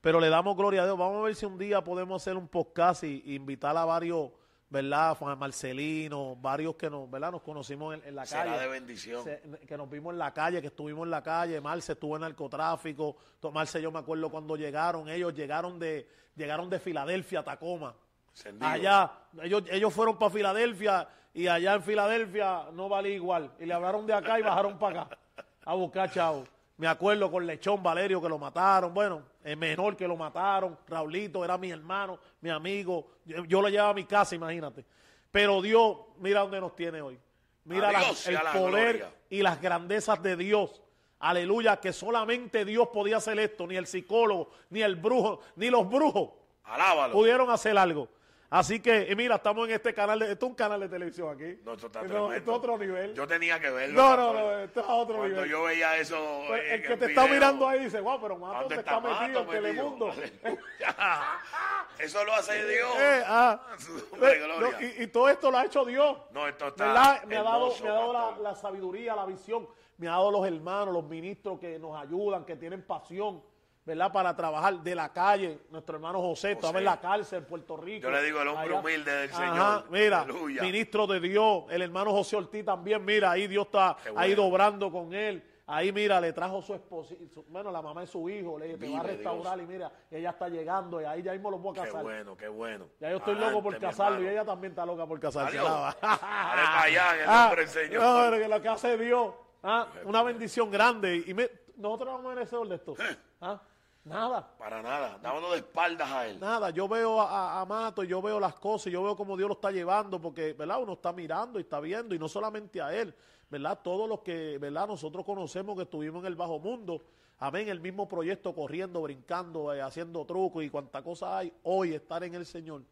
pero 0.00 0.20
le 0.20 0.28
damos 0.28 0.56
gloria 0.56 0.82
a 0.82 0.84
Dios. 0.84 0.98
Vamos 0.98 1.20
a 1.20 1.24
ver 1.24 1.34
si 1.34 1.46
un 1.46 1.58
día 1.58 1.82
podemos 1.82 2.20
hacer 2.20 2.36
un 2.36 2.48
podcast 2.48 3.04
y, 3.04 3.22
y 3.24 3.34
invitar 3.34 3.76
a 3.76 3.84
varios, 3.84 4.30
¿verdad? 4.72 5.14
Juan 5.16 5.38
Marcelino, 5.38 6.34
varios 6.36 6.74
que 6.76 6.88
nos, 6.88 7.08
¿verdad? 7.10 7.30
Nos 7.30 7.42
conocimos 7.42 7.94
en, 7.94 8.02
en 8.08 8.14
la 8.16 8.24
Será 8.24 8.44
calle. 8.44 8.58
de 8.60 8.68
bendición. 8.68 9.22
Se- 9.24 9.42
que 9.68 9.76
nos 9.76 9.88
vimos 9.90 10.12
en 10.14 10.18
la 10.18 10.32
calle, 10.32 10.60
que 10.62 10.68
estuvimos 10.68 11.04
en 11.04 11.10
la 11.10 11.22
calle, 11.22 11.60
Marce 11.60 11.92
estuvo 11.92 12.16
en 12.16 12.22
narcotráfico, 12.22 13.16
Marce 13.52 13.80
yo 13.82 13.92
me 13.92 13.98
acuerdo 13.98 14.30
cuando 14.30 14.56
llegaron, 14.56 15.08
ellos 15.10 15.34
llegaron 15.34 15.78
de, 15.78 16.08
llegaron 16.34 16.70
de 16.70 16.80
Filadelfia 16.80 17.40
a 17.40 17.44
Tacoma. 17.44 17.94
Encendido. 18.30 18.66
Allá, 18.66 19.12
ellos, 19.42 19.62
ellos 19.70 19.92
fueron 19.92 20.18
para 20.18 20.30
Filadelfia 20.30 21.06
y 21.34 21.46
allá 21.48 21.74
en 21.74 21.82
Filadelfia 21.82 22.64
no 22.72 22.88
valía 22.88 23.14
igual. 23.14 23.50
Y 23.60 23.66
le 23.66 23.74
hablaron 23.74 24.06
de 24.06 24.14
acá 24.14 24.40
y 24.40 24.42
bajaron 24.42 24.78
para 24.78 25.02
acá 25.02 25.18
a 25.66 25.74
buscar 25.74 26.10
chavo. 26.10 26.44
Me 26.78 26.86
acuerdo 26.88 27.30
con 27.30 27.46
Lechón 27.46 27.82
Valerio 27.82 28.20
que 28.20 28.28
lo 28.28 28.38
mataron, 28.38 28.92
bueno, 28.94 29.22
el 29.44 29.56
menor 29.56 29.96
que 29.96 30.08
lo 30.08 30.16
mataron, 30.16 30.76
Raulito 30.88 31.44
era 31.44 31.56
mi 31.58 31.70
hermano, 31.70 32.18
mi 32.40 32.50
amigo, 32.50 33.12
yo, 33.24 33.44
yo 33.44 33.60
lo 33.62 33.68
llevaba 33.68 33.90
a 33.90 33.94
mi 33.94 34.04
casa, 34.04 34.34
imagínate. 34.34 34.84
Pero 35.30 35.62
Dios, 35.62 35.96
mira 36.18 36.40
dónde 36.40 36.60
nos 36.60 36.74
tiene 36.74 37.00
hoy. 37.00 37.18
Mira 37.64 37.92
la- 37.92 38.02
el 38.26 38.34
la 38.34 38.52
poder 38.52 38.96
gloria. 38.98 39.14
y 39.30 39.42
las 39.42 39.60
grandezas 39.60 40.20
de 40.22 40.36
Dios. 40.36 40.82
Aleluya, 41.20 41.76
que 41.78 41.92
solamente 41.92 42.64
Dios 42.64 42.88
podía 42.88 43.18
hacer 43.18 43.38
esto, 43.38 43.66
ni 43.66 43.76
el 43.76 43.86
psicólogo, 43.86 44.50
ni 44.70 44.82
el 44.82 44.96
brujo, 44.96 45.40
ni 45.54 45.70
los 45.70 45.88
brujos 45.88 46.30
Alábalo. 46.64 47.12
pudieron 47.12 47.48
hacer 47.50 47.78
algo. 47.78 48.08
Así 48.52 48.80
que, 48.80 49.16
mira, 49.16 49.36
estamos 49.36 49.66
en 49.66 49.74
este 49.74 49.94
canal, 49.94 50.18
de, 50.18 50.32
esto 50.32 50.44
es 50.44 50.50
un 50.50 50.54
canal 50.54 50.78
de 50.78 50.86
televisión 50.86 51.30
aquí. 51.34 51.58
No, 51.64 51.72
esto 51.72 51.86
está 51.86 52.02
No, 52.02 52.30
esto 52.30 52.50
es 52.50 52.56
otro 52.58 52.76
nivel. 52.76 53.14
Yo 53.14 53.26
tenía 53.26 53.58
que 53.58 53.70
verlo. 53.70 53.94
no, 54.02 54.14
no, 54.14 54.32
no, 54.34 54.58
esto 54.58 54.80
es 54.80 54.86
a 54.86 54.92
otro 54.92 55.16
Cuando 55.16 55.36
nivel. 55.36 55.50
yo 55.50 55.62
veía 55.62 55.96
eso. 55.96 56.42
Pues, 56.48 56.62
eh, 56.64 56.74
el 56.74 56.82
que 56.82 56.96
te 56.98 57.06
está 57.06 57.22
video, 57.24 57.34
mirando 57.34 57.66
ahí 57.66 57.84
dice, 57.84 57.98
wow, 58.02 58.20
pero 58.20 58.36
Mato 58.36 58.60
¿Dónde 58.60 58.74
te 58.74 58.80
está 58.82 58.98
está 58.98 59.20
metido 59.22 59.40
en? 59.40 59.48
Telemundo. 59.48 60.12
Eso 61.98 62.24
lo 62.24 62.34
hace 62.34 62.66
Dios. 62.66 62.94
Eh, 62.98 63.22
ah. 63.26 63.60
Eh, 64.22 64.46
no, 64.46 64.80
y, 64.82 65.04
y 65.04 65.06
todo 65.06 65.30
esto 65.30 65.50
lo 65.50 65.56
ha 65.56 65.64
hecho 65.64 65.86
Dios. 65.86 66.18
No, 66.32 66.46
esto 66.46 66.68
está. 66.68 67.22
Me 67.26 67.36
ha 67.38 67.42
dado, 67.42 67.72
me 67.82 67.88
ha 67.88 67.92
dado 67.92 68.12
la, 68.12 68.36
la 68.50 68.54
sabiduría, 68.54 69.16
la 69.16 69.24
visión. 69.24 69.66
Me 69.96 70.08
ha 70.08 70.12
dado 70.12 70.30
los 70.30 70.46
hermanos, 70.46 70.92
los 70.92 71.04
ministros 71.04 71.58
que 71.58 71.78
nos 71.78 71.98
ayudan, 71.98 72.44
que 72.44 72.56
tienen 72.56 72.82
pasión, 72.82 73.42
¿verdad? 73.84 74.12
Para 74.12 74.34
trabajar 74.36 74.74
de 74.80 74.94
la 74.94 75.12
calle. 75.12 75.60
Nuestro 75.70 75.96
hermano 75.96 76.20
José, 76.20 76.52
estaba 76.52 76.78
en 76.78 76.84
la 76.84 77.00
cárcel 77.00 77.38
en 77.40 77.44
Puerto 77.46 77.76
Rico. 77.76 78.04
Yo 78.04 78.10
le 78.10 78.22
digo 78.22 78.40
el 78.42 78.48
hombre 78.48 78.72
humilde 78.72 79.10
del 79.12 79.30
Ajá, 79.30 79.38
Señor. 79.82 79.90
Mira, 79.90 80.20
Aleluya. 80.22 80.62
ministro 80.62 81.06
de 81.06 81.20
Dios, 81.20 81.64
el 81.70 81.82
hermano 81.82 82.12
José 82.12 82.36
Ortiz 82.36 82.64
también, 82.64 83.04
mira, 83.04 83.30
ahí 83.32 83.46
Dios 83.48 83.66
está 83.66 83.96
Qué 84.02 84.12
ahí 84.16 84.34
bueno. 84.34 84.44
obrando 84.50 84.90
con 84.92 85.12
él. 85.14 85.48
Ahí, 85.64 85.92
mira, 85.92 86.20
le 86.20 86.32
trajo 86.32 86.60
su 86.60 86.74
esposa, 86.74 87.14
bueno, 87.48 87.70
la 87.70 87.80
mamá 87.80 88.00
de 88.02 88.06
su 88.08 88.28
hijo, 88.28 88.58
le 88.58 88.76
te 88.76 88.90
va 88.92 88.98
a 88.98 89.02
restaurar 89.04 89.58
y 89.60 89.62
mira, 89.66 89.90
ella 90.10 90.30
está 90.30 90.48
llegando 90.48 91.00
y 91.00 91.04
ahí 91.04 91.22
ya 91.22 91.32
mismo 91.32 91.50
los 91.52 91.62
voy 91.62 91.70
a 91.78 91.82
Qué 91.82 91.88
casar. 91.88 92.02
bueno, 92.02 92.36
qué 92.36 92.48
bueno. 92.48 92.86
Ya 93.00 93.10
yo 93.10 93.16
estoy 93.18 93.34
Adelante, 93.34 93.54
loco 93.56 93.62
por 93.70 93.78
casarlo 93.78 94.22
y 94.22 94.28
ella 94.28 94.44
también 94.44 94.72
está 94.72 94.84
loca 94.84 95.06
por 95.06 95.18
casarse. 95.20 95.56
Adiós. 95.58 95.96
Allá, 96.02 97.14
en 97.14 97.20
el 97.20 97.26
Ah, 97.28 97.42
nombre 97.44 97.60
del 97.62 97.70
Señor. 97.70 98.02
no, 98.02 98.20
pero 98.30 98.42
que 98.42 98.48
lo 98.48 98.60
que 98.60 98.68
hace 98.68 98.98
Dios, 98.98 99.34
ah, 99.62 99.86
una 100.04 100.22
bendición 100.24 100.70
grande. 100.70 101.22
Y 101.26 101.32
me- 101.32 101.48
nosotros 101.76 102.08
no 102.08 102.14
vamos 102.18 102.34
merecedor 102.34 102.68
de 102.68 102.74
esto. 102.74 102.94
Ah, 103.40 103.62
Nada, 104.04 104.52
Para 104.58 104.82
nada. 104.82 105.16
Dámonos 105.22 105.52
de 105.52 105.58
espaldas 105.58 106.10
a 106.10 106.26
él. 106.26 106.40
nada. 106.40 106.70
Yo 106.70 106.88
veo 106.88 107.20
a, 107.20 107.60
a- 107.60 107.64
Mato, 107.66 108.02
yo 108.02 108.20
veo 108.20 108.40
las 108.40 108.54
cosas, 108.54 108.92
yo 108.92 109.02
veo 109.02 109.14
cómo 109.16 109.36
Dios 109.36 109.48
lo 109.48 109.54
está 109.54 109.70
llevando, 109.70 110.20
porque, 110.20 110.54
¿verdad? 110.54 110.82
Uno 110.82 110.94
está 110.94 111.12
mirando 111.12 111.58
y 111.60 111.62
está 111.62 111.78
viendo, 111.78 112.12
y 112.14 112.18
no 112.18 112.28
solamente 112.28 112.82
a 112.82 112.92
él, 112.92 113.14
¿verdad? 113.48 113.78
Todos 113.82 114.08
los 114.08 114.20
que, 114.20 114.58
¿verdad? 114.58 114.88
Nosotros 114.88 115.24
conocemos 115.24 115.76
que 115.76 115.82
estuvimos 115.84 116.20
en 116.22 116.26
el 116.26 116.34
bajo 116.34 116.58
mundo, 116.58 117.00
amén, 117.38 117.68
el 117.68 117.78
mismo 117.80 118.08
proyecto, 118.08 118.52
corriendo, 118.52 119.00
brincando, 119.02 119.72
eh, 119.72 119.80
haciendo 119.80 120.24
trucos 120.24 120.64
y 120.64 120.70
cuánta 120.70 121.00
cosa 121.02 121.38
hay, 121.38 121.52
hoy 121.62 121.94
estar 121.94 122.24
en 122.24 122.34
el 122.34 122.44
Señor. 122.44 122.82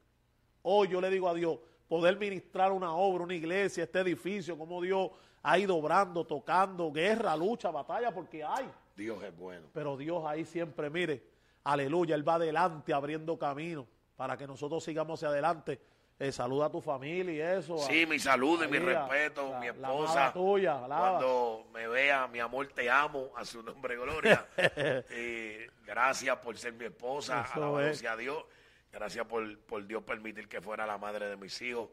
Hoy 0.62 0.88
yo 0.88 1.00
le 1.00 1.10
digo 1.10 1.28
a 1.28 1.34
Dios, 1.34 1.58
poder 1.88 2.18
ministrar 2.20 2.70
una 2.70 2.94
obra, 2.94 3.24
una 3.24 3.34
iglesia, 3.34 3.82
este 3.82 3.98
edificio, 3.98 4.56
como 4.56 4.80
Dios 4.80 5.10
ha 5.42 5.58
ido 5.58 5.76
obrando, 5.76 6.24
tocando, 6.24 6.92
guerra, 6.92 7.34
lucha, 7.36 7.72
batalla, 7.72 8.12
porque 8.14 8.44
hay. 8.44 8.70
Dios 9.00 9.22
es 9.24 9.34
bueno. 9.36 9.66
Pero 9.72 9.96
Dios 9.96 10.22
ahí 10.26 10.44
siempre, 10.44 10.90
mire, 10.90 11.22
aleluya, 11.64 12.14
Él 12.14 12.28
va 12.28 12.34
adelante 12.34 12.92
abriendo 12.92 13.38
camino 13.38 13.86
para 14.14 14.36
que 14.36 14.46
nosotros 14.46 14.84
sigamos 14.84 15.18
hacia 15.18 15.28
adelante. 15.30 15.80
Eh, 16.18 16.30
saluda 16.32 16.66
a 16.66 16.70
tu 16.70 16.82
familia 16.82 17.32
y 17.32 17.58
eso. 17.58 17.76
a- 17.76 17.86
Sí, 17.86 18.04
mi 18.04 18.18
saludo 18.18 18.64
y 18.64 18.68
mi 18.68 18.78
respeto, 18.78 19.52
la- 19.52 19.58
mi 19.58 19.68
esposa. 19.68 20.12
amada 20.12 20.32
tuya, 20.34 20.84
alaba. 20.84 21.10
Cuando 21.12 21.66
me 21.72 21.88
vea, 21.88 22.28
mi 22.28 22.38
amor, 22.40 22.66
te 22.74 22.90
amo, 22.90 23.30
a 23.36 23.44
su 23.46 23.62
nombre, 23.62 23.96
gloria. 23.96 24.46
Eh, 25.10 25.70
gracias 25.86 26.36
por 26.36 26.58
ser 26.58 26.74
mi 26.74 26.84
esposa, 26.84 27.42
alabado 27.42 27.94
sea 27.94 28.16
Dios. 28.16 28.44
Gracias 28.92 29.24
por, 29.26 29.58
por 29.60 29.86
Dios 29.86 30.02
permitir 30.02 30.46
que 30.46 30.60
fuera 30.60 30.84
la 30.86 30.98
madre 30.98 31.26
de 31.28 31.36
mis 31.36 31.60
hijos. 31.62 31.88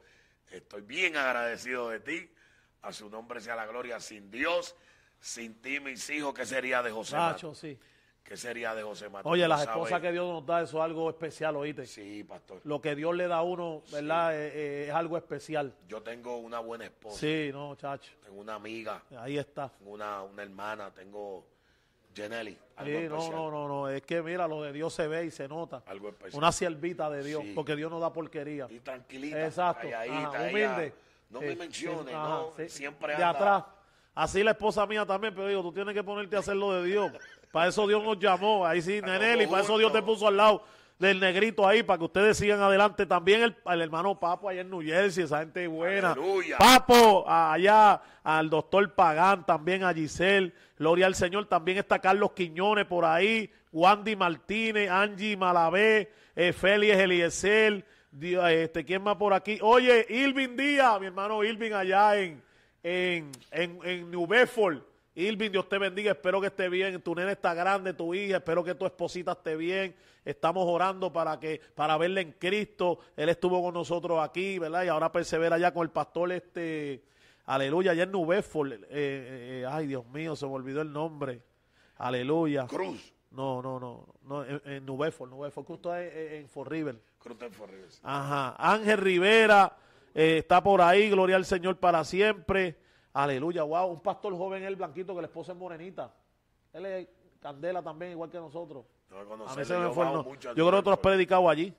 Estoy 0.51 0.81
bien 0.81 1.15
agradecido 1.15 1.89
de 1.89 1.99
ti. 2.01 2.29
A 2.81 2.91
su 2.91 3.09
nombre 3.09 3.39
sea 3.39 3.55
la 3.55 3.65
gloria. 3.65 3.99
Sin 4.01 4.29
Dios, 4.29 4.75
sin 5.19 5.61
ti, 5.61 5.79
mis 5.79 6.09
hijos, 6.09 6.33
¿qué 6.33 6.45
sería 6.45 6.81
de 6.83 6.91
José 6.91 7.15
Nacho, 7.15 7.47
Mato? 7.49 7.55
sí. 7.59 7.77
¿Qué 8.23 8.35
sería 8.35 8.75
de 8.75 8.83
José 8.83 9.07
Mato? 9.07 9.29
Oye, 9.29 9.47
las 9.47 9.61
sabes. 9.63 9.75
esposas 9.77 10.01
que 10.01 10.11
Dios 10.11 10.27
nos 10.27 10.45
da, 10.45 10.61
eso 10.61 10.77
es 10.79 10.83
algo 10.83 11.09
especial, 11.09 11.55
oíste. 11.55 11.85
Sí, 11.85 12.25
pastor. 12.25 12.59
Lo 12.65 12.81
que 12.81 12.93
Dios 12.93 13.15
le 13.15 13.25
da 13.25 13.37
a 13.37 13.41
uno, 13.41 13.83
¿verdad? 13.89 14.35
Eh, 14.35 14.51
eh, 14.53 14.85
es 14.89 14.93
algo 14.93 15.15
especial. 15.15 15.73
Yo 15.87 16.01
tengo 16.01 16.35
una 16.35 16.59
buena 16.59 16.83
esposa. 16.83 17.17
Sí, 17.17 17.49
no, 17.53 17.73
chacho. 17.75 18.11
Tengo 18.25 18.41
una 18.41 18.55
amiga. 18.55 19.01
Ahí 19.17 19.37
está. 19.37 19.69
Tengo 19.69 19.91
una, 19.91 20.23
una 20.23 20.43
hermana. 20.43 20.91
Tengo. 20.91 21.45
Algo 22.19 22.35
Sí, 22.83 23.07
no, 23.07 23.15
especial. 23.15 23.31
no, 23.35 23.51
no, 23.51 23.67
no. 23.67 23.89
Es 23.89 24.01
que 24.01 24.21
mira, 24.23 24.47
lo 24.47 24.63
de 24.63 24.73
Dios 24.73 24.91
se 24.93 25.07
ve 25.07 25.25
y 25.25 25.31
se 25.31 25.47
nota. 25.47 25.83
Algo 25.85 26.09
especial. 26.09 26.37
Una 26.37 26.51
siervita 26.51 27.09
de 27.11 27.23
Dios, 27.23 27.43
Sí. 27.43 27.51
porque 27.53 27.75
Dios 27.75 27.91
no 27.91 27.99
da 27.99 28.11
porquería. 28.11 28.67
Y 28.71 28.79
tranquilita. 28.79 29.45
Exacto. 29.45 29.83
calladita, 29.89 30.27
Ajá, 30.29 30.49
ella 30.49 30.67
humilde. 30.71 30.93
No 31.29 31.41
me 31.41 31.55
menciones, 31.55 32.05
sí, 32.07 32.11
¿no? 32.13 32.53
sí. 32.57 32.69
Siempre 32.69 33.15
De 33.15 33.23
atrás. 33.23 33.63
Así 34.17 34.43
la 34.43 34.51
esposa 34.51 34.85
mía 34.87 35.05
también, 35.05 35.33
pero 35.35 35.47
digo, 35.47 35.61
tú 35.61 35.71
tienes 35.71 35.93
que 35.93 36.03
ponerte 36.03 36.35
a 36.35 36.39
hacer 36.39 36.55
lo 36.55 36.73
de 36.73 36.87
Dios. 36.89 37.11
Para 37.51 37.67
eso 37.69 37.87
Dios 37.87 38.03
nos 38.03 38.17
llamó. 38.19 38.65
Ahí 38.65 38.81
sí, 38.81 38.95
Estamos 38.95 39.19
Nenel, 39.19 39.41
y 39.43 39.47
para 39.47 39.61
eso 39.61 39.77
Dios 39.77 39.93
te 39.93 40.01
puso 40.01 40.27
al 40.27 40.37
lado 40.37 40.63
del 40.97 41.19
negrito 41.19 41.67
ahí, 41.67 41.83
para 41.83 41.99
que 41.99 42.05
ustedes 42.05 42.37
sigan 42.37 42.59
adelante. 42.59 43.05
También 43.05 43.43
el, 43.43 43.55
el 43.67 43.81
hermano 43.81 44.19
Papo 44.19 44.49
allá 44.49 44.61
en 44.61 44.71
New 44.71 44.81
Jersey, 44.81 45.23
esa 45.25 45.39
gente 45.39 45.67
buena. 45.67 46.13
Aleluya. 46.13 46.57
Papo, 46.57 47.25
allá, 47.29 48.01
al 48.23 48.49
doctor 48.49 48.91
Pagán, 48.95 49.45
también 49.45 49.83
a 49.83 49.93
Giselle, 49.93 50.51
gloria 50.79 51.05
al 51.05 51.13
Señor. 51.13 51.45
También 51.45 51.77
está 51.77 51.99
Carlos 51.99 52.31
Quiñones 52.31 52.85
por 52.85 53.05
ahí, 53.05 53.51
Wandy 53.71 54.15
Martínez, 54.15 54.89
Angie 54.89 55.37
Malavé, 55.37 56.11
eh, 56.35 56.53
Félix 56.53 56.97
Eliezer, 56.97 57.85
Di- 58.09 58.35
este, 58.35 58.83
¿quién 58.83 59.03
más 59.03 59.15
por 59.17 59.33
aquí? 59.35 59.59
Oye, 59.61 60.07
Ilvin 60.09 60.57
Díaz, 60.57 60.99
mi 60.99 61.05
hermano 61.05 61.43
Ilvin 61.43 61.73
allá 61.73 62.17
en, 62.17 62.41
en, 62.87 63.31
en, 63.51 63.79
en 63.83 64.11
New 64.11 64.25
Bedford. 64.25 64.81
Ilvin, 65.13 65.51
Dios 65.51 65.67
te 65.67 65.77
bendiga, 65.77 66.11
espero 66.11 66.39
que 66.39 66.47
esté 66.47 66.69
bien, 66.69 67.01
tu 67.01 67.15
nena 67.15 67.31
está 67.31 67.53
grande, 67.53 67.93
tu 67.93 68.13
hija, 68.13 68.37
espero 68.37 68.63
que 68.63 68.75
tu 68.75 68.85
esposita 68.85 69.31
esté 69.31 69.55
bien, 69.55 69.95
estamos 70.23 70.63
orando 70.67 71.11
para 71.11 71.39
que, 71.39 71.59
para 71.73 71.97
verle 71.97 72.21
en 72.21 72.31
Cristo, 72.33 72.99
él 73.15 73.29
estuvo 73.29 73.61
con 73.63 73.73
nosotros 73.73 74.19
aquí, 74.21 74.59
¿verdad? 74.59 74.83
Y 74.83 74.89
ahora 74.89 75.11
persevera 75.11 75.57
ya 75.57 75.73
con 75.73 75.83
el 75.83 75.89
pastor 75.89 76.31
este, 76.31 77.03
aleluya, 77.45 77.91
allá 77.91 78.03
en 78.03 78.11
New 78.11 78.27
Bedford, 78.27 78.73
eh, 78.73 78.79
eh, 78.91 79.65
ay 79.67 79.87
Dios 79.87 80.05
mío, 80.09 80.35
se 80.35 80.45
me 80.45 80.53
olvidó 80.53 80.81
el 80.81 80.93
nombre, 80.93 81.41
aleluya. 81.97 82.67
Cruz. 82.67 83.11
No, 83.31 83.61
no, 83.61 83.79
no, 83.79 84.07
no 84.21 84.45
en, 84.45 84.61
en 84.65 84.85
New 84.85 84.97
Bedford, 84.97 85.31
New 85.31 85.39
Bedford, 85.39 85.97
es 85.97 86.13
en, 86.13 86.33
en 86.41 86.47
For 86.47 86.69
River. 86.69 87.01
Cruz 87.17 87.41
en 87.41 87.51
Forribes. 87.51 87.99
Ajá. 88.03 88.55
Ángel 88.57 88.99
Rivera 88.99 89.75
eh, 90.17 90.39
está 90.39 90.61
por 90.63 90.81
ahí, 90.81 91.09
gloria 91.09 91.35
al 91.35 91.45
Señor 91.45 91.77
para 91.77 92.03
siempre. 92.03 92.75
Aleluya, 93.13 93.63
wow. 93.63 93.87
Un 93.87 93.99
pastor 94.01 94.35
joven, 94.35 94.63
el 94.63 94.75
blanquito, 94.75 95.13
que 95.15 95.21
la 95.21 95.27
esposa 95.27 95.51
es 95.51 95.57
morenita. 95.57 96.11
Él 96.73 96.85
es 96.85 97.07
candela 97.39 97.81
también, 97.83 98.11
igual 98.11 98.29
que 98.29 98.37
nosotros. 98.37 98.83
No 99.09 99.19
A 99.45 99.55
mí 99.55 99.63
se 99.63 99.73
me 99.77 99.83
yo 99.83 99.93
fue 99.93 100.05
no- 100.05 100.23
Yo 100.35 100.53
creo 100.67 100.71
que 100.71 100.81
tú 100.83 100.89
has 100.91 100.97
predicado 100.99 101.49
allí. 101.49 101.73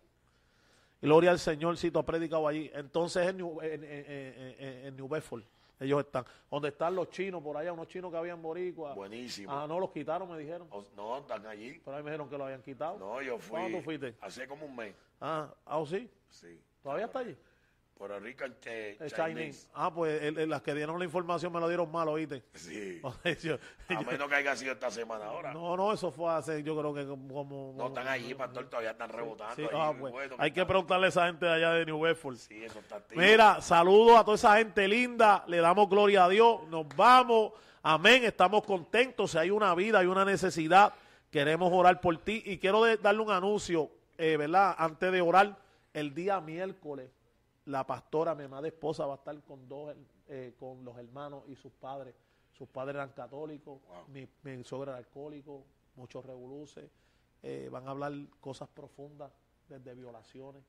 Gloria 1.01 1.31
al 1.31 1.39
Señor, 1.39 1.77
si 1.77 1.91
tú 1.91 1.99
has 1.99 2.05
predicado 2.05 2.49
allí. 2.49 2.71
Entonces 2.75 3.27
en 3.29 3.37
New, 3.37 3.61
en, 3.61 3.85
en- 3.85 3.91
en- 4.11 4.57
en- 4.59 4.87
en 4.87 4.97
New 4.97 5.07
Bedford, 5.09 5.43
ellos 5.79 6.01
están. 6.01 6.25
Donde 6.51 6.69
están 6.71 6.97
los 6.97 7.11
chinos, 7.11 7.41
por 7.43 7.57
allá, 7.57 7.73
unos 7.73 7.87
chinos 7.87 8.11
que 8.11 8.17
habían 8.17 8.43
boricua. 8.43 8.95
Buenísimo. 8.95 9.53
Ah, 9.53 9.67
no, 9.69 9.79
los 9.79 9.91
quitaron, 9.91 10.29
me 10.31 10.39
dijeron. 10.39 10.67
O- 10.71 10.85
No, 10.97 11.19
están 11.19 11.47
allí. 11.47 11.81
Pero 11.85 11.97
ahí 11.97 12.03
me 12.03 12.11
dijeron 12.11 12.29
que 12.29 12.39
lo 12.39 12.45
habían 12.45 12.63
quitado. 12.63 12.99
No, 12.99 13.21
yo 13.23 13.39
fui. 13.39 13.51
¿Cuándo 13.61 13.79
tú 13.79 13.85
fuiste? 13.85 14.17
Hace 14.21 14.49
como 14.49 14.67
un 14.67 14.75
mes. 14.75 14.95
Ah, 15.21 15.49
ah, 15.67 15.79
¿o 15.79 15.87
sí? 15.87 16.11
Sí. 16.31 16.61
¿Todavía 16.83 17.07
está 17.07 17.21
allí? 17.21 17.37
Puerto 17.99 18.19
Che- 18.61 18.91
El 18.93 18.97
Chinese. 19.11 19.15
Chinese. 19.17 19.69
Ah, 19.75 19.93
pues 19.93 20.23
el- 20.23 20.39
el- 20.39 20.49
las 20.49 20.63
que 20.63 20.73
dieron 20.73 20.99
la 20.99 21.05
información 21.05 21.53
me 21.53 21.59
lo 21.59 21.67
dieron 21.69 21.91
mal, 21.91 22.07
¿oíste? 22.09 22.45
Sí. 22.55 23.01
Yo- 23.43 23.59
A 23.89 24.01
yo- 24.01 24.03
menos 24.11 24.29
que 24.29 24.35
haya 24.37 24.55
sido 24.57 24.73
esta 24.73 24.91
semana 24.91 25.25
ahora. 25.27 25.53
No, 25.53 25.77
no, 25.77 25.89
no, 25.89 25.93
eso 25.93 26.11
fue 26.13 26.33
hace, 26.33 26.63
yo 26.63 26.79
creo 26.79 26.95
que 26.95 27.05
como... 27.07 27.35
como- 27.75 27.87
están 27.89 28.07
allí, 28.07 28.35
pastor, 28.35 28.67
todavía 28.69 28.93
están 28.93 29.11
rebotando. 29.11 29.57
Sí, 29.57 29.67
ah, 29.73 29.93
pues, 29.99 30.13
Bueno, 30.13 30.37
hay 30.39 30.53
que 30.53 30.65
preguntarle 30.65 31.07
a 31.07 31.09
esa 31.09 31.27
gente 31.27 31.45
de 31.47 31.53
allá 31.53 31.73
de 31.73 31.87
New 31.87 32.01
Bedford. 32.01 32.37
Sí, 32.37 32.63
eso 32.65 32.79
está. 32.79 33.03
Mira, 33.17 33.61
saludos 33.61 34.19
a 34.21 34.25
toda 34.25 34.37
esa 34.37 34.57
gente 34.59 34.87
linda, 34.87 35.43
le 35.49 35.59
damos 35.59 35.89
gloria 35.89 36.25
a 36.25 36.29
Dios, 36.29 36.69
nos 36.69 36.87
vamos, 36.95 37.53
amén, 37.83 38.23
estamos 38.25 38.63
contentos, 38.65 39.33
si 39.33 39.39
hay 39.39 39.51
una 39.51 39.75
vida, 39.75 39.99
hay 39.99 40.07
una 40.07 40.25
necesidad, 40.25 40.93
queremos 41.31 41.73
orar 41.73 42.01
por 42.01 42.17
ti 42.19 42.43
y 42.47 42.59
quiero 42.59 42.85
de- 42.85 42.97
darle 42.97 43.23
un 43.23 43.31
anuncio, 43.33 43.91
eh, 44.17 44.37
¿verdad? 44.37 44.75
Antes 44.79 45.11
de 45.11 45.21
orar, 45.21 45.57
el 45.95 46.15
día 46.15 46.41
miércoles, 46.41 47.11
la 47.69 47.87
pastora, 47.87 48.35
mi 48.35 48.49
madre 48.49 48.69
esposa, 48.69 49.07
va 49.07 49.15
a 49.15 49.17
estar 49.17 49.41
con 49.45 49.69
dos, 49.69 49.95
eh, 50.29 50.55
con 50.59 50.85
los 50.85 50.97
hermanos 50.99 51.45
y 51.49 51.55
sus 51.55 51.73
padres. 51.73 52.15
Sus 52.53 52.69
padres 52.69 52.95
eran 52.97 53.11
católicos, 53.11 53.81
Wow. 53.87 54.09
mi, 54.09 54.29
mi 54.43 54.65
suegro 54.65 54.91
era 54.91 54.99
alcohólico, 54.99 55.65
muchos 55.95 56.25
revoluces, 56.25 56.91
eh, 57.43 57.69
van 57.71 57.87
a 57.87 57.91
hablar 57.91 58.13
cosas 58.41 58.69
profundas, 58.69 59.31
desde 59.69 59.95
violaciones, 59.95 60.63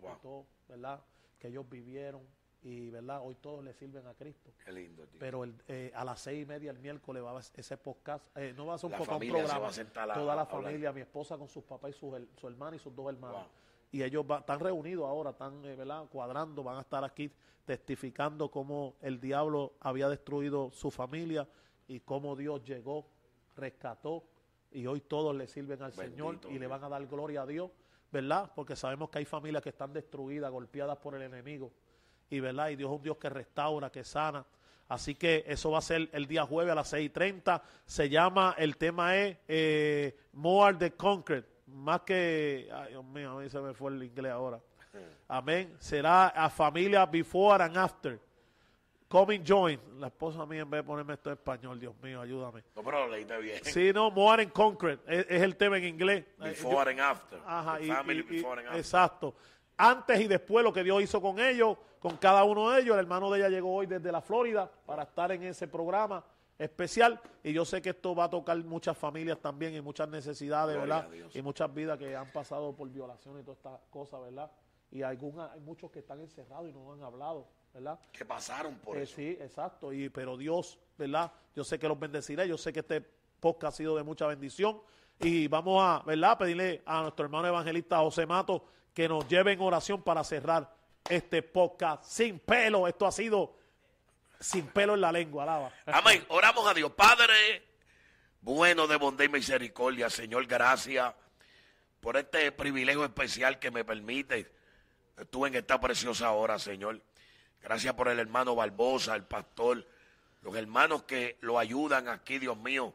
Wow. 0.00 0.16
todo, 0.22 0.46
¿verdad? 0.68 1.00
Que 1.38 1.48
ellos 1.48 1.68
vivieron 1.68 2.22
y, 2.62 2.90
¿verdad? 2.90 3.20
Hoy 3.22 3.36
todos 3.36 3.62
le 3.64 3.72
sirven 3.72 4.06
a 4.06 4.14
Cristo. 4.14 4.52
Qué 4.64 4.72
lindo, 4.72 5.06
tío. 5.06 5.18
Pero 5.20 5.44
el, 5.44 5.54
eh, 5.68 5.92
a 5.94 6.04
las 6.04 6.20
seis 6.20 6.42
y 6.42 6.46
media 6.46 6.70
el 6.72 6.78
miércoles 6.78 7.22
va 7.22 7.38
a 7.38 7.40
ese 7.40 7.76
podcast, 7.78 8.26
eh, 8.36 8.52
no 8.56 8.66
va 8.66 8.74
a 8.74 8.78
ser 8.78 8.86
un 8.86 8.92
La 8.92 8.98
podcast, 8.98 9.12
un 9.12 9.18
familia 9.20 9.36
se 9.38 9.84
programa, 9.84 10.06
va 10.08 10.12
a 10.12 10.14
toda 10.18 10.32
a 10.32 10.36
la 10.36 10.42
hablar. 10.42 10.62
familia, 10.64 10.92
mi 10.92 11.00
esposa 11.02 11.38
con 11.38 11.48
sus 11.48 11.62
papás 11.64 11.90
y 11.90 11.92
sus, 11.94 12.12
su 12.36 12.48
hermana 12.48 12.76
y 12.76 12.78
sus 12.80 12.94
dos 12.94 13.08
hermanos. 13.08 13.42
Wow. 13.42 13.50
Y 13.92 14.02
ellos 14.02 14.24
va- 14.30 14.38
están 14.38 14.60
reunidos 14.60 15.06
ahora, 15.08 15.30
están, 15.30 15.64
eh, 15.64 15.74
¿verdad? 15.76 16.04
Cuadrando, 16.10 16.62
van 16.62 16.76
a 16.78 16.80
estar 16.82 17.02
aquí 17.04 17.30
testificando 17.64 18.50
cómo 18.50 18.94
el 19.00 19.20
diablo 19.20 19.74
había 19.80 20.08
destruido 20.08 20.70
su 20.72 20.90
familia 20.90 21.46
y 21.88 22.00
cómo 22.00 22.36
Dios 22.36 22.62
llegó, 22.64 23.06
rescató 23.56 24.24
y 24.72 24.86
hoy 24.86 25.00
todos 25.00 25.34
le 25.34 25.46
sirven 25.48 25.82
al 25.82 25.92
Bendito 25.92 26.10
Señor 26.12 26.34
y 26.54 26.58
le 26.58 26.66
van 26.66 26.84
a 26.84 26.88
dar 26.88 27.06
gloria 27.06 27.42
a 27.42 27.46
Dios, 27.46 27.70
¿verdad? 28.12 28.50
Porque 28.54 28.76
sabemos 28.76 29.10
que 29.10 29.18
hay 29.18 29.24
familias 29.24 29.62
que 29.62 29.70
están 29.70 29.92
destruidas, 29.92 30.50
golpeadas 30.50 30.96
por 30.98 31.14
el 31.14 31.22
enemigo. 31.22 31.72
Y 32.28 32.38
verdad, 32.40 32.68
y 32.70 32.76
Dios 32.76 32.90
es 32.90 32.96
un 32.96 33.02
Dios 33.02 33.16
que 33.16 33.28
restaura, 33.28 33.90
que 33.90 34.04
sana. 34.04 34.44
Así 34.88 35.14
que 35.14 35.44
eso 35.46 35.70
va 35.72 35.78
a 35.78 35.82
ser 35.82 36.08
el 36.12 36.26
día 36.26 36.44
jueves 36.44 36.72
a 36.72 36.74
las 36.76 36.92
6:30. 36.92 37.62
Se 37.86 38.08
llama, 38.08 38.54
el 38.58 38.76
tema 38.76 39.16
es 39.16 39.36
eh, 39.48 40.16
More 40.32 40.76
the 40.76 40.92
Concrete. 40.92 41.48
Más 41.72 42.00
que, 42.02 42.68
ay 42.72 42.90
Dios 42.90 43.04
mío, 43.04 43.30
a 43.38 43.40
mí 43.40 43.48
se 43.48 43.60
me 43.60 43.72
fue 43.74 43.90
el 43.92 44.02
inglés 44.02 44.32
ahora. 44.32 44.60
Amén. 45.28 45.74
Será 45.78 46.28
a 46.28 46.50
familia 46.50 47.06
before 47.06 47.62
and 47.64 47.76
after. 47.76 48.20
Coming 49.08 49.42
join. 49.46 49.80
La 49.98 50.06
esposa 50.06 50.46
mía 50.46 50.60
en 50.62 50.70
vez 50.70 50.80
de 50.80 50.84
ponerme 50.86 51.14
esto 51.14 51.30
en 51.30 51.34
español, 51.36 51.80
Dios 51.80 51.94
mío, 52.02 52.20
ayúdame. 52.20 52.62
No, 52.76 52.82
pero 52.82 53.06
lo 53.06 53.12
leíste 53.12 53.38
bien. 53.38 53.64
Sí, 53.64 53.92
no, 53.92 54.10
More 54.10 54.42
and 54.44 54.52
Concrete. 54.52 55.02
Es, 55.06 55.26
es 55.28 55.42
el 55.42 55.56
tema 55.56 55.78
en 55.78 55.84
inglés. 55.84 56.24
Before 56.38 56.90
and 56.90 57.00
after. 57.00 57.40
Ajá, 57.46 57.78
The 57.78 57.84
y- 57.86 57.88
family 57.88 58.18
y- 58.18 58.20
y- 58.20 58.36
before 58.36 58.60
and 58.60 58.68
after. 58.68 58.78
exacto. 58.80 59.34
Antes 59.76 60.20
y 60.20 60.28
después 60.28 60.62
lo 60.64 60.72
que 60.72 60.84
Dios 60.84 61.02
hizo 61.02 61.20
con 61.20 61.40
ellos, 61.40 61.76
con 61.98 62.16
cada 62.18 62.44
uno 62.44 62.70
de 62.70 62.82
ellos. 62.82 62.94
El 62.94 63.00
hermano 63.00 63.30
de 63.30 63.38
ella 63.40 63.48
llegó 63.48 63.74
hoy 63.74 63.86
desde 63.86 64.12
la 64.12 64.20
Florida 64.20 64.70
para 64.86 65.02
estar 65.04 65.32
en 65.32 65.42
ese 65.42 65.66
programa 65.66 66.22
especial 66.64 67.20
y 67.42 67.52
yo 67.52 67.64
sé 67.64 67.80
que 67.82 67.90
esto 67.90 68.14
va 68.14 68.24
a 68.24 68.30
tocar 68.30 68.56
muchas 68.64 68.96
familias 68.96 69.38
también 69.40 69.74
y 69.74 69.80
muchas 69.80 70.08
necesidades, 70.08 70.76
Gloria 70.76 71.06
¿verdad? 71.08 71.30
Y 71.34 71.42
muchas 71.42 71.72
vidas 71.74 71.98
que 71.98 72.14
han 72.14 72.30
pasado 72.32 72.74
por 72.76 72.88
violación 72.90 73.40
y 73.40 73.42
todas 73.42 73.58
estas 73.58 73.80
cosas, 73.90 74.20
¿verdad? 74.20 74.50
Y 74.90 75.02
algunas, 75.02 75.50
hay 75.52 75.60
muchos 75.60 75.90
que 75.90 76.00
están 76.00 76.20
encerrados 76.20 76.68
y 76.68 76.72
no 76.72 76.92
han 76.92 77.02
hablado, 77.02 77.48
¿verdad? 77.72 77.98
Que 78.12 78.24
pasaron 78.24 78.74
por 78.76 78.96
Eh, 78.98 79.02
eso. 79.02 79.16
sí, 79.16 79.38
exacto. 79.40 79.92
Y, 79.92 80.08
pero 80.08 80.36
Dios, 80.36 80.78
¿verdad? 80.98 81.32
Yo 81.54 81.64
sé 81.64 81.78
que 81.78 81.88
los 81.88 81.98
bendeciré. 81.98 82.46
Yo 82.48 82.58
sé 82.58 82.72
que 82.72 82.80
este 82.80 83.00
podcast 83.40 83.74
ha 83.74 83.76
sido 83.78 83.96
de 83.96 84.02
mucha 84.02 84.26
bendición. 84.26 84.80
Y 85.20 85.46
vamos 85.48 85.80
a, 85.82 86.02
¿verdad? 86.04 86.36
Pedirle 86.38 86.82
a 86.86 87.02
nuestro 87.02 87.24
hermano 87.24 87.46
evangelista 87.48 87.98
José 88.00 88.26
Mato 88.26 88.64
que 88.92 89.08
nos 89.08 89.28
lleve 89.28 89.52
en 89.52 89.60
oración 89.60 90.02
para 90.02 90.24
cerrar 90.24 90.74
este 91.08 91.42
podcast 91.42 92.04
sin 92.04 92.38
pelo. 92.40 92.88
Esto 92.88 93.06
ha 93.06 93.12
sido 93.12 93.54
sin 94.40 94.66
pelo 94.68 94.94
en 94.94 95.02
la 95.02 95.12
lengua, 95.12 95.44
alaba. 95.44 95.72
Amén. 95.86 96.24
Oramos 96.28 96.66
a 96.66 96.74
Dios. 96.74 96.90
Padre, 96.92 97.62
bueno 98.40 98.86
de 98.86 98.96
bondad 98.96 99.24
y 99.24 99.28
misericordia, 99.28 100.08
Señor, 100.08 100.46
gracias 100.46 101.14
por 102.00 102.16
este 102.16 102.50
privilegio 102.50 103.04
especial 103.04 103.58
que 103.58 103.70
me 103.70 103.84
permite. 103.84 104.50
Tú 105.28 105.44
en 105.44 105.54
esta 105.54 105.78
preciosa 105.78 106.30
hora, 106.30 106.58
Señor. 106.58 107.00
Gracias 107.62 107.92
por 107.92 108.08
el 108.08 108.18
hermano 108.18 108.54
Barbosa, 108.54 109.14
el 109.14 109.24
pastor, 109.24 109.86
los 110.40 110.56
hermanos 110.56 111.02
que 111.02 111.36
lo 111.42 111.58
ayudan 111.58 112.08
aquí, 112.08 112.38
Dios 112.38 112.56
mío, 112.56 112.94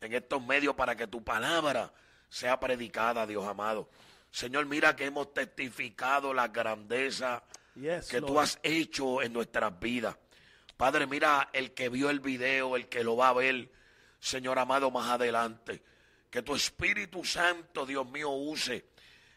en 0.00 0.14
estos 0.14 0.42
medios 0.44 0.74
para 0.74 0.96
que 0.96 1.06
tu 1.06 1.22
palabra 1.22 1.92
sea 2.30 2.58
predicada, 2.58 3.26
Dios 3.26 3.46
amado. 3.46 3.90
Señor, 4.30 4.64
mira 4.64 4.96
que 4.96 5.04
hemos 5.04 5.34
testificado 5.34 6.32
la 6.32 6.48
grandeza 6.48 7.42
Yes, 7.74 8.08
que 8.08 8.22
tú 8.22 8.40
has 8.40 8.58
hecho 8.62 9.20
en 9.20 9.34
nuestras 9.34 9.78
vidas. 9.78 10.16
Padre, 10.76 11.06
mira 11.06 11.48
el 11.52 11.72
que 11.72 11.88
vio 11.88 12.10
el 12.10 12.20
video, 12.20 12.76
el 12.76 12.88
que 12.88 13.02
lo 13.02 13.16
va 13.16 13.30
a 13.30 13.32
ver, 13.32 13.70
Señor 14.20 14.58
amado, 14.58 14.90
más 14.90 15.08
adelante. 15.08 15.82
Que 16.30 16.42
tu 16.42 16.54
Espíritu 16.54 17.24
Santo, 17.24 17.86
Dios 17.86 18.06
mío, 18.10 18.30
use 18.30 18.84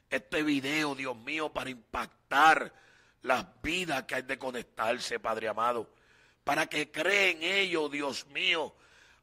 este 0.09 0.43
video, 0.43 0.95
Dios 0.95 1.15
mío, 1.15 1.49
para 1.53 1.69
impactar 1.69 2.73
las 3.21 3.45
vidas 3.61 4.03
que 4.03 4.15
hay 4.15 4.21
de 4.23 4.37
conectarse, 4.37 5.19
Padre 5.19 5.47
amado. 5.47 5.89
Para 6.43 6.67
que 6.67 6.91
creen 6.91 7.41
ellos, 7.41 7.89
Dios 7.89 8.27
mío, 8.27 8.75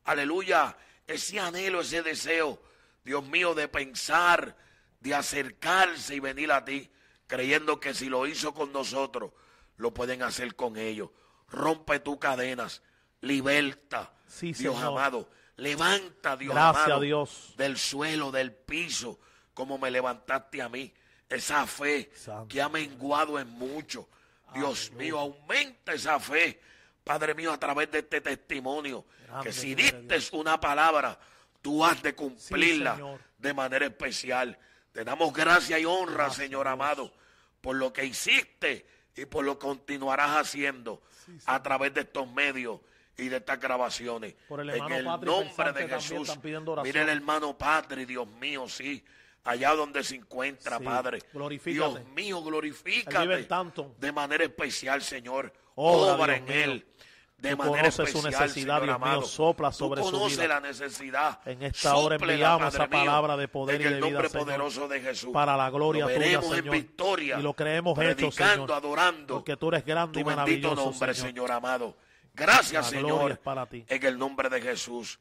aleluya, 0.04 0.76
ese 1.06 1.38
anhelo, 1.38 1.82
ese 1.82 2.02
deseo, 2.02 2.62
Dios 3.04 3.24
mío, 3.24 3.54
de 3.54 3.68
pensar, 3.68 4.56
de 5.00 5.14
acercarse 5.14 6.14
y 6.14 6.20
venir 6.20 6.50
a 6.50 6.64
ti, 6.64 6.90
creyendo 7.26 7.78
que 7.78 7.92
si 7.92 8.08
lo 8.08 8.26
hizo 8.26 8.54
con 8.54 8.72
nosotros, 8.72 9.32
lo 9.76 9.92
pueden 9.92 10.22
hacer 10.22 10.54
con 10.54 10.78
ellos. 10.78 11.10
Rompe 11.48 12.00
tus 12.00 12.18
cadenas, 12.18 12.82
liberta, 13.20 14.12
Sí, 14.26 14.52
Dios 14.52 14.76
Señor. 14.76 14.92
amado, 14.92 15.30
levanta, 15.56 16.36
Dios 16.36 16.54
Gracias, 16.54 16.84
amado, 16.86 17.00
Dios. 17.00 17.54
del 17.56 17.78
suelo, 17.78 18.30
del 18.32 18.52
piso, 18.52 19.20
como 19.54 19.78
me 19.78 19.90
levantaste 19.90 20.60
a 20.62 20.68
mí. 20.68 20.92
Esa 21.28 21.66
fe 21.66 22.10
Santo. 22.14 22.46
que 22.48 22.60
ha 22.62 22.68
menguado 22.68 23.38
en 23.38 23.48
mucho. 23.50 24.08
Dios 24.54 24.92
mío, 24.92 25.18
aumenta 25.18 25.92
esa 25.92 26.20
fe, 26.20 26.60
Padre 27.02 27.34
mío, 27.34 27.52
a 27.52 27.58
través 27.58 27.90
de 27.90 27.98
este 28.00 28.20
testimonio. 28.20 29.04
Grande, 29.26 29.44
que 29.48 29.52
si 29.52 29.74
diste 29.74 30.18
una 30.32 30.60
palabra, 30.60 31.18
tú 31.62 31.84
has 31.84 32.00
de 32.02 32.14
cumplirla 32.14 33.18
de 33.38 33.54
manera 33.54 33.86
especial. 33.86 34.56
Te 34.92 35.04
damos 35.04 35.32
gracia 35.32 35.78
y 35.78 35.84
honra, 35.84 36.14
Gracias, 36.14 36.36
Señor 36.36 36.64
Dios. 36.66 36.72
amado, 36.72 37.12
por 37.60 37.76
lo 37.76 37.92
que 37.92 38.04
hiciste 38.04 38.86
y 39.16 39.24
por 39.24 39.44
lo 39.44 39.58
continuarás 39.58 40.36
haciendo 40.36 41.02
a 41.46 41.62
través 41.62 41.94
de 41.94 42.02
estos 42.02 42.30
medios 42.30 42.80
y 43.16 43.28
de 43.28 43.36
estas 43.38 43.58
grabaciones. 43.58 44.34
Por 44.46 44.60
el 44.60 44.70
en 44.70 44.74
el 44.92 45.04
Patri 45.04 45.26
nombre 45.26 45.30
de 45.72 45.88
Jesús. 45.88 46.38
Mira 46.82 47.02
el 47.02 47.08
hermano 47.08 47.56
Patri, 47.56 48.04
Dios 48.04 48.28
mío, 48.28 48.68
sí. 48.68 49.04
Allá 49.44 49.74
donde 49.74 50.02
se 50.02 50.16
encuentra, 50.16 50.78
Sí, 50.78 50.84
Padre. 50.84 51.22
Dios 51.64 52.04
mío, 52.14 52.38
Él 52.38 52.42
glorifícate. 52.42 53.46
De 53.98 54.12
manera 54.12 54.44
especial, 54.44 55.02
Señor. 55.02 55.52
Obra, 55.76 56.36
en 56.36 56.48
mío. 56.48 56.86
De 57.38 57.50
Tú 57.50 57.56
manera 57.58 57.78
conoces 57.82 58.10
su 58.10 58.18
especial, 58.18 58.42
necesidad, 58.44 58.76
Dios 58.76 58.86
mío, 58.86 58.94
amado. 58.94 59.22
sopla 59.22 59.70
sobre 59.70 60.00
Tú 60.00 60.08
su 60.08 60.24
vida. 60.24 60.48
la 60.48 60.60
necesidad. 60.60 61.38
En 61.44 61.62
esta 61.62 61.94
hora 61.96 62.16
enviamos 62.16 62.72
esa 62.74 62.88
palabra 62.88 63.36
de 63.36 63.46
poder 63.46 63.76
en 63.76 63.80
y 63.82 63.84
de 63.84 63.90
el 63.98 64.04
vida, 64.04 64.28
Señor, 64.28 64.44
poderoso 64.46 64.88
de 64.88 65.00
Jesús. 65.02 65.30
para 65.34 65.54
la 65.54 65.68
gloria 65.68 66.06
Lo 66.06 66.14
tuya, 66.14 66.40
Señor. 66.40 66.64
en 66.64 66.70
victoria. 66.70 67.38
Y 67.38 67.42
lo 67.42 67.52
creemos 67.52 67.98
hecho, 67.98 68.30
Señor. 68.30 68.72
adorando. 68.72 69.34
Porque 69.34 69.56
tú 69.58 69.68
eres 69.68 69.84
grande 69.84 70.14
tu 70.14 70.20
y 70.20 70.22
bendito 70.22 70.36
maravilloso, 70.70 70.76
nombre, 70.90 71.12
Señor. 71.14 71.28
Señor. 71.28 71.52
amado. 71.52 71.96
Gracias, 72.32 72.72
La 72.92 73.00
Señor. 73.00 73.32
es 73.32 73.38
para 73.38 73.66
ti. 73.66 73.84
En 73.86 74.04
el 74.06 74.18
nombre 74.18 74.48
de 74.48 74.62
Jesús. 74.62 75.18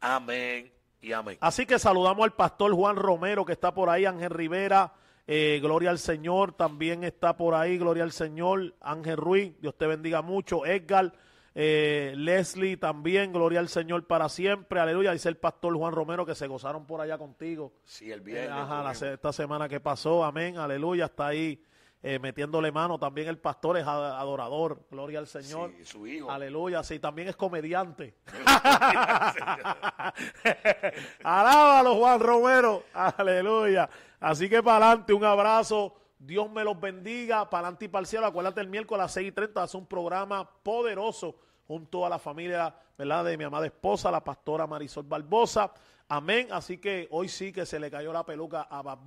Amén 0.00 0.72
y 1.00 1.12
amén. 1.12 1.36
Así 1.40 1.66
que 1.66 1.78
saludamos 1.80 2.24
al 2.24 2.32
pastor 2.34 2.72
Juan 2.74 2.96
Romero 2.96 3.44
que 3.44 3.52
está 3.52 3.74
por 3.74 3.90
ahí, 3.90 4.04
Ángel 4.04 4.30
Rivera, 4.30 4.92
eh, 5.26 5.58
gloria 5.60 5.90
al 5.90 5.98
Señor, 5.98 6.52
también 6.52 7.02
está 7.02 7.36
por 7.36 7.54
ahí, 7.54 7.76
gloria 7.78 8.04
al 8.04 8.12
Señor, 8.12 8.74
Ángel 8.80 9.16
Ruiz, 9.16 9.54
Dios 9.60 9.76
te 9.76 9.86
bendiga 9.86 10.22
mucho, 10.22 10.64
Edgar, 10.64 11.12
eh, 11.58 12.12
Leslie 12.16 12.76
también, 12.76 13.32
gloria 13.32 13.60
al 13.60 13.70
Señor 13.70 14.06
para 14.06 14.28
siempre, 14.28 14.78
aleluya, 14.78 15.12
dice 15.12 15.30
el 15.30 15.38
pastor 15.38 15.74
Juan 15.74 15.94
Romero 15.94 16.26
que 16.26 16.34
se 16.34 16.46
gozaron 16.46 16.86
por 16.86 17.00
allá 17.00 17.16
contigo. 17.16 17.72
Sí, 17.82 18.12
el 18.12 18.20
Eh, 18.20 18.24
viernes. 18.24 18.50
ajá, 18.52 18.82
la 18.82 18.92
esta 18.92 19.32
semana 19.32 19.66
que 19.66 19.80
pasó, 19.80 20.22
amén, 20.22 20.58
aleluya, 20.58 21.06
está 21.06 21.28
ahí 21.28 21.64
eh, 22.02 22.18
metiéndole 22.18 22.70
mano. 22.70 22.98
También 22.98 23.28
el 23.28 23.38
pastor 23.38 23.78
es 23.78 23.86
adorador, 23.86 24.82
gloria 24.90 25.18
al 25.18 25.26
Señor. 25.26 25.72
Sí, 25.78 25.84
su 25.86 26.06
hijo. 26.06 26.30
Aleluya, 26.30 26.82
sí, 26.82 26.98
también 26.98 27.28
es 27.28 27.36
comediante. 27.36 28.14
Alábalo, 31.24 31.94
Juan 31.96 32.20
Romero. 32.20 32.82
Aleluya. 32.92 33.88
Así 34.20 34.48
que 34.48 34.62
para 34.62 34.86
adelante, 34.88 35.12
un 35.14 35.24
abrazo. 35.24 35.94
Dios 36.18 36.50
me 36.50 36.64
los 36.64 36.78
bendiga. 36.80 37.48
Para 37.50 37.68
adelante 37.68 37.84
y 37.86 37.88
para 37.88 38.00
el 38.00 38.06
cielo. 38.06 38.26
Acuérdate, 38.26 38.60
el 38.60 38.68
miércoles 38.68 39.00
a 39.00 39.04
las 39.04 39.12
6 39.12 39.28
y 39.28 39.32
30 39.32 39.62
hace 39.62 39.76
un 39.76 39.86
programa 39.86 40.48
poderoso 40.62 41.36
junto 41.66 42.06
a 42.06 42.08
la 42.08 42.18
familia 42.18 42.74
¿verdad? 42.96 43.24
de 43.24 43.36
mi 43.36 43.44
amada 43.44 43.66
esposa, 43.66 44.10
la 44.10 44.22
pastora 44.22 44.66
Marisol 44.66 45.04
Barbosa. 45.04 45.72
Amén. 46.08 46.48
Así 46.50 46.78
que 46.78 47.08
hoy 47.10 47.28
sí 47.28 47.52
que 47.52 47.66
se 47.66 47.80
le 47.80 47.90
cayó 47.90 48.12
la 48.12 48.24
peluca 48.24 48.62
a 48.62 48.82
Bad 48.82 48.98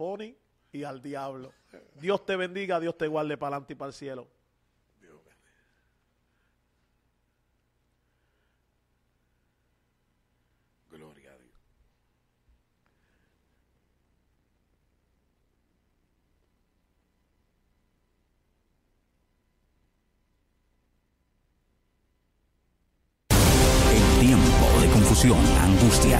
y 0.71 0.83
al 0.83 1.01
diablo. 1.01 1.53
Dios 1.95 2.25
te 2.25 2.35
bendiga, 2.35 2.79
Dios 2.79 2.97
te 2.97 3.07
guarde 3.07 3.37
para 3.37 3.55
adelante 3.55 3.73
y 3.73 3.75
para 3.75 3.87
el 3.89 3.93
cielo. 3.93 4.27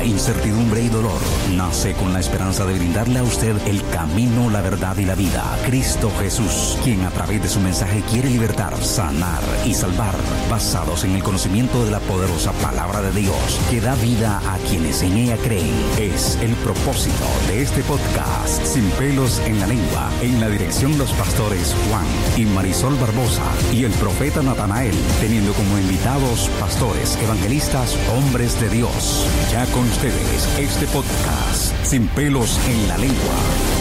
Incertidumbre 0.04 0.82
y 0.82 0.90
dolor, 0.90 1.20
nace 1.56 1.94
con 1.94 2.14
la 2.14 2.20
esperanza 2.20 2.66
de 2.66 2.74
brindarle 2.74 3.20
a 3.20 3.24
usted 3.24 3.56
el 3.68 3.84
camino, 3.90 4.50
la 4.50 4.62
verdad 4.62 4.98
y 4.98 5.06
la 5.06 5.16
vida. 5.16 5.44
Cristo 5.66 6.12
Jesús, 6.20 6.78
quien 6.84 7.04
a 7.06 7.12
través 7.12 7.42
de 7.42 7.50
su 7.50 7.60
mensaje 7.60 8.04
quiere 8.10 8.30
libertar, 8.30 8.76
sanar 8.84 9.42
y 9.66 9.74
salvar, 9.74 10.16
basados 10.50 11.04
en 11.04 11.16
el 11.16 11.24
conocimiento 11.24 11.86
de 11.86 11.92
la 11.92 12.00
poderosa 12.00 12.52
palabra 12.54 13.02
de 13.02 13.12
Dios, 13.12 13.60
que 13.70 13.82
da 13.82 13.96
vida 13.96 14.42
a 14.48 14.58
quienes 14.70 15.02
en 15.02 15.18
ella 15.18 15.38
creen. 15.38 15.74
Es 15.98 16.38
el 16.42 16.54
propósito 16.56 17.26
de 17.48 17.62
este 17.62 17.82
podcast, 17.84 18.64
sin 18.66 18.90
pelos 18.92 19.40
en 19.46 19.60
la 19.60 19.68
lengua, 19.68 20.10
en 20.22 20.40
la 20.40 20.50
dirección 20.50 20.98
los 20.98 21.12
pastores 21.14 21.76
Juan 21.90 22.06
y 22.38 22.46
Marisol 22.46 22.96
Barbosa 22.96 23.44
y 23.74 23.84
el 23.84 23.92
profeta 23.94 24.42
Natanael, 24.42 24.96
teniendo 25.20 25.54
como 25.54 25.78
invitados 25.78 26.50
pastores, 26.60 27.18
evangelistas, 27.22 27.98
hombres 28.16 28.60
de 28.60 28.70
Dios. 28.70 29.26
Ya 29.52 29.66
con 29.68 29.89
ustedes 29.90 30.48
este 30.58 30.86
podcast, 30.88 31.86
sin 31.86 32.08
pelos 32.10 32.60
en 32.68 32.88
la 32.88 32.98
lengua. 32.98 33.79